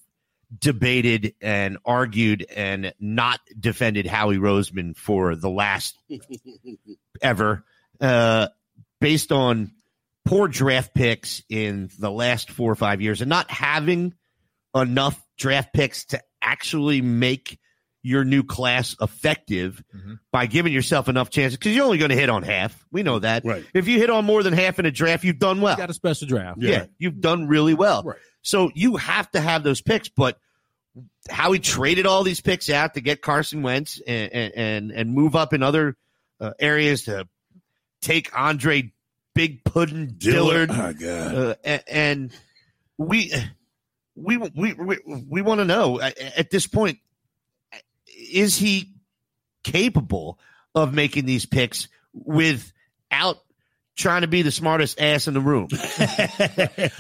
debated 0.58 1.34
and 1.42 1.78
argued 1.86 2.46
and 2.56 2.94
not 3.00 3.40
defended 3.60 4.06
Howie 4.06 4.38
Roseman 4.38 4.96
for 4.98 5.36
the 5.36 5.50
last 5.50 5.98
ever, 7.22 7.64
uh, 8.00 8.48
based 9.00 9.32
on 9.32 9.72
poor 10.26 10.48
draft 10.48 10.94
picks 10.94 11.42
in 11.50 11.90
the 12.00 12.12
last 12.12 12.50
four 12.52 12.72
or 12.72 12.76
five 12.76 13.02
years, 13.02 13.22
and 13.22 13.30
not 13.30 13.50
having 13.50 14.14
enough 14.76 15.20
draft 15.38 15.74
picks 15.74 16.06
to 16.06 16.22
actually 16.42 17.02
make 17.02 17.60
your 18.04 18.24
new 18.24 18.42
class 18.42 18.96
effective 19.00 19.84
Mhm. 19.96 20.18
by 20.32 20.48
giving 20.48 20.74
yourself 20.74 21.08
enough 21.08 21.30
chances 21.30 21.56
because 21.58 21.76
you're 21.76 21.86
only 21.86 22.00
going 22.00 22.10
to 22.10 22.16
hit 22.16 22.30
on 22.30 22.42
half. 22.42 22.84
We 22.92 23.04
know 23.04 23.20
that. 23.20 23.46
Right. 23.46 23.64
If 23.76 23.88
you 23.88 24.00
hit 24.00 24.10
on 24.10 24.26
more 24.26 24.42
than 24.42 24.54
half 24.54 24.80
in 24.80 24.88
a 24.88 24.92
draft, 24.92 25.24
you've 25.24 25.38
done 25.38 25.62
well. 25.62 25.74
You 25.76 25.78
got 25.78 25.92
a 25.92 25.94
special 25.94 26.28
draft. 26.28 26.58
yeah, 26.62 26.86
you've 26.98 27.22
done 27.22 27.48
really 27.48 27.76
well. 27.76 28.02
Right. 28.04 28.18
So 28.42 28.72
you 28.74 28.98
have 28.98 29.30
to 29.32 29.42
have 29.42 29.64
those 29.64 29.82
picks, 29.82 30.10
but 30.10 30.38
how 31.30 31.52
he 31.52 31.60
traded 31.60 32.06
all 32.06 32.24
these 32.24 32.42
picks 32.42 32.70
out 32.70 32.96
to 32.96 33.02
get 33.02 33.22
Carson 33.22 33.62
Wentz 33.62 34.02
and 34.06 34.32
and 34.34 34.92
and 34.92 35.14
move 35.14 35.36
up 35.36 35.54
in 35.54 35.64
other 35.64 35.96
uh, 36.40 36.52
areas 36.60 37.04
to 37.04 37.28
take 38.02 38.38
Andre 38.38 38.92
Big 39.34 39.64
Puddin 39.64 40.16
Dillard, 40.18 40.70
Oh 40.72 40.94
God. 40.94 41.58
uh, 41.66 41.78
and 41.88 42.34
we 42.98 43.32
we 44.16 44.38
we 44.38 44.74
we, 44.74 44.98
we 45.30 45.42
want 45.42 45.60
to 45.60 45.66
know 45.66 46.02
at, 46.02 46.18
at 46.20 46.50
this 46.50 46.68
point 46.68 46.98
is 48.30 48.58
he 48.58 48.92
capable 49.64 50.40
of 50.76 50.94
making 50.94 51.26
these 51.26 51.46
picks 51.46 51.88
without 52.14 53.38
trying 53.96 54.22
to 54.22 54.28
be 54.28 54.42
the 54.42 54.52
smartest 54.52 55.00
ass 55.02 55.28
in 55.28 55.34
the 55.34 55.42
room? 55.42 55.68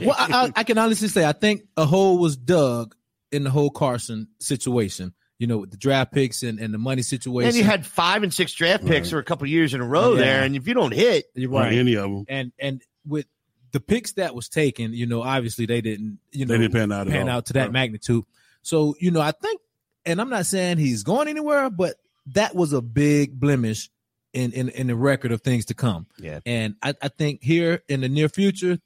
Well, 0.02 0.16
I, 0.18 0.46
I, 0.48 0.52
I 0.58 0.64
can 0.64 0.78
honestly 0.78 1.08
say 1.08 1.26
I 1.26 1.32
think 1.34 1.64
a 1.78 1.86
hole 1.86 2.18
was 2.18 2.36
dug 2.38 2.96
in 3.32 3.44
the 3.44 3.50
whole 3.50 3.70
Carson 3.70 4.28
situation. 4.40 5.14
You 5.40 5.48
know, 5.48 5.58
with 5.58 5.72
the 5.72 5.78
draft 5.78 6.12
picks 6.14 6.44
and, 6.44 6.60
and 6.60 6.72
the 6.72 6.78
money 6.78 7.02
situation. 7.02 7.48
And 7.48 7.58
you 7.58 7.64
had 7.64 7.84
five 7.84 8.22
and 8.22 8.32
six 8.32 8.54
draft 8.54 8.86
picks 8.86 9.10
for 9.10 9.18
a 9.18 9.24
couple 9.24 9.48
years 9.48 9.74
in 9.74 9.82
a 9.82 9.88
row 9.88 10.14
Yeah. 10.14 10.20
there, 10.22 10.44
and 10.44 10.56
if 10.56 10.68
you 10.68 10.76
don't 10.76 10.94
hit, 10.94 11.26
You're 11.34 11.50
Right. 11.50 11.70
right. 11.70 11.74
Any 11.80 11.96
of 11.96 12.04
them. 12.12 12.26
and 12.30 12.52
and 12.60 12.84
with 13.08 13.26
the 13.72 13.80
picks 13.80 14.12
that 14.14 14.36
was 14.36 14.50
taken, 14.50 14.94
you 14.94 15.08
know, 15.08 15.24
obviously 15.24 15.66
they 15.66 15.82
didn't, 15.82 16.20
you 16.32 16.46
know, 16.46 16.54
They 16.54 16.60
didn't 16.60 16.74
pan 16.74 16.92
out 16.92 17.08
pan 17.08 17.28
out 17.28 17.48
to 17.48 17.54
that 17.54 17.62
Right. 17.64 17.72
magnitude. 17.72 18.24
So, 18.62 18.94
you 19.00 19.10
know, 19.10 19.22
I 19.22 19.32
think, 19.32 19.60
and 20.06 20.22
I'm 20.22 20.30
not 20.30 20.46
saying 20.46 20.78
he's 20.78 21.02
going 21.02 21.28
anywhere, 21.28 21.72
but 21.72 21.96
that 22.36 22.54
was 22.54 22.72
a 22.74 22.82
big 22.82 23.40
blemish 23.40 23.90
in 24.34 24.52
in, 24.52 24.70
in 24.70 24.88
the 24.88 24.96
record 24.96 25.32
of 25.32 25.42
things 25.42 25.66
to 25.66 25.74
come. 25.74 26.08
Yeah. 26.18 26.40
And 26.46 26.76
I, 26.82 26.94
I 27.02 27.08
think 27.10 27.42
here 27.44 27.84
in 27.88 28.02
the 28.02 28.10
near 28.10 28.30
future, 28.30 28.80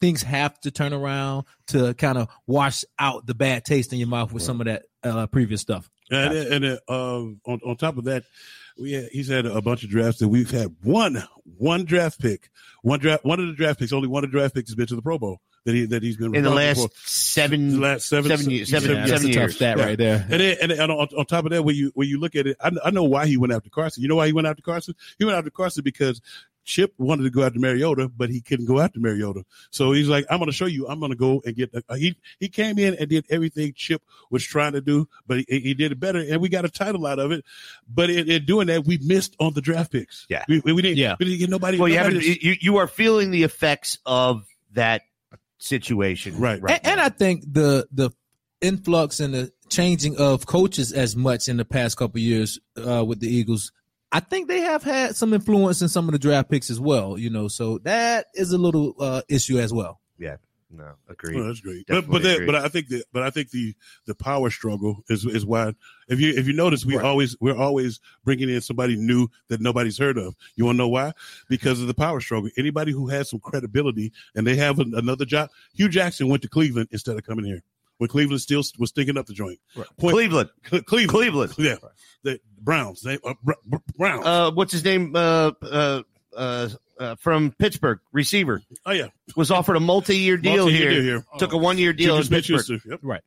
things 0.00 0.22
have 0.22 0.58
to 0.60 0.70
turn 0.70 0.92
around 0.92 1.44
to 1.68 1.94
kind 1.94 2.18
of 2.18 2.28
wash 2.46 2.84
out 2.98 3.26
the 3.26 3.34
bad 3.34 3.64
taste 3.64 3.92
in 3.92 3.98
your 3.98 4.08
mouth 4.08 4.32
with 4.32 4.42
some 4.42 4.60
of 4.60 4.66
that 4.66 4.84
uh, 5.02 5.26
previous 5.26 5.60
stuff. 5.60 5.90
And 6.10 6.34
and 6.34 6.64
uh, 6.64 6.78
um, 6.88 7.40
on 7.44 7.60
on 7.64 7.76
top 7.76 7.98
of 7.98 8.04
that, 8.04 8.24
we 8.78 8.92
had, 8.92 9.08
he's 9.12 9.28
had 9.28 9.46
a 9.46 9.60
bunch 9.60 9.84
of 9.84 9.90
drafts 9.90 10.20
that 10.20 10.28
we've 10.28 10.50
had 10.50 10.74
one 10.82 11.22
one 11.44 11.84
draft 11.84 12.20
pick, 12.20 12.50
one 12.82 12.98
draft 13.00 13.24
one 13.24 13.40
of 13.40 13.46
the 13.46 13.54
draft 13.54 13.78
picks, 13.78 13.92
only 13.92 14.08
one 14.08 14.24
of 14.24 14.30
the 14.30 14.38
draft 14.38 14.54
picks 14.54 14.70
has 14.70 14.74
been 14.74 14.86
to 14.86 14.96
the 14.96 15.02
Pro 15.02 15.18
Bowl 15.18 15.40
that 15.64 15.74
he 15.74 15.86
that 15.86 16.02
he's 16.02 16.16
been 16.16 16.34
in 16.34 16.42
the 16.44 16.50
last 16.50 16.80
for. 16.80 16.88
seven, 17.08 17.74
The 17.74 17.78
last 17.80 18.08
seven 18.08 18.30
seven 18.30 18.50
years, 18.50 18.70
seven, 18.70 18.90
Yeah, 18.90 19.06
seven 19.06 19.28
years. 19.28 19.56
stat 19.56 19.78
Yeah. 19.78 19.84
right 19.84 19.98
there. 19.98 20.26
And 20.30 20.40
then, 20.40 20.56
and, 20.62 20.70
then- 20.72 20.80
and 20.80 20.92
on, 20.92 21.08
on 21.16 21.26
top 21.26 21.44
of 21.44 21.50
that, 21.50 21.62
when 21.64 21.74
you 21.76 21.90
when 21.94 22.08
you 22.08 22.18
look 22.18 22.34
at 22.36 22.46
it, 22.46 22.56
I, 22.60 22.70
I 22.84 22.90
know 22.90 23.04
why 23.04 23.26
he 23.26 23.36
went 23.36 23.52
after 23.52 23.70
Carson. 23.70 24.02
You 24.02 24.08
know 24.08 24.16
why 24.16 24.26
he 24.26 24.32
went 24.32 24.46
after 24.46 24.62
Carson? 24.62 24.94
He 25.18 25.24
went 25.24 25.36
after 25.36 25.50
Carson 25.50 25.82
because 25.84 26.20
Chip 26.64 26.92
wanted 26.98 27.22
to 27.22 27.30
go 27.30 27.42
after 27.44 27.58
Mariota, 27.58 28.10
but 28.14 28.28
he 28.28 28.42
couldn't 28.42 28.66
go 28.66 28.78
after 28.78 29.00
Mariota. 29.00 29.42
So 29.70 29.92
he's 29.92 30.06
like, 30.06 30.26
I'm 30.28 30.36
going 30.38 30.50
to 30.50 30.52
show 30.56 30.66
you. 30.66 30.86
I'm 30.86 31.00
going 31.00 31.12
to 31.12 31.16
go 31.16 31.40
and 31.46 31.56
get. 31.56 31.72
The, 31.72 31.82
uh, 31.88 31.94
he 31.94 32.14
he 32.40 32.50
came 32.50 32.78
in 32.78 32.94
and 32.94 33.08
did 33.08 33.24
everything 33.30 33.72
Chip 33.74 34.02
was 34.30 34.44
trying 34.44 34.72
to 34.72 34.82
do, 34.82 35.08
but 35.26 35.38
he, 35.48 35.60
he 35.60 35.72
did 35.74 35.92
it 35.92 35.98
better, 36.00 36.18
and 36.18 36.42
we 36.42 36.50
got 36.50 36.66
a 36.66 36.68
title 36.68 37.06
out 37.06 37.18
of 37.18 37.32
it. 37.32 37.42
But 37.88 38.10
in, 38.10 38.30
in 38.30 38.44
doing 38.44 38.66
that, 38.66 38.84
we 38.84 38.98
missed 38.98 39.34
on 39.40 39.54
the 39.54 39.62
draft 39.62 39.92
picks. 39.92 40.26
Yeah. 40.28 40.44
we, 40.46 40.60
we 40.60 40.82
didn't. 40.82 40.98
Yeah. 40.98 41.16
we 41.18 41.24
didn't 41.24 41.38
get 41.38 41.48
nobody. 41.48 41.78
Well, 41.78 41.88
you 41.88 41.96
nobody 41.96 42.16
haven't. 42.28 42.42
You, 42.44 42.56
you 42.60 42.76
are 42.76 42.86
feeling 42.86 43.30
the 43.30 43.44
effects 43.44 43.96
of 44.04 44.46
that 44.74 45.02
situation, 45.58 46.38
Right. 46.38 46.60
and, 46.68 46.80
and 46.86 47.00
I 47.00 47.08
think 47.08 47.44
the 47.50 47.86
the 47.92 48.10
influx 48.60 49.20
and 49.20 49.34
the 49.34 49.52
changing 49.68 50.16
of 50.16 50.46
coaches 50.46 50.92
as 50.92 51.14
much 51.14 51.48
in 51.48 51.56
the 51.58 51.64
past 51.64 51.96
couple 51.96 52.18
of 52.18 52.22
years 52.22 52.58
uh, 52.76 53.04
with 53.04 53.20
the 53.20 53.28
Eagles, 53.28 53.70
I 54.10 54.20
think 54.20 54.48
they 54.48 54.60
have 54.60 54.82
had 54.82 55.14
some 55.14 55.34
influence 55.34 55.82
in 55.82 55.88
some 55.88 56.08
of 56.08 56.12
the 56.12 56.18
draft 56.18 56.50
picks 56.50 56.70
as 56.70 56.80
well. 56.80 57.18
You 57.18 57.30
know, 57.30 57.48
so 57.48 57.78
that 57.84 58.26
is 58.34 58.52
a 58.52 58.58
little 58.58 58.94
uh, 58.98 59.22
issue 59.28 59.58
as 59.58 59.72
well. 59.72 60.00
yeah, 60.18 60.36
no, 60.70 60.92
agreed. 61.08 61.36
Well, 61.36 61.46
that's 61.46 61.60
great. 61.60 61.86
But 61.86 61.94
Definitely 61.94 62.18
but, 62.20 62.38
that, 62.38 62.46
but 62.46 62.54
I 62.56 62.68
think 62.68 62.88
that 62.88 63.04
but 63.12 63.22
I 63.22 63.30
think 63.30 63.50
the 63.50 63.74
the 64.06 64.14
power 64.14 64.50
struggle 64.50 65.02
is 65.08 65.24
is 65.24 65.46
why 65.46 65.72
if 66.08 66.20
you 66.20 66.34
if 66.34 66.46
you 66.46 66.52
notice 66.52 66.84
we 66.84 66.96
Right. 66.96 67.04
always 67.06 67.36
we're 67.40 67.56
always 67.56 68.00
bringing 68.24 68.50
in 68.50 68.60
somebody 68.60 68.96
new 68.96 69.28
that 69.48 69.60
nobody's 69.60 69.96
heard 69.98 70.18
of. 70.18 70.34
You 70.56 70.64
want 70.66 70.76
to 70.76 70.78
know 70.78 70.88
why? 70.88 71.12
Because 71.48 71.80
of 71.80 71.86
the 71.86 71.94
power 71.94 72.20
struggle. 72.20 72.50
Anybody 72.58 72.92
who 72.92 73.08
has 73.08 73.30
some 73.30 73.40
credibility 73.40 74.12
and 74.34 74.46
they 74.46 74.56
have 74.56 74.78
an, 74.78 74.92
another 74.94 75.24
job. 75.24 75.50
Hue 75.74 75.88
Jackson 75.88 76.28
went 76.28 76.42
to 76.42 76.48
Cleveland 76.48 76.88
instead 76.92 77.16
of 77.16 77.24
coming 77.24 77.44
here. 77.46 77.62
When 77.96 78.08
Cleveland 78.08 78.40
still 78.42 78.62
was 78.78 78.90
stinking 78.90 79.18
up 79.18 79.26
the 79.26 79.32
joint. 79.34 79.58
Point- 79.74 80.12
Cleveland, 80.14 80.50
Cle- 80.62 80.82
Cleveland. 80.82 81.10
Cleveland. 81.10 81.54
Yeah. 81.58 81.76
The 82.22 82.40
Browns. 82.60 83.00
They, 83.02 83.18
uh, 83.24 83.34
Br- 83.42 83.52
Br- 83.66 83.76
Browns. 83.96 84.24
Uh, 84.26 84.50
what's 84.52 84.70
his 84.72 84.84
name? 84.84 85.16
Uh, 85.16 85.50
uh, 85.62 86.02
uh, 86.36 86.68
uh, 86.98 87.14
from 87.16 87.52
Pittsburgh, 87.58 88.00
receiver 88.12 88.62
oh 88.86 88.92
yeah. 88.92 89.08
was 89.36 89.50
offered 89.50 89.76
a 89.76 89.80
multi-year 89.80 90.36
deal 90.38 90.64
Multi-year 90.64 90.90
here. 90.90 91.00
deal 91.00 91.02
here. 91.02 91.24
Took 91.38 91.52
a 91.52 91.58
one-year 91.58 91.92
deal 91.92 92.16
in 92.16 92.26
Pittsburgh. 92.26 92.80
Yep. 92.84 93.00
Right. 93.02 93.22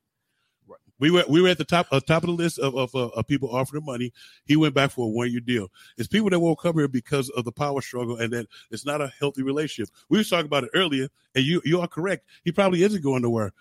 We 1.00 1.10
were 1.10 1.26
we 1.28 1.42
were 1.42 1.48
at 1.48 1.58
the 1.58 1.66
top 1.66 1.88
uh, 1.92 2.00
top 2.00 2.22
of 2.24 2.28
the 2.28 2.36
list 2.36 2.60
of 2.60 2.76
of, 2.76 2.94
uh, 2.94 3.08
of 3.08 3.26
people 3.26 3.50
offering 3.50 3.84
money. 3.84 4.14
He 4.46 4.56
went 4.56 4.76
back 4.76 4.92
for 4.92 5.06
a 5.06 5.10
one 5.10 5.32
year 5.32 5.40
deal. 5.40 5.70
It's 5.98 6.08
people 6.08 6.30
that 6.30 6.40
won't 6.40 6.60
come 6.60 6.76
here 6.76 6.88
because 6.88 7.30
of 7.32 7.44
the 7.44 7.52
power 7.52 7.82
struggle 7.82 8.18
and 8.18 8.32
that 8.34 8.46
it's 8.70 8.86
not 8.86 9.02
a 9.02 9.12
healthy 9.20 9.42
relationship. 9.42 9.92
We 10.10 10.20
were 10.20 10.24
talking 10.24 10.46
about 10.46 10.66
it 10.66 10.70
earlier, 10.76 11.08
and 11.34 11.44
you 11.44 11.60
you 11.66 11.82
are 11.82 11.88
correct. 11.88 12.28
He 12.46 12.52
probably 12.52 12.84
isn't 12.84 13.02
going 13.02 13.24
nowhere, 13.24 13.52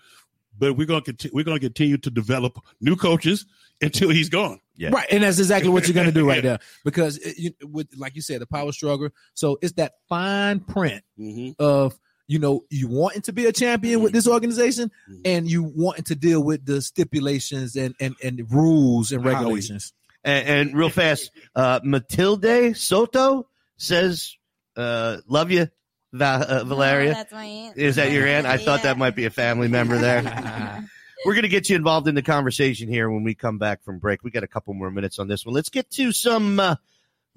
but 0.55 0.77
we're 0.77 0.85
going 0.85 1.01
to 1.01 1.05
conti- 1.13 1.31
we're 1.33 1.43
going 1.43 1.57
to 1.57 1.65
continue 1.65 1.97
to 1.97 2.11
develop 2.11 2.59
new 2.79 2.95
coaches 2.95 3.47
until 3.81 4.09
he's 4.09 4.29
gone. 4.29 4.59
Yeah. 4.75 4.89
Right, 4.91 5.07
and 5.11 5.23
that's 5.23 5.37
exactly 5.39 5.69
what 5.69 5.87
you're 5.87 5.93
going 5.93 6.07
to 6.07 6.11
do 6.11 6.27
right 6.27 6.41
there 6.49 6.59
because, 6.83 7.17
it, 7.17 7.37
you, 7.37 7.51
with 7.67 7.87
like 7.97 8.15
you 8.15 8.21
said, 8.21 8.41
the 8.41 8.47
power 8.47 8.71
struggle. 8.71 9.09
So 9.33 9.57
it's 9.61 9.73
that 9.73 9.93
fine 10.09 10.59
print 10.61 11.03
Mm-hmm. 11.19 11.51
of 11.59 11.97
you 12.27 12.39
know 12.39 12.63
you 12.69 12.87
wanting 12.87 13.21
to 13.23 13.33
be 13.33 13.45
a 13.45 13.51
champion 13.51 14.01
with 14.01 14.13
this 14.13 14.27
organization 14.27 14.89
and 15.25 15.49
you 15.49 15.63
wanting 15.63 16.05
to 16.05 16.15
deal 16.15 16.41
with 16.41 16.65
the 16.65 16.81
stipulations 16.81 17.75
and 17.75 17.93
and, 17.99 18.15
and 18.23 18.51
rules 18.51 19.11
and 19.11 19.23
regulations. 19.25 19.93
And, 20.23 20.47
and 20.47 20.77
real 20.77 20.89
fast, 20.89 21.31
uh, 21.55 21.79
Matilde 21.83 22.75
Soto 22.77 23.47
says, 23.77 24.35
uh, 24.77 25.17
"Love 25.27 25.51
you, 25.51 25.67
Va- 26.13 26.45
uh, 26.47 26.63
Valeria." 26.63 27.13
that's 27.13 27.31
my 27.33 27.43
aunt. 27.45 27.77
Is 27.77 27.95
that 27.97 28.11
your 28.11 28.25
aunt? 28.27 28.45
I 28.47 28.57
thought 28.57 28.83
that 28.83 28.97
might 28.97 29.15
be 29.15 29.25
a 29.25 29.29
family 29.31 29.67
member 29.67 29.97
there. 29.97 30.21
we're 31.25 31.33
going 31.33 31.43
to 31.43 31.49
get 31.49 31.69
you 31.69 31.75
involved 31.75 32.07
in 32.07 32.15
the 32.15 32.21
conversation 32.21 32.87
here 32.87 33.09
when 33.09 33.23
we 33.23 33.35
come 33.35 33.57
back 33.57 33.83
from 33.83 33.99
break. 33.99 34.23
We 34.23 34.31
got 34.31 34.43
a 34.43 34.47
couple 34.47 34.73
more 34.73 34.91
minutes 34.91 35.19
on 35.19 35.27
this 35.27 35.45
one. 35.45 35.53
Let's 35.55 35.69
get 35.69 35.89
to 35.91 36.11
some 36.11 36.59
uh, 36.59 36.75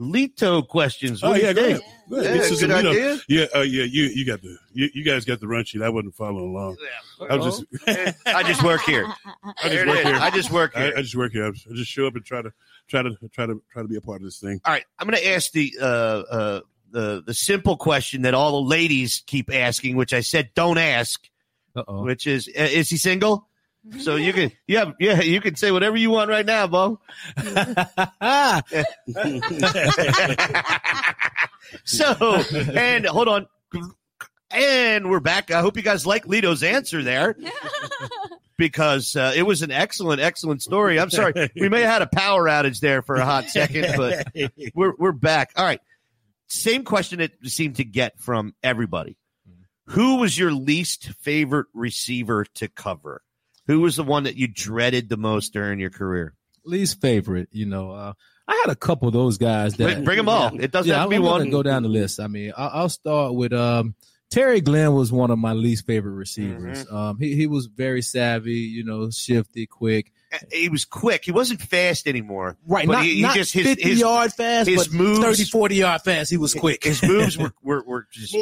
Lito 0.00 0.66
questions. 0.66 1.22
What 1.22 1.32
Oh 1.32 1.34
yeah, 1.34 1.52
go 1.52 1.64
ahead. 1.64 1.80
Go 2.10 2.16
ahead. 2.16 2.34
Yeah, 2.36 2.42
This 2.42 2.50
is 2.50 2.60
good 2.60 2.70
a- 2.70 2.76
you 2.78 2.82
know, 2.82 2.90
idea. 2.90 3.18
Yeah, 3.28 3.46
uh, 3.54 3.60
yeah. 3.60 3.84
You 3.84 4.04
you 4.04 4.26
got 4.26 4.42
the 4.42 4.56
you, 4.72 4.88
you 4.92 5.04
guys 5.04 5.24
got 5.24 5.38
the 5.40 5.46
run 5.46 5.64
sheet. 5.64 5.82
I 5.82 5.88
wasn't 5.88 6.14
following 6.16 6.50
along. 6.50 6.76
I 7.30 7.36
was 7.36 7.60
just 7.86 8.18
I 8.26 8.42
just 8.42 8.62
work 8.64 8.80
here. 8.82 9.06
I 9.62 9.68
just 9.68 9.86
work 9.86 10.02
here. 10.02 10.14
I 10.16 10.30
just 10.30 10.50
work 10.50 10.74
here. 10.74 10.92
I 10.96 11.00
just 11.02 11.14
work 11.16 11.32
here. 11.32 11.46
I 11.46 11.50
just 11.74 11.90
show 11.90 12.06
up 12.06 12.16
and 12.16 12.24
try 12.24 12.42
to 12.42 12.52
try 12.88 13.02
to 13.02 13.10
try 13.32 13.46
to 13.46 13.62
try 13.70 13.82
to 13.82 13.88
be 13.88 13.96
a 13.96 14.00
part 14.00 14.20
of 14.20 14.24
this 14.24 14.40
thing. 14.40 14.60
All 14.64 14.72
right, 14.72 14.84
I'm 14.98 15.06
going 15.08 15.20
to 15.22 15.28
ask 15.28 15.52
the 15.52 15.72
uh, 15.80 15.84
uh, 15.84 16.60
the 16.90 17.22
the 17.24 17.34
simple 17.34 17.76
question 17.76 18.22
that 18.22 18.34
all 18.34 18.62
the 18.62 18.68
ladies 18.68 19.22
keep 19.26 19.52
asking, 19.54 19.94
which 19.96 20.12
I 20.12 20.20
said 20.20 20.50
don't 20.56 20.78
ask, 20.78 21.20
Uh-oh. 21.76 22.02
which 22.02 22.26
is 22.26 22.48
uh, 22.48 22.62
is 22.62 22.90
he 22.90 22.96
single? 22.96 23.46
So 23.98 24.16
you 24.16 24.32
can 24.32 24.50
yeah 24.66 24.92
yeah 24.98 25.20
you 25.20 25.40
can 25.42 25.56
say 25.56 25.70
whatever 25.70 25.96
you 25.96 26.10
want 26.10 26.30
right 26.30 26.46
now, 26.46 26.66
Bo. 26.66 27.00
so 31.84 32.42
and 32.74 33.04
hold 33.04 33.28
on, 33.28 33.46
and 34.50 35.10
we're 35.10 35.20
back. 35.20 35.50
I 35.50 35.60
hope 35.60 35.76
you 35.76 35.82
guys 35.82 36.06
like 36.06 36.24
Lito's 36.26 36.62
answer 36.62 37.02
there. 37.02 37.36
Because 38.56 39.16
uh, 39.16 39.32
it 39.34 39.42
was 39.42 39.62
an 39.62 39.72
excellent, 39.72 40.20
excellent 40.20 40.62
story. 40.62 41.00
I'm 41.00 41.10
sorry, 41.10 41.50
we 41.56 41.68
may 41.68 41.80
have 41.80 41.90
had 41.90 42.02
a 42.02 42.06
power 42.06 42.44
outage 42.44 42.78
there 42.78 43.02
for 43.02 43.16
a 43.16 43.24
hot 43.24 43.48
second, 43.48 43.94
but 43.96 44.28
we're 44.76 44.94
we're 44.96 45.10
back. 45.10 45.50
All 45.56 45.64
right. 45.64 45.80
Same 46.46 46.84
question 46.84 47.18
it 47.20 47.32
seemed 47.46 47.76
to 47.76 47.84
get 47.84 48.20
from 48.20 48.54
everybody. 48.62 49.18
Who 49.86 50.18
was 50.18 50.38
your 50.38 50.52
least 50.52 51.10
favorite 51.20 51.66
receiver 51.74 52.44
to 52.54 52.68
cover? 52.68 53.22
Who 53.66 53.80
was 53.80 53.96
the 53.96 54.04
one 54.04 54.24
that 54.24 54.36
you 54.36 54.46
dreaded 54.46 55.08
the 55.08 55.16
most 55.16 55.52
during 55.52 55.80
your 55.80 55.90
career? 55.90 56.34
Least 56.64 57.00
favorite, 57.00 57.48
you 57.52 57.66
know. 57.66 57.90
Uh, 57.92 58.12
I 58.46 58.62
had 58.64 58.72
a 58.72 58.76
couple 58.76 59.08
of 59.08 59.14
those 59.14 59.38
guys 59.38 59.74
that 59.76 60.04
Bring- 60.04 60.16
them 60.18 60.28
all. 60.28 60.60
It 60.60 60.70
doesn't 60.70 60.90
yeah, 60.90 61.00
have 61.00 61.06
to 61.06 61.10
be 61.10 61.18
one. 61.18 61.48
Go 61.50 61.62
down 61.62 61.82
the 61.82 61.88
list. 61.88 62.20
I 62.20 62.26
mean, 62.26 62.52
I'll, 62.56 62.70
I'll 62.72 62.88
start 62.88 63.34
with 63.34 63.52
um, 63.52 63.94
Terry 64.30 64.60
Glenn 64.60 64.94
was 64.94 65.12
one 65.12 65.30
of 65.30 65.38
my 65.38 65.52
least 65.52 65.86
favorite 65.86 66.12
receivers. 66.12 66.84
Mm-hmm. 66.84 66.96
Um, 66.96 67.18
he 67.18 67.34
he 67.34 67.46
was 67.46 67.66
very 67.66 68.02
savvy, 68.02 68.52
you 68.52 68.84
know, 68.84 69.10
shifty, 69.10 69.66
quick. 69.66 70.12
He 70.52 70.68
was 70.68 70.84
quick. 70.84 71.24
He 71.24 71.30
wasn't 71.30 71.62
fast 71.62 72.08
anymore. 72.08 72.56
Right, 72.66 72.86
But 72.86 72.94
not, 72.94 73.04
he, 73.04 73.16
he 73.16 73.22
not 73.22 73.36
just 73.36 73.52
his 73.52 73.64
50 73.66 73.82
his, 73.82 74.00
yard 74.00 74.32
fast, 74.32 74.68
his 74.68 74.88
but 74.88 74.96
moves 74.96 75.20
30, 75.20 75.44
40 75.44 75.74
yard 75.76 76.02
fast. 76.02 76.30
He 76.30 76.36
was 76.36 76.52
quick. 76.52 76.82
His 76.82 77.02
moves 77.02 77.38
were 77.38 77.52
were, 77.62 77.84
were 77.84 78.08
just 78.10 78.34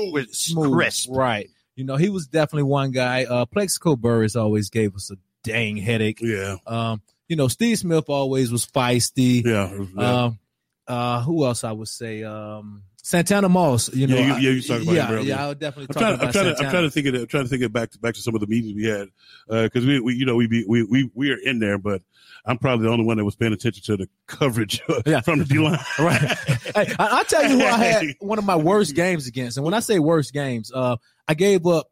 were 0.57 0.71
crisp. 0.71 1.11
Right. 1.13 1.51
You 1.75 1.85
know, 1.85 1.97
he 1.97 2.11
was 2.11 2.27
definitely 2.27 2.65
one 2.65 2.91
guy. 2.91 3.25
Uh, 3.25 3.47
Plaxico 3.47 3.97
Burress 3.97 4.37
always 4.37 4.71
gave 4.71 4.95
us 4.95 5.11
a 5.11 5.17
dang 5.43 5.77
headache. 5.77 6.21
Yeah. 6.21 6.57
Um, 6.67 7.03
you 7.29 7.37
know, 7.37 7.49
Steve 7.49 7.79
Smith 7.79 8.05
always 8.09 8.53
was 8.53 8.67
feisty. 8.67 9.45
Yeah. 9.45 9.85
yeah. 9.97 10.25
Um, 10.25 10.39
uh, 10.87 11.23
who 11.23 11.45
else 11.45 11.65
I 11.65 11.73
would 11.73 11.89
say? 11.89 12.23
Um, 12.25 12.83
Santana 13.03 13.49
Moss. 13.49 13.93
You 13.95 14.07
know, 14.07 14.17
yeah, 14.17 14.39
you, 14.39 14.49
yeah, 14.49 14.51
you 14.51 14.63
talking 14.63 14.83
about 14.83 14.95
yeah, 14.95 15.07
him 15.07 15.15
earlier. 15.15 15.29
yeah, 15.29 15.45
I 15.45 15.49
would 15.49 15.59
definitely 15.59 15.87
I'm 15.91 15.95
talk 15.95 16.01
trying, 16.01 16.15
about 16.15 16.27
I'm 16.27 16.33
trying, 16.33 16.45
to, 16.45 16.65
I'm 16.65 16.71
trying 16.71 16.83
to 16.85 16.91
think 16.91 17.07
of, 17.07 17.15
I'm 17.15 17.27
trying 17.27 17.45
to 17.45 17.49
think 17.49 17.63
of 17.63 17.73
back 17.73 17.91
to 17.93 17.99
back 17.99 18.15
to 18.15 18.21
some 18.21 18.35
of 18.35 18.41
the 18.41 18.47
meetings 18.47 18.75
we 18.75 18.85
had 18.85 19.09
because 19.49 19.87
we, 19.87 20.01
we, 20.01 20.15
you 20.15 20.27
know, 20.27 20.37
we 20.37 20.47
be 20.47 20.65
we 20.69 20.83
we 20.85 21.11
we 21.15 21.31
are 21.31 21.39
in 21.39 21.59
there, 21.59 21.79
but 21.79 22.03
I'm 22.45 22.59
probably 22.59 22.87
the 22.87 22.93
only 22.93 23.05
one 23.05 23.19
that 23.19 23.25
was 23.25 23.37
paying 23.37 23.53
attention 23.53 23.83
to 23.85 23.97
the 23.97 24.09
coverage 24.27 24.81
from 25.25 25.39
the 25.39 25.47
D 25.49 25.59
line. 25.59 25.79
right. 25.99 26.21
Hey, 26.21 26.95
I, 26.99 27.09
I'll 27.11 27.25
tell 27.25 27.43
you 27.43 27.59
who 27.59 27.65
I 27.65 27.77
had 27.77 28.07
one 28.21 28.39
of 28.39 28.45
my 28.45 28.57
worst 28.57 28.95
games 28.95 29.27
against. 29.27 29.57
And 29.57 29.65
when 29.65 29.75
I 29.75 29.81
say 29.81 29.99
worst 29.99 30.33
games, 30.33 30.73
uh, 30.73 30.97
I 31.29 31.35
gave 31.35 31.67
up 31.67 31.89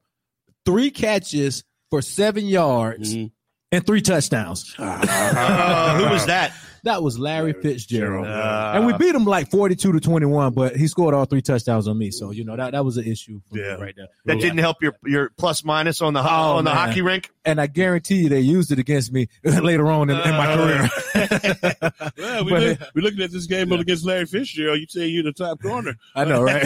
three 0.66 0.90
catches 0.90 1.64
for 1.90 2.02
seven 2.02 2.46
yards 2.46 3.14
Mm-hmm. 3.14 3.26
and 3.72 3.86
three 3.86 4.02
touchdowns. 4.02 4.74
Uh, 4.78 5.98
who 5.98 6.10
was 6.12 6.26
that? 6.26 6.52
That 6.84 7.02
was 7.02 7.18
Larry 7.18 7.52
Fitzgerald. 7.52 8.26
Uh, 8.26 8.72
and 8.76 8.86
we 8.86 8.92
beat 8.94 9.14
him 9.14 9.24
like 9.24 9.50
42 9.50 9.92
to 9.92 10.00
21, 10.00 10.52
but 10.54 10.76
he 10.76 10.86
scored 10.86 11.14
all 11.14 11.24
three 11.24 11.42
touchdowns 11.42 11.86
on 11.88 11.98
me. 11.98 12.10
So, 12.10 12.30
you 12.30 12.44
know, 12.44 12.56
that, 12.56 12.72
that 12.72 12.84
was 12.84 12.96
an 12.96 13.04
issue 13.04 13.40
for 13.48 13.56
me 13.56 13.62
right 13.62 13.94
there. 13.96 14.08
That 14.26 14.40
didn't 14.40 14.58
help 14.58 14.82
your 14.82 14.94
your 15.04 15.30
plus 15.36 15.64
minus 15.64 16.00
on 16.02 16.12
the 16.14 16.22
ho- 16.22 16.28
Oh, 16.30 16.56
on 16.58 16.64
the 16.64 16.70
man. 16.70 16.88
hockey 16.88 17.02
rink. 17.02 17.30
And 17.44 17.60
I 17.60 17.66
guarantee 17.66 18.22
you 18.22 18.28
they 18.28 18.40
used 18.40 18.70
it 18.72 18.78
against 18.78 19.12
me 19.12 19.28
later 19.44 19.86
on 19.90 20.10
in, 20.10 20.16
in 20.18 20.30
my 20.36 20.54
career. 20.56 20.88
Well, 22.16 22.44
we 22.44 22.50
But- 22.52 22.62
look, 22.62 22.78
we're 22.94 23.02
looking 23.02 23.20
at 23.22 23.30
this 23.30 23.46
game 23.46 23.72
against 23.72 24.04
Larry 24.04 24.26
Fitzgerald. 24.26 24.78
You 24.80 24.86
say 24.88 25.06
you're 25.06 25.22
the 25.22 25.32
top 25.32 25.60
corner. 25.62 25.94
I 26.14 26.24
know, 26.24 26.42
right? 26.42 26.64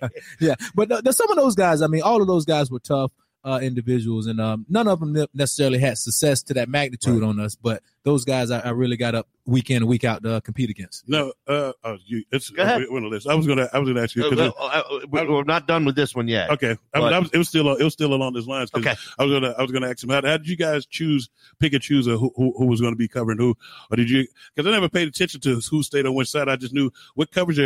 yeah, 0.40 0.54
but 0.74 0.88
th- 0.88 1.02
th- 1.02 1.14
some 1.16 1.30
of 1.30 1.36
those 1.36 1.54
guys, 1.54 1.82
I 1.82 1.86
mean, 1.86 2.02
all 2.02 2.20
of 2.20 2.26
those 2.26 2.44
guys 2.44 2.70
were 2.70 2.78
tough 2.80 3.12
uh, 3.44 3.58
individuals, 3.62 4.26
and 4.26 4.40
um, 4.40 4.64
none 4.68 4.86
of 4.86 5.00
them 5.00 5.26
necessarily 5.34 5.78
had 5.78 5.98
success 5.98 6.42
to 6.44 6.54
that 6.54 6.68
magnitude 6.68 7.22
on 7.22 7.40
us. 7.40 7.56
But 7.56 7.82
those 8.04 8.24
guys, 8.24 8.50
I, 8.50 8.60
I 8.60 8.70
really 8.70 8.96
got 8.96 9.14
up 9.14 9.28
week 9.46 9.70
in 9.70 9.78
and 9.78 9.86
week 9.86 10.04
out 10.04 10.22
to 10.22 10.34
uh, 10.34 10.40
compete 10.40 10.70
against. 10.70 11.08
No, 11.08 11.32
uh, 11.48 11.72
uh 11.82 11.96
you, 12.06 12.24
it's 12.30 12.50
Go 12.50 12.62
ahead. 12.62 12.82
we're 12.88 12.96
on 12.96 13.02
the 13.02 13.08
list. 13.08 13.26
I 13.26 13.34
was 13.34 13.46
gonna, 13.46 13.68
I 13.72 13.78
was 13.78 13.88
gonna 13.88 14.02
ask 14.02 14.14
you 14.14 14.26
Uh, 14.26 14.30
because 14.30 14.52
uh, 14.58 14.64
uh, 14.64 14.82
we- 15.10 15.28
we're 15.28 15.42
not 15.44 15.66
done 15.66 15.84
with 15.84 15.96
this 15.96 16.14
one 16.14 16.28
yet. 16.28 16.50
Okay, 16.50 16.76
I, 16.94 17.00
But- 17.00 17.12
I 17.12 17.18
was, 17.18 17.30
it 17.32 17.38
was 17.38 17.48
still 17.48 17.68
it 17.74 17.82
was 17.82 17.92
still 17.92 18.14
along 18.14 18.34
those 18.34 18.46
lines. 18.46 18.70
Okay. 18.74 18.94
I 19.18 19.24
was 19.24 19.32
gonna 19.32 19.54
I 19.58 19.62
was 19.62 19.72
gonna 19.72 19.88
ask 19.88 20.02
him 20.02 20.10
how, 20.10 20.22
how 20.22 20.36
did 20.36 20.48
you 20.48 20.56
guys 20.56 20.86
choose 20.86 21.28
pick 21.58 21.72
and 21.72 21.82
choose 21.82 22.06
uh, 22.06 22.16
who, 22.16 22.32
who 22.36 22.54
who 22.56 22.66
was 22.66 22.80
going 22.80 22.92
to 22.92 22.98
be 22.98 23.08
covering 23.08 23.38
who, 23.38 23.56
or 23.90 23.96
did 23.96 24.08
you? 24.08 24.26
Because 24.54 24.68
I 24.68 24.72
never 24.72 24.88
paid 24.88 25.08
attention 25.08 25.40
to 25.42 25.60
who 25.70 25.82
stayed 25.82 26.06
on 26.06 26.14
which 26.14 26.28
side. 26.28 26.48
I 26.48 26.56
just 26.56 26.72
knew 26.72 26.90
what 27.14 27.32
coverage 27.32 27.58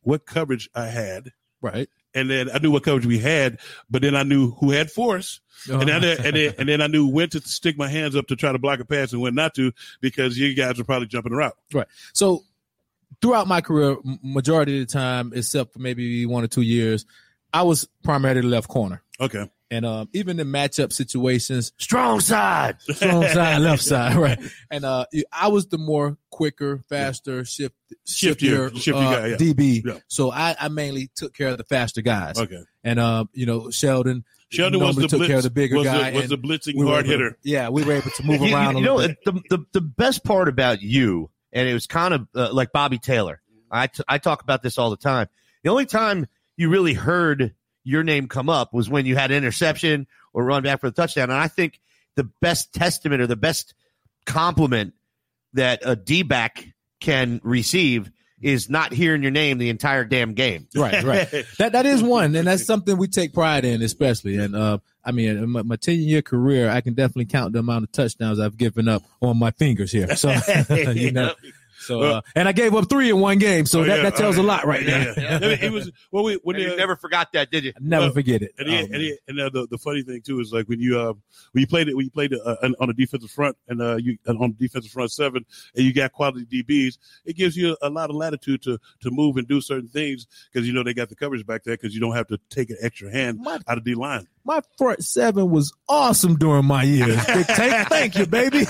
what 0.00 0.26
coverage 0.26 0.68
I 0.74 0.86
had, 0.86 1.32
right? 1.60 1.88
And 2.14 2.30
then 2.30 2.50
I 2.52 2.58
knew 2.58 2.70
what 2.70 2.84
coverage 2.84 3.06
we 3.06 3.18
had, 3.18 3.58
but 3.90 4.02
then 4.02 4.14
I 4.14 4.22
knew 4.22 4.52
who 4.52 4.70
had 4.70 4.90
force. 4.90 5.40
Uh-huh. 5.68 5.80
And 5.80 5.88
then, 5.88 6.04
and 6.04 6.36
then 6.36 6.54
and 6.58 6.68
then 6.68 6.80
I 6.80 6.86
knew 6.86 7.06
when 7.06 7.28
to 7.30 7.40
stick 7.40 7.76
my 7.76 7.88
hands 7.88 8.16
up 8.16 8.26
to 8.28 8.36
try 8.36 8.52
to 8.52 8.58
block 8.58 8.80
a 8.80 8.84
pass 8.84 9.12
and 9.12 9.20
when 9.20 9.34
not 9.34 9.54
to 9.54 9.72
because 10.00 10.38
you 10.38 10.54
guys 10.54 10.78
were 10.78 10.84
probably 10.84 11.08
jumping 11.08 11.32
around. 11.32 11.54
Right. 11.72 11.86
So 12.12 12.44
throughout 13.20 13.48
my 13.48 13.60
career, 13.60 13.96
majority 14.22 14.80
of 14.80 14.88
the 14.88 14.92
time, 14.92 15.32
except 15.34 15.72
for 15.72 15.78
maybe 15.78 16.26
one 16.26 16.44
or 16.44 16.48
two 16.48 16.62
years, 16.62 17.06
I 17.52 17.62
was 17.62 17.88
primarily 18.02 18.42
left 18.42 18.68
corner. 18.68 19.02
Okay. 19.20 19.48
And 19.70 19.84
um, 19.86 20.08
even 20.12 20.38
in 20.38 20.46
matchup 20.48 20.92
situations, 20.92 21.72
strong 21.78 22.20
side, 22.20 22.76
strong 22.82 23.26
side, 23.28 23.60
left 23.62 23.82
side, 23.92 24.14
right. 24.16 24.38
And 24.70 24.84
uh, 24.84 25.06
I 25.32 25.48
was 25.48 25.66
the 25.68 25.78
more 25.78 26.16
quicker, 26.30 26.84
faster, 26.88 27.44
shift, 27.44 27.74
Shiftier- 28.06 28.70
shiftier, 28.70 28.76
shifty 28.76 28.92
uh, 29.00 29.18
guy, 29.20 29.26
yeah. 29.28 29.36
DB. 29.36 29.82
Yeah. 29.84 29.98
So 30.08 30.30
I, 30.30 30.54
I 30.60 30.68
mainly 30.68 31.10
took 31.16 31.32
care 31.34 31.48
of 31.48 31.58
the 31.58 31.64
faster 31.64 32.02
guys. 32.02 32.38
Okay. 32.38 32.62
And 32.84 32.98
uh, 33.00 33.24
you 33.32 33.46
know, 33.46 33.70
Sheldon. 33.70 34.24
Sheldon 34.50 34.80
was 34.80 34.94
the 34.96 35.08
took 35.08 35.18
blitz- 35.20 35.28
care 35.28 35.36
of 35.38 35.42
the 35.44 35.50
bigger 35.50 35.76
was 35.76 35.86
the- 35.86 35.92
guy. 35.92 36.12
was 36.12 36.22
and 36.24 36.30
the 36.30 36.38
blitzing 36.38 36.74
we 36.76 36.86
hard 36.86 37.06
able 37.06 37.18
to- 37.18 37.24
hitter. 37.24 37.38
yeah, 37.42 37.68
we 37.70 37.82
were 37.84 37.94
able 37.94 38.10
to 38.10 38.22
move 38.22 38.42
You- 38.42 38.54
around 38.54 38.74
You, 38.76 38.82
a 38.82 38.84
know, 38.84 38.94
little 38.96 39.16
bit. 39.24 39.42
the, 39.48 39.56
the 39.56 39.64
the 39.72 39.80
best 39.80 40.22
part 40.24 40.48
about 40.48 40.82
you, 40.82 41.30
and 41.52 41.66
it 41.68 41.72
was 41.72 41.86
kind 41.86 42.12
of 42.14 42.28
uh, 42.34 42.52
like 42.52 42.70
Bobby 42.72 42.98
Taylor. 42.98 43.40
I 43.70 43.86
t- 43.88 44.04
I 44.06 44.18
talk 44.18 44.42
about 44.42 44.62
this 44.62 44.76
all 44.78 44.90
the 44.90 44.96
time. 44.98 45.28
The 45.62 45.70
only 45.70 45.86
time 45.86 46.26
you 46.56 46.68
really 46.68 46.92
heard 46.94 47.54
your 47.84 48.02
name 48.02 48.28
come 48.28 48.48
up 48.48 48.72
was 48.72 48.88
when 48.88 49.06
you 49.06 49.14
had 49.14 49.30
an 49.30 49.36
interception 49.36 50.06
or 50.32 50.44
run 50.44 50.62
back 50.62 50.80
for 50.80 50.88
the 50.88 50.94
touchdown. 50.94 51.30
And 51.30 51.38
I 51.38 51.48
think 51.48 51.80
the 52.16 52.24
best 52.24 52.72
testament 52.72 53.20
or 53.20 53.26
the 53.26 53.36
best 53.36 53.74
compliment 54.26 54.94
that 55.52 55.82
a 55.84 55.94
D 55.94 56.22
back 56.22 56.66
can 57.00 57.40
receive 57.44 58.10
is 58.40 58.68
not 58.68 58.92
hearing 58.92 59.22
your 59.22 59.30
name 59.30 59.58
the 59.58 59.70
entire 59.70 60.04
damn 60.04 60.34
game. 60.34 60.68
right, 60.74 61.02
right. 61.02 61.28
That 61.58 61.72
that 61.72 61.86
is 61.86 62.02
one, 62.02 62.34
and 62.34 62.46
that's 62.46 62.66
something 62.66 62.96
we 62.96 63.08
take 63.08 63.32
pride 63.32 63.64
in, 63.64 63.80
especially. 63.80 64.36
And 64.36 64.54
uh, 64.54 64.78
I 65.04 65.12
mean, 65.12 65.30
in 65.30 65.50
my, 65.50 65.62
my 65.62 65.76
ten 65.76 65.98
year 65.98 66.20
career, 66.20 66.68
I 66.68 66.80
can 66.80 66.94
definitely 66.94 67.26
count 67.26 67.52
the 67.52 67.60
amount 67.60 67.84
of 67.84 67.92
touchdowns 67.92 68.40
I've 68.40 68.58
given 68.58 68.88
up 68.88 69.02
on 69.22 69.38
my 69.38 69.50
fingers 69.52 69.92
here. 69.92 70.14
So 70.16 70.34
you 70.70 71.12
know. 71.12 71.34
So 71.80 72.00
uh, 72.02 72.20
and 72.34 72.48
I 72.48 72.52
gave 72.52 72.74
up 72.74 72.88
three 72.88 73.10
in 73.10 73.20
one 73.20 73.38
game, 73.38 73.66
so 73.66 73.80
Oh, 73.80 73.84
that, 73.84 73.96
yeah. 73.96 74.02
that 74.04 74.16
tells 74.16 74.36
a 74.36 74.42
lot 74.42 74.64
right 74.66 74.82
yeah, 74.82 75.12
there. 75.14 75.40
yeah. 75.42 75.56
It 75.66 75.72
was 75.72 75.90
well, 76.12 76.24
we, 76.24 76.34
when 76.42 76.56
they- 76.56 76.74
never 76.76 76.96
forgot 76.96 77.32
that, 77.32 77.50
did 77.50 77.64
you? 77.64 77.72
Never 77.80 78.06
Well, 78.06 78.12
forget 78.14 78.42
it. 78.42 78.52
And, 78.58 78.68
he, 78.68 78.76
Oh, 78.76 78.80
and, 78.84 78.94
he, 78.96 79.18
and 79.28 79.40
uh, 79.40 79.50
the, 79.50 79.66
the 79.70 79.78
funny 79.78 80.02
thing 80.02 80.22
too 80.22 80.40
is 80.40 80.52
like 80.52 80.68
when 80.68 80.80
you 80.80 80.98
uh 80.98 81.12
when 81.52 81.60
you 81.60 81.66
played 81.66 81.88
it 81.88 81.96
when 81.96 82.04
you 82.04 82.10
played 82.10 82.32
uh, 82.34 82.56
on- 82.62 82.74
on 82.80 82.88
the 82.88 82.94
defensive 82.94 83.30
front 83.30 83.56
and 83.68 83.80
uh 83.82 83.96
you 83.96 84.16
on 84.26 84.54
defensive 84.58 84.90
front 84.92 85.10
seven 85.12 85.44
and 85.74 85.84
you 85.84 85.92
got 85.92 86.12
quality 86.12 86.46
DBs, 86.46 86.98
it 87.24 87.36
gives 87.36 87.56
you 87.56 87.76
a, 87.82 87.90
lot 87.90 88.10
of 88.10 88.16
latitude 88.16 88.62
to 88.62 88.78
to 89.00 89.10
move 89.10 89.36
and 89.36 89.46
do 89.48 89.60
certain 89.60 89.88
things 89.88 90.26
because 90.52 90.66
you 90.66 90.72
know 90.72 90.82
they 90.82 90.94
got 90.94 91.08
the 91.08 91.14
coverage 91.16 91.44
back 91.46 91.62
there 91.64 91.76
because 91.76 91.94
you 91.94 92.00
don't 92.00 92.14
have 92.14 92.26
to 92.28 92.38
take 92.50 92.70
an 92.70 92.76
extra 92.80 93.10
hand 93.10 93.40
out 93.66 93.78
of 93.78 93.84
D 93.84 93.94
line. 93.94 94.26
My 94.46 94.60
front 94.76 95.02
seven 95.02 95.50
was 95.50 95.72
awesome 95.88 96.36
during 96.36 96.66
my 96.66 96.82
years. 96.82 97.16
Big 97.26 97.46
Tank, 97.46 97.88
thank 97.88 98.16
you, 98.18 98.26
baby. 98.26 98.66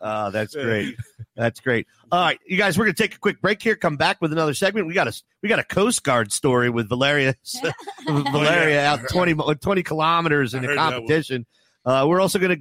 Oh, 0.00 0.30
that's 0.32 0.54
great. 0.54 0.96
That's 1.36 1.60
great. 1.60 1.86
All 2.12 2.20
right, 2.20 2.38
you 2.46 2.56
guys, 2.58 2.78
we're 2.78 2.84
gonna 2.84 2.94
take 2.94 3.14
a 3.14 3.18
quick 3.18 3.40
break 3.40 3.62
here. 3.62 3.76
Come 3.76 3.96
back 3.96 4.20
with 4.20 4.32
another 4.32 4.54
segment. 4.54 4.86
We 4.86 4.94
got 4.94 5.08
a 5.08 5.22
we 5.42 5.48
got 5.48 5.58
a 5.58 5.64
Coast 5.64 6.02
Guard 6.02 6.32
story 6.32 6.68
with 6.70 6.88
Valeria 6.88 7.34
Valeria 8.06 8.84
out 8.86 9.00
20, 9.08 9.34
20 9.34 9.82
kilometers 9.82 10.52
in 10.54 10.58
I 10.58 10.62
the 10.62 10.68
heard 10.68 10.78
that 10.78 10.84
one. 10.84 10.92
competition. 10.94 11.46
Uh, 11.84 12.04
we're 12.08 12.20
also 12.20 12.38
gonna 12.38 12.58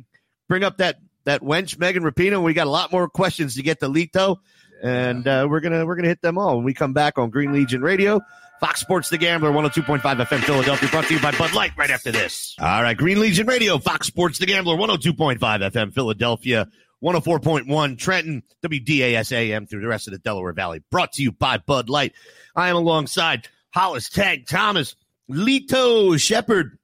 bring 0.47 0.63
up 0.63 0.77
that 0.77 0.97
that 1.25 1.41
wench 1.41 1.77
Megan 1.77 2.03
Rapinoe. 2.03 2.41
We 2.41 2.53
got 2.53 2.67
a 2.67 2.71
lot 2.71 2.91
more 2.91 3.09
questions 3.09 3.55
to 3.55 3.63
get 3.63 3.79
to 3.81 3.87
Lito. 3.89 4.37
and 4.81 5.27
uh, 5.27 5.47
we're 5.49 5.59
gonna 5.59 5.85
we're 5.85 5.95
gonna 5.95 6.07
hit 6.07 6.21
them 6.21 6.37
all 6.37 6.55
when 6.55 6.63
we 6.65 6.73
come 6.73 6.93
back 6.93 7.17
on 7.17 7.29
Green 7.29 7.51
Legion 7.51 7.81
Radio. 7.81 8.21
Fox 8.59 8.81
Sports 8.81 9.09
The 9.09 9.17
Gambler, 9.17 9.51
102.5 9.51 10.01
FM 10.01 10.39
Philadelphia, 10.41 10.89
brought 10.89 11.05
to 11.05 11.13
you 11.13 11.21
by 11.21 11.31
Bud 11.31 11.53
Light 11.53 11.71
right 11.77 11.89
after 11.89 12.11
this. 12.11 12.55
All 12.59 12.83
right, 12.83 12.97
Green 12.97 13.19
Legion 13.19 13.47
Radio, 13.47 13.77
Fox 13.77 14.07
Sports 14.07 14.37
The 14.37 14.45
Gambler, 14.45 14.75
102.5 14.75 15.39
FM 15.39 15.93
Philadelphia, 15.93 16.67
104.1 17.01 17.97
Trenton, 17.97 18.43
WDASAM 18.61 19.69
through 19.69 19.81
the 19.81 19.87
rest 19.87 20.07
of 20.07 20.11
the 20.11 20.19
Delaware 20.19 20.51
Valley, 20.51 20.83
brought 20.91 21.13
to 21.13 21.23
you 21.23 21.31
by 21.31 21.57
Bud 21.57 21.89
Light. 21.89 22.13
I 22.53 22.69
am 22.69 22.75
alongside 22.75 23.47
Hollis 23.73 24.09
Tank 24.09 24.47
Thomas, 24.47 24.95
Lito 25.29 26.19
Sheppard, 26.19 26.77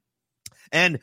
and 0.72 1.00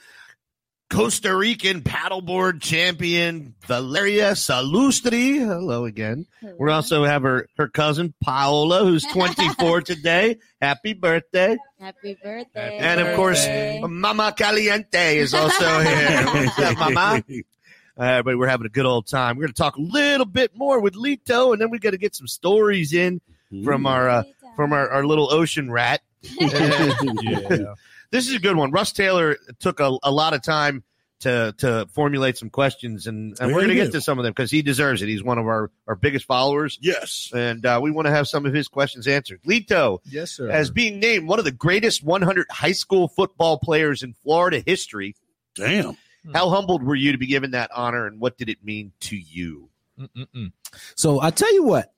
Costa 0.92 1.34
Rican 1.34 1.80
paddleboard 1.80 2.60
champion 2.60 3.54
Valeria 3.66 4.32
Salustri. 4.32 5.38
Hello 5.38 5.86
again. 5.86 6.26
We 6.58 6.70
also 6.70 7.04
have 7.04 7.22
her, 7.22 7.48
her 7.56 7.68
cousin 7.68 8.12
Paola, 8.22 8.84
who's 8.84 9.02
24 9.12 9.80
today. 9.80 10.36
Happy 10.60 10.92
birthday. 10.92 11.56
Happy 11.80 12.18
birthday. 12.22 12.76
And 12.76 13.00
of 13.00 13.16
course, 13.16 13.46
Mama 13.80 14.34
Caliente 14.36 15.16
is 15.16 15.32
also 15.32 15.80
here. 15.80 16.26
What's 16.26 16.58
up, 16.58 16.78
Mama? 16.78 17.24
All 17.96 18.04
right, 18.04 18.22
but 18.22 18.36
we're 18.36 18.48
having 18.48 18.66
a 18.66 18.70
good 18.70 18.86
old 18.86 19.06
time. 19.06 19.36
We're 19.36 19.44
going 19.44 19.54
to 19.54 19.62
talk 19.62 19.76
a 19.76 19.80
little 19.80 20.26
bit 20.26 20.54
more 20.54 20.78
with 20.78 20.92
Lito, 20.94 21.52
and 21.54 21.60
then 21.60 21.70
we 21.70 21.78
got 21.78 21.90
to 21.92 21.98
get 21.98 22.14
some 22.14 22.26
stories 22.26 22.92
in 22.92 23.22
from 23.64 23.86
our 23.86 24.10
uh, 24.10 24.22
from 24.56 24.74
our, 24.74 24.90
our 24.90 25.06
little 25.06 25.32
ocean 25.32 25.70
rat. 25.70 26.02
Yeah. 26.22 27.74
This 28.12 28.28
is 28.28 28.34
a 28.36 28.38
good 28.38 28.56
one. 28.56 28.70
Russ 28.70 28.92
Taylor 28.92 29.36
took 29.58 29.80
a, 29.80 29.96
a 30.04 30.10
lot 30.12 30.34
of 30.34 30.42
time 30.42 30.84
to 31.20 31.54
to 31.58 31.86
formulate 31.92 32.36
some 32.36 32.50
questions, 32.50 33.06
and, 33.06 33.36
and 33.40 33.48
we're 33.52 33.60
going 33.60 33.68
to 33.68 33.74
get 33.74 33.92
to 33.92 34.00
some 34.00 34.18
of 34.18 34.24
them 34.24 34.32
because 34.32 34.50
he 34.50 34.60
deserves 34.60 35.02
it. 35.02 35.08
He's 35.08 35.22
one 35.22 35.38
of 35.38 35.46
our, 35.46 35.70
our 35.86 35.94
biggest 35.94 36.26
followers, 36.26 36.78
Yes. 36.82 37.30
and 37.34 37.64
uh, 37.64 37.78
we 37.82 37.90
want 37.90 38.06
to 38.06 38.12
have 38.12 38.26
some 38.28 38.44
of 38.44 38.52
his 38.52 38.68
questions 38.68 39.06
answered. 39.06 39.40
Lito, 39.46 39.98
Yes, 40.04 40.32
sir. 40.32 40.50
as 40.50 40.70
being 40.70 40.98
named 41.00 41.26
one 41.28 41.38
of 41.38 41.44
the 41.44 41.52
greatest 41.52 42.02
100 42.04 42.46
high 42.50 42.72
school 42.72 43.08
football 43.08 43.58
players 43.58 44.02
in 44.02 44.14
Florida 44.14 44.62
history, 44.66 45.14
Damn. 45.54 45.96
how 46.34 46.50
humbled 46.50 46.82
were 46.82 46.96
you 46.96 47.12
to 47.12 47.18
be 47.18 47.26
given 47.26 47.52
that 47.52 47.70
honor, 47.74 48.06
and 48.06 48.20
what 48.20 48.36
did 48.36 48.48
it 48.48 48.64
mean 48.64 48.92
to 49.02 49.16
you? 49.16 49.68
Mm-mm-mm. 50.00 50.52
So 50.96 51.20
I 51.20 51.30
tell 51.30 51.54
you 51.54 51.62
what, 51.62 51.92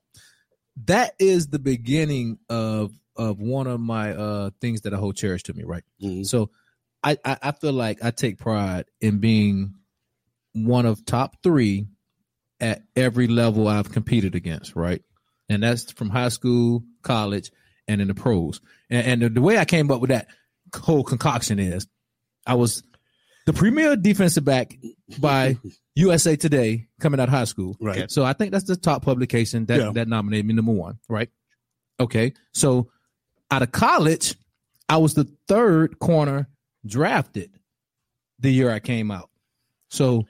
that 0.85 1.15
is 1.19 1.47
the 1.49 1.59
beginning 1.59 2.39
of 2.51 2.93
of 3.16 3.39
one 3.41 3.66
of 3.66 3.81
my 3.81 4.12
uh 4.12 4.51
things 4.61 4.82
that 4.82 4.95
I 4.95 4.97
hold 4.97 5.16
cherished 5.16 5.47
to 5.47 5.55
me, 5.55 5.65
right? 5.65 5.85
Mhm. 6.03 6.27
So 6.27 6.51
I, 7.03 7.16
I 7.24 7.36
I 7.43 7.53
feel 7.53 7.73
like 7.73 8.03
I 8.05 8.11
take 8.11 8.39
pride 8.39 8.86
in 9.01 9.19
being 9.19 9.74
one 10.53 10.86
of 10.86 11.05
top 11.05 11.36
three 11.43 11.86
at 12.61 12.82
every 12.97 13.27
level 13.27 13.66
I've 13.69 13.91
competed 13.93 14.35
against, 14.35 14.77
right? 14.77 15.03
And 15.49 15.62
that's 15.62 15.91
from 15.93 16.09
high 16.11 16.28
school, 16.31 16.85
college, 17.03 17.51
and 17.89 18.01
in 18.01 18.09
the 18.09 18.15
pros. 18.15 18.61
And, 18.89 19.07
and 19.07 19.23
the, 19.23 19.28
the 19.28 19.43
way 19.43 19.59
I 19.59 19.65
came 19.65 19.91
up 19.91 20.01
with 20.01 20.11
that 20.11 20.28
whole 20.74 21.05
concoction 21.05 21.59
is 21.59 21.86
I 22.47 22.55
was 22.55 22.82
the 23.47 23.53
premier 23.53 23.97
defensive 23.97 24.45
back 24.45 24.77
by 25.19 25.59
USA 25.97 26.36
Today 26.36 26.86
coming 27.01 27.20
out 27.20 27.28
of 27.28 27.35
high 27.35 27.45
school. 27.45 27.77
Right. 27.81 28.11
So 28.11 28.24
I 28.24 28.32
think 28.32 28.53
that's 28.53 28.65
the 28.65 28.77
top 28.77 29.03
publication 29.03 29.66
that, 29.66 29.81
Yeah. 29.81 29.91
that 29.93 30.09
nominated 30.09 30.47
me 30.47 30.55
number 30.55 30.73
one, 30.73 30.99
right? 31.09 31.28
Okay. 32.01 32.32
So 32.53 32.91
out 33.55 33.62
of 33.62 33.70
college, 33.70 34.35
I 34.89 34.97
was 34.97 35.14
the 35.14 35.28
third 35.47 36.01
corner 36.01 36.48
drafted 36.85 37.51
the 38.40 38.51
year 38.51 38.68
I 38.68 38.81
came 38.81 39.12
out. 39.12 39.31
So, 39.90 40.24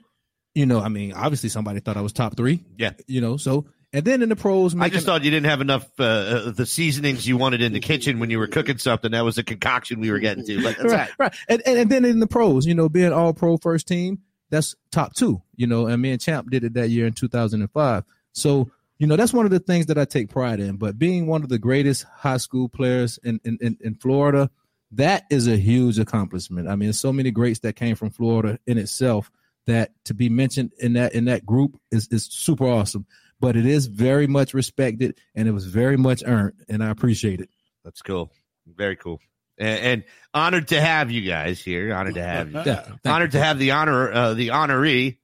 you 0.53 0.67
know, 0.67 0.79
I 0.79 0.89
mean, 0.89 1.11
obviously 1.11 1.49
somebody 1.49 1.79
thought 1.79 1.97
I 1.97 2.01
was 2.01 2.13
top 2.13 2.37
three. 2.37 2.63
Yeah. 2.77 2.91
You 3.07 3.21
know, 3.21 3.37
so 3.37 3.65
and 3.91 4.05
then 4.05 4.21
in 4.21 4.29
the 4.29 4.35
pros, 4.35 4.75
I 4.75 4.89
just 4.89 5.07
thought 5.07 5.23
you 5.23 5.31
didn't 5.31 5.47
have 5.47 5.61
enough 5.61 5.89
uh, 5.99 6.03
uh, 6.03 6.51
the 6.51 6.67
seasonings 6.67 7.27
you 7.27 7.37
wanted 7.37 7.61
in 7.61 7.73
the 7.73 7.79
kitchen 7.79 8.19
when 8.19 8.29
you 8.29 8.37
were 8.37 8.47
cooking 8.47 8.77
something. 8.77 9.11
That 9.11 9.23
was 9.23 9.39
a 9.39 9.43
concoction 9.43 10.01
we 10.01 10.11
were 10.11 10.19
getting 10.19 10.45
to. 10.45 10.61
But 10.61 10.77
that's 10.77 10.93
right, 10.93 11.09
right. 11.17 11.33
And, 11.47 11.61
and 11.65 11.79
and 11.79 11.89
then 11.89 12.03
in 12.03 12.19
the 12.19 12.27
pros, 12.27 12.65
you 12.65 12.75
know, 12.75 12.89
being 12.89 13.13
all 13.13 13.33
pro 13.33 13.55
first 13.55 13.87
team, 13.87 14.19
that's 14.49 14.75
top 14.91 15.13
two. 15.15 15.41
You 15.55 15.67
know, 15.67 15.87
and 15.87 16.01
me 16.01 16.11
and 16.11 16.19
Champ 16.19 16.51
did 16.51 16.65
it 16.65 16.73
that 16.73 16.89
year 16.89 17.07
in 17.07 17.13
2005. 17.13 18.03
So 18.33 18.69
you 18.97 19.07
know, 19.07 19.15
that's 19.15 19.33
one 19.33 19.45
of 19.45 19.51
the 19.51 19.59
things 19.59 19.87
that 19.87 19.97
I 19.97 20.05
take 20.05 20.29
pride 20.29 20.59
in. 20.59 20.77
But 20.77 20.97
being 20.97 21.27
one 21.27 21.43
of 21.43 21.49
the 21.49 21.59
greatest 21.59 22.03
high 22.03 22.37
school 22.37 22.69
players 22.69 23.19
in 23.23 23.39
in, 23.43 23.57
in, 23.61 23.77
in 23.81 23.95
Florida, 23.95 24.49
that 24.91 25.25
is 25.29 25.47
a 25.47 25.57
huge 25.57 25.99
accomplishment. 25.99 26.69
I 26.69 26.75
mean, 26.75 26.93
so 26.93 27.11
many 27.11 27.31
greats 27.31 27.59
that 27.59 27.75
came 27.75 27.95
from 27.95 28.09
Florida 28.09 28.59
in 28.65 28.77
itself 28.77 29.31
that 29.67 29.91
to 30.05 30.13
be 30.13 30.29
mentioned 30.29 30.71
in 30.79 30.93
that 30.93 31.13
in 31.13 31.25
that 31.25 31.45
group 31.45 31.79
is 31.91 32.07
is 32.09 32.25
super 32.25 32.65
awesome. 32.65 33.05
But 33.39 33.57
it 33.57 33.65
is 33.65 33.87
very 33.87 34.27
much 34.27 34.53
respected 34.53 35.19
and 35.35 35.47
it 35.47 35.51
was 35.51 35.65
very 35.65 35.97
much 35.97 36.23
earned, 36.25 36.63
and 36.69 36.83
I 36.83 36.89
appreciate 36.89 37.41
it. 37.41 37.49
That's 37.83 38.01
cool. 38.01 38.31
Very 38.65 38.95
cool. 38.95 39.19
And, 39.57 39.79
and 39.79 40.03
honored 40.33 40.69
to 40.69 40.81
have 40.81 41.11
you 41.11 41.21
guys 41.21 41.61
here. 41.61 41.93
Honored 41.93 42.15
to 42.15 42.23
have 42.23 42.51
you. 42.51 42.61
Yeah, 42.65 42.81
thank 43.03 43.05
honored 43.05 43.31
to 43.33 43.39
have 43.39 43.59
the 43.59 43.71
honor, 43.71 44.11
uh, 44.11 44.33
the 44.33 44.49
honoree, 44.49 45.17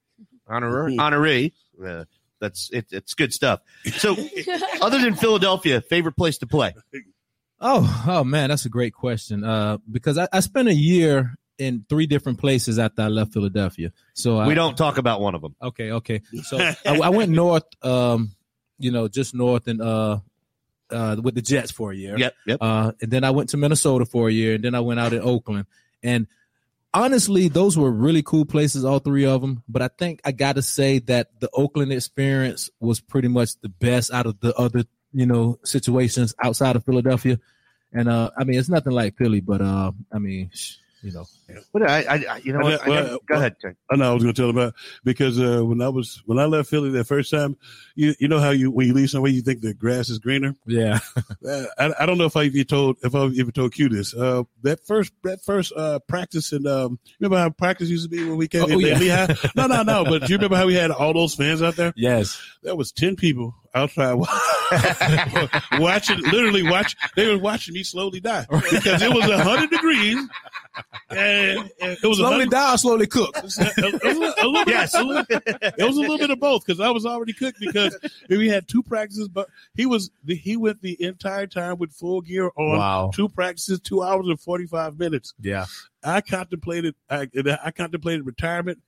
honor, 0.48 0.89
honoree. 0.89 1.53
Uh, 1.84 2.06
that's 2.41 2.69
it, 2.73 2.88
it's 2.91 3.13
good 3.13 3.31
stuff. 3.34 3.61
So, 3.85 4.18
other 4.81 4.99
than 4.99 5.15
Philadelphia, 5.15 5.80
favorite 5.80 6.18
place 6.18 6.39
to 6.39 6.47
play? 6.47 6.73
Oh, 7.61 8.03
oh 8.07 8.23
man, 8.26 8.49
that's 8.49 8.65
a 8.65 8.69
great 8.69 8.93
question. 8.93 9.45
Uh, 9.45 9.77
because 9.89 10.18
I, 10.18 10.27
I 10.34 10.41
spent 10.41 10.68
a 10.68 10.73
year 10.73 11.38
in 11.57 11.85
three 11.88 12.07
different 12.07 12.39
places 12.39 12.80
after 12.80 13.03
I 13.03 13.07
left 13.07 13.34
Philadelphia. 13.34 13.91
So 14.13 14.39
I, 14.39 14.47
We 14.47 14.55
don't 14.55 14.76
talk 14.76 14.97
about 14.97 15.22
one 15.22 15.35
of 15.35 15.41
them. 15.41 15.55
Okay, 15.61 15.91
okay. 15.91 16.22
So 16.43 16.57
I, 16.85 16.97
I 16.97 17.09
went 17.09 17.31
north, 17.31 17.63
um, 17.84 18.31
you 18.80 18.91
know, 18.91 19.07
just 19.07 19.35
north 19.35 19.68
and 19.68 19.80
uh, 19.80 20.19
uh, 20.89 21.18
with 21.22 21.35
the 21.35 21.41
Jets 21.41 21.72
for 21.72 21.91
a 21.91 21.95
year. 21.95 22.18
Yep, 22.18 22.34
yep. 22.47 22.57
Uh, 22.59 22.93
and 22.99 23.11
then 23.11 23.23
I 23.23 23.30
went 23.30 23.49
to 23.49 23.57
Minnesota 23.57 24.05
for 24.05 24.27
a 24.27 24.31
year, 24.31 24.55
and 24.55 24.63
then 24.63 24.73
I 24.73 24.80
went 24.80 24.99
out 24.99 25.13
in 25.13 25.22
Oakland. 25.22 25.68
And 26.01 26.26
honestly, 26.93 27.47
those 27.47 27.77
were 27.77 27.91
really 27.91 28.23
cool 28.23 28.45
places, 28.45 28.85
all 28.85 28.99
three 28.99 29.26
of 29.26 29.41
them. 29.41 29.63
But 29.68 29.81
I 29.81 29.89
think 29.89 30.22
I 30.26 30.31
got 30.31 30.55
to 30.55 30.61
say 30.61 30.99
that 30.99 31.39
the 31.39 31.49
Oakland 31.53 31.91
experience 31.91 32.69
was 32.80 32.99
pretty 32.99 33.27
much 33.27 33.59
the 33.61 33.69
best 33.69 34.11
out 34.11 34.26
of 34.26 34.39
the 34.39 34.53
other, 34.55 34.84
you 35.13 35.26
know, 35.26 35.59
situations 35.63 36.34
outside 36.43 36.76
of 36.76 36.85
Philadelphia. 36.85 37.39
And 37.93 38.07
uh, 38.07 38.31
I 38.38 38.43
mean, 38.43 38.57
it's 38.57 38.69
nothing 38.69 38.93
like 38.93 39.18
Philly, 39.18 39.41
but 39.41 39.61
uh, 39.61 39.91
I 40.11 40.19
mean, 40.19 40.49
you 41.03 41.11
know, 41.11 41.25
But 41.73 41.89
I, 41.89 42.01
I, 42.03 42.13
I 42.29 42.37
you 42.43 42.53
know, 42.53 42.59
what? 42.59 42.81
I 42.85 42.89
Well, 42.89 43.03
never- 43.03 43.17
go 43.27 43.35
ahead. 43.35 43.55
Jay. 43.61 43.69
I 43.91 43.95
know 43.95 44.11
I 44.11 44.13
was 44.13 44.23
going 44.23 44.33
to 44.35 44.41
tell 44.41 44.49
about 44.49 44.73
because 45.03 45.39
uh, 45.39 45.61
when 45.65 45.81
I 45.81 45.89
was 45.89 46.21
when 46.25 46.37
I 46.39 46.45
left 46.45 46.69
Philly 46.69 46.91
that 46.91 47.05
first 47.05 47.31
time, 47.31 47.57
you 47.95 48.13
you 48.19 48.27
know 48.27 48.39
how 48.39 48.51
you 48.51 48.69
when 48.71 48.87
you 48.87 48.93
leave 48.93 49.09
somewhere 49.09 49.31
you 49.31 49.41
think 49.41 49.61
the 49.61 49.73
grass 49.73 50.09
is 50.09 50.19
greener. 50.19 50.55
yeah. 50.65 50.99
Uh, 51.47 51.63
I, 51.79 51.91
I 52.01 52.05
don't 52.05 52.19
know 52.19 52.25
if 52.25 52.35
I 52.37 52.43
even 52.43 52.63
told 52.65 52.97
if 53.03 53.15
I 53.15 53.25
even 53.25 53.51
told 53.51 53.73
Q 53.73 53.89
this. 53.89 54.13
Uh, 54.13 54.43
that 54.61 54.85
first 54.85 55.11
that 55.23 55.41
first 55.43 55.73
uh, 55.75 55.97
practice 56.07 56.51
and 56.51 56.67
um, 56.67 56.99
remember 57.19 57.37
how 57.41 57.49
practice 57.49 57.89
used 57.89 58.03
to 58.03 58.09
be 58.15 58.23
when 58.27 58.37
we 58.37 58.47
came 58.47 58.63
Oh, 58.63 58.67
in 58.67 58.79
yeah. 58.79 58.97
Lehigh? 58.99 59.35
No, 59.55 59.65
no, 59.65 59.81
no. 59.81 60.03
But 60.05 60.21
do 60.21 60.27
you 60.27 60.37
remember 60.37 60.55
how 60.57 60.67
we 60.67 60.75
had 60.75 60.91
all 60.91 61.13
those 61.13 61.33
fans 61.33 61.61
out 61.63 61.75
there? 61.77 61.93
yes. 61.95 62.39
There 62.61 62.75
was 62.75 62.91
ten 62.91 63.15
people 63.15 63.55
outside 63.73 64.13
watching, 65.79 66.19
literally 66.21 66.63
watch. 66.63 66.95
They 67.15 67.27
were 67.27 67.39
watching 67.41 67.73
me 67.73 67.83
slowly 67.83 68.19
die 68.19 68.45
because 68.49 69.01
it 69.01 69.11
was 69.13 69.23
hundred 69.41 69.69
degrees, 69.71 70.17
and, 71.10 71.60
and 71.81 71.98
it 72.02 72.03
was 72.07 72.18
Slowly 72.18 72.45
100 72.45 72.49
down, 72.52 72.77
slowly 72.77 73.07
cook. 73.07 73.35
a, 73.38 73.41
a 73.41 73.89
little, 73.89 74.23
a 74.23 74.48
little 74.48 74.65
bit, 74.65 74.68
Yes. 74.68 74.93
a 74.93 75.03
little- 75.03 75.26
it 75.30 75.73
was 75.84 75.98
a 75.98 75.99
little 76.02 76.18
bit 76.18 76.30
of 76.30 76.39
both 76.39 76.65
because 76.65 76.80
I 76.80 76.89
was 76.89 77.06
already 77.06 77.34
cooked 77.34 77.60
because 77.60 77.98
we 78.30 78.48
had 78.49 78.68
two 78.68 78.84
practices, 78.84 79.27
but 79.27 79.48
he 79.76 79.85
was 79.85 80.11
he 80.26 80.56
went 80.57 80.81
the 80.81 81.02
entire 81.03 81.48
time 81.48 81.77
with 81.77 81.91
full 81.91 82.22
gear 82.22 82.52
on. 82.56 82.77
Wow. 82.77 83.11
Two 83.14 83.27
practices, 83.30 83.80
two 83.80 84.02
hours 84.02 84.27
and 84.27 84.39
forty 84.39 84.65
five 84.65 84.98
minutes. 84.98 85.34
Yeah. 85.41 85.65
I 86.03 86.22
contemplated 86.22 86.95
I, 87.10 87.27
I 87.64 87.72
contemplated 87.72 88.26
retirement. 88.26 88.80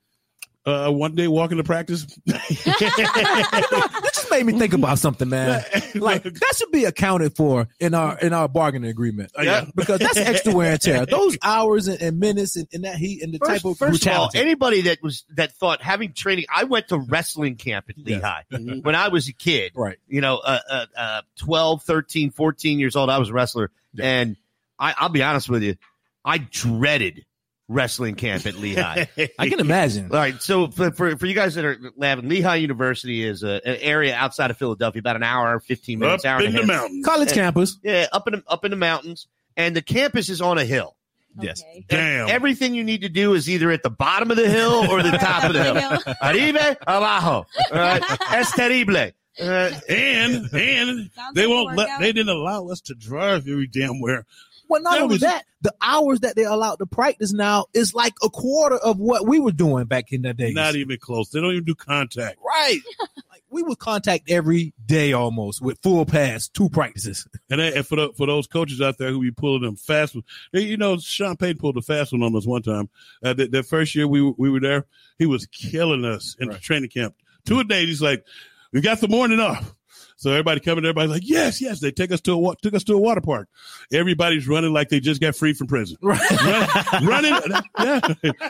Uh, 0.65 0.89
one 0.89 1.13
day 1.13 1.27
walking 1.27 1.57
to 1.57 1.63
practice. 1.63 2.05
that 2.25 4.11
just 4.13 4.31
made 4.31 4.45
me 4.45 4.53
think 4.57 4.73
about 4.73 4.97
something, 4.97 5.27
man. 5.27 5.63
Like 5.95 6.23
that 6.23 6.53
should 6.55 6.71
be 6.71 6.85
accounted 6.85 7.35
for 7.35 7.67
in 7.79 7.93
our 7.93 8.17
in 8.17 8.33
our 8.33 8.47
bargaining 8.47 8.89
agreement. 8.89 9.31
Yeah. 9.39 9.65
because 9.75 9.99
that's 9.99 10.17
extra 10.17 10.53
wear 10.53 10.71
and 10.71 10.81
tear. 10.81 11.05
Those 11.05 11.37
hours 11.43 11.87
and, 11.87 12.01
and 12.01 12.19
minutes 12.19 12.55
and, 12.55 12.67
and 12.73 12.83
that 12.83 12.95
heat 12.95 13.21
and 13.21 13.31
the 13.33 13.37
First, 13.37 13.51
type 13.51 13.65
of 13.65 13.77
first 13.77 14.05
of 14.07 14.11
all, 14.13 14.31
anybody 14.33 14.81
that 14.81 15.03
was 15.03 15.23
that 15.35 15.51
thought 15.51 15.81
having 15.81 16.13
training, 16.13 16.45
I 16.53 16.63
went 16.63 16.87
to 16.87 16.97
wrestling 16.97 17.57
camp 17.57 17.85
at 17.89 17.97
Lehigh 17.97 18.43
when 18.49 18.95
I 18.95 19.09
was 19.09 19.27
a 19.27 19.33
kid. 19.33 19.73
Right. 19.75 19.97
You 20.07 20.21
know, 20.21 20.37
uh, 20.37 20.59
uh, 20.69 20.85
uh, 20.97 21.21
12, 21.37 21.83
13, 21.83 22.31
14 22.31 22.79
years 22.79 22.95
old, 22.95 23.09
I 23.09 23.19
was 23.19 23.29
a 23.29 23.33
wrestler. 23.33 23.69
And 23.99 24.37
I, 24.79 24.95
I'll 24.97 25.09
be 25.09 25.21
honest 25.23 25.49
with 25.49 25.63
you, 25.63 25.75
I 26.25 26.39
dreaded 26.39 27.25
wrestling 27.67 28.15
camp 28.15 28.45
at 28.45 28.55
Lehigh. 28.55 29.07
I 29.39 29.49
can 29.49 29.59
imagine. 29.59 30.05
All 30.11 30.17
right. 30.17 30.41
So 30.41 30.67
for, 30.67 30.91
for, 30.91 31.17
for 31.17 31.25
you 31.25 31.33
guys 31.33 31.55
that 31.55 31.65
are 31.65 31.77
laughing, 31.97 32.27
Lehigh 32.29 32.55
University 32.57 33.23
is 33.23 33.43
a, 33.43 33.61
an 33.65 33.77
area 33.81 34.13
outside 34.15 34.51
of 34.51 34.57
Philadelphia, 34.57 34.99
about 34.99 35.15
an 35.15 35.23
hour, 35.23 35.59
15 35.59 35.99
minutes, 35.99 36.25
Up 36.25 36.31
hour 36.31 36.41
in 36.41 36.47
and 36.47 36.55
the 36.57 36.63
mountains. 36.65 37.05
College 37.05 37.29
Yeah. 37.29 37.35
campus. 37.35 37.77
Yeah, 37.83 38.07
up 38.11 38.27
in 38.27 38.33
the, 38.35 38.43
up 38.47 38.65
in 38.65 38.71
the 38.71 38.77
mountains. 38.77 39.27
And 39.55 39.75
the 39.75 39.81
campus 39.81 40.29
is 40.29 40.41
on 40.41 40.57
a 40.57 40.65
hill. 40.65 40.95
Yes. 41.39 41.63
Okay. 41.63 41.85
Damn. 41.87 42.29
Everything 42.29 42.75
you 42.75 42.83
need 42.83 43.01
to 43.01 43.09
do 43.09 43.33
is 43.33 43.49
either 43.49 43.71
at 43.71 43.81
the 43.81 43.89
bottom 43.89 44.29
of 44.29 44.37
the 44.37 44.47
hill 44.49 44.85
or 44.91 45.01
the 45.01 45.11
top 45.11 45.43
of 45.45 45.53
the 45.53 45.63
hill. 46.05 46.15
Arriba, 46.21 46.77
abajo. 46.85 47.27
All 47.31 47.45
right? 47.71 48.01
Es 48.33 48.51
terrible. 48.51 48.97
Uh, 49.41 49.71
and 49.89 50.47
and 50.53 51.09
Sounds 51.15 51.33
they 51.33 51.47
like 51.47 51.49
won't 51.49 51.75
let 51.75 51.87
workout. 51.87 52.01
they 52.01 52.11
didn't 52.13 52.29
allow 52.35 52.67
us 52.67 52.81
to 52.81 52.93
drive 52.93 53.47
every 53.47 53.65
damn 53.65 53.99
where. 53.99 54.27
Well, 54.69 54.81
not 54.81 54.93
That 54.93 55.01
only 55.03 55.13
was- 55.15 55.21
that, 55.21 55.45
the 55.61 55.73
hours 55.81 56.21
that 56.21 56.35
they're 56.35 56.49
allowed 56.49 56.75
to 56.77 56.85
practice 56.85 57.31
now 57.31 57.65
is 57.73 57.93
like 57.93 58.13
a 58.23 58.29
quarter 58.29 58.75
of 58.77 58.97
what 58.99 59.25
we 59.27 59.39
were 59.39 59.51
doing 59.51 59.85
back 59.85 60.11
in 60.11 60.21
the 60.23 60.33
day. 60.33 60.51
Not 60.51 60.75
even 60.75 60.97
close. 60.97 61.29
They 61.29 61.39
don't 61.41 61.51
even 61.51 61.63
do 61.63 61.75
contact. 61.75 62.37
right. 62.45 62.79
like 63.31 63.43
we 63.49 63.61
would 63.63 63.77
contact 63.79 64.29
every 64.29 64.73
day 64.85 65.13
almost 65.13 65.61
with 65.61 65.79
full 65.81 66.05
pass, 66.05 66.47
two 66.49 66.69
practices. 66.69 67.27
And, 67.49 67.59
they, 67.59 67.73
and 67.75 67.85
for 67.85 67.95
the, 67.97 68.09
for 68.17 68.25
those 68.25 68.47
coaches 68.47 68.81
out 68.81 68.97
there 68.97 69.11
who 69.11 69.21
be 69.21 69.31
pulling 69.31 69.61
them 69.61 69.75
fast, 69.75 70.15
they, 70.51 70.61
you 70.61 70.75
know, 70.75 70.97
Sean 70.97 71.37
Payton 71.37 71.59
pulled 71.59 71.77
a 71.77 71.81
fast 71.83 72.11
one 72.11 72.23
on 72.23 72.35
us 72.35 72.47
one 72.47 72.63
time. 72.63 72.89
Uh, 73.23 73.33
the, 73.33 73.47
the 73.47 73.61
first 73.63 73.93
year 73.95 74.07
we 74.07 74.21
were- 74.23 74.33
we 74.37 74.49
were 74.49 74.59
there, 74.59 74.85
he 75.19 75.25
was 75.27 75.45
killing 75.45 76.03
us 76.03 76.35
in 76.39 76.49
the 76.49 76.57
training 76.57 76.89
camp. 76.89 77.13
Two 77.45 77.59
a 77.59 77.63
day, 77.63 77.85
he's 77.85 78.01
like, 78.01 78.25
"We 78.71 78.81
got 78.81 79.01
the 79.01 79.07
morning 79.07 79.39
off." 79.39 79.73
So 80.17 80.31
everybody 80.31 80.59
coming, 80.59 80.85
everybody's 80.85 81.11
like, 81.11 81.23
"Yes, 81.25 81.61
yes." 81.61 81.79
They 81.79 81.91
take 81.91 82.11
us 82.11 82.21
to 82.21 82.49
a 82.49 82.55
took 82.61 82.73
us 82.73 82.83
to 82.85 82.93
a 82.93 82.97
water 82.97 83.21
park. 83.21 83.49
Everybody's 83.91 84.47
running 84.47 84.73
like 84.73 84.89
they 84.89 84.99
just 84.99 85.21
got 85.21 85.35
free 85.35 85.53
from 85.53 85.67
prison. 85.67 85.97
Run- 86.01 86.19
running, 87.03 87.33
yeah, 87.79 87.99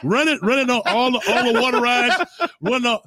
running, 0.03 0.39
running 0.41 0.69
on 0.69 0.81
all 0.85 1.11
the 1.11 1.21
all 1.27 1.53
the 1.53 1.59
water 1.61 1.79
rides. 1.81 2.15
Running 2.61 2.87
on, 2.87 2.99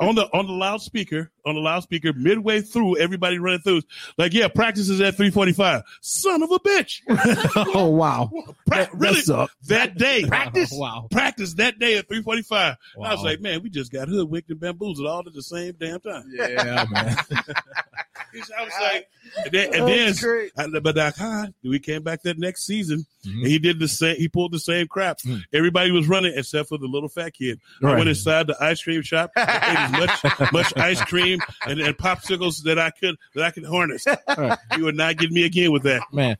on 0.00 0.14
the 0.14 0.26
on 0.36 0.46
the 0.46 0.52
loudspeaker 0.52 1.30
on 1.46 1.54
the 1.54 1.60
loudspeaker 1.60 2.12
midway 2.12 2.60
through 2.60 2.96
everybody 2.98 3.38
running 3.38 3.60
through 3.60 3.80
like 4.18 4.32
yeah 4.34 4.48
practice 4.48 4.88
is 4.88 5.00
at 5.00 5.14
345 5.16 5.82
son 6.00 6.42
of 6.42 6.50
a 6.50 6.58
bitch 6.60 7.00
oh 7.74 7.88
wow. 7.88 8.30
pra- 8.66 8.88
really 8.94 9.20
sucked. 9.20 9.54
that 9.68 9.96
day 9.96 10.24
Practice? 10.28 10.70
Wow. 10.72 11.08
practice 11.10 11.54
that 11.54 11.78
day 11.78 11.96
at 11.98 12.08
345 12.08 12.76
i 13.04 13.14
was 13.14 13.22
like 13.22 13.40
man 13.40 13.62
we 13.62 13.70
just 13.70 13.90
got 13.92 14.08
hoodwinked 14.08 14.50
and 14.50 14.60
bamboozled 14.60 15.06
all 15.06 15.22
at 15.26 15.32
the 15.32 15.42
same 15.42 15.74
damn 15.78 16.00
time 16.00 16.24
Yeah, 16.32 16.84
man. 16.90 17.16
I 18.58 18.64
was 18.64 18.72
like, 18.80 19.08
and 19.44 19.52
then, 19.52 19.74
and 19.74 19.88
then 19.88 20.50
I- 20.76 20.78
but 20.80 20.96
like, 20.96 21.16
huh, 21.16 21.46
we 21.62 21.78
came 21.78 22.02
back 22.02 22.22
that 22.22 22.38
next 22.38 22.64
season, 22.66 23.04
and 23.24 23.46
he 23.46 23.58
did 23.58 23.78
the 23.78 23.88
same. 23.88 24.16
He 24.16 24.28
pulled 24.28 24.52
the 24.52 24.58
same 24.60 24.86
crap. 24.88 25.18
Mm. 25.20 25.42
Everybody 25.52 25.90
was 25.90 26.08
running 26.08 26.32
except 26.36 26.68
for 26.68 26.78
the 26.78 26.86
little 26.86 27.08
fat 27.08 27.34
kid. 27.34 27.58
I 27.82 27.94
went 27.94 28.08
inside 28.08 28.46
the 28.46 28.56
ice 28.62 28.82
cream 28.82 29.02
shop, 29.02 29.30
ate 29.36 29.44
as 29.48 29.92
much 29.92 30.24
much 30.52 30.76
ice 30.76 31.00
cream 31.02 31.40
and, 31.66 31.80
and 31.80 31.96
popsicles 31.96 32.62
that 32.64 32.78
I 32.78 32.90
could 32.90 33.16
that 33.34 33.44
I 33.44 33.50
could 33.50 33.64
harness. 33.64 34.04
Right. 34.36 34.58
You 34.76 34.84
would 34.84 34.96
not 34.96 35.16
get 35.16 35.30
me 35.30 35.44
again 35.44 35.72
with 35.72 35.82
that. 35.84 36.02
man. 36.12 36.36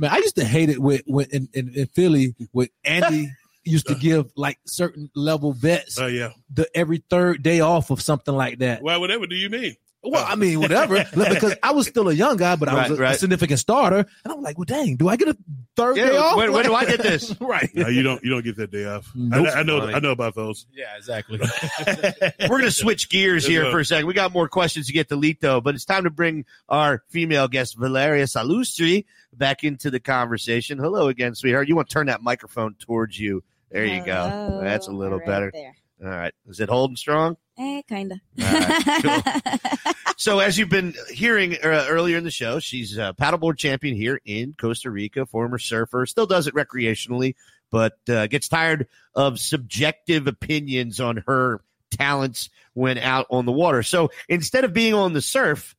Man, 0.00 0.10
I 0.10 0.18
used 0.18 0.36
to 0.36 0.44
hate 0.44 0.68
it 0.70 0.78
with 0.78 1.02
when 1.06 1.26
in, 1.30 1.48
in, 1.52 1.68
in 1.74 1.86
Philly 1.88 2.34
with 2.52 2.70
Andy 2.84 3.30
used 3.64 3.86
to 3.88 3.94
give 3.94 4.30
like 4.36 4.58
certain 4.64 5.10
level 5.14 5.52
vets 5.52 5.98
Oh 5.98 6.06
yeah. 6.06 6.30
the 6.54 6.66
every 6.74 7.04
third 7.10 7.42
day 7.42 7.60
off 7.60 7.90
of 7.90 8.00
something 8.00 8.34
like 8.34 8.60
that. 8.60 8.80
Why? 8.82 8.96
Whatever 8.96 9.26
do 9.26 9.34
you 9.36 9.50
mean? 9.50 9.76
Well, 10.02 10.24
I 10.26 10.36
mean, 10.36 10.60
whatever. 10.60 11.04
because 11.14 11.56
I 11.62 11.72
was 11.72 11.88
still 11.88 12.08
a 12.08 12.12
young 12.14 12.36
guy, 12.36 12.54
but 12.54 12.68
I 12.68 12.88
was 12.88 12.98
a, 12.98 13.02
right. 13.02 13.14
a 13.16 13.18
significant 13.18 13.58
starter, 13.58 14.06
and 14.24 14.32
I'm 14.32 14.40
like, 14.42 14.56
well, 14.56 14.64
dang, 14.64 14.94
do 14.96 15.08
I 15.08 15.16
get 15.16 15.28
a 15.28 15.36
third 15.76 15.96
Yeah, 15.96 16.10
day 16.10 16.16
off? 16.16 16.36
when- 16.36 16.52
when 16.52 16.64
do 16.64 16.72
I 16.74 16.84
get 16.84 17.02
this? 17.02 17.34
right. 17.40 17.68
No, 17.74 17.88
you 17.88 18.02
don't. 18.04 18.22
You 18.22 18.30
don't 18.30 18.44
get 18.44 18.56
that 18.56 18.70
day 18.70 18.84
off. 18.84 19.10
Nope. 19.14 19.48
I, 19.48 19.60
I 19.60 19.62
know. 19.64 19.80
Funny. 19.80 19.94
I 19.94 19.98
know 19.98 20.12
about 20.12 20.34
those. 20.36 20.66
Yeah, 20.72 20.96
exactly. 20.96 21.40
We're 22.40 22.48
going 22.48 22.62
to 22.62 22.70
switch 22.70 23.08
gears 23.10 23.44
here 23.44 23.70
for 23.72 23.80
a 23.80 23.84
second. 23.84 24.06
We 24.06 24.14
got 24.14 24.32
more 24.32 24.48
questions 24.48 24.86
to 24.86 24.92
get 24.92 25.08
to 25.08 25.16
Lito, 25.16 25.62
but 25.62 25.74
it's 25.74 25.84
time 25.84 26.04
to 26.04 26.10
bring 26.10 26.44
our 26.68 27.02
female 27.10 27.48
guest, 27.48 27.76
Valeria 27.76 28.24
Salustri, 28.26 29.04
back 29.32 29.64
into 29.64 29.90
the 29.90 30.00
conversation. 30.00 30.78
Hello 30.78 31.08
again, 31.08 31.34
sweetheart. 31.34 31.66
You 31.68 31.74
want 31.76 31.88
to 31.88 31.92
turn 31.92 32.06
that 32.06 32.22
microphone 32.22 32.74
towards 32.74 33.18
you. 33.18 33.42
There 33.70 33.84
you 33.84 34.02
go. 34.04 34.60
That's 34.62 34.86
a 34.86 34.92
little 34.92 35.18
Right 35.18 35.26
better. 35.26 35.50
there. 35.52 35.74
All 36.02 36.08
right. 36.08 36.32
Is 36.48 36.60
it 36.60 36.68
holding 36.68 36.96
strong? 36.96 37.36
Eh, 37.58 37.82
kind 37.88 38.12
of. 38.12 38.18
All 38.40 38.60
right, 38.60 39.60
So, 40.16 40.38
as 40.40 40.58
you've 40.58 40.68
been 40.68 40.94
hearing 41.10 41.54
uh, 41.54 41.86
earlier 41.88 42.18
in 42.18 42.24
the 42.24 42.30
show, 42.30 42.58
she's 42.60 42.96
a 42.98 43.14
paddleboard 43.18 43.56
champion 43.56 43.94
here 43.96 44.20
in 44.24 44.54
Costa 44.60 44.90
Rica, 44.90 45.26
former 45.26 45.58
surfer, 45.58 46.06
still 46.06 46.26
does 46.26 46.46
it 46.48 46.54
recreationally, 46.54 47.34
but 47.70 47.98
uh, 48.08 48.26
gets 48.26 48.48
tired 48.48 48.88
of 49.14 49.38
subjective 49.38 50.26
opinions 50.26 50.98
on 51.00 51.22
her 51.26 51.60
talents 51.92 52.50
when 52.74 52.98
out 52.98 53.26
on 53.30 53.44
the 53.46 53.52
water. 53.52 53.82
So, 53.84 54.10
instead 54.28 54.64
of 54.64 54.72
being 54.72 54.94
on 54.94 55.12
the 55.12 55.22
surf 55.22 55.76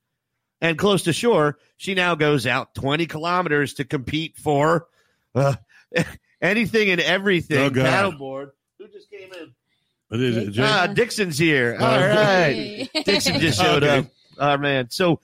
and 0.61 0.77
close 0.77 1.03
to 1.03 1.13
shore, 1.13 1.57
she 1.77 1.93
now 1.93 2.15
goes 2.15 2.45
out 2.47 2.73
20 2.75 3.05
kilometers 3.07 3.75
to 3.75 3.85
compete 3.85 4.37
for 4.37 4.87
uh, 5.35 5.55
anything 6.41 6.89
and 6.89 6.99
everything 7.01 7.57
Oh, 7.59 7.69
paddleboard. 7.71 8.51
Who 8.79 8.87
just 8.87 9.09
came 9.09 9.31
in? 9.33 9.53
What 10.09 10.19
is 10.21 10.57
it, 10.57 10.59
Ah, 10.59 10.87
Dixon's 10.87 11.37
here. 11.37 11.77
All 11.79 11.87
Oh, 11.87 11.99
right. 11.99 12.89
Dixon 13.05 13.39
just 13.39 13.61
showed 13.61 13.83
Okay. 13.83 13.99
up. 13.99 14.05
Oh 14.37 14.57
man. 14.57 14.89
So 14.89 15.19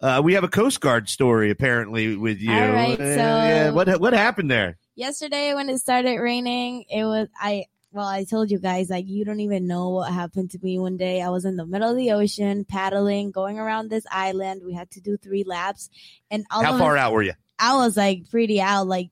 uh, 0.00 0.20
we 0.24 0.34
have 0.34 0.44
a 0.44 0.48
Coast 0.48 0.80
Guard 0.80 1.08
story 1.08 1.50
apparently 1.50 2.16
with 2.16 2.38
you. 2.40 2.52
All 2.52 2.70
right, 2.72 2.98
Uh, 3.00 3.14
so- 3.14 3.20
yeah, 3.20 3.70
what 3.70 4.00
what 4.00 4.12
happened 4.12 4.50
there? 4.50 4.78
Yesterday 4.94 5.54
when 5.54 5.68
it 5.68 5.78
started 5.78 6.18
raining, 6.18 6.84
it 6.90 7.04
was 7.04 7.28
I 7.40 7.66
well, 7.90 8.06
I 8.06 8.24
told 8.24 8.50
you 8.50 8.58
guys 8.58 8.90
like 8.90 9.06
you 9.08 9.24
don't 9.24 9.40
even 9.40 9.66
know 9.66 9.88
what 9.90 10.12
happened 10.12 10.50
to 10.52 10.58
me 10.62 10.78
one 10.78 10.96
day. 10.98 11.22
I 11.22 11.30
was 11.30 11.44
in 11.44 11.56
the 11.56 11.64
middle 11.66 11.90
of 11.90 11.96
the 11.96 12.12
ocean 12.12 12.64
paddling, 12.64 13.30
going 13.30 13.58
around 13.58 13.88
this 13.90 14.04
island. 14.10 14.62
We 14.64 14.74
had 14.74 14.90
to 14.92 15.00
do 15.00 15.16
three 15.16 15.42
laps, 15.44 15.88
and 16.30 16.44
all 16.50 16.62
How 16.62 16.74
of 16.74 16.78
far 16.78 16.96
a- 16.96 17.00
out 17.00 17.12
were 17.12 17.22
you? 17.22 17.32
I 17.58 17.76
was 17.76 17.96
like 17.96 18.30
pretty 18.30 18.60
out, 18.60 18.86
like 18.86 19.08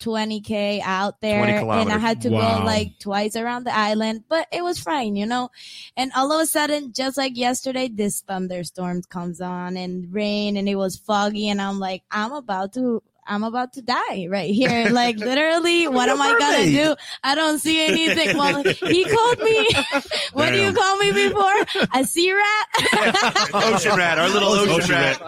20k 0.00 0.80
out 0.82 1.20
there, 1.20 1.44
and 1.44 1.92
I 1.92 1.98
had 1.98 2.22
to 2.22 2.30
Wow. 2.30 2.60
go 2.60 2.64
like 2.64 2.98
twice 2.98 3.36
around 3.36 3.64
the 3.64 3.76
island, 3.76 4.24
but 4.28 4.48
it 4.50 4.64
was 4.64 4.78
fine, 4.80 5.14
you 5.16 5.26
know. 5.26 5.50
And 5.96 6.10
all 6.16 6.32
of 6.32 6.40
a 6.40 6.46
sudden, 6.46 6.92
just 6.92 7.16
like 7.16 7.36
yesterday, 7.36 7.88
this 7.88 8.22
thunderstorm 8.22 9.02
comes 9.02 9.40
on 9.40 9.76
and 9.76 10.12
rain, 10.12 10.56
and 10.56 10.68
it 10.68 10.76
was 10.76 10.96
foggy, 10.96 11.48
and 11.48 11.60
I'm 11.60 11.78
like, 11.78 12.02
I'm 12.10 12.32
about 12.32 12.72
to. 12.74 13.02
I'm 13.30 13.44
about 13.44 13.74
to 13.74 13.82
die 13.82 14.26
right 14.28 14.52
here. 14.52 14.90
Like 14.90 15.16
literally, 15.16 15.86
what 15.96 16.08
am 16.08 16.20
I 16.20 16.36
gonna 16.36 16.66
do? 16.66 16.96
I 17.22 17.36
don't 17.36 17.60
see 17.60 17.86
anything. 17.86 18.36
Well, 18.36 18.64
he 18.64 19.04
called 19.14 19.38
me. 19.38 19.68
what 20.32 20.50
do 20.50 20.60
you 20.60 20.72
call 20.72 20.96
me 20.98 21.12
before? 21.12 21.86
A 21.94 22.04
sea 22.04 22.32
rat? 22.32 23.54
ocean 23.54 23.96
rat, 23.96 24.18
our 24.18 24.28
little 24.28 24.48
ocean, 24.48 24.74
Ocean 24.74 24.94
rat. 24.96 25.22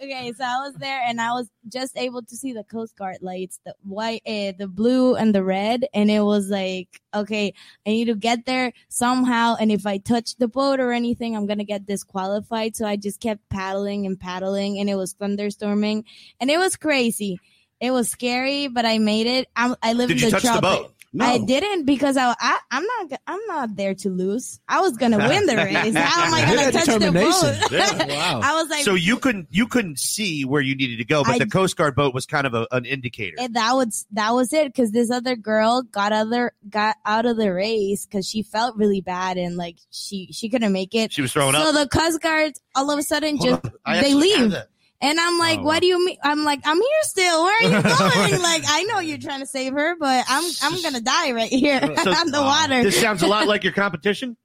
okay, 0.00 0.32
so 0.32 0.44
I 0.44 0.58
was 0.64 0.74
there 0.78 1.02
and 1.04 1.20
I 1.20 1.32
was 1.32 1.50
just 1.68 1.96
able 1.98 2.22
to 2.22 2.36
see 2.36 2.52
the 2.52 2.62
Coast 2.62 2.96
Guard 2.96 3.16
lights, 3.20 3.58
the 3.66 3.74
white, 3.82 4.22
uh, 4.24 4.52
the 4.56 4.68
blue, 4.68 5.16
and 5.16 5.34
the 5.34 5.42
red, 5.42 5.86
and 5.92 6.08
it 6.08 6.20
was 6.20 6.48
like, 6.48 7.00
okay, 7.16 7.54
I 7.86 7.90
need 7.90 8.06
to 8.06 8.14
get 8.14 8.46
there 8.46 8.72
somehow, 8.88 9.56
and 9.58 9.70
if 9.70 9.86
I 9.86 9.98
touch 9.98 10.36
the 10.36 10.48
boat 10.48 10.80
or 10.80 10.92
anything, 10.92 11.36
I'm 11.36 11.46
gonna 11.46 11.64
get 11.64 11.86
disqualified. 11.86 12.76
So 12.76 12.86
I 12.86 12.96
just 12.96 13.20
kept 13.20 13.48
paddling 13.48 14.06
and 14.06 14.18
paddling, 14.18 14.78
and 14.78 14.88
it 14.88 14.94
was 14.94 15.14
thunderstorming, 15.14 16.04
and 16.40 16.50
it 16.50 16.58
was 16.58 16.76
crazy. 16.76 17.38
It 17.80 17.90
was 17.90 18.10
scary, 18.10 18.68
but 18.68 18.86
I 18.86 18.98
made 18.98 19.26
it. 19.26 19.48
I, 19.54 19.74
I 19.82 19.92
live 19.92 20.08
Did 20.08 20.18
in 20.18 20.24
you 20.24 20.30
the 20.30 20.30
touch 20.32 20.42
the 20.42 20.60
tropics. 20.60 20.95
Boat? 21.14 21.24
I 21.24 21.38
didn't 21.38 21.84
because 21.84 22.16
I, 22.16 22.34
I 22.38 22.58
I'm 22.70 22.84
not 22.84 23.20
I'm 23.26 23.40
not 23.48 23.76
there 23.76 23.94
to 23.94 24.10
lose. 24.10 24.60
I 24.68 24.80
was 24.80 24.96
gonna 24.96 25.18
win 25.18 25.46
the 25.46 25.56
race. 25.56 25.94
How 25.94 26.24
am 26.24 26.34
I 26.34 26.40
gonna 26.44 26.72
touch 26.72 26.86
the 26.86 27.12
boat? 27.12 27.70
Yeah, 27.72 28.06
wow. 28.06 28.40
I 28.42 28.54
was 28.54 28.68
like, 28.70 28.84
So 28.84 28.94
you 28.94 29.16
couldn't 29.18 29.48
you 29.50 29.66
couldn't 29.66 29.98
see 29.98 30.44
where 30.44 30.60
you 30.62 30.74
needed 30.76 30.98
to 30.98 31.04
go, 31.04 31.22
but 31.24 31.34
I- 31.34 31.38
the 31.38 31.46
Coast 31.46 31.76
Guard 31.76 31.94
boat 31.94 32.14
was 32.14 32.26
kind 32.26 32.46
of 32.46 32.54
a, 32.54 32.66
an 32.72 32.84
indicator. 32.84 33.36
and 33.38 33.54
that 33.54 33.72
was 33.72 34.06
that 34.12 34.30
was 34.30 34.52
it 34.52 34.66
because 34.66 34.92
this 34.92 35.10
other 35.10 35.36
girl 35.36 35.82
got 35.82 36.12
other 36.12 36.52
got 36.68 36.96
out 37.04 37.26
of 37.26 37.36
the 37.36 37.52
race 37.52 38.06
because 38.06 38.28
she 38.28 38.42
felt 38.42 38.76
really 38.76 39.00
bad 39.00 39.36
and 39.36 39.56
like 39.56 39.76
she 39.90 40.28
she 40.32 40.48
couldn't 40.48 40.72
make 40.72 40.94
it. 40.94 41.12
She 41.12 41.22
was 41.22 41.32
throwing 41.32 41.54
so 41.54 41.60
up. 41.60 41.66
So 41.66 41.72
the 41.84 41.88
Coast 41.88 42.20
Guard 42.20 42.52
all 42.74 42.90
of 42.90 42.98
a 42.98 43.02
sudden 43.02 43.36
Hold 43.38 43.48
just 43.62 43.64
on. 43.64 43.72
They 43.94 43.98
actually 44.00 44.30
have 44.32 44.40
leave. 44.50 44.56
That. 45.00 45.06
And 45.08 45.20
I'm 45.20 45.38
like, 45.38 45.58
Oh, 45.60 45.62
what 45.62 45.80
do 45.80 45.86
you 45.86 46.04
mean? 46.04 46.16
I'm 46.22 46.44
like, 46.44 46.60
I'm 46.64 46.76
here 46.76 47.02
still. 47.02 47.42
Where 47.42 47.56
are 47.58 47.62
you 47.62 47.70
going? 47.82 48.42
like, 48.42 48.62
I 48.66 48.84
know 48.88 49.00
you're 49.00 49.18
trying 49.18 49.40
to 49.40 49.46
save 49.46 49.72
her, 49.72 49.96
but 49.98 50.24
I'm 50.28 50.50
I'm 50.62 50.82
gonna 50.82 51.00
die 51.00 51.32
right 51.32 51.48
here 51.50 51.80
So- 51.80 52.12
on 52.14 52.30
the 52.30 52.40
water. 52.42 52.82
This 52.82 53.00
sounds 53.00 53.22
a 53.22 53.26
lot 53.26 53.46
like 53.48 53.64
your 53.64 53.72
competition. 53.72 54.36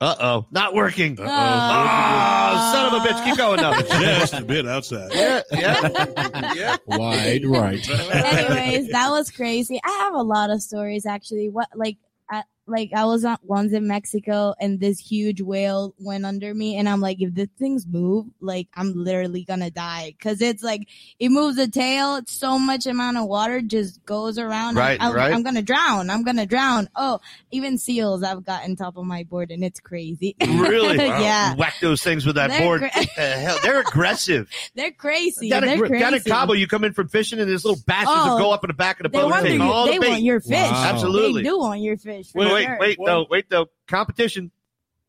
Uh 0.00 0.14
oh, 0.20 0.46
not 0.50 0.74
working. 0.74 1.16
Oh. 1.18 1.24
Oh, 1.24 2.72
son 2.72 2.86
of 2.94 3.02
a 3.02 3.06
bitch! 3.08 3.24
Keep 3.24 3.36
going 3.38 3.60
now. 3.60 3.80
Just 3.80 4.34
a 4.34 4.42
bit 4.44 4.66
outside. 4.66 5.10
Yeah, 5.14 5.40
yeah, 5.52 6.52
yeah. 6.54 6.76
Wide 6.86 7.46
right. 7.46 7.88
Anyways, 7.88 8.90
that 8.90 9.08
was 9.10 9.30
crazy. 9.30 9.80
I 9.82 9.90
have 10.02 10.14
a 10.14 10.22
lot 10.22 10.50
of 10.50 10.60
stories 10.62 11.06
actually. 11.06 11.48
What 11.48 11.68
like 11.74 11.96
I, 12.28 12.42
like 12.66 12.90
I 12.94 13.04
was 13.04 13.24
on 13.24 13.36
once 13.42 13.72
in 13.72 13.86
Mexico 13.86 14.54
and 14.60 14.80
this 14.80 14.98
huge 14.98 15.40
whale 15.42 15.94
went 15.98 16.24
under 16.24 16.54
me 16.54 16.76
and 16.76 16.88
I'm 16.88 17.00
like 17.00 17.20
if 17.20 17.34
the 17.34 17.48
things 17.58 17.86
move 17.86 18.26
like 18.40 18.68
I'm 18.74 18.92
literally 18.94 19.44
gonna 19.44 19.70
die 19.70 20.14
because 20.18 20.40
it's 20.40 20.62
like 20.62 20.88
it 21.18 21.28
moves 21.30 21.56
the 21.56 21.68
tail 21.68 22.16
it's 22.16 22.32
so 22.32 22.58
much 22.58 22.86
amount 22.86 23.18
of 23.18 23.26
water 23.26 23.60
just 23.60 24.04
goes 24.06 24.38
around 24.38 24.76
Right, 24.76 24.98
I'm, 25.00 25.10
I'm, 25.10 25.14
right. 25.16 25.32
I'm 25.34 25.42
gonna 25.42 25.62
drown 25.62 26.08
I'm 26.08 26.24
gonna 26.24 26.46
drown 26.46 26.88
oh 26.96 27.20
even 27.50 27.76
seals 27.76 28.22
I've 28.22 28.44
gotten 28.44 28.76
top 28.76 28.96
of 28.96 29.04
my 29.04 29.24
board 29.24 29.50
and 29.50 29.62
it's 29.62 29.80
crazy 29.80 30.34
Really? 30.40 30.96
yeah 30.96 31.54
Whack 31.56 31.74
those 31.82 32.02
things 32.02 32.24
with 32.24 32.36
that 32.36 32.48
They're 32.48 32.60
board. 32.60 32.80
gra- 32.80 32.90
the 32.94 33.22
hell? 33.22 33.58
They're 33.62 33.80
aggressive. 33.80 34.48
they're 34.74 34.92
crazy 34.92 35.50
down, 35.50 35.62
they're 35.62 35.72
at, 35.74 35.78
crazy 35.78 35.98
down 35.98 36.14
at 36.14 36.24
Cabo, 36.24 36.54
you 36.54 36.66
come 36.66 36.84
in 36.84 36.92
from 36.94 37.08
fishing, 37.08 37.38
and 37.40 37.48
there's 37.50 37.64
little 37.64 37.80
bastards 37.86 38.10
Oh, 38.16 38.36
that 38.36 38.42
go 38.42 38.52
up 38.52 38.64
in 38.64 38.68
the 38.68 38.74
back 38.74 39.00
of 39.00 39.04
the 39.04 39.08
they 39.10 39.18
boat 39.18 39.30
want, 39.30 39.46
and 39.46 39.48
take 39.48 39.58
your, 39.58 39.72
all 39.72 39.86
they 39.86 39.94
the 39.94 40.00
bait. 40.00 40.08
want 40.08 40.22
your 40.22 40.40
fish 40.40 40.50
Wow. 40.52 40.84
Absolutely. 40.94 41.42
they 41.42 41.48
do 41.48 41.58
want 41.58 41.80
your 41.80 41.96
fish 41.98 42.32
for 42.32 42.38
wait, 42.54 42.68
wait, 42.68 42.78
wait, 42.78 42.98
though, 43.04 43.26
wait, 43.30 43.50
though. 43.50 43.66
Competition. 43.88 44.50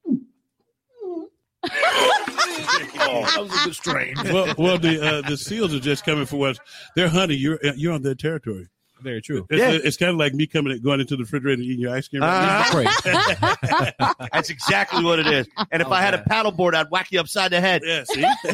oh, 0.07 1.29
that 1.63 3.37
was 3.39 3.51
a 3.51 3.67
bit 3.67 3.75
strange. 3.75 4.23
Well, 4.23 4.53
well, 4.57 4.77
the 4.77 5.01
uh, 5.01 5.27
the 5.27 5.37
seals 5.37 5.73
are 5.73 5.79
just 5.79 6.05
coming 6.05 6.25
for 6.25 6.47
us. 6.49 6.57
They're 6.95 7.09
hunting. 7.09 7.39
You're 7.39 7.59
uh, 7.65 7.73
you're 7.75 7.93
on 7.93 8.01
their 8.01 8.15
territory. 8.15 8.67
Very 9.01 9.21
true. 9.21 9.45
It's, 9.49 9.59
Yeah. 9.59 9.71
it's 9.83 9.97
kind 9.97 10.11
of 10.11 10.17
like 10.17 10.33
me 10.33 10.47
coming 10.47 10.79
going 10.81 10.99
into 10.99 11.15
the 11.15 11.23
refrigerator 11.23 11.53
and 11.61 11.63
eating 11.63 11.81
your 11.81 11.93
ice 11.95 12.07
cream. 12.07 12.21
Uh, 12.23 13.91
That's 14.33 14.49
exactly 14.49 15.03
what 15.03 15.19
it 15.19 15.27
is. 15.27 15.47
And 15.71 15.81
if 15.81 15.89
I 15.89 16.01
had 16.01 16.13
a 16.13 16.19
paddleboard, 16.23 16.73
I'd 16.75 16.89
whack 16.89 17.11
you 17.11 17.19
upside 17.19 17.51
the 17.51 17.61
head. 17.61 17.81
yeah, 17.85 18.03
see? 18.05 18.23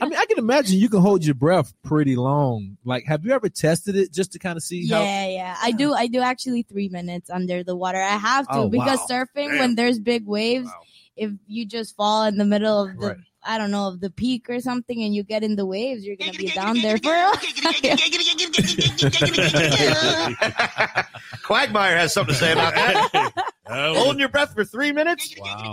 I 0.00 0.06
mean, 0.06 0.16
I 0.16 0.26
can 0.26 0.38
imagine 0.38 0.78
you 0.78 0.88
can 0.88 1.00
hold 1.00 1.24
your 1.24 1.34
breath 1.34 1.72
pretty 1.82 2.16
long. 2.16 2.76
Like, 2.84 3.04
have 3.06 3.24
you 3.24 3.32
ever 3.32 3.48
tested 3.48 3.96
it 3.96 4.12
just 4.12 4.32
to 4.32 4.38
kind 4.38 4.56
of 4.56 4.62
see 4.62 4.88
how? 4.88 5.02
Yeah, 5.02 5.26
yeah. 5.28 5.56
I 5.62 5.72
do. 5.72 5.92
I 5.92 6.06
do 6.06 6.20
actually 6.20 6.62
three 6.62 6.88
minutes 6.88 7.30
under 7.30 7.62
the 7.62 7.76
water. 7.76 7.98
I 7.98 8.16
have 8.16 8.46
to 8.48 8.54
Oh, 8.54 8.68
because 8.68 8.98
wow. 9.10 9.24
surfing 9.26 9.50
Damn. 9.50 9.58
when 9.58 9.74
there's 9.74 9.98
big 9.98 10.26
waves, 10.26 10.70
if 11.16 11.30
you 11.46 11.66
just 11.66 11.94
fall 11.96 12.24
in 12.24 12.36
the 12.38 12.44
middle 12.44 12.82
of 12.84 12.96
the 12.98 13.06
Right. 13.08 13.16
I 13.44 13.58
don't 13.58 13.70
know 13.70 13.88
of 13.88 14.00
the 14.00 14.10
peak 14.10 14.48
or 14.48 14.60
something 14.60 15.02
and 15.02 15.14
you 15.14 15.22
get 15.22 15.42
in 15.42 15.56
the 15.56 15.66
waves, 15.66 16.04
you're 16.04 16.16
gonna 16.16 16.32
be 16.32 16.46
down 16.54 16.80
there 16.80 16.98
for 16.98 17.12
a 17.12 17.32
Quagmire 21.42 21.96
has 21.96 22.12
something 22.12 22.34
to 22.34 22.38
say 22.38 22.52
about 22.52 22.74
that. 22.74 23.32
Oh, 23.64 23.94
Holding 23.94 24.18
your 24.18 24.28
breath 24.28 24.54
for 24.54 24.64
three 24.64 24.90
minutes. 24.90 25.32
Wow. 25.38 25.72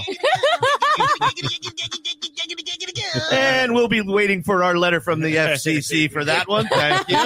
And 3.32 3.74
we'll 3.74 3.88
be 3.88 4.02
waiting 4.02 4.44
for 4.44 4.64
our 4.64 4.78
letter 4.78 5.02
from 5.02 5.22
the 5.22 5.36
FCC 5.36 6.10
for 6.10 6.24
that 6.24 6.48
one. 6.48 6.68
Thank 6.68 7.10
you. 7.10 7.18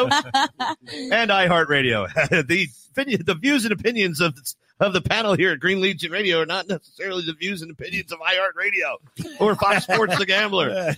And 1.12 1.30
iHeartRadio. 1.30 2.08
the 2.48 2.68
the 2.96 3.36
views 3.36 3.66
and 3.66 3.74
opinions 3.74 4.22
of 4.22 4.40
of 4.84 4.94
the 4.94 5.02
panel 5.02 5.36
here 5.36 5.52
at 5.52 5.60
Green 5.60 5.82
Legion 5.82 6.12
Radio 6.12 6.40
are 6.42 6.46
not 6.46 6.68
necessarily 6.68 7.24
the 7.26 7.34
views 7.34 7.62
and 7.62 7.72
opinions 7.72 8.12
of 8.12 8.20
iHeartRadio 8.20 9.40
or 9.40 9.56
Fox 9.56 9.84
Sports 9.84 10.18
The 10.18 10.26
Gambler. 10.26 10.70
Uh, 10.72 10.94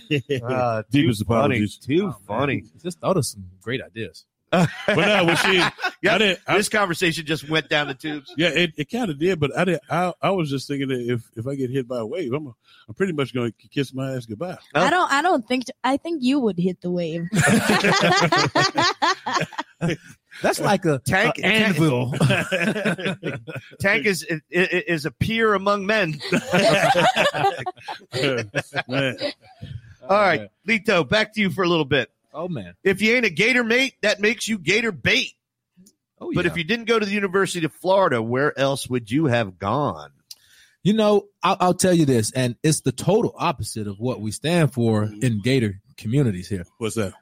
too 0.82 0.86
Deepest 0.90 1.26
funny. 1.26 1.56
apologies. 1.56 1.78
Too 1.78 2.14
funny. 2.26 2.64
Just 2.82 3.00
thought 3.00 3.16
of 3.16 3.26
some 3.26 3.44
great 3.62 3.82
ideas. 3.82 4.24
But 4.52 4.68
no, 4.88 5.24
when 5.24 5.36
she, 5.36 5.58
I 5.60 5.72
Yeah, 6.02 6.18
didn't. 6.18 6.38
I, 6.46 6.56
this 6.56 6.68
conversation 6.68 7.26
just 7.26 7.48
went 7.48 7.68
down 7.68 7.88
the 7.88 7.94
tubes. 7.94 8.32
yeah, 8.38 8.48
it, 8.48 8.72
it 8.76 8.90
kind 8.90 9.10
of 9.10 9.18
did, 9.18 9.40
but 9.40 9.56
I 9.58 9.64
did. 9.64 9.80
I, 9.90 10.12
I 10.22 10.30
was 10.30 10.48
just 10.48 10.68
thinking 10.68 10.88
that 10.88 11.00
if 11.00 11.22
if 11.36 11.46
I 11.46 11.56
get 11.56 11.70
hit 11.70 11.88
by 11.88 11.98
a 11.98 12.06
wave, 12.06 12.32
I'm 12.32 12.54
I'm 12.88 12.94
pretty 12.94 13.12
much 13.12 13.34
going 13.34 13.52
to 13.60 13.68
kiss 13.68 13.92
my 13.92 14.14
ass 14.14 14.24
goodbye. 14.24 14.56
I 14.74 14.88
don't 14.88 15.12
I 15.12 15.20
don't 15.20 15.46
think 15.46 15.64
I 15.82 15.96
think 15.96 16.22
you 16.22 16.38
would 16.38 16.58
hit 16.58 16.80
the 16.80 16.90
wave. 16.90 17.26
That's 20.42 20.60
like 20.60 20.84
a 20.84 20.98
Tank- 20.98 21.38
a 21.38 21.46
anvil. 21.46 22.12
Tank 23.80 24.06
is 24.06 24.22
is, 24.22 24.40
is 24.50 25.06
a 25.06 25.10
peer 25.10 25.54
among 25.54 25.86
men. 25.86 26.20
All 30.08 30.20
right, 30.20 30.42
oh, 30.42 30.48
Lito, 30.70 31.08
back 31.08 31.34
to 31.34 31.40
you 31.40 31.50
for 31.50 31.64
a 31.64 31.68
little 31.68 31.84
bit. 31.84 32.10
oh 32.32 32.48
man. 32.48 32.74
If 32.84 33.02
you 33.02 33.14
ain't 33.16 33.26
a 33.26 33.30
Gator 33.30 33.64
mate, 33.64 33.94
that 34.02 34.20
makes 34.20 34.46
you 34.46 34.58
Gator 34.58 34.92
bait. 34.92 35.32
Oh 36.20 36.30
But 36.34 36.44
yeah. 36.44 36.50
if 36.52 36.56
you 36.56 36.64
didn't 36.64 36.84
go 36.86 36.98
to 36.98 37.04
the 37.04 37.12
University 37.12 37.66
of 37.66 37.72
Florida, 37.72 38.22
where 38.22 38.56
else 38.58 38.88
would 38.88 39.10
you 39.10 39.26
have 39.26 39.58
gone? 39.58 40.10
You 40.82 40.92
know, 40.92 41.26
I'll, 41.42 41.56
I'll 41.58 41.74
tell 41.74 41.92
you 41.92 42.06
this, 42.06 42.30
and 42.32 42.54
it's 42.62 42.82
the 42.82 42.92
total 42.92 43.34
opposite 43.36 43.88
of 43.88 43.98
what 43.98 44.20
we 44.20 44.30
stand 44.30 44.72
for 44.72 45.02
in 45.20 45.40
Gator 45.42 45.80
communities 45.96 46.48
here. 46.48 46.64
What's 46.78 46.94
that? 46.94 47.12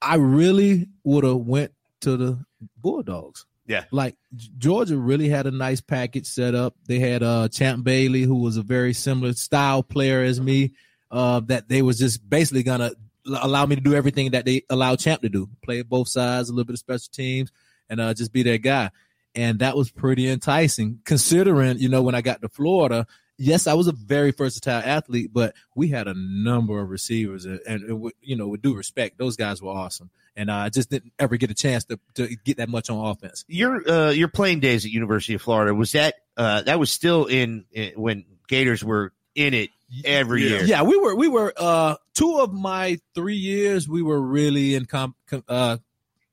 I 0.00 0.14
really 0.16 0.88
would 1.02 1.24
have 1.24 1.36
went 1.36 1.72
to 2.02 2.16
the 2.16 2.44
Bulldogs. 2.76 3.46
Yeah. 3.66 3.84
Like 3.90 4.16
Georgia 4.58 4.96
really 4.96 5.28
had 5.28 5.46
a 5.46 5.50
nice 5.50 5.80
package 5.80 6.26
set 6.26 6.54
up. 6.54 6.74
They 6.86 6.98
had 6.98 7.22
uh 7.22 7.48
Champ 7.48 7.84
Bailey, 7.84 8.22
who 8.22 8.36
was 8.36 8.56
a 8.56 8.62
very 8.62 8.92
similar 8.92 9.32
style 9.34 9.82
player 9.82 10.22
as 10.22 10.40
me. 10.40 10.72
Uh, 11.10 11.40
that 11.40 11.68
they 11.68 11.82
was 11.82 11.98
just 11.98 12.28
basically 12.28 12.62
gonna 12.62 12.90
allow 13.26 13.66
me 13.66 13.76
to 13.76 13.82
do 13.82 13.94
everything 13.94 14.30
that 14.32 14.44
they 14.44 14.62
allow 14.70 14.96
Champ 14.96 15.22
to 15.22 15.28
do, 15.28 15.48
play 15.62 15.82
both 15.82 16.08
sides, 16.08 16.48
a 16.48 16.52
little 16.52 16.64
bit 16.64 16.74
of 16.74 16.78
special 16.78 17.10
teams, 17.12 17.52
and 17.88 18.00
uh, 18.00 18.14
just 18.14 18.32
be 18.32 18.42
that 18.42 18.62
guy. 18.62 18.90
And 19.34 19.60
that 19.60 19.76
was 19.76 19.90
pretty 19.90 20.28
enticing, 20.28 21.00
considering 21.04 21.78
you 21.78 21.88
know 21.88 22.02
when 22.02 22.14
I 22.14 22.20
got 22.20 22.42
to 22.42 22.48
Florida. 22.48 23.06
Yes, 23.42 23.66
I 23.66 23.74
was 23.74 23.88
a 23.88 23.92
very 23.92 24.30
versatile 24.30 24.82
athlete, 24.84 25.30
but 25.32 25.54
we 25.74 25.88
had 25.88 26.06
a 26.08 26.14
number 26.16 26.80
of 26.80 26.88
receivers, 26.90 27.44
and, 27.44 27.60
and, 27.66 27.82
and 27.84 28.12
you 28.20 28.36
know, 28.36 28.48
with 28.48 28.62
due 28.62 28.74
respect, 28.74 29.18
those 29.18 29.36
guys 29.36 29.60
were 29.60 29.70
awesome 29.72 30.10
and 30.36 30.50
uh, 30.50 30.54
I 30.54 30.68
just 30.70 30.90
didn't 30.90 31.12
ever 31.18 31.36
get 31.36 31.50
a 31.50 31.54
chance 31.54 31.84
to, 31.84 31.98
to 32.14 32.34
get 32.44 32.56
that 32.56 32.68
much 32.68 32.88
on 32.88 33.04
offense. 33.06 33.44
Your 33.48 33.88
uh, 33.88 34.10
your 34.10 34.28
playing 34.28 34.60
days 34.60 34.84
at 34.84 34.90
University 34.90 35.34
of 35.34 35.42
Florida 35.42 35.74
was 35.74 35.92
that 35.92 36.14
uh, 36.36 36.62
that 36.62 36.78
was 36.78 36.90
still 36.90 37.26
in, 37.26 37.64
in 37.72 37.92
when 37.96 38.24
Gators 38.48 38.82
were 38.82 39.12
in 39.34 39.54
it 39.54 39.70
every 40.04 40.42
Yeah. 40.44 40.48
year. 40.48 40.64
Yeah, 40.64 40.82
we 40.84 40.96
were 40.96 41.14
we 41.14 41.28
were 41.28 41.52
uh, 41.56 41.96
two 42.14 42.38
of 42.40 42.52
my 42.52 42.98
three 43.14 43.36
years. 43.36 43.88
We 43.88 44.02
were 44.02 44.20
really 44.20 44.74
in 44.74 44.86
com, 44.86 45.14
com- 45.26 45.44
uh, 45.48 45.76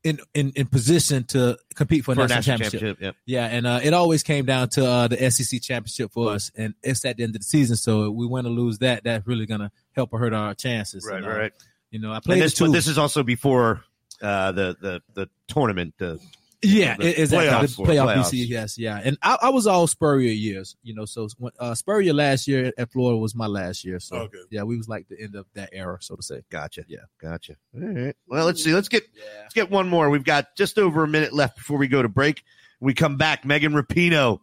in, 0.03 0.19
in 0.33 0.51
in 0.55 0.67
position 0.67 1.23
to 1.25 1.57
compete 1.75 2.05
for, 2.05 2.15
for 2.15 2.21
national, 2.21 2.37
national 2.37 2.57
championship. 2.57 2.79
championship. 2.79 3.15
Yeah, 3.25 3.45
and 3.47 3.67
uh, 3.67 3.79
it 3.83 3.93
always 3.93 4.23
came 4.23 4.45
down 4.45 4.69
to 4.69 4.85
uh, 4.85 5.07
the 5.07 5.29
SEC 5.31 5.61
championship 5.61 6.11
for 6.11 6.31
us, 6.31 6.51
and 6.55 6.73
it's 6.83 7.03
at 7.05 7.17
the 7.17 7.23
end 7.23 7.35
of 7.35 7.41
the 7.41 7.45
season. 7.45 7.75
So 7.75 8.05
if 8.05 8.13
we 8.13 8.25
want 8.25 8.45
to 8.45 8.51
lose 8.51 8.79
that, 8.79 9.03
that's 9.03 9.27
really 9.27 9.45
gonna 9.45 9.71
help 9.93 10.13
or 10.13 10.19
hurt 10.19 10.33
our 10.33 10.53
chances. 10.55 11.05
Right, 11.05 11.17
And, 11.17 11.25
uh, 11.25 11.37
right. 11.37 11.53
You 11.91 11.99
know, 11.99 12.11
I 12.11 12.15
And 12.15 12.23
played 12.23 12.41
this, 12.41 12.53
two. 12.53 12.65
but 12.65 12.71
this 12.73 12.87
is 12.87 12.97
also 12.97 13.23
before 13.23 13.83
uh, 14.21 14.51
the 14.53 14.77
the 14.79 15.01
the 15.13 15.29
tournament. 15.47 15.95
Uh, 15.99 16.15
Yeah, 16.61 16.97
the 16.97 17.07
it- 17.07 17.19
exactly. 17.19 17.47
playoffs 17.67 17.77
The 17.77 17.83
playoff 17.83 18.15
playoffs. 18.15 18.33
BC, 18.33 18.47
yes, 18.49 18.77
yeah. 18.77 18.99
And 19.01 19.17
I, 19.21 19.37
I 19.43 19.49
was 19.49 19.65
all 19.65 19.87
Spurrier 19.87 20.31
years, 20.31 20.75
you 20.83 20.93
know. 20.93 21.05
So 21.05 21.27
when, 21.37 21.53
uh, 21.59 21.73
Spurrier 21.73 22.11
last 22.13 22.47
year 22.49 22.73
at 22.77 22.91
Florida 22.91 23.17
was 23.17 23.33
my 23.33 23.47
last 23.47 23.85
year. 23.85 23.99
So 24.01 24.15
Okay. 24.17 24.37
yeah, 24.51 24.63
we 24.63 24.75
was 24.77 24.89
like 24.89 25.07
the 25.07 25.21
end 25.21 25.35
of 25.35 25.45
that 25.53 25.69
era, 25.71 25.97
so 26.01 26.15
to 26.17 26.21
say. 26.21 26.41
Gotcha. 26.51 26.83
Yeah. 26.89 26.99
Gotcha. 27.21 27.55
All 27.73 27.81
right. 27.87 28.15
Well, 28.27 28.45
let's 28.45 28.61
see. 28.63 28.73
Let's 28.73 28.89
get 28.89 29.03
let's 29.41 29.53
get 29.53 29.69
one 29.71 29.87
more. 29.87 30.09
We've 30.09 30.23
got 30.25 30.55
just 30.57 30.77
over 30.77 31.03
a 31.03 31.07
minute 31.07 31.31
left 31.33 31.55
before 31.57 31.77
we 31.77 31.87
go 31.87 32.01
to 32.01 32.09
break. 32.09 32.43
We 32.81 32.93
come 32.93 33.15
back. 33.17 33.45
Megan 33.45 33.71
Rapinoe. 33.73 34.39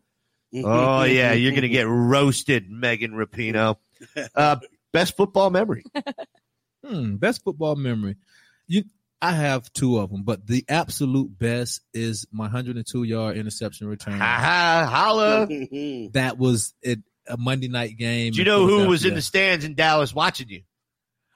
Oh 0.64 1.02
yeah, 1.02 1.32
you're 1.34 1.52
gonna 1.54 1.68
get 1.68 1.86
roasted, 1.86 2.70
Megan 2.70 3.12
Rapinoe. 3.12 3.76
Uh, 4.34 4.56
best 4.92 5.16
football 5.16 5.50
memory. 5.50 5.84
Hmm, 6.84 7.16
best 7.16 7.42
football 7.42 7.74
memory. 7.74 8.14
You, 8.68 8.84
I 9.22 9.32
have 9.32 9.72
two 9.72 9.98
of 9.98 10.10
them, 10.10 10.22
but 10.24 10.46
the 10.46 10.64
absolute 10.68 11.36
best 11.38 11.80
is 11.94 12.26
my 12.30 12.44
102 12.44 13.02
yard 13.04 13.36
interception 13.36 13.88
return. 13.88 14.18
Ha 14.18 14.24
ha 14.38 14.88
holla. 14.90 15.46
that 16.12 16.36
was 16.38 16.74
it, 16.82 16.98
a 17.26 17.36
Monday 17.36 17.68
night 17.68 17.96
game. 17.96 18.32
Do 18.32 18.38
you 18.38 18.44
know 18.44 18.66
who 18.66 18.88
was 18.88 19.04
in 19.04 19.14
the 19.14 19.22
stands 19.22 19.64
in 19.64 19.74
Dallas 19.74 20.14
watching 20.14 20.48
you? 20.48 20.62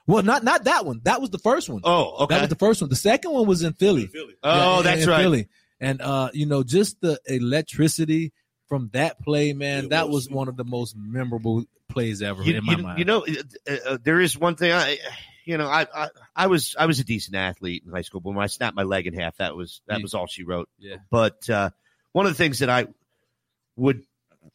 Well, 0.06 0.22
not 0.22 0.42
not 0.44 0.64
that 0.64 0.84
one. 0.84 1.00
That 1.04 1.20
was 1.20 1.30
the 1.30 1.38
first 1.38 1.68
one. 1.68 1.80
Oh, 1.84 2.24
okay. 2.24 2.34
That 2.34 2.40
was 2.42 2.48
the 2.50 2.56
first 2.56 2.80
one. 2.80 2.90
The 2.90 2.96
second 2.96 3.32
one 3.32 3.46
was 3.46 3.62
in 3.62 3.72
Philly. 3.74 4.06
Philly. 4.08 4.34
Oh, 4.42 4.50
Yeah, 4.72 4.78
in- 4.78 4.84
that's 4.84 5.02
in 5.04 5.08
right. 5.08 5.22
Philly. 5.22 5.48
And 5.80 6.02
uh, 6.02 6.30
you 6.34 6.46
know, 6.46 6.62
just 6.62 7.00
the 7.00 7.18
electricity 7.26 8.32
from 8.68 8.90
that 8.92 9.20
play, 9.20 9.52
man, 9.52 9.84
It 9.86 9.90
that 9.90 10.08
was. 10.08 10.28
was 10.28 10.30
one 10.34 10.48
of 10.48 10.56
the 10.56 10.64
most 10.64 10.94
memorable 10.96 11.64
plays 11.88 12.22
ever 12.22 12.42
you, 12.42 12.54
in 12.56 12.64
my 12.64 12.72
you- 12.76 12.82
mind. 12.82 12.98
you 12.98 13.04
know, 13.04 13.24
uh, 13.68 13.76
uh, 13.88 13.98
there 14.02 14.20
is 14.20 14.36
one 14.38 14.54
thing. 14.56 14.72
I, 14.72 14.98
you 15.44 15.58
know, 15.58 15.68
I, 15.68 15.86
I, 15.94 16.08
I 16.36 16.46
was, 16.46 16.76
I 16.78 16.86
was 16.86 17.00
a 17.00 17.04
decent 17.04 17.36
athlete 17.36 17.82
in 17.86 17.92
high 17.92 18.02
school, 18.02 18.20
but 18.20 18.30
when 18.30 18.42
I 18.42 18.46
snapped 18.48 18.76
my 18.76 18.84
leg 18.84 19.06
in 19.06 19.14
half, 19.14 19.36
that 19.38 19.56
was, 19.56 19.80
that 19.86 20.02
was 20.02 20.14
all 20.14 20.26
she 20.26 20.44
wrote. 20.44 20.68
Yeah. 20.78 20.96
But 21.10 21.48
uh, 21.50 21.70
one 22.12 22.26
of 22.26 22.32
the 22.32 22.38
things 22.38 22.60
that 22.60 22.70
I 22.70 22.86
would 23.76 24.02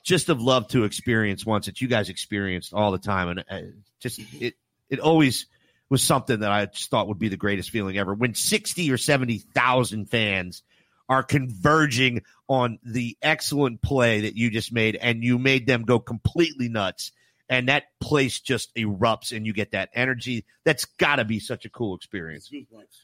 just 0.04 0.28
have 0.28 0.42
loved 0.42 0.72
to 0.72 0.84
experience 0.84 1.46
once 1.46 1.68
that 1.68 1.82
you 1.82 1.88
guys 1.88 2.10
experienced 2.10 2.74
all 2.74 2.92
the 2.92 2.98
time, 2.98 3.30
and 3.30 3.46
uh, 3.50 3.62
just 4.00 4.20
it, 4.40 4.56
it 4.90 5.00
always 5.00 5.48
was 5.90 6.04
something 6.04 6.40
that 6.40 6.52
I 6.52 6.66
just 6.66 6.90
thought 6.90 7.08
would 7.08 7.20
be 7.20 7.30
the 7.30 7.38
greatest 7.38 7.70
feeling 7.70 7.98
ever. 7.98 8.14
When 8.14 8.34
sixty 8.34 8.92
or 8.92 8.98
seventy 8.98 9.38
thousand 9.38 10.10
fans 10.10 10.64
are 11.08 11.24
converging 11.24 12.24
on 12.48 12.80
the 12.84 13.16
excellent 13.22 13.82
play 13.82 14.22
that 14.22 14.36
you 14.36 14.50
just 14.50 14.74
made, 14.74 14.96
and 14.96 15.24
you 15.24 15.38
made 15.38 15.68
them 15.68 15.84
go 15.84 16.00
completely 16.00 16.68
nuts. 16.68 17.12
And 17.48 17.68
that 17.70 17.84
place 18.02 18.40
just 18.40 18.74
erupts, 18.76 19.36
and 19.36 19.46
you 19.46 19.54
get 19.54 19.72
that 19.74 19.90
energy. 19.94 20.46
That's 20.64 20.86
got 20.86 21.18
to 21.18 21.26
be 21.26 21.40
such 21.40 21.66
a 21.66 21.70
cool 21.70 21.96
experience. 21.96 22.50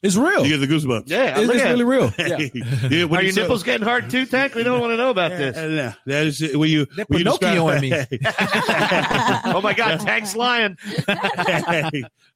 it's 0.02 0.16
real. 0.16 0.44
You 0.44 0.58
get 0.58 0.68
the 0.68 0.74
goosebumps. 0.74 1.04
Yeah, 1.10 1.38
It's, 1.38 1.46
look 1.48 1.56
it's 1.58 1.64
at 1.64 1.70
really 1.70 1.84
real. 1.84 2.12
Yeah. 2.18 2.38
Yeah, 2.90 3.06
Are 3.06 3.22
your 3.22 3.32
saw- 3.34 3.42
nipples 3.42 3.62
getting 3.62 3.86
hard 3.86 4.10
too, 4.10 4.26
Tank? 4.26 4.56
We 4.56 4.64
don't 4.64 4.80
want 4.82 4.94
to 4.94 4.98
know 4.98 5.12
about 5.12 5.30
this. 5.30 5.56
Uh, 5.56 5.68
no, 5.68 5.94
that 6.08 6.26
is 6.26 6.42
when 6.58 6.70
you 6.72 6.86
They're 6.96 7.06
when 7.08 7.20
you 7.20 7.26
Pinocchio 7.26 7.70
describe- 7.70 8.10
on 8.12 9.46
me. 9.46 9.54
oh 9.54 9.62
my 9.62 9.74
God, 9.76 10.00
Tank's 10.00 10.36
lying. 10.36 10.76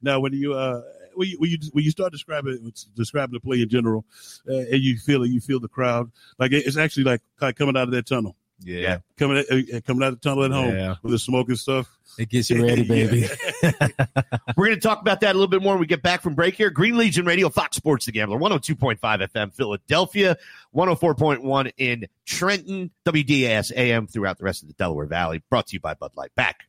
now, 0.01 0.19
when 0.19 0.33
you 0.33 0.53
uh, 0.53 0.81
when 1.15 1.27
you 1.29 1.37
when 1.39 1.49
you, 1.49 1.57
when 1.71 1.83
you 1.83 1.91
start 1.91 2.11
describing 2.11 2.71
describing 2.95 3.33
the 3.33 3.39
play 3.39 3.61
in 3.61 3.69
general, 3.69 4.05
uh, 4.49 4.53
and 4.53 4.81
you 4.83 4.97
feel 4.97 5.23
it, 5.23 5.29
you 5.29 5.41
feel 5.41 5.59
the 5.59 5.67
crowd. 5.67 6.11
Like 6.37 6.51
it's 6.51 6.77
actually 6.77 7.03
like 7.05 7.21
kind 7.39 7.49
of 7.51 7.55
coming 7.57 7.75
out 7.77 7.83
of 7.83 7.91
that 7.91 8.05
tunnel, 8.05 8.35
Yeah. 8.59 8.99
coming 9.17 9.37
at, 9.37 9.51
uh, 9.51 9.81
coming 9.85 10.03
out 10.03 10.13
of 10.13 10.21
the 10.21 10.29
tunnel 10.29 10.45
at 10.45 10.51
home 10.51 10.75
Yeah. 10.75 10.95
with 11.03 11.11
the 11.11 11.19
smoke 11.19 11.49
and 11.49 11.59
stuff. 11.59 11.89
It 12.17 12.29
gets 12.29 12.49
you 12.49 12.63
ready, 12.65 12.83
baby. 12.87 13.27
We're 14.55 14.67
going 14.67 14.75
to 14.75 14.81
talk 14.81 15.01
about 15.01 15.19
that 15.21 15.31
a 15.31 15.37
little 15.37 15.47
bit 15.49 15.61
more 15.61 15.73
when 15.73 15.81
we 15.81 15.85
get 15.85 16.01
back 16.01 16.21
from 16.21 16.33
break 16.35 16.55
here. 16.55 16.69
Green 16.69 16.97
Legion 16.97 17.25
Radio, 17.25 17.49
Fox 17.49 17.75
Sports 17.75 18.05
The 18.05 18.11
Gambler, 18.13 18.37
102.5 18.37 18.99
FM, 18.99 19.53
Philadelphia, 19.53 20.37
104.1 20.73 21.71
in 21.77 22.05
Trenton, 22.25 22.91
WDAS 23.05 23.71
AM 23.75 24.07
throughout 24.07 24.37
the 24.37 24.43
rest 24.45 24.61
of 24.61 24.67
the 24.69 24.73
Delaware 24.75 25.05
Valley. 25.05 25.43
Brought 25.49 25.67
to 25.67 25.73
you 25.73 25.79
by 25.79 25.93
Bud 25.93 26.11
Light. 26.15 26.33
Back 26.35 26.61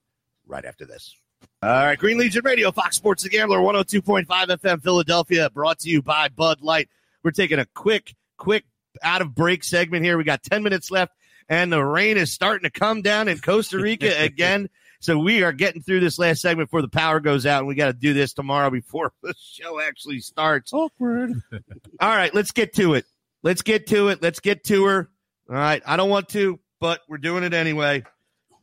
right 0.47 0.65
after 0.65 0.85
this. 0.85 1.15
All 1.63 1.71
right, 1.71 1.99
Green 1.99 2.19
Legion 2.19 2.43
Radio, 2.45 2.71
Fox 2.73 2.97
Sports 2.97 3.23
The 3.23 3.29
Gambler, 3.29 3.59
102.5 3.59 4.27
FM, 4.27 4.83
Philadelphia, 4.83 5.51
brought 5.51 5.79
to 5.81 5.89
you 5.89 6.03
by 6.03 6.29
Bud 6.29 6.61
Light. 6.61 6.89
We're 7.23 7.31
taking 7.31 7.59
a 7.59 7.67
quick, 7.67 8.15
quick 8.37 8.65
out 9.03 9.21
of 9.23 9.35
break 9.35 9.65
segment 9.65 10.05
here. 10.05 10.17
We 10.19 10.25
got 10.25 10.43
10 10.43 10.63
minutes 10.63 10.91
left, 10.91 11.13
and 11.49 11.73
the 11.73 11.83
rain 11.83 12.17
is 12.17 12.33
starting 12.33 12.71
to 12.71 12.79
come 12.79 13.03
down 13.03 13.29
in 13.29 13.39
Costa 13.39 13.79
Rica 13.79 14.15
again. 14.23 14.69
So 15.01 15.19
we 15.19 15.43
are 15.43 15.53
getting 15.53 15.83
through 15.83 16.01
this 16.01 16.19
last 16.19 16.41
segment 16.41 16.69
before 16.69 16.83
the 16.83 16.89
power 16.89 17.21
goes 17.21 17.47
out, 17.47 17.61
and 17.61 17.69
we 17.69 17.75
got 17.75 17.87
to 17.87 17.93
do 17.93 18.15
this 18.15 18.33
tomorrow 18.33 18.71
before 18.71 19.13
the 19.23 19.35
show 19.39 19.81
actually 19.81 20.21
starts. 20.21 20.73
Awkward. 20.73 21.33
All 22.01 22.09
right, 22.17 22.35
let's 22.35 22.53
get 22.53 22.75
to 22.75 22.95
it. 22.95 23.05
Let's 23.43 23.63
get 23.63 23.89
to 23.89 24.09
it. 24.09 24.23
Let's 24.23 24.41
get 24.41 24.65
to 24.65 24.85
her. 24.87 25.11
All 25.49 25.55
right, 25.55 25.83
I 25.87 25.97
don't 25.97 26.11
want 26.11 26.31
to, 26.31 26.59
but 26.81 27.01
we're 27.09 27.19
doing 27.19 27.45
it 27.45 27.55
anyway. 27.55 28.05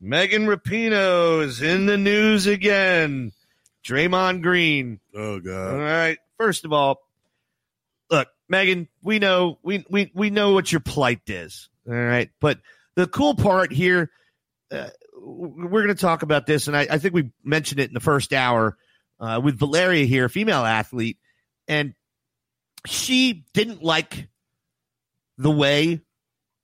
Megan 0.01 0.47
Rapinoe 0.47 1.43
is 1.43 1.61
in 1.61 1.85
the 1.85 1.97
news 1.97 2.45
again. 2.45 3.31
Draymond 3.85 4.41
Green. 4.41 4.99
Oh 5.15 5.39
God. 5.39 5.73
All 5.73 5.79
right. 5.79 6.17
First 6.37 6.65
of 6.65 6.73
all, 6.73 6.99
look, 8.09 8.27
Megan, 8.49 8.89
we 9.01 9.19
know 9.19 9.59
we 9.63 9.85
we 9.89 10.11
we 10.13 10.29
know 10.29 10.51
what 10.51 10.71
your 10.71 10.81
plight 10.81 11.21
is. 11.27 11.69
All 11.87 11.93
right, 11.93 12.29
but 12.39 12.59
the 12.95 13.07
cool 13.07 13.35
part 13.35 13.71
here, 13.71 14.11
uh, 14.71 14.89
we're 15.15 15.83
going 15.83 15.87
to 15.95 16.01
talk 16.01 16.23
about 16.23 16.45
this, 16.45 16.67
and 16.67 16.77
I, 16.77 16.87
I 16.89 16.97
think 16.97 17.13
we 17.13 17.31
mentioned 17.43 17.79
it 17.79 17.89
in 17.89 17.93
the 17.93 17.99
first 17.99 18.33
hour 18.33 18.77
uh, 19.19 19.41
with 19.43 19.57
Valeria 19.57 20.05
here, 20.05 20.29
female 20.29 20.63
athlete, 20.63 21.17
and 21.67 21.93
she 22.85 23.45
didn't 23.53 23.83
like 23.83 24.27
the 25.37 25.51
way 25.51 26.01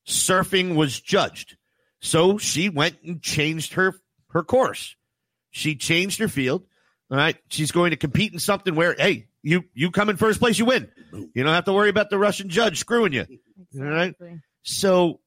surfing 0.07 0.75
was 0.75 0.99
judged. 0.99 1.57
So 2.01 2.37
she 2.37 2.69
went 2.69 2.97
and 3.03 3.21
changed 3.21 3.73
her 3.73 3.95
her 4.29 4.43
course. 4.43 4.95
She 5.51 5.75
changed 5.75 6.19
her 6.19 6.27
field. 6.27 6.63
All 7.11 7.17
right. 7.17 7.37
She's 7.49 7.71
going 7.71 7.91
to 7.91 7.97
compete 7.97 8.31
in 8.33 8.39
something 8.39 8.75
where, 8.75 8.95
hey, 8.97 9.27
you 9.41 9.63
you 9.73 9.91
come 9.91 10.09
in 10.09 10.17
first 10.17 10.39
place, 10.39 10.59
you 10.59 10.65
win. 10.65 10.89
You 11.33 11.43
don't 11.43 11.53
have 11.53 11.65
to 11.65 11.73
worry 11.73 11.89
about 11.89 12.09
the 12.09 12.17
Russian 12.17 12.49
judge 12.49 12.79
screwing 12.79 13.13
you. 13.13 13.25
All 13.75 13.83
right. 13.83 14.15
So 14.69 15.19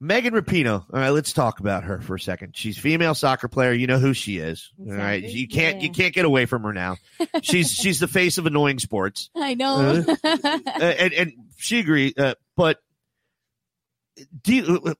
Megan 0.00 0.32
Rapinoe, 0.32 0.80
all 0.80 0.86
right, 0.90 1.10
let's 1.10 1.32
talk 1.32 1.58
about 1.58 1.84
her 1.84 2.00
for 2.00 2.14
a 2.14 2.20
second. 2.20 2.56
She's 2.56 2.78
female 2.78 3.14
soccer 3.14 3.48
player. 3.48 3.72
You 3.72 3.86
know 3.86 3.98
who 3.98 4.14
she 4.14 4.38
is. 4.38 4.70
All 4.78 4.92
right. 4.92 5.24
Exactly. 5.24 5.40
You 5.40 5.48
can't 5.48 5.80
you 5.82 5.90
can't 5.90 6.14
get 6.14 6.24
away 6.24 6.46
from 6.46 6.62
her 6.62 6.72
now. 6.72 6.96
She's 7.42 7.72
she's 7.72 7.98
the 7.98 8.08
face 8.08 8.38
of 8.38 8.46
annoying 8.46 8.78
sports. 8.78 9.30
I 9.34 9.54
know. 9.54 10.04
Uh, 10.06 10.16
and 10.80 11.12
and 11.12 11.32
she 11.56 11.80
agreed. 11.80 12.18
Uh, 12.18 12.34
but 12.56 12.78
do 14.42 14.54
you 14.54 14.94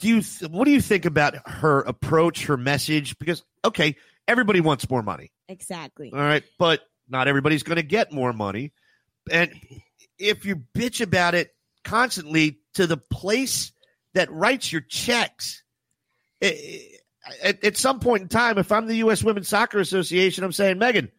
do 0.00 0.08
you 0.08 0.22
what 0.48 0.66
do 0.66 0.70
you 0.70 0.80
think 0.80 1.06
about 1.06 1.36
her 1.48 1.80
approach, 1.80 2.46
her 2.46 2.56
message? 2.56 3.18
Because 3.18 3.42
okay, 3.64 3.96
everybody 4.28 4.60
wants 4.60 4.88
more 4.90 5.02
money, 5.02 5.30
exactly. 5.48 6.12
all 6.12 6.18
right, 6.18 6.44
but 6.58 6.80
not 7.08 7.28
everybody's 7.28 7.62
going 7.62 7.76
to 7.76 7.82
get 7.82 8.12
more 8.12 8.32
money. 8.32 8.72
And 9.30 9.52
if 10.18 10.44
you 10.44 10.56
bitch 10.74 11.00
about 11.00 11.34
it 11.34 11.54
constantly 11.84 12.60
to 12.74 12.86
the 12.86 12.96
place 12.96 13.72
that 14.14 14.30
writes 14.30 14.72
your 14.72 14.82
checks, 14.82 15.62
at, 16.42 17.64
at 17.64 17.76
some 17.76 18.00
point 18.00 18.22
in 18.22 18.28
time, 18.28 18.58
if 18.58 18.72
I'm 18.72 18.86
the 18.86 18.96
U.S. 18.96 19.22
Women's 19.22 19.48
Soccer 19.48 19.78
Association, 19.78 20.44
I'm 20.44 20.52
saying, 20.52 20.78
Megan, 20.78 21.10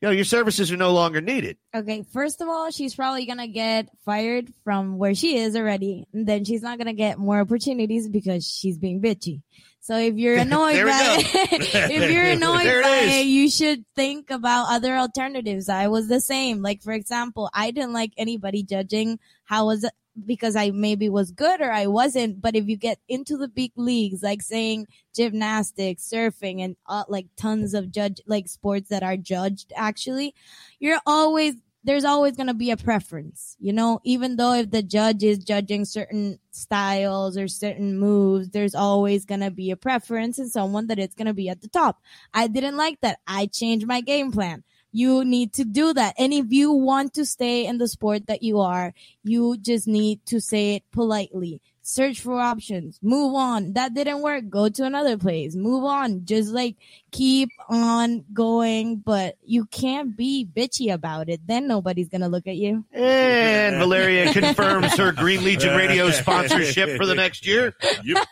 you 0.00 0.08
know, 0.08 0.12
your 0.12 0.24
services 0.24 0.72
are 0.72 0.76
no 0.76 0.92
longer 0.92 1.20
needed. 1.20 1.58
Okay, 1.74 2.04
first 2.10 2.40
of 2.40 2.48
all, 2.48 2.70
she's 2.70 2.94
probably 2.94 3.26
gonna 3.26 3.48
get 3.48 3.88
fired 4.04 4.50
from 4.64 4.96
where 4.96 5.14
she 5.14 5.36
is 5.36 5.54
already. 5.56 6.06
And 6.14 6.26
then 6.26 6.44
she's 6.44 6.62
not 6.62 6.78
gonna 6.78 6.94
get 6.94 7.18
more 7.18 7.40
opportunities 7.40 8.08
because 8.08 8.46
she's 8.46 8.78
being 8.78 9.02
bitchy. 9.02 9.42
So 9.80 9.96
if 9.96 10.14
you're 10.14 10.36
annoyed 10.46 10.84
by 10.84 11.16
it, 11.18 11.74
if 11.90 12.10
you're 12.10 12.24
annoyed 12.36 12.66
it 12.66 12.82
by 12.82 12.96
is. 12.98 13.16
it, 13.16 13.26
you 13.26 13.50
should 13.50 13.84
think 13.96 14.30
about 14.30 14.70
other 14.70 14.94
alternatives. 14.96 15.68
I 15.68 15.88
was 15.88 16.08
the 16.08 16.20
same. 16.20 16.62
Like 16.62 16.82
for 16.82 16.92
example, 16.92 17.50
I 17.54 17.70
didn't 17.70 17.92
like 17.92 18.12
anybody 18.16 18.62
judging 18.62 19.18
how 19.44 19.66
was 19.66 19.84
it 19.84 19.92
because 20.26 20.56
I 20.56 20.70
maybe 20.70 21.08
was 21.08 21.30
good 21.30 21.60
or 21.60 21.70
I 21.70 21.86
wasn't. 21.86 22.40
But 22.40 22.56
if 22.56 22.68
you 22.68 22.76
get 22.76 22.98
into 23.08 23.36
the 23.36 23.48
big 23.48 23.72
leagues, 23.76 24.22
like 24.22 24.42
saying 24.42 24.86
gymnastics, 25.14 26.08
surfing, 26.08 26.62
and 26.62 26.76
uh, 26.86 27.04
like 27.08 27.26
tons 27.36 27.74
of 27.74 27.90
judge 27.90 28.20
like 28.26 28.48
sports 28.48 28.88
that 28.90 29.02
are 29.02 29.16
judged, 29.16 29.72
actually, 29.76 30.34
you're 30.78 31.00
always 31.06 31.54
there's 31.82 32.04
always 32.04 32.36
going 32.36 32.46
to 32.48 32.54
be 32.54 32.70
a 32.70 32.76
preference, 32.76 33.56
you 33.58 33.72
know, 33.72 34.00
even 34.04 34.36
though 34.36 34.52
if 34.54 34.70
the 34.70 34.82
judge 34.82 35.24
is 35.24 35.38
judging 35.38 35.84
certain 35.84 36.38
styles 36.50 37.38
or 37.38 37.48
certain 37.48 37.98
moves, 37.98 38.50
there's 38.50 38.74
always 38.74 39.24
going 39.24 39.40
to 39.40 39.50
be 39.50 39.70
a 39.70 39.76
preference 39.76 40.38
in 40.38 40.48
someone 40.48 40.88
that 40.88 40.98
it's 40.98 41.14
going 41.14 41.26
to 41.26 41.34
be 41.34 41.48
at 41.48 41.62
the 41.62 41.68
top. 41.68 42.02
I 42.34 42.48
didn't 42.48 42.76
like 42.76 43.00
that. 43.00 43.20
I 43.26 43.46
changed 43.46 43.86
my 43.86 44.02
game 44.02 44.30
plan. 44.30 44.62
You 44.92 45.24
need 45.24 45.52
to 45.54 45.64
do 45.64 45.94
that. 45.94 46.14
And 46.18 46.32
if 46.34 46.46
you 46.50 46.72
want 46.72 47.14
to 47.14 47.24
stay 47.24 47.64
in 47.64 47.78
the 47.78 47.88
sport 47.88 48.26
that 48.26 48.42
you 48.42 48.58
are, 48.58 48.92
you 49.22 49.56
just 49.56 49.86
need 49.86 50.26
to 50.26 50.40
say 50.40 50.74
it 50.74 50.82
politely. 50.90 51.62
Search 51.82 52.20
for 52.20 52.38
options. 52.38 52.98
Move 53.02 53.34
on. 53.34 53.72
That 53.72 53.94
didn't 53.94 54.20
work. 54.20 54.48
Go 54.50 54.68
to 54.68 54.84
another 54.84 55.16
place. 55.16 55.54
Move 55.56 55.84
on. 55.84 56.24
Just 56.24 56.50
like 56.50 56.76
keep 57.10 57.50
on 57.68 58.24
going, 58.32 58.96
but 58.96 59.36
you 59.44 59.66
can't 59.66 60.16
be 60.16 60.46
bitchy 60.46 60.92
about 60.92 61.28
it. 61.28 61.40
Then 61.46 61.66
nobody's 61.66 62.08
going 62.08 62.20
to 62.22 62.28
look 62.28 62.46
at 62.46 62.56
you. 62.56 62.84
And 62.92 63.76
Valeria 63.76 64.32
confirms 64.32 64.96
her 64.96 65.12
Green 65.12 65.44
Legion 65.44 65.76
Radio 65.76 66.10
sponsorship 66.10 66.96
for 66.96 67.06
the 67.06 67.14
next 67.14 67.46
year. 67.46 67.74
Yep. 68.04 68.26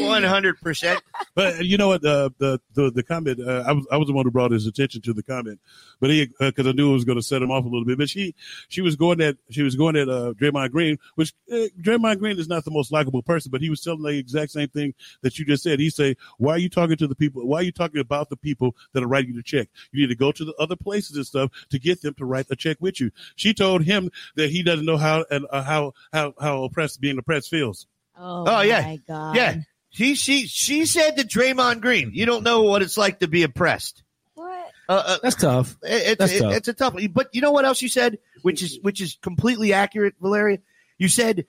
One 0.00 0.24
hundred 0.24 0.60
percent. 0.60 1.00
But 1.34 1.64
you 1.64 1.76
know 1.76 1.88
what? 1.88 2.04
Uh, 2.04 2.30
the 2.38 2.60
the 2.74 2.90
the 2.90 3.02
comment. 3.02 3.40
Uh, 3.40 3.64
I 3.66 3.72
was 3.72 3.86
I 3.92 3.96
was 3.96 4.08
the 4.08 4.12
one 4.12 4.24
who 4.24 4.30
brought 4.30 4.50
his 4.50 4.66
attention 4.66 5.02
to 5.02 5.12
the 5.12 5.22
comment, 5.22 5.60
but 6.00 6.10
he 6.10 6.28
because 6.40 6.66
I 6.66 6.72
knew 6.72 6.90
it 6.90 6.94
was 6.94 7.04
going 7.04 7.16
to 7.18 7.22
set 7.22 7.42
him 7.42 7.50
off 7.50 7.64
a 7.64 7.68
little 7.68 7.84
bit. 7.84 7.96
But 7.96 8.10
she 8.10 8.34
she 8.68 8.80
was 8.80 8.96
going 8.96 9.20
at 9.20 9.36
she 9.50 9.62
was 9.62 9.76
going 9.76 9.94
at 9.94 10.08
uh, 10.08 10.32
Draymond 10.34 10.72
Green, 10.72 10.98
which 11.14 11.32
uh, 11.52 11.68
Draymond 11.80 12.18
Green 12.18 12.38
is 12.38 12.48
not 12.48 12.64
the 12.64 12.72
most 12.72 12.90
likable 12.90 13.22
person, 13.22 13.50
but 13.50 13.60
he 13.60 13.70
was 13.70 13.80
telling 13.80 14.02
the 14.02 14.18
exact 14.18 14.50
same 14.50 14.68
thing 14.68 14.94
that 15.22 15.38
you 15.38 15.44
just 15.44 15.62
said. 15.62 15.78
He 15.78 15.90
say, 15.90 16.16
"Why 16.38 16.54
are 16.54 16.58
you 16.58 16.68
talking 16.68 16.96
to 16.96 17.06
the 17.06 17.14
people? 17.14 17.46
Why 17.46 17.60
are 17.60 17.62
you 17.64 17.72
talking 17.72 17.87
about 17.96 18.28
the 18.30 18.36
people 18.36 18.74
that 18.92 19.02
are 19.02 19.06
writing 19.08 19.30
you 19.30 19.36
the 19.36 19.42
check? 19.42 19.68
You 19.92 20.00
need 20.02 20.12
to 20.12 20.16
go 20.18 20.32
to 20.32 20.44
the 20.44 20.54
other 20.58 20.76
places 20.76 21.16
and 21.16 21.26
stuff 21.26 21.50
to 21.70 21.78
get 21.78 22.02
them 22.02 22.14
to 22.14 22.24
write 22.24 22.46
a 22.50 22.56
check 22.56 22.76
with 22.80 23.00
you." 23.00 23.10
She 23.36 23.54
told 23.54 23.82
him 23.84 24.10
that 24.36 24.50
he 24.50 24.62
doesn't 24.62 24.84
know 24.86 24.96
how 24.96 25.24
and 25.30 25.46
uh, 25.50 25.62
how 25.62 25.92
how 26.12 26.34
how 26.40 26.64
oppressed 26.64 27.00
being 27.00 27.18
oppressed 27.18 27.50
feels. 27.50 27.86
Oh, 28.16 28.44
Oh, 28.46 28.60
yeah. 28.62 28.80
my 28.82 29.00
God. 29.06 29.36
Yeah. 29.36 29.56
She 29.90 30.14
she 30.16 30.46
she 30.46 30.84
said 30.86 31.16
to 31.16 31.24
Draymond 31.24 31.80
Green, 31.80 32.10
"You 32.12 32.26
don't 32.26 32.42
know 32.44 32.62
what 32.62 32.82
it's 32.82 32.98
like 32.98 33.20
to 33.20 33.28
be 33.28 33.42
oppressed." 33.44 34.02
What? 34.34 34.70
Uh, 34.88 35.02
uh, 35.06 35.18
That's 35.22 35.36
tough. 35.36 35.76
it- 35.82 35.88
it's 35.92 36.18
That's 36.18 36.32
it- 36.32 36.40
tough. 36.40 36.52
it's 36.54 36.68
a 36.68 36.72
tough. 36.74 36.94
one. 36.94 37.06
But 37.08 37.28
you 37.32 37.40
know 37.40 37.52
what 37.52 37.64
else 37.64 37.80
you 37.80 37.88
said, 37.88 38.18
which 38.42 38.62
is 38.62 38.78
which 38.82 39.00
is 39.00 39.16
completely 39.22 39.72
accurate, 39.72 40.14
Valeria. 40.20 40.58
You 40.98 41.08
said 41.08 41.46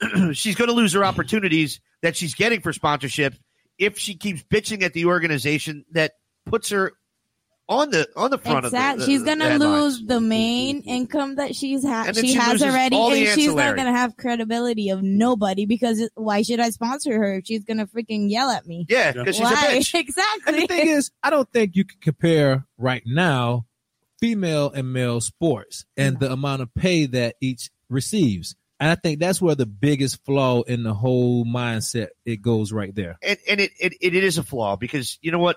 she's 0.32 0.54
going 0.54 0.68
to 0.68 0.74
lose 0.74 0.92
her 0.92 1.04
opportunities 1.04 1.80
that 2.02 2.16
she's 2.16 2.34
getting 2.34 2.60
for 2.60 2.72
sponsorship 2.72 3.34
if 3.78 3.98
she 3.98 4.14
keeps 4.14 4.42
bitching 4.42 4.82
at 4.82 4.92
the 4.92 5.06
organization 5.06 5.84
that 5.92 6.12
puts 6.44 6.70
her 6.70 6.92
on 7.68 7.90
the 7.90 8.08
on 8.16 8.30
the 8.30 8.38
front 8.38 8.64
Exactly. 8.64 9.02
of 9.02 9.06
the, 9.06 9.12
she's 9.12 9.22
gonna 9.22 9.44
headlines. 9.44 9.98
lose 9.98 10.06
the 10.06 10.20
main 10.20 10.80
income 10.82 11.34
that 11.34 11.54
she's 11.54 11.84
ha- 11.84 12.10
she 12.14 12.28
she 12.28 12.34
has 12.34 12.62
already, 12.62 12.96
and 12.96 13.12
the 13.12 13.26
she's 13.34 13.54
not 13.54 13.76
gonna 13.76 13.92
have 13.92 14.16
credibility 14.16 14.88
of 14.88 15.02
nobody 15.02 15.66
because 15.66 16.08
why 16.14 16.40
should 16.40 16.60
I 16.60 16.70
sponsor 16.70 17.12
her 17.18 17.34
if 17.34 17.46
she's 17.46 17.64
gonna 17.64 17.86
freaking 17.86 18.30
yell 18.30 18.48
at 18.50 18.66
me? 18.66 18.86
Yeah, 18.88 19.12
because 19.12 19.36
she's 19.36 19.44
why? 19.44 19.52
a 19.52 19.78
bitch. 19.78 19.94
And 19.94 20.08
exactly. 20.08 20.60
the 20.60 20.66
thing 20.66 20.88
is, 20.88 21.10
I 21.22 21.28
don't 21.28 21.50
think 21.52 21.76
you 21.76 21.84
can 21.84 21.98
compare 22.00 22.66
right 22.78 23.02
now 23.04 23.66
female 24.18 24.70
and 24.70 24.90
male 24.92 25.20
sports 25.20 25.84
and 25.96 26.18
the 26.18 26.32
amount 26.32 26.62
of 26.62 26.74
pay 26.74 27.04
that 27.06 27.36
each 27.42 27.70
receives. 27.90 28.56
And 28.80 28.90
I 28.90 28.94
think 28.94 29.18
that's 29.18 29.42
where 29.42 29.54
the 29.54 29.66
biggest 29.66 30.24
flaw 30.24 30.62
in 30.62 30.82
the 30.82 30.94
whole 30.94 31.44
mindset 31.44 32.08
it 32.24 32.42
goes 32.42 32.72
right 32.72 32.94
there. 32.94 33.18
and, 33.22 33.38
and 33.48 33.60
it, 33.60 33.72
it 33.80 33.94
it 34.00 34.14
is 34.14 34.38
a 34.38 34.42
flaw 34.42 34.76
because 34.76 35.18
you 35.20 35.32
know 35.32 35.38
what 35.38 35.56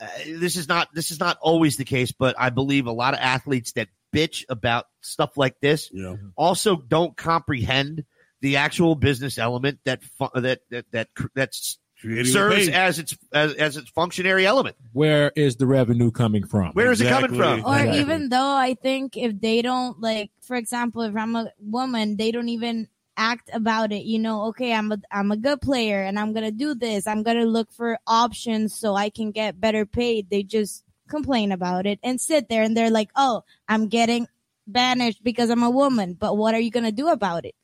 uh, 0.00 0.06
this 0.26 0.56
is 0.56 0.68
not 0.68 0.88
this 0.94 1.10
is 1.10 1.20
not 1.20 1.38
always 1.40 1.76
the 1.76 1.84
case 1.84 2.12
but 2.12 2.36
i 2.38 2.50
believe 2.50 2.86
a 2.86 2.92
lot 2.92 3.14
of 3.14 3.20
athletes 3.20 3.72
that 3.72 3.88
bitch 4.14 4.44
about 4.48 4.86
stuff 5.00 5.36
like 5.36 5.58
this 5.60 5.90
You 5.92 6.02
know, 6.02 6.18
also 6.36 6.76
don't 6.76 7.16
comprehend 7.16 8.04
the 8.40 8.56
actual 8.56 8.94
business 8.94 9.38
element 9.38 9.80
that 9.84 10.02
fu- 10.04 10.40
that 10.40 10.60
that 10.70 10.84
that 10.92 11.08
that's 11.34 11.78
Creating 11.78 11.87
serves 12.24 12.66
the 12.66 12.72
as 12.74 12.98
its 12.98 13.16
as, 13.32 13.54
as 13.54 13.76
its 13.76 13.90
functionary 13.90 14.46
element 14.46 14.76
Where 14.92 15.32
is 15.34 15.56
the 15.56 15.66
revenue 15.66 16.10
coming 16.10 16.46
from? 16.46 16.72
where 16.72 16.92
is 16.92 17.00
it 17.00 17.08
coming 17.08 17.34
from 17.34 17.64
or 17.64 17.76
Exactly. 17.76 18.00
even 18.00 18.28
though 18.28 18.54
I 18.54 18.74
think 18.74 19.16
if 19.16 19.40
they 19.40 19.62
don't 19.62 20.00
like, 20.00 20.30
for 20.40 20.56
example, 20.56 21.02
if 21.02 21.16
I'm 21.16 21.34
a 21.36 21.50
woman, 21.60 22.16
they 22.16 22.30
don't 22.30 22.48
even 22.48 22.88
act 23.16 23.50
about 23.52 23.90
it. 23.92 24.04
You 24.04 24.20
know, 24.20 24.44
okay, 24.46 24.72
I'm 24.72 24.92
a 24.92 24.98
I'm 25.10 25.32
a 25.32 25.36
good 25.36 25.60
player 25.60 26.02
and 26.02 26.18
I'm 26.18 26.32
gonna 26.32 26.52
do 26.52 26.74
this. 26.74 27.06
I'm 27.06 27.22
gonna 27.24 27.44
look 27.46 27.72
for 27.72 27.98
options 28.06 28.78
so 28.78 28.94
I 28.94 29.10
can 29.10 29.32
get 29.32 29.60
better 29.60 29.84
paid. 29.84 30.30
They 30.30 30.44
just 30.44 30.84
complain 31.08 31.50
about 31.52 31.84
it 31.86 31.98
and 32.04 32.20
sit 32.20 32.48
there 32.48 32.62
and 32.62 32.76
they're 32.76 32.90
like, 32.90 33.10
oh, 33.16 33.42
I'm 33.68 33.88
getting 33.88 34.28
banished 34.68 35.24
because 35.24 35.50
I'm 35.50 35.62
a 35.64 35.70
woman. 35.70 36.14
But 36.14 36.36
what 36.36 36.54
are 36.54 36.60
you 36.60 36.70
gonna 36.70 36.92
do 36.92 37.08
about 37.08 37.44
it? 37.44 37.54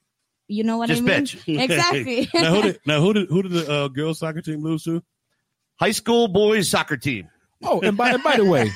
You 0.49 0.65
know 0.65 0.77
what 0.79 0.89
Just 0.89 1.03
I 1.03 1.05
mean? 1.05 1.25
bitch. 1.25 1.41
Exactly. 1.63 2.29
now 2.35 2.55
who 2.55 2.63
did 2.63 2.81
now 2.87 3.01
who 3.01 3.13
did 3.15 3.29
who 3.29 3.43
did 3.43 3.53
the 3.53 3.71
uh, 3.71 3.89
girls 3.89 4.19
soccer 4.19 4.41
team 4.43 4.63
lose 4.63 4.85
to? 4.85 5.03
high 5.81 5.91
school 5.91 6.29
boys 6.29 6.69
soccer 6.71 6.97
team 6.97 7.29
Oh, 7.67 7.81
and 7.81 7.97
by 7.97 8.11
and 8.11 8.23
by 8.23 8.37
the 8.37 8.45
way, 8.45 8.71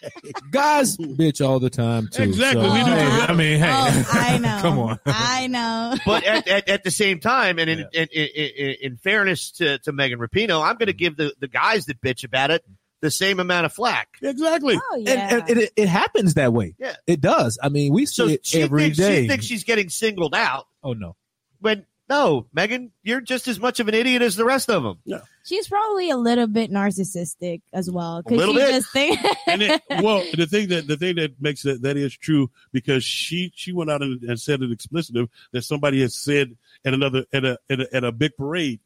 guys 0.50 0.96
bitch 0.96 1.46
all 1.46 1.60
the 1.60 1.68
time 1.68 2.08
too. 2.10 2.22
Exactly, 2.22 2.64
So, 2.64 2.72
we 2.72 2.78
do 2.78 2.84
too. 2.86 2.90
I 2.96 3.34
mean, 3.34 3.58
hey, 3.58 3.70
Oh, 3.70 4.04
I 4.12 4.38
know. 4.42 4.58
come 4.62 4.78
on. 4.78 4.98
I 5.04 5.46
know. 5.46 5.94
but 6.06 6.24
at, 6.24 6.48
at, 6.48 6.68
at 6.68 6.84
the 6.84 6.90
same 6.90 7.20
time, 7.20 7.58
and 7.58 7.68
in, 7.68 7.80
in, 7.92 8.08
in, 8.12 8.28
in, 8.34 8.74
in 8.82 8.96
fairness 8.96 9.50
to, 9.52 9.78
to 9.80 9.92
Megan 9.92 10.18
Rapinoe, 10.18 10.62
I'm 10.64 10.76
going 10.76 10.86
to 10.86 10.94
give 10.94 11.16
the, 11.16 11.34
the 11.38 11.48
guys 11.48 11.84
that 11.86 12.00
bitch 12.00 12.24
about 12.24 12.50
it 12.50 12.64
the 13.00 13.10
same 13.10 13.40
amount 13.40 13.66
of 13.66 13.72
flack. 13.72 14.08
Exactly. 14.22 14.78
Oh 14.78 14.96
yeah. 14.96 15.34
and 15.38 15.48
and 15.50 15.58
it, 15.60 15.72
it 15.76 15.88
happens 15.88 16.34
that 16.34 16.52
way. 16.52 16.74
Yeah. 16.78 16.96
It 17.06 17.20
does. 17.20 17.58
I 17.62 17.68
mean, 17.68 17.92
we 17.92 18.06
see 18.06 18.14
So 18.14 18.28
it 18.28 18.44
she 18.46 18.62
every 18.62 18.82
thinks, 18.84 18.98
day. 18.98 19.22
she 19.22 19.28
thinks 19.28 19.46
she's 19.46 19.64
getting 19.64 19.88
singled 19.88 20.34
out. 20.34 20.66
oh 20.82 20.92
no. 20.92 21.16
When 21.60 21.86
no, 22.08 22.46
Megan, 22.52 22.90
you're 23.04 23.20
just 23.20 23.46
as 23.46 23.60
much 23.60 23.78
of 23.78 23.86
an 23.86 23.94
idiot 23.94 24.20
as 24.20 24.34
the 24.34 24.44
rest 24.44 24.68
of 24.68 24.82
them. 24.82 24.98
Yeah. 25.04 25.20
She's 25.44 25.68
probably 25.68 26.10
a 26.10 26.16
little 26.16 26.48
bit 26.48 26.68
narcissistic 26.72 27.62
as 27.72 27.88
well. 27.88 28.20
A 28.26 28.34
little 28.34 28.52
she 28.54 28.60
bit. 28.60 28.70
just 28.72 28.92
think 28.92 29.20
and 29.46 29.62
it, 29.62 29.80
well, 30.02 30.24
the 30.34 30.46
thing 30.46 30.68
that 30.70 30.88
the 30.88 30.96
thing 30.96 31.16
that 31.16 31.40
makes 31.40 31.62
that 31.62 31.82
that 31.82 31.96
is 31.96 32.16
true 32.16 32.50
because 32.72 33.04
she 33.04 33.52
she 33.54 33.72
went 33.72 33.90
out 33.90 34.02
and, 34.02 34.22
and 34.24 34.40
said 34.40 34.60
it 34.60 34.72
explicit 34.72 35.16
that 35.52 35.62
somebody 35.62 36.00
had 36.00 36.12
said 36.12 36.56
at 36.84 36.94
another 36.94 37.24
at 37.32 37.44
a 37.44 37.58
at 37.70 37.80
a, 37.80 37.88
at 37.96 38.04
a 38.04 38.10
big 38.12 38.32
parade 38.36 38.80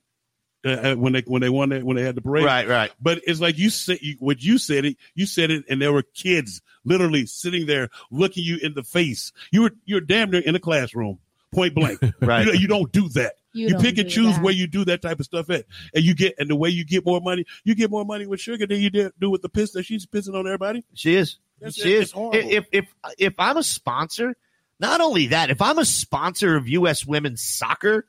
uh, 0.65 0.69
uh, 0.69 0.95
when 0.95 1.13
they 1.13 1.21
when 1.27 1.43
they 1.43 1.49
won 1.49 1.69
that 1.71 1.83
when 1.85 1.97
they 1.97 2.03
had 2.03 2.15
the 2.15 2.23
parade. 2.23 2.45
Right, 2.45 2.69
right. 2.69 2.93
But 3.01 3.21
it's 3.27 3.41
like 3.41 3.59
you 3.59 3.71
said 3.71 3.99
you, 4.01 4.17
what 4.19 4.43
you 4.43 4.59
said 4.59 4.85
it 4.85 4.97
you 5.15 5.27
said 5.27 5.51
it 5.51 5.65
and 5.69 5.81
there 5.81 5.93
were 5.93 6.03
kids 6.03 6.63
literally 6.85 7.27
sitting 7.27 7.67
there 7.67 7.89
looking 8.11 8.45
you 8.45 8.59
in 8.63 8.75
the 8.75 8.83
face. 8.83 9.33
You 9.51 9.63
were 9.63 9.73
you're 9.85 10.01
damn 10.01 10.31
near 10.31 10.41
in 10.41 10.55
a 10.55 10.61
classroom 10.61 11.19
point 11.53 11.75
blank. 11.75 12.01
Right. 12.21 12.47
You, 12.47 12.53
you 12.55 12.67
don't 12.69 12.91
do 12.93 13.09
that. 13.11 13.35
You 13.53 13.69
You, 13.69 13.77
pick 13.79 13.99
and 13.99 14.09
choose 14.11 14.35
that. 14.35 14.43
where 14.43 14.53
you 14.53 14.67
do 14.67 14.85
that 14.87 15.01
type 15.03 15.21
of 15.21 15.27
stuff 15.27 15.49
at, 15.51 15.67
and 15.95 16.03
you 16.03 16.15
get 16.15 16.35
and 16.39 16.51
the 16.51 16.57
way 16.57 16.71
you 16.71 16.85
get 16.85 17.05
more 17.07 17.21
money, 17.21 17.45
you 17.63 17.75
get 17.77 17.91
more 17.91 18.05
money 18.05 18.27
with 18.27 18.41
sugar 18.41 18.67
than 18.67 18.81
you 18.81 18.91
did, 18.91 19.13
do 19.21 19.31
with 19.31 19.43
the 19.43 19.49
piss 19.49 19.73
that 19.73 19.85
she's 19.85 20.07
pissing 20.07 20.35
on 20.35 20.47
everybody. 20.47 20.85
She 20.95 21.15
is. 21.15 21.37
That's- 21.61 21.75
she 21.77 21.95
it's 21.95 22.13
is. 22.13 22.17
If 22.33 22.67
if 22.73 22.87
if 23.17 23.35
I'm 23.39 23.57
a 23.57 23.63
sponsor, 23.63 24.35
not 24.81 25.01
only 25.01 25.29
that, 25.29 25.51
if 25.51 25.63
I'm 25.63 25.79
a 25.79 25.85
sponsor 25.85 26.57
of 26.57 26.69
U.S. 26.69 27.07
women's 27.07 27.43
soccer, 27.43 28.07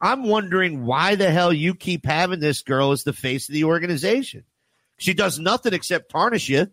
I'm 0.00 0.24
wondering 0.24 0.84
why 0.84 1.14
the 1.14 1.30
hell 1.30 1.52
you 1.52 1.74
keep 1.74 2.06
having 2.06 2.40
this 2.40 2.62
girl 2.62 2.92
as 2.92 3.04
the 3.04 3.12
face 3.12 3.48
of 3.48 3.52
the 3.54 3.64
organization. 3.64 4.44
She 4.98 5.14
does 5.14 5.38
nothing 5.38 5.72
except 5.74 6.10
tarnish 6.10 6.48
you. 6.48 6.68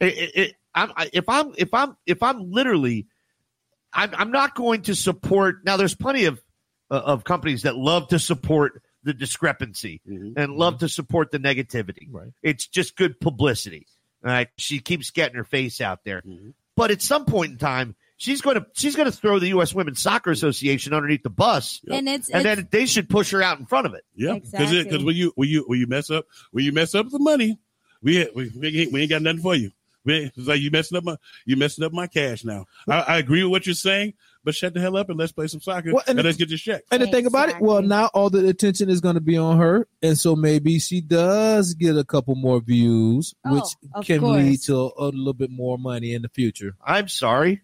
It- 0.00 0.16
it- 0.18 0.32
it- 0.36 0.56
I'm, 0.74 0.90
I- 0.96 1.10
if 1.12 1.28
I'm 1.28 1.52
if 1.58 1.74
I'm 1.74 1.96
if 2.06 2.22
I'm 2.22 2.50
literally, 2.50 3.06
I'm, 3.92 4.10
I'm 4.14 4.30
not 4.30 4.54
going 4.54 4.82
to 4.82 4.94
support. 4.94 5.64
Now, 5.64 5.76
there's 5.76 5.94
plenty 5.94 6.24
of 6.24 6.42
uh, 6.90 6.94
of 7.04 7.24
companies 7.24 7.62
that 7.62 7.76
love 7.76 8.08
to 8.08 8.18
support 8.18 8.82
the 9.04 9.12
discrepancy 9.12 10.00
and 10.06 10.54
love 10.54 10.78
to 10.78 10.88
support 10.88 11.30
the 11.30 11.38
negativity. 11.38 12.06
Right. 12.10 12.28
It's 12.42 12.66
just 12.66 12.96
good 12.96 13.20
publicity. 13.20 13.86
All 14.24 14.30
right. 14.30 14.48
She 14.56 14.78
keeps 14.78 15.10
getting 15.10 15.36
her 15.36 15.44
face 15.44 15.80
out 15.80 16.04
there. 16.04 16.22
But 16.76 16.90
at 16.90 17.02
some 17.02 17.24
point 17.26 17.52
in 17.52 17.58
time, 17.58 17.96
she's 18.22 18.40
going 18.40 18.54
to 18.56 18.66
she's 18.74 18.94
going 18.94 19.10
to 19.10 19.16
throw 19.16 19.38
the 19.40 19.48
U.S. 19.48 19.74
Women's 19.74 20.00
Soccer 20.00 20.30
Association 20.30 20.92
underneath 20.94 21.22
the 21.24 21.30
bus, 21.30 21.80
and 21.90 22.08
it's, 22.08 22.28
and 22.30 22.46
it's 22.46 22.56
then 22.56 22.68
they 22.70 22.86
should 22.86 23.08
push 23.08 23.32
her 23.32 23.42
out 23.42 23.58
in 23.58 23.66
front 23.66 23.86
of 23.86 23.94
it. 23.94 24.04
Yeah, 24.14 24.34
because 24.34 24.52
Exactly. 24.54 24.84
because 24.84 25.04
when 25.04 25.16
you 25.16 25.32
when 25.34 25.48
you 25.48 25.64
when 25.66 25.78
you 25.80 25.86
mess 25.88 26.10
up 26.10 26.26
when 26.52 26.64
you 26.64 26.72
mess 26.72 26.94
up 26.94 27.08
the 27.10 27.18
money, 27.18 27.58
we 28.02 28.28
we, 28.34 28.50
we, 28.58 28.80
ain't, 28.82 28.92
we 28.92 29.00
ain't 29.02 29.10
got 29.10 29.22
nothing 29.22 29.42
for 29.42 29.54
you. 29.56 29.72
We 30.04 30.32
it's 30.36 30.48
like 30.48 30.60
you 30.60 30.70
messing 30.70 30.98
up 30.98 31.04
my 31.04 31.16
you 31.44 31.56
messing 31.56 31.84
up 31.84 31.92
my 31.92 32.06
cash 32.06 32.44
now. 32.44 32.66
I, 32.88 33.00
I 33.00 33.18
agree 33.18 33.42
with 33.44 33.50
what 33.52 33.66
you're 33.66 33.74
saying, 33.76 34.14
but 34.44 34.52
shut 34.54 34.74
the 34.74 34.80
hell 34.80 34.96
up 34.96 35.08
and 35.10 35.18
let's 35.18 35.30
play 35.30 35.46
some 35.46 35.60
soccer 35.60 35.92
Well, 35.92 36.02
and, 36.08 36.18
and- 36.18 36.26
let's 36.26 36.36
get 36.38 36.48
this 36.48 36.60
check. 36.60 36.82
And 36.90 37.02
the 37.02 37.06
thing 37.06 37.26
about 37.26 37.50
it, 37.50 37.60
well, 37.60 37.82
now 37.82 38.06
all 38.12 38.28
the 38.28 38.48
attention 38.48 38.88
is 38.90 39.00
going 39.00 39.14
to 39.14 39.20
be 39.20 39.36
on 39.36 39.58
her, 39.58 39.86
and 40.02 40.18
so 40.18 40.34
maybe 40.34 40.80
she 40.80 41.00
does 41.00 41.74
get 41.74 41.96
a 41.96 42.02
couple 42.04 42.34
more 42.34 42.60
views, 42.60 43.34
Oh, 43.44 43.54
which 43.54 44.04
can 44.06 44.20
course. 44.20 44.36
lead 44.42 44.60
to 44.62 44.90
a, 44.98 45.04
little 45.06 45.34
bit 45.34 45.50
more 45.50 45.78
money 45.78 46.14
in 46.14 46.22
the 46.22 46.28
future. 46.28 46.74
I'm 46.84 47.06
sorry. 47.06 47.62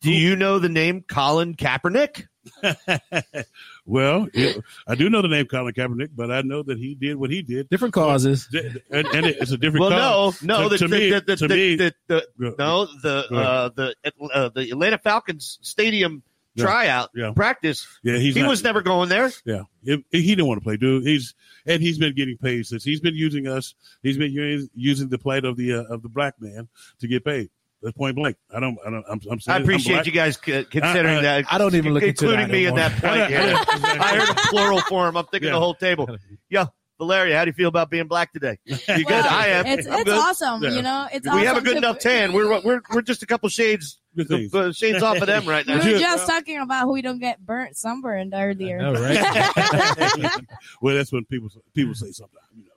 Do 0.00 0.12
you 0.12 0.36
know 0.36 0.58
the 0.58 0.68
name 0.68 1.02
Colin 1.08 1.54
Kaepernick? 1.54 2.26
well, 3.86 4.28
yeah, 4.32 4.52
I 4.86 4.94
do 4.94 5.10
know 5.10 5.22
the 5.22 5.28
name 5.28 5.46
Colin 5.46 5.74
Kaepernick, 5.74 6.10
but 6.14 6.30
I 6.30 6.42
know 6.42 6.62
that 6.62 6.78
he 6.78 6.94
did 6.94 7.16
what 7.16 7.30
he 7.30 7.42
did, 7.42 7.68
Different 7.68 7.94
causes. 7.94 8.48
and, 8.90 9.06
and 9.06 9.26
it's 9.26 9.50
a 9.50 9.56
different. 9.58 9.86
Well, 9.90 10.30
cause. 10.32 10.42
no, 10.42 10.62
no. 10.62 10.62
To- 10.64 10.68
the, 10.70 10.78
to 10.78 10.88
the, 10.88 10.96
me- 10.98 11.10
the, 11.10 11.20
the, 11.20 11.36
to 11.36 11.48
me- 11.48 11.76
the, 11.76 11.94
the- 12.06 12.26
Go- 12.38 12.54
no, 12.58 12.86
the 13.02 13.34
uh, 13.34 13.68
the 13.74 13.94
uh, 14.32 14.48
the 14.54 14.70
Atlanta 14.70 14.98
Falcons 14.98 15.58
stadium 15.62 16.22
Yeah. 16.54 16.64
tryout 16.64 17.10
Yeah. 17.14 17.32
practice. 17.34 17.86
Yeah, 18.02 18.18
he's 18.18 18.34
he 18.34 18.42
not- 18.42 18.50
was 18.50 18.62
never 18.62 18.82
going 18.82 19.08
there. 19.08 19.30
Yeah, 19.44 19.62
He- 19.84 20.04
he 20.10 20.26
didn't 20.28 20.46
want 20.46 20.60
to 20.60 20.64
play, 20.64 20.76
dude. 20.76 21.04
He's 21.06 21.34
and 21.66 21.82
he's 21.82 21.98
been 21.98 22.14
getting 22.14 22.38
paid 22.38 22.66
since 22.66 22.84
he's 22.84 23.00
been 23.00 23.14
using 23.16 23.46
us. 23.48 23.74
He's 24.02 24.16
been 24.16 24.32
using, 24.32 24.70
using 24.74 25.08
the 25.08 25.18
plight 25.18 25.44
of 25.44 25.56
the 25.56 25.74
uh, 25.74 25.82
of 25.84 26.02
the 26.02 26.08
black 26.08 26.34
man 26.40 26.68
to 27.00 27.08
get 27.08 27.24
paid. 27.24 27.50
That's 27.82 27.96
point 27.96 28.16
blank. 28.16 28.36
I 28.52 28.58
don't. 28.60 28.76
I 28.84 28.90
don't. 28.90 29.04
I'm, 29.08 29.20
I'm 29.30 29.38
saying 29.40 29.52
I 29.52 29.56
I'm 29.56 29.62
appreciate 29.62 30.04
you 30.06 30.12
guys 30.12 30.36
c- 30.44 30.64
considering 30.64 31.16
I- 31.16 31.18
I- 31.18 31.22
that. 31.22 31.44
I 31.52 31.58
don't 31.58 31.74
even 31.76 31.94
look 31.94 32.02
into 32.02 32.24
including 32.24 32.50
me 32.50 32.64
no 32.64 32.70
in 32.70 32.74
that 32.76 32.92
point. 32.92 33.04
I- 33.06 33.28
yeah. 33.28 33.64
I- 33.68 33.98
I 34.14 34.18
heard 34.18 34.30
a 34.30 34.34
plural 34.48 34.80
form. 34.80 35.16
I'm 35.16 35.26
thinking 35.26 35.46
Yeah. 35.48 35.54
the 35.54 35.60
whole 35.60 35.74
table. 35.74 36.08
Yeah, 36.50 36.66
Valeria, 36.98 37.36
how 37.38 37.44
do 37.44 37.50
you 37.50 37.52
feel 37.54 37.68
about 37.68 37.88
being 37.88 38.08
black 38.08 38.32
today? 38.32 38.58
You 38.64 38.76
good? 38.86 39.06
Well, 39.06 39.26
I 39.30 39.46
am. 39.48 39.66
It's 39.66 39.86
it's 39.86 40.04
good. 40.04 40.08
awesome. 40.08 40.62
Yeah. 40.64 40.70
You 40.70 40.82
know, 40.82 41.06
it's 41.12 41.24
We 41.24 41.30
awesome 41.30 41.46
have 41.46 41.56
a 41.56 41.60
good 41.60 41.72
to- 41.72 41.78
enough 41.78 41.98
tan. 42.00 42.32
We're 42.32 42.60
we're 42.62 42.80
we're 42.92 43.02
just 43.02 43.22
a 43.22 43.26
couple 43.26 43.48
shades 43.48 44.00
uh, 44.18 44.72
shades 44.72 45.00
off 45.00 45.18
of 45.20 45.26
them 45.28 45.46
right 45.46 45.64
We 45.64 45.74
now. 45.74 45.78
were 45.84 45.90
Yeah. 45.90 45.98
just 46.00 46.26
talking 46.26 46.58
about 46.58 46.86
who 46.86 46.92
we 46.94 47.02
don't 47.02 47.20
get 47.20 47.38
burnt, 47.46 47.76
sunburned 47.76 48.34
earlier. 48.34 48.84
All 48.84 48.94
right. 48.94 50.42
well, 50.80 50.96
that's 50.96 51.12
when 51.12 51.24
people 51.26 51.48
people 51.74 51.94
say 51.94 52.10
something. 52.10 52.38
You 52.56 52.64
know. 52.64 52.67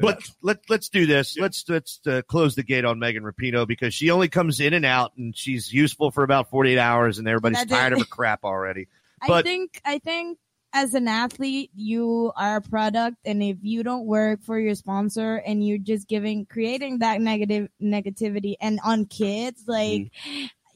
But 0.00 0.22
let 0.42 0.58
let's 0.68 0.88
do 0.88 1.06
this. 1.06 1.36
Let's 1.38 1.64
let's 1.68 2.00
uh, 2.06 2.22
close 2.26 2.54
the 2.54 2.62
gate 2.62 2.84
on 2.84 2.98
Megan 2.98 3.22
Rapinoe 3.22 3.66
because 3.66 3.94
she 3.94 4.10
only 4.10 4.28
comes 4.28 4.60
in 4.60 4.74
and 4.74 4.84
out, 4.84 5.12
and 5.16 5.36
she's 5.36 5.72
useful 5.72 6.10
for 6.10 6.22
about 6.22 6.50
forty 6.50 6.72
eight 6.72 6.78
hours, 6.78 7.18
and 7.18 7.26
everybody's 7.28 7.58
That's 7.58 7.72
it. 7.72 7.74
tired 7.74 7.92
of 7.92 7.98
her 8.00 8.04
crap 8.10 8.44
already. 8.44 8.88
I 9.20 9.42
think 9.42 9.80
I 9.84 9.98
think 9.98 10.38
as 10.72 10.94
an 10.94 11.08
athlete, 11.08 11.70
you 11.74 12.32
are 12.36 12.56
a 12.56 12.60
product, 12.60 13.16
and 13.24 13.42
if 13.42 13.56
you 13.62 13.82
don't 13.82 14.06
work 14.06 14.42
for 14.42 14.58
your 14.58 14.74
sponsor 14.74 15.36
and 15.36 15.66
you're 15.66 15.78
just 15.78 16.06
giving 16.08 16.46
creating 16.46 16.98
that 16.98 17.20
negative 17.20 17.68
negativity 17.82 18.54
and 18.60 18.78
on 18.84 19.06
kids, 19.06 19.64
like 19.66 20.12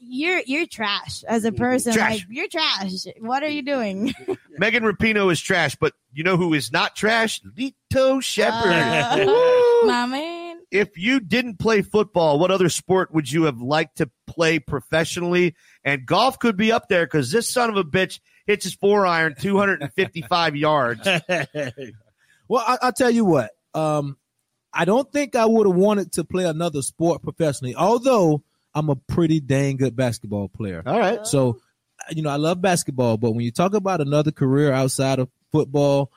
you're 0.05 0.41
you're 0.45 0.65
trash 0.65 1.23
as 1.23 1.45
a 1.45 1.51
person. 1.51 1.93
Trash. 1.93 2.19
Like 2.19 2.25
you're 2.29 2.47
trash. 2.47 3.05
What 3.19 3.43
are 3.43 3.49
you 3.49 3.61
doing? 3.61 4.13
Megan 4.57 4.83
Rapinoe 4.83 5.31
is 5.31 5.41
trash, 5.41 5.75
but 5.75 5.93
you 6.11 6.23
know 6.23 6.37
who 6.37 6.53
is 6.53 6.71
not 6.71 6.95
trash? 6.95 7.41
Lito 7.41 8.21
Sheppard. 8.21 8.71
Uh, 8.71 9.23
Woo! 9.25 9.87
my 9.87 10.05
man. 10.05 10.61
if 10.71 10.97
you 10.97 11.19
didn't 11.19 11.59
play 11.59 11.81
football, 11.81 12.39
what 12.39 12.51
other 12.51 12.69
sport 12.69 13.13
would 13.13 13.31
you 13.31 13.43
have 13.43 13.59
liked 13.59 13.97
to 13.97 14.09
play 14.27 14.59
professionally? 14.59 15.55
And 15.83 16.05
golf 16.05 16.39
could 16.39 16.57
be 16.57 16.71
up 16.71 16.87
there 16.89 17.05
because 17.05 17.31
this 17.31 17.49
son 17.49 17.69
of 17.69 17.77
a 17.77 17.83
bitch 17.83 18.19
hits 18.45 18.65
his 18.65 18.75
four 18.75 19.05
iron 19.05 19.35
255 19.39 20.55
yards. 20.55 21.07
Well, 22.47 22.63
I, 22.67 22.77
I'll 22.81 22.93
tell 22.93 23.09
you 23.09 23.25
what. 23.25 23.51
Um, 23.73 24.17
I 24.73 24.85
don't 24.85 25.11
think 25.11 25.35
I 25.35 25.45
would 25.45 25.67
have 25.67 25.75
wanted 25.75 26.13
to 26.13 26.23
play 26.23 26.45
another 26.45 26.81
sport 26.81 27.21
professionally, 27.21 27.75
although 27.75 28.43
I'm 28.75 28.89
a 28.89 28.95
pretty 28.95 29.39
dang 29.39 29.77
good 29.77 29.95
basketball 29.95 30.49
player. 30.49 30.83
All 30.85 30.99
right. 30.99 31.25
So, 31.25 31.59
you 32.09 32.21
know, 32.21 32.29
I 32.29 32.37
love 32.37 32.61
basketball, 32.61 33.17
but 33.17 33.31
when 33.31 33.45
you 33.45 33.51
talk 33.51 33.73
about 33.73 34.01
another 34.01 34.31
career 34.31 34.71
outside 34.73 35.19
of 35.19 35.29
football, 35.51 36.11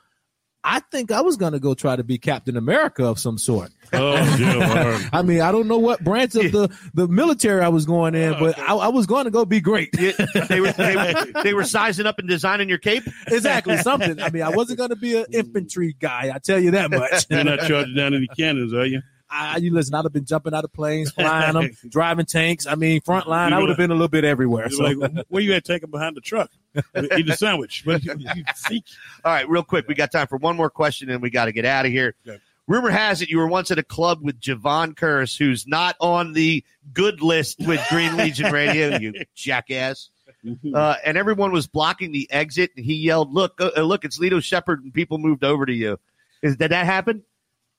I 0.63 0.81
think 0.91 1.11
I 1.11 1.21
was 1.21 1.37
going 1.37 1.53
to 1.53 1.59
go 1.59 1.75
try 1.75 1.95
to 1.95 2.03
be 2.03 2.17
Captain 2.17 2.57
America 2.57 3.05
of 3.05 3.19
some 3.19 3.37
sort. 3.37 3.71
oh, 3.93 4.15
yeah, 4.37 5.07
I 5.13 5.21
mean, 5.21 5.39
I 5.39 5.53
don't 5.53 5.69
know 5.69 5.77
what 5.77 6.03
branch 6.03 6.35
of 6.35 6.51
the, 6.51 6.69
the 6.93 7.07
military 7.07 7.61
I 7.61 7.69
was 7.69 7.85
going 7.85 8.15
in, 8.15 8.33
but 8.33 8.59
I, 8.59 8.75
I 8.75 8.87
was 8.89 9.05
going 9.05 9.25
to 9.25 9.31
go 9.31 9.45
be 9.45 9.61
great. 9.61 9.91
Yeah, 9.97 10.11
they, 10.49 10.59
were, 10.59 10.73
they, 10.73 10.95
were, 10.95 11.25
they 11.43 11.53
were 11.53 11.63
sizing 11.63 12.05
up 12.05 12.19
and 12.19 12.27
designing 12.27 12.67
your 12.67 12.79
cape. 12.79 13.03
exactly, 13.27 13.77
something. 13.77 14.21
I 14.21 14.29
mean, 14.29 14.43
I 14.43 14.49
wasn't 14.49 14.79
going 14.79 14.89
to 14.89 14.97
be 14.97 15.15
an 15.15 15.25
infantry 15.31 15.95
guy. 15.97 16.31
I 16.35 16.39
tell 16.39 16.59
you 16.59 16.71
that 16.71 16.91
much. 16.91 17.27
You're 17.29 17.45
not 17.45 17.59
charging 17.59 17.95
down 17.95 18.13
any 18.13 18.27
cannons, 18.27 18.73
are 18.73 18.85
you? 18.85 19.01
I, 19.29 19.57
you 19.57 19.73
listen, 19.73 19.93
I'd 19.93 20.05
have 20.05 20.13
been 20.13 20.25
jumping 20.25 20.53
out 20.53 20.63
of 20.63 20.71
planes, 20.71 21.11
flying 21.11 21.53
them, 21.53 21.71
driving 21.89 22.25
tanks. 22.25 22.65
I 22.65 22.75
mean, 22.75 23.01
front 23.01 23.27
line, 23.27 23.53
I 23.53 23.59
would 23.59 23.69
have 23.69 23.77
been 23.77 23.91
a 23.91 23.93
little 23.93 24.07
bit 24.07 24.23
everywhere. 24.23 24.69
So. 24.69 24.87
You're 24.87 24.99
like, 24.99 25.25
where 25.27 25.43
you 25.43 25.53
at 25.53 25.65
taking 25.65 25.89
behind 25.89 26.15
the 26.15 26.21
truck? 26.21 26.49
Eat 26.95 27.29
a 27.29 27.35
sandwich. 27.35 27.83
But 27.85 28.03
you, 28.03 28.15
you 28.17 28.43
think 28.55 28.85
All 29.25 29.33
right, 29.33 29.47
real 29.49 29.63
quick. 29.63 29.87
We 29.87 29.95
got 29.95 30.11
time 30.11 30.27
for 30.27 30.37
one 30.37 30.55
more 30.55 30.69
question 30.69 31.09
and 31.09 31.21
we 31.21 31.29
got 31.29 31.45
to 31.45 31.51
get 31.51 31.65
out 31.65 31.85
of 31.85 31.91
here. 31.91 32.15
Okay. 32.27 32.39
Rumor 32.67 32.89
has 32.89 33.21
it 33.21 33.29
you 33.29 33.37
were 33.37 33.47
once 33.47 33.71
at 33.71 33.79
a 33.79 33.83
club 33.83 34.19
with 34.21 34.41
Javon 34.41 34.93
Kearse, 34.93 35.37
who's 35.37 35.65
not 35.65 35.95
on 36.01 36.33
the 36.33 36.63
good 36.93 37.21
list 37.21 37.59
with 37.65 37.83
Green 37.89 38.17
Legion 38.17 38.51
Radio, 38.51 38.97
you 38.99 39.13
jackass. 39.35 40.09
Uh, 40.73 40.95
and 41.05 41.17
everyone 41.17 41.51
was 41.51 41.67
blocking 41.67 42.11
the 42.11 42.29
exit, 42.29 42.71
and 42.75 42.85
he 42.85 42.95
yelled, 42.95 43.33
"Look, 43.33 43.59
uh, 43.59 43.81
look, 43.81 44.03
it's 44.03 44.19
Lito 44.19 44.43
Sheppard!" 44.43 44.83
And 44.83 44.93
people 44.93 45.17
moved 45.17 45.43
over 45.43 45.65
to 45.65 45.73
you. 45.73 45.97
Is 46.41 46.57
did 46.57 46.71
that 46.71 46.85
happen? 46.85 47.23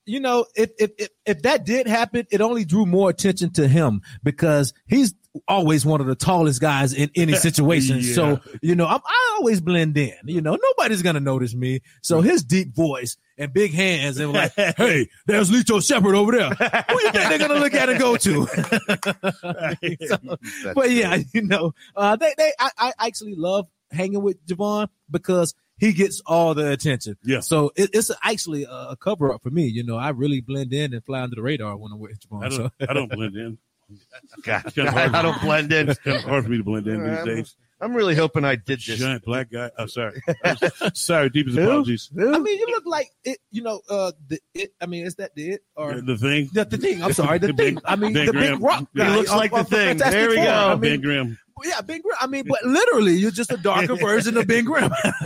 You 0.08 0.20
know, 0.20 0.46
if, 0.56 0.70
if 0.78 0.90
if 0.98 1.08
if 1.26 1.42
that 1.42 1.64
did 1.64 1.86
happen, 1.86 2.26
it 2.30 2.40
only 2.40 2.64
drew 2.64 2.86
more 2.86 3.10
attention 3.10 3.50
to 3.52 3.68
him 3.68 4.00
because 4.22 4.72
he's 4.86 5.14
always 5.46 5.84
one 5.84 6.00
of 6.00 6.06
the 6.06 6.14
tallest 6.14 6.60
guys 6.60 6.92
in 6.92 7.10
any 7.14 7.32
situation. 7.34 7.98
Yeah. 8.00 8.14
So, 8.14 8.40
you 8.62 8.74
know, 8.74 8.86
I'm, 8.86 9.00
I 9.04 9.36
always 9.38 9.60
blend 9.60 9.96
in. 9.96 10.14
You 10.24 10.40
know, 10.40 10.56
nobody's 10.60 11.02
to 11.02 11.20
notice 11.20 11.54
me. 11.54 11.80
So 12.02 12.20
his 12.20 12.42
deep 12.42 12.74
voice 12.74 13.16
and 13.36 13.52
big 13.52 13.72
hands 13.72 14.18
and 14.18 14.32
like, 14.32 14.52
hey, 14.56 15.08
there's 15.26 15.50
Lito 15.50 15.86
Sheppard 15.86 16.14
over 16.14 16.32
there. 16.32 16.50
Who 16.50 16.94
you 16.94 17.12
think 17.12 17.28
they're 17.28 17.38
to 17.48 17.58
look 17.58 17.74
at 17.74 17.88
and 17.88 17.98
go 17.98 18.16
to? 18.16 18.46
So, 20.08 20.38
but 20.74 20.90
yeah, 20.90 21.18
you 21.32 21.42
know, 21.42 21.74
uh, 21.96 22.16
they, 22.16 22.32
they, 22.36 22.52
I, 22.58 22.70
I 22.78 23.06
actually 23.06 23.34
love 23.34 23.66
hanging 23.90 24.22
with 24.22 24.44
Javon 24.46 24.88
because 25.10 25.54
he 25.78 25.92
gets 25.92 26.20
all 26.26 26.54
the 26.54 26.70
attention. 26.72 27.16
Yeah. 27.24 27.40
So 27.40 27.72
it, 27.76 27.90
it's 27.92 28.10
actually 28.22 28.64
a, 28.64 28.70
a 28.90 28.96
cover 28.96 29.32
up 29.32 29.42
for 29.42 29.50
me. 29.50 29.66
You 29.66 29.84
know, 29.84 29.96
I 29.96 30.10
really 30.10 30.40
blend 30.40 30.72
in 30.72 30.92
and 30.94 31.04
fly 31.04 31.22
under 31.22 31.36
the 31.36 31.42
radar 31.42 31.76
when 31.76 31.92
I'm 31.92 31.98
with 31.98 32.18
Javon. 32.20 32.44
I 32.44 32.48
don't, 32.48 32.56
so. 32.80 32.86
I 32.88 32.92
don't 32.92 33.10
blend 33.10 33.36
in. 33.36 33.58
God, 34.42 34.64
It's. 34.66 34.78
I 34.78 35.22
don't 35.22 35.40
blend 35.40 35.72
in. 35.72 35.88
It's 35.88 35.98
kind 36.00 36.18
of 36.18 36.24
hard 36.24 36.44
for 36.44 36.50
me 36.50 36.58
to 36.58 36.64
blend 36.64 36.86
in 36.88 37.02
these 37.08 37.18
I'm, 37.20 37.24
days. 37.24 37.56
I'm 37.80 37.94
really 37.94 38.14
hoping 38.16 38.44
I 38.44 38.56
did 38.56 38.80
this. 38.80 38.98
Giant 38.98 39.24
black 39.24 39.50
guy. 39.52 39.70
Oh, 39.78 39.86
sorry. 39.86 40.20
sorry. 40.94 41.30
Deepest 41.30 41.56
Who? 41.56 41.62
apologies. 41.64 42.10
I 42.18 42.38
mean, 42.38 42.58
you 42.58 42.66
look 42.66 42.84
like 42.86 43.08
it. 43.24 43.38
You 43.50 43.62
know, 43.62 43.80
uh, 43.88 44.12
the 44.26 44.40
it. 44.52 44.74
I 44.80 44.86
mean, 44.86 45.06
is 45.06 45.14
that 45.14 45.34
the 45.36 45.50
it 45.52 45.60
or 45.76 46.00
The 46.00 46.16
thing. 46.18 46.50
the, 46.52 46.64
the 46.64 46.76
thing? 46.76 47.02
I'm 47.02 47.12
sorry, 47.12 47.38
the 47.38 47.46
The 47.48 47.52
big- 47.54 47.74
thing. 47.76 47.82
I 47.84 47.96
mean, 47.96 48.12
Ben 48.12 48.26
the 48.26 48.32
Grimm. 48.32 48.54
big 48.58 48.62
rock. 48.62 48.84
He 48.94 49.02
looks 49.04 49.30
like 49.30 49.52
the 49.52 49.58
off 49.58 49.68
thing. 49.70 49.98
Fantastic 49.98 50.12
There 50.12 50.28
we 50.28 50.36
Four. 50.36 50.44
go. 50.44 50.50
I 50.50 50.74
ben 50.74 51.00
mean, 51.00 51.38
Grimm. 51.58 51.70
yeah, 51.74 51.80
Ben 51.80 52.00
Grimm. 52.00 52.16
I 52.20 52.26
mean, 52.26 52.44
but 52.48 52.62
literally, 52.64 53.14
you're 53.16 53.30
just 53.30 53.52
a 53.52 53.56
darker 53.56 53.94
version 54.00 54.36
of 54.36 54.46
Ben 54.46 54.64
Grimm. 54.64 54.90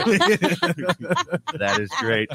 That 1.58 1.78
is 1.80 1.90
great. 2.00 2.28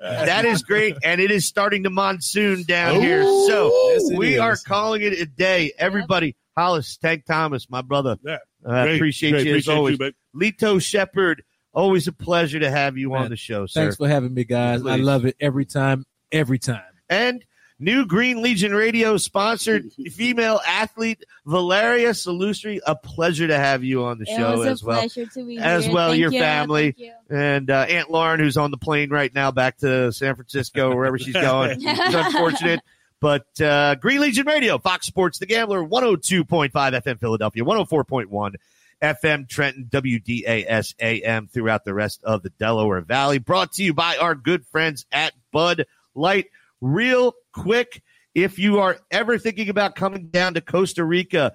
that 0.00 0.44
is 0.44 0.62
great. 0.62 0.96
And 1.02 1.20
it 1.20 1.30
is 1.30 1.46
starting 1.46 1.82
to 1.84 1.90
monsoon 1.90 2.64
down 2.64 3.00
here. 3.00 3.22
So 3.22 3.70
it 3.72 4.16
we 4.18 4.34
is. 4.34 4.40
are 4.40 4.56
calling 4.56 5.02
it 5.02 5.12
a 5.14 5.26
day. 5.26 5.72
Everybody, 5.78 6.36
Hollis, 6.56 6.96
Tank 6.96 7.24
Thomas, 7.26 7.68
my 7.70 7.82
brother. 7.82 8.16
Yeah. 8.24 8.38
Uh, 8.66 8.70
I 8.72 8.84
Great, 8.84 8.96
appreciate 8.96 9.30
great. 9.32 9.46
you 9.46 9.54
as 9.56 9.64
Appreciate 9.64 9.74
always. 9.76 9.92
you, 9.92 9.98
babe. 9.98 10.14
Lito 10.34 10.80
Sheppard, 10.82 11.42
always 11.72 12.06
a 12.08 12.12
pleasure 12.12 12.60
to 12.60 12.70
have 12.70 12.96
you 12.96 13.14
on 13.14 13.28
the 13.28 13.36
show, 13.36 13.66
sir. 13.66 13.82
Thanks 13.82 13.96
for 13.96 14.08
having 14.08 14.32
me, 14.34 14.44
guys. 14.44 14.84
I 14.86 14.96
love 14.96 15.24
it 15.24 15.36
every 15.40 15.64
time. 15.64 16.04
Every 16.30 16.58
time. 16.58 16.82
and 17.10 17.44
new 17.82 18.06
Green 18.06 18.40
Legion 18.42 18.72
Radio 18.74 19.16
sponsored 19.16 19.92
female 20.12 20.60
athlete 20.66 21.24
Valeria 21.44 22.10
Salustri. 22.10 22.78
A 22.86 22.94
pleasure 22.94 23.46
to 23.48 23.58
have 23.58 23.84
you 23.84 24.04
on 24.04 24.18
the 24.18 24.24
It 24.24 24.36
show 24.36 24.56
was 24.58 24.66
a 24.66 24.70
as 24.70 24.82
well. 24.84 24.98
pleasure 25.00 25.26
to 25.26 25.44
be 25.44 25.58
As 25.58 25.84
here. 25.84 25.94
well, 25.94 26.10
Thank 26.10 26.20
your 26.20 26.32
you. 26.32 26.38
family. 26.40 26.92
Thank 26.92 26.98
you. 26.98 27.36
And 27.36 27.70
uh, 27.70 27.86
Aunt 27.88 28.10
Lauren, 28.10 28.40
who's 28.40 28.56
on 28.56 28.70
the 28.70 28.76
plane 28.78 29.10
right 29.10 29.34
now 29.34 29.50
back 29.50 29.78
to 29.78 30.12
San 30.12 30.34
Francisco, 30.36 30.94
wherever 30.94 31.18
she's 31.18 31.34
going. 31.34 31.78
it's 31.80 32.14
unfortunate. 32.14 32.80
But 33.20 33.60
uh, 33.60 33.94
Green 33.96 34.20
Legion 34.20 34.46
Radio, 34.46 34.78
Fox 34.78 35.06
Sports 35.06 35.38
The 35.38 35.46
Gambler, 35.46 35.84
102.5 35.84 36.70
FM 36.72 37.20
Philadelphia, 37.20 37.62
104.1 37.64 38.54
FM 39.00 39.48
Trenton, 39.48 39.88
WDAS 39.90 40.94
AM 41.00 41.48
throughout 41.48 41.84
the 41.84 41.94
rest 41.94 42.22
of 42.24 42.42
the 42.42 42.50
Delaware 42.50 43.00
Valley. 43.00 43.38
Brought 43.38 43.72
to 43.74 43.84
you 43.84 43.94
by 43.94 44.16
our 44.16 44.34
good 44.34 44.64
friends 44.66 45.06
at 45.12 45.32
Bud 45.52 45.86
Light. 46.14 46.46
Real 46.82 47.34
quick, 47.52 48.02
if 48.34 48.58
you 48.58 48.80
are 48.80 48.98
ever 49.10 49.38
thinking 49.38 49.68
about 49.68 49.94
coming 49.94 50.28
down 50.30 50.54
to 50.54 50.60
Costa 50.60 51.04
Rica, 51.04 51.52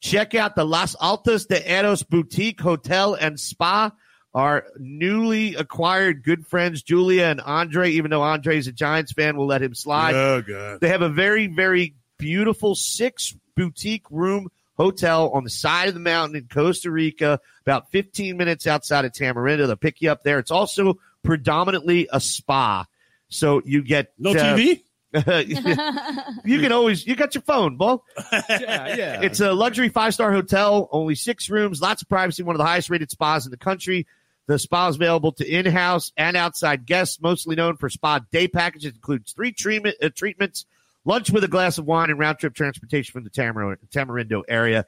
check 0.00 0.34
out 0.36 0.54
the 0.54 0.64
Las 0.64 0.94
Altas 0.94 1.48
de 1.48 1.70
Eros 1.70 2.04
Boutique 2.04 2.60
Hotel 2.60 3.14
and 3.14 3.38
Spa. 3.38 3.90
Our 4.32 4.64
newly 4.78 5.56
acquired 5.56 6.22
good 6.22 6.46
friends, 6.46 6.84
Julia 6.84 7.24
and 7.24 7.40
Andre, 7.40 7.90
even 7.90 8.12
though 8.12 8.22
Andre's 8.22 8.68
a 8.68 8.72
Giants 8.72 9.12
fan, 9.12 9.36
we'll 9.36 9.48
let 9.48 9.60
him 9.60 9.74
slide. 9.74 10.14
Oh, 10.14 10.40
God. 10.40 10.80
They 10.80 10.88
have 10.88 11.02
a 11.02 11.08
very, 11.08 11.48
very 11.48 11.96
beautiful 12.16 12.76
six 12.76 13.34
boutique 13.56 14.06
room 14.08 14.50
hotel 14.76 15.30
on 15.30 15.42
the 15.42 15.50
side 15.50 15.88
of 15.88 15.94
the 15.94 16.00
mountain 16.00 16.36
in 16.36 16.46
Costa 16.46 16.92
Rica, 16.92 17.40
about 17.62 17.90
15 17.90 18.36
minutes 18.36 18.68
outside 18.68 19.04
of 19.04 19.10
Tamarindo. 19.10 19.66
They'll 19.66 19.74
pick 19.74 20.00
you 20.00 20.12
up 20.12 20.22
there. 20.22 20.38
It's 20.38 20.52
also 20.52 20.94
predominantly 21.24 22.08
a 22.12 22.20
spa. 22.20 22.86
So 23.30 23.62
you 23.64 23.82
get 23.82 24.12
No 24.18 24.32
uh, 24.32 24.34
TV? 24.34 24.82
you 26.44 26.60
can 26.60 26.70
always 26.70 27.04
you 27.04 27.16
got 27.16 27.34
your 27.34 27.42
phone, 27.42 27.76
Bo. 27.76 28.04
Yeah, 28.32 28.94
yeah. 28.94 29.20
It's 29.22 29.40
a 29.40 29.52
luxury 29.52 29.88
five 29.88 30.14
star 30.14 30.30
hotel, 30.32 30.88
only 30.92 31.16
six 31.16 31.50
rooms, 31.50 31.80
lots 31.80 32.02
of 32.02 32.08
privacy, 32.08 32.44
one 32.44 32.54
of 32.54 32.58
the 32.58 32.64
highest 32.64 32.90
rated 32.90 33.10
spas 33.10 33.44
in 33.44 33.50
the 33.50 33.56
country. 33.56 34.06
The 34.46 34.58
spa 34.58 34.88
is 34.88 34.96
available 34.96 35.32
to 35.32 35.46
in 35.46 35.66
house 35.66 36.12
and 36.16 36.36
outside 36.36 36.86
guests, 36.86 37.20
mostly 37.20 37.56
known 37.56 37.76
for 37.76 37.88
spa 37.88 38.20
day 38.30 38.46
packages. 38.46 38.92
includes 38.92 39.32
three 39.32 39.52
treatment, 39.52 39.96
uh, 40.02 40.10
treatments, 40.14 40.66
lunch 41.04 41.30
with 41.30 41.42
a 41.44 41.48
glass 41.48 41.78
of 41.78 41.86
wine, 41.86 42.10
and 42.10 42.18
round 42.18 42.38
trip 42.38 42.54
transportation 42.54 43.12
from 43.12 43.24
the 43.24 43.30
Tamarindo, 43.30 43.78
Tamarindo 43.92 44.42
area. 44.48 44.86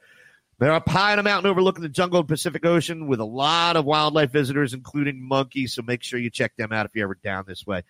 They're 0.59 0.73
up 0.73 0.89
high 0.89 1.13
on 1.13 1.19
a 1.19 1.25
mountain 1.25 1.51
overlooking 1.51 1.83
the 1.83 1.89
jungle 1.89 2.21
and 2.21 2.29
Pacific 2.29 2.65
Ocean 2.65 3.09
with 3.09 3.19
a 3.19 3.25
lot 3.25 3.77
of 3.77 3.85
wildlife 3.85 4.31
visitors, 4.31 4.75
including 4.75 5.21
monkeys. 5.21 5.75
So 5.75 5.83
make 5.83 6.05
sure 6.05 6.21
you 6.21 6.31
check 6.31 6.55
them 6.57 6.73
out 6.73 6.87
if 6.87 6.93
you're 6.95 7.05
ever 7.05 7.19
down 7.23 7.45
this 7.49 7.67
way. 7.67 7.83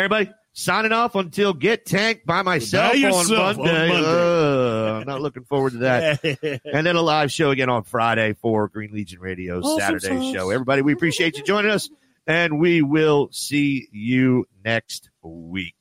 Everybody, 0.00 0.30
signing 0.54 0.92
off 0.92 1.14
until 1.14 1.52
Get 1.52 1.84
Tanked 1.84 2.24
by 2.24 2.40
myself 2.40 2.92
By 2.92 2.96
yourself 2.96 3.58
on 3.58 3.64
Monday. 3.66 3.82
on 3.82 3.88
Monday. 3.88 4.08
Uh, 4.08 4.92
I'm 5.00 5.06
not 5.06 5.20
looking 5.20 5.44
forward 5.44 5.72
to 5.72 5.78
that. 5.80 6.60
and 6.72 6.86
then 6.86 6.96
a 6.96 7.02
live 7.02 7.30
show 7.30 7.50
again 7.50 7.68
on 7.68 7.82
Friday 7.82 8.32
for 8.40 8.66
Green 8.68 8.92
Legion 8.94 9.20
Radio 9.20 9.58
Awesome 9.60 9.78
Saturday 9.78 10.06
sauce. 10.06 10.32
show. 10.32 10.48
Everybody, 10.50 10.80
we 10.80 10.94
appreciate 10.94 11.36
you 11.36 11.44
joining 11.44 11.70
us, 11.70 11.90
and 12.26 12.58
we 12.58 12.80
will 12.80 13.28
see 13.30 13.88
you 13.92 14.46
next 14.64 15.10
week. 15.22 15.74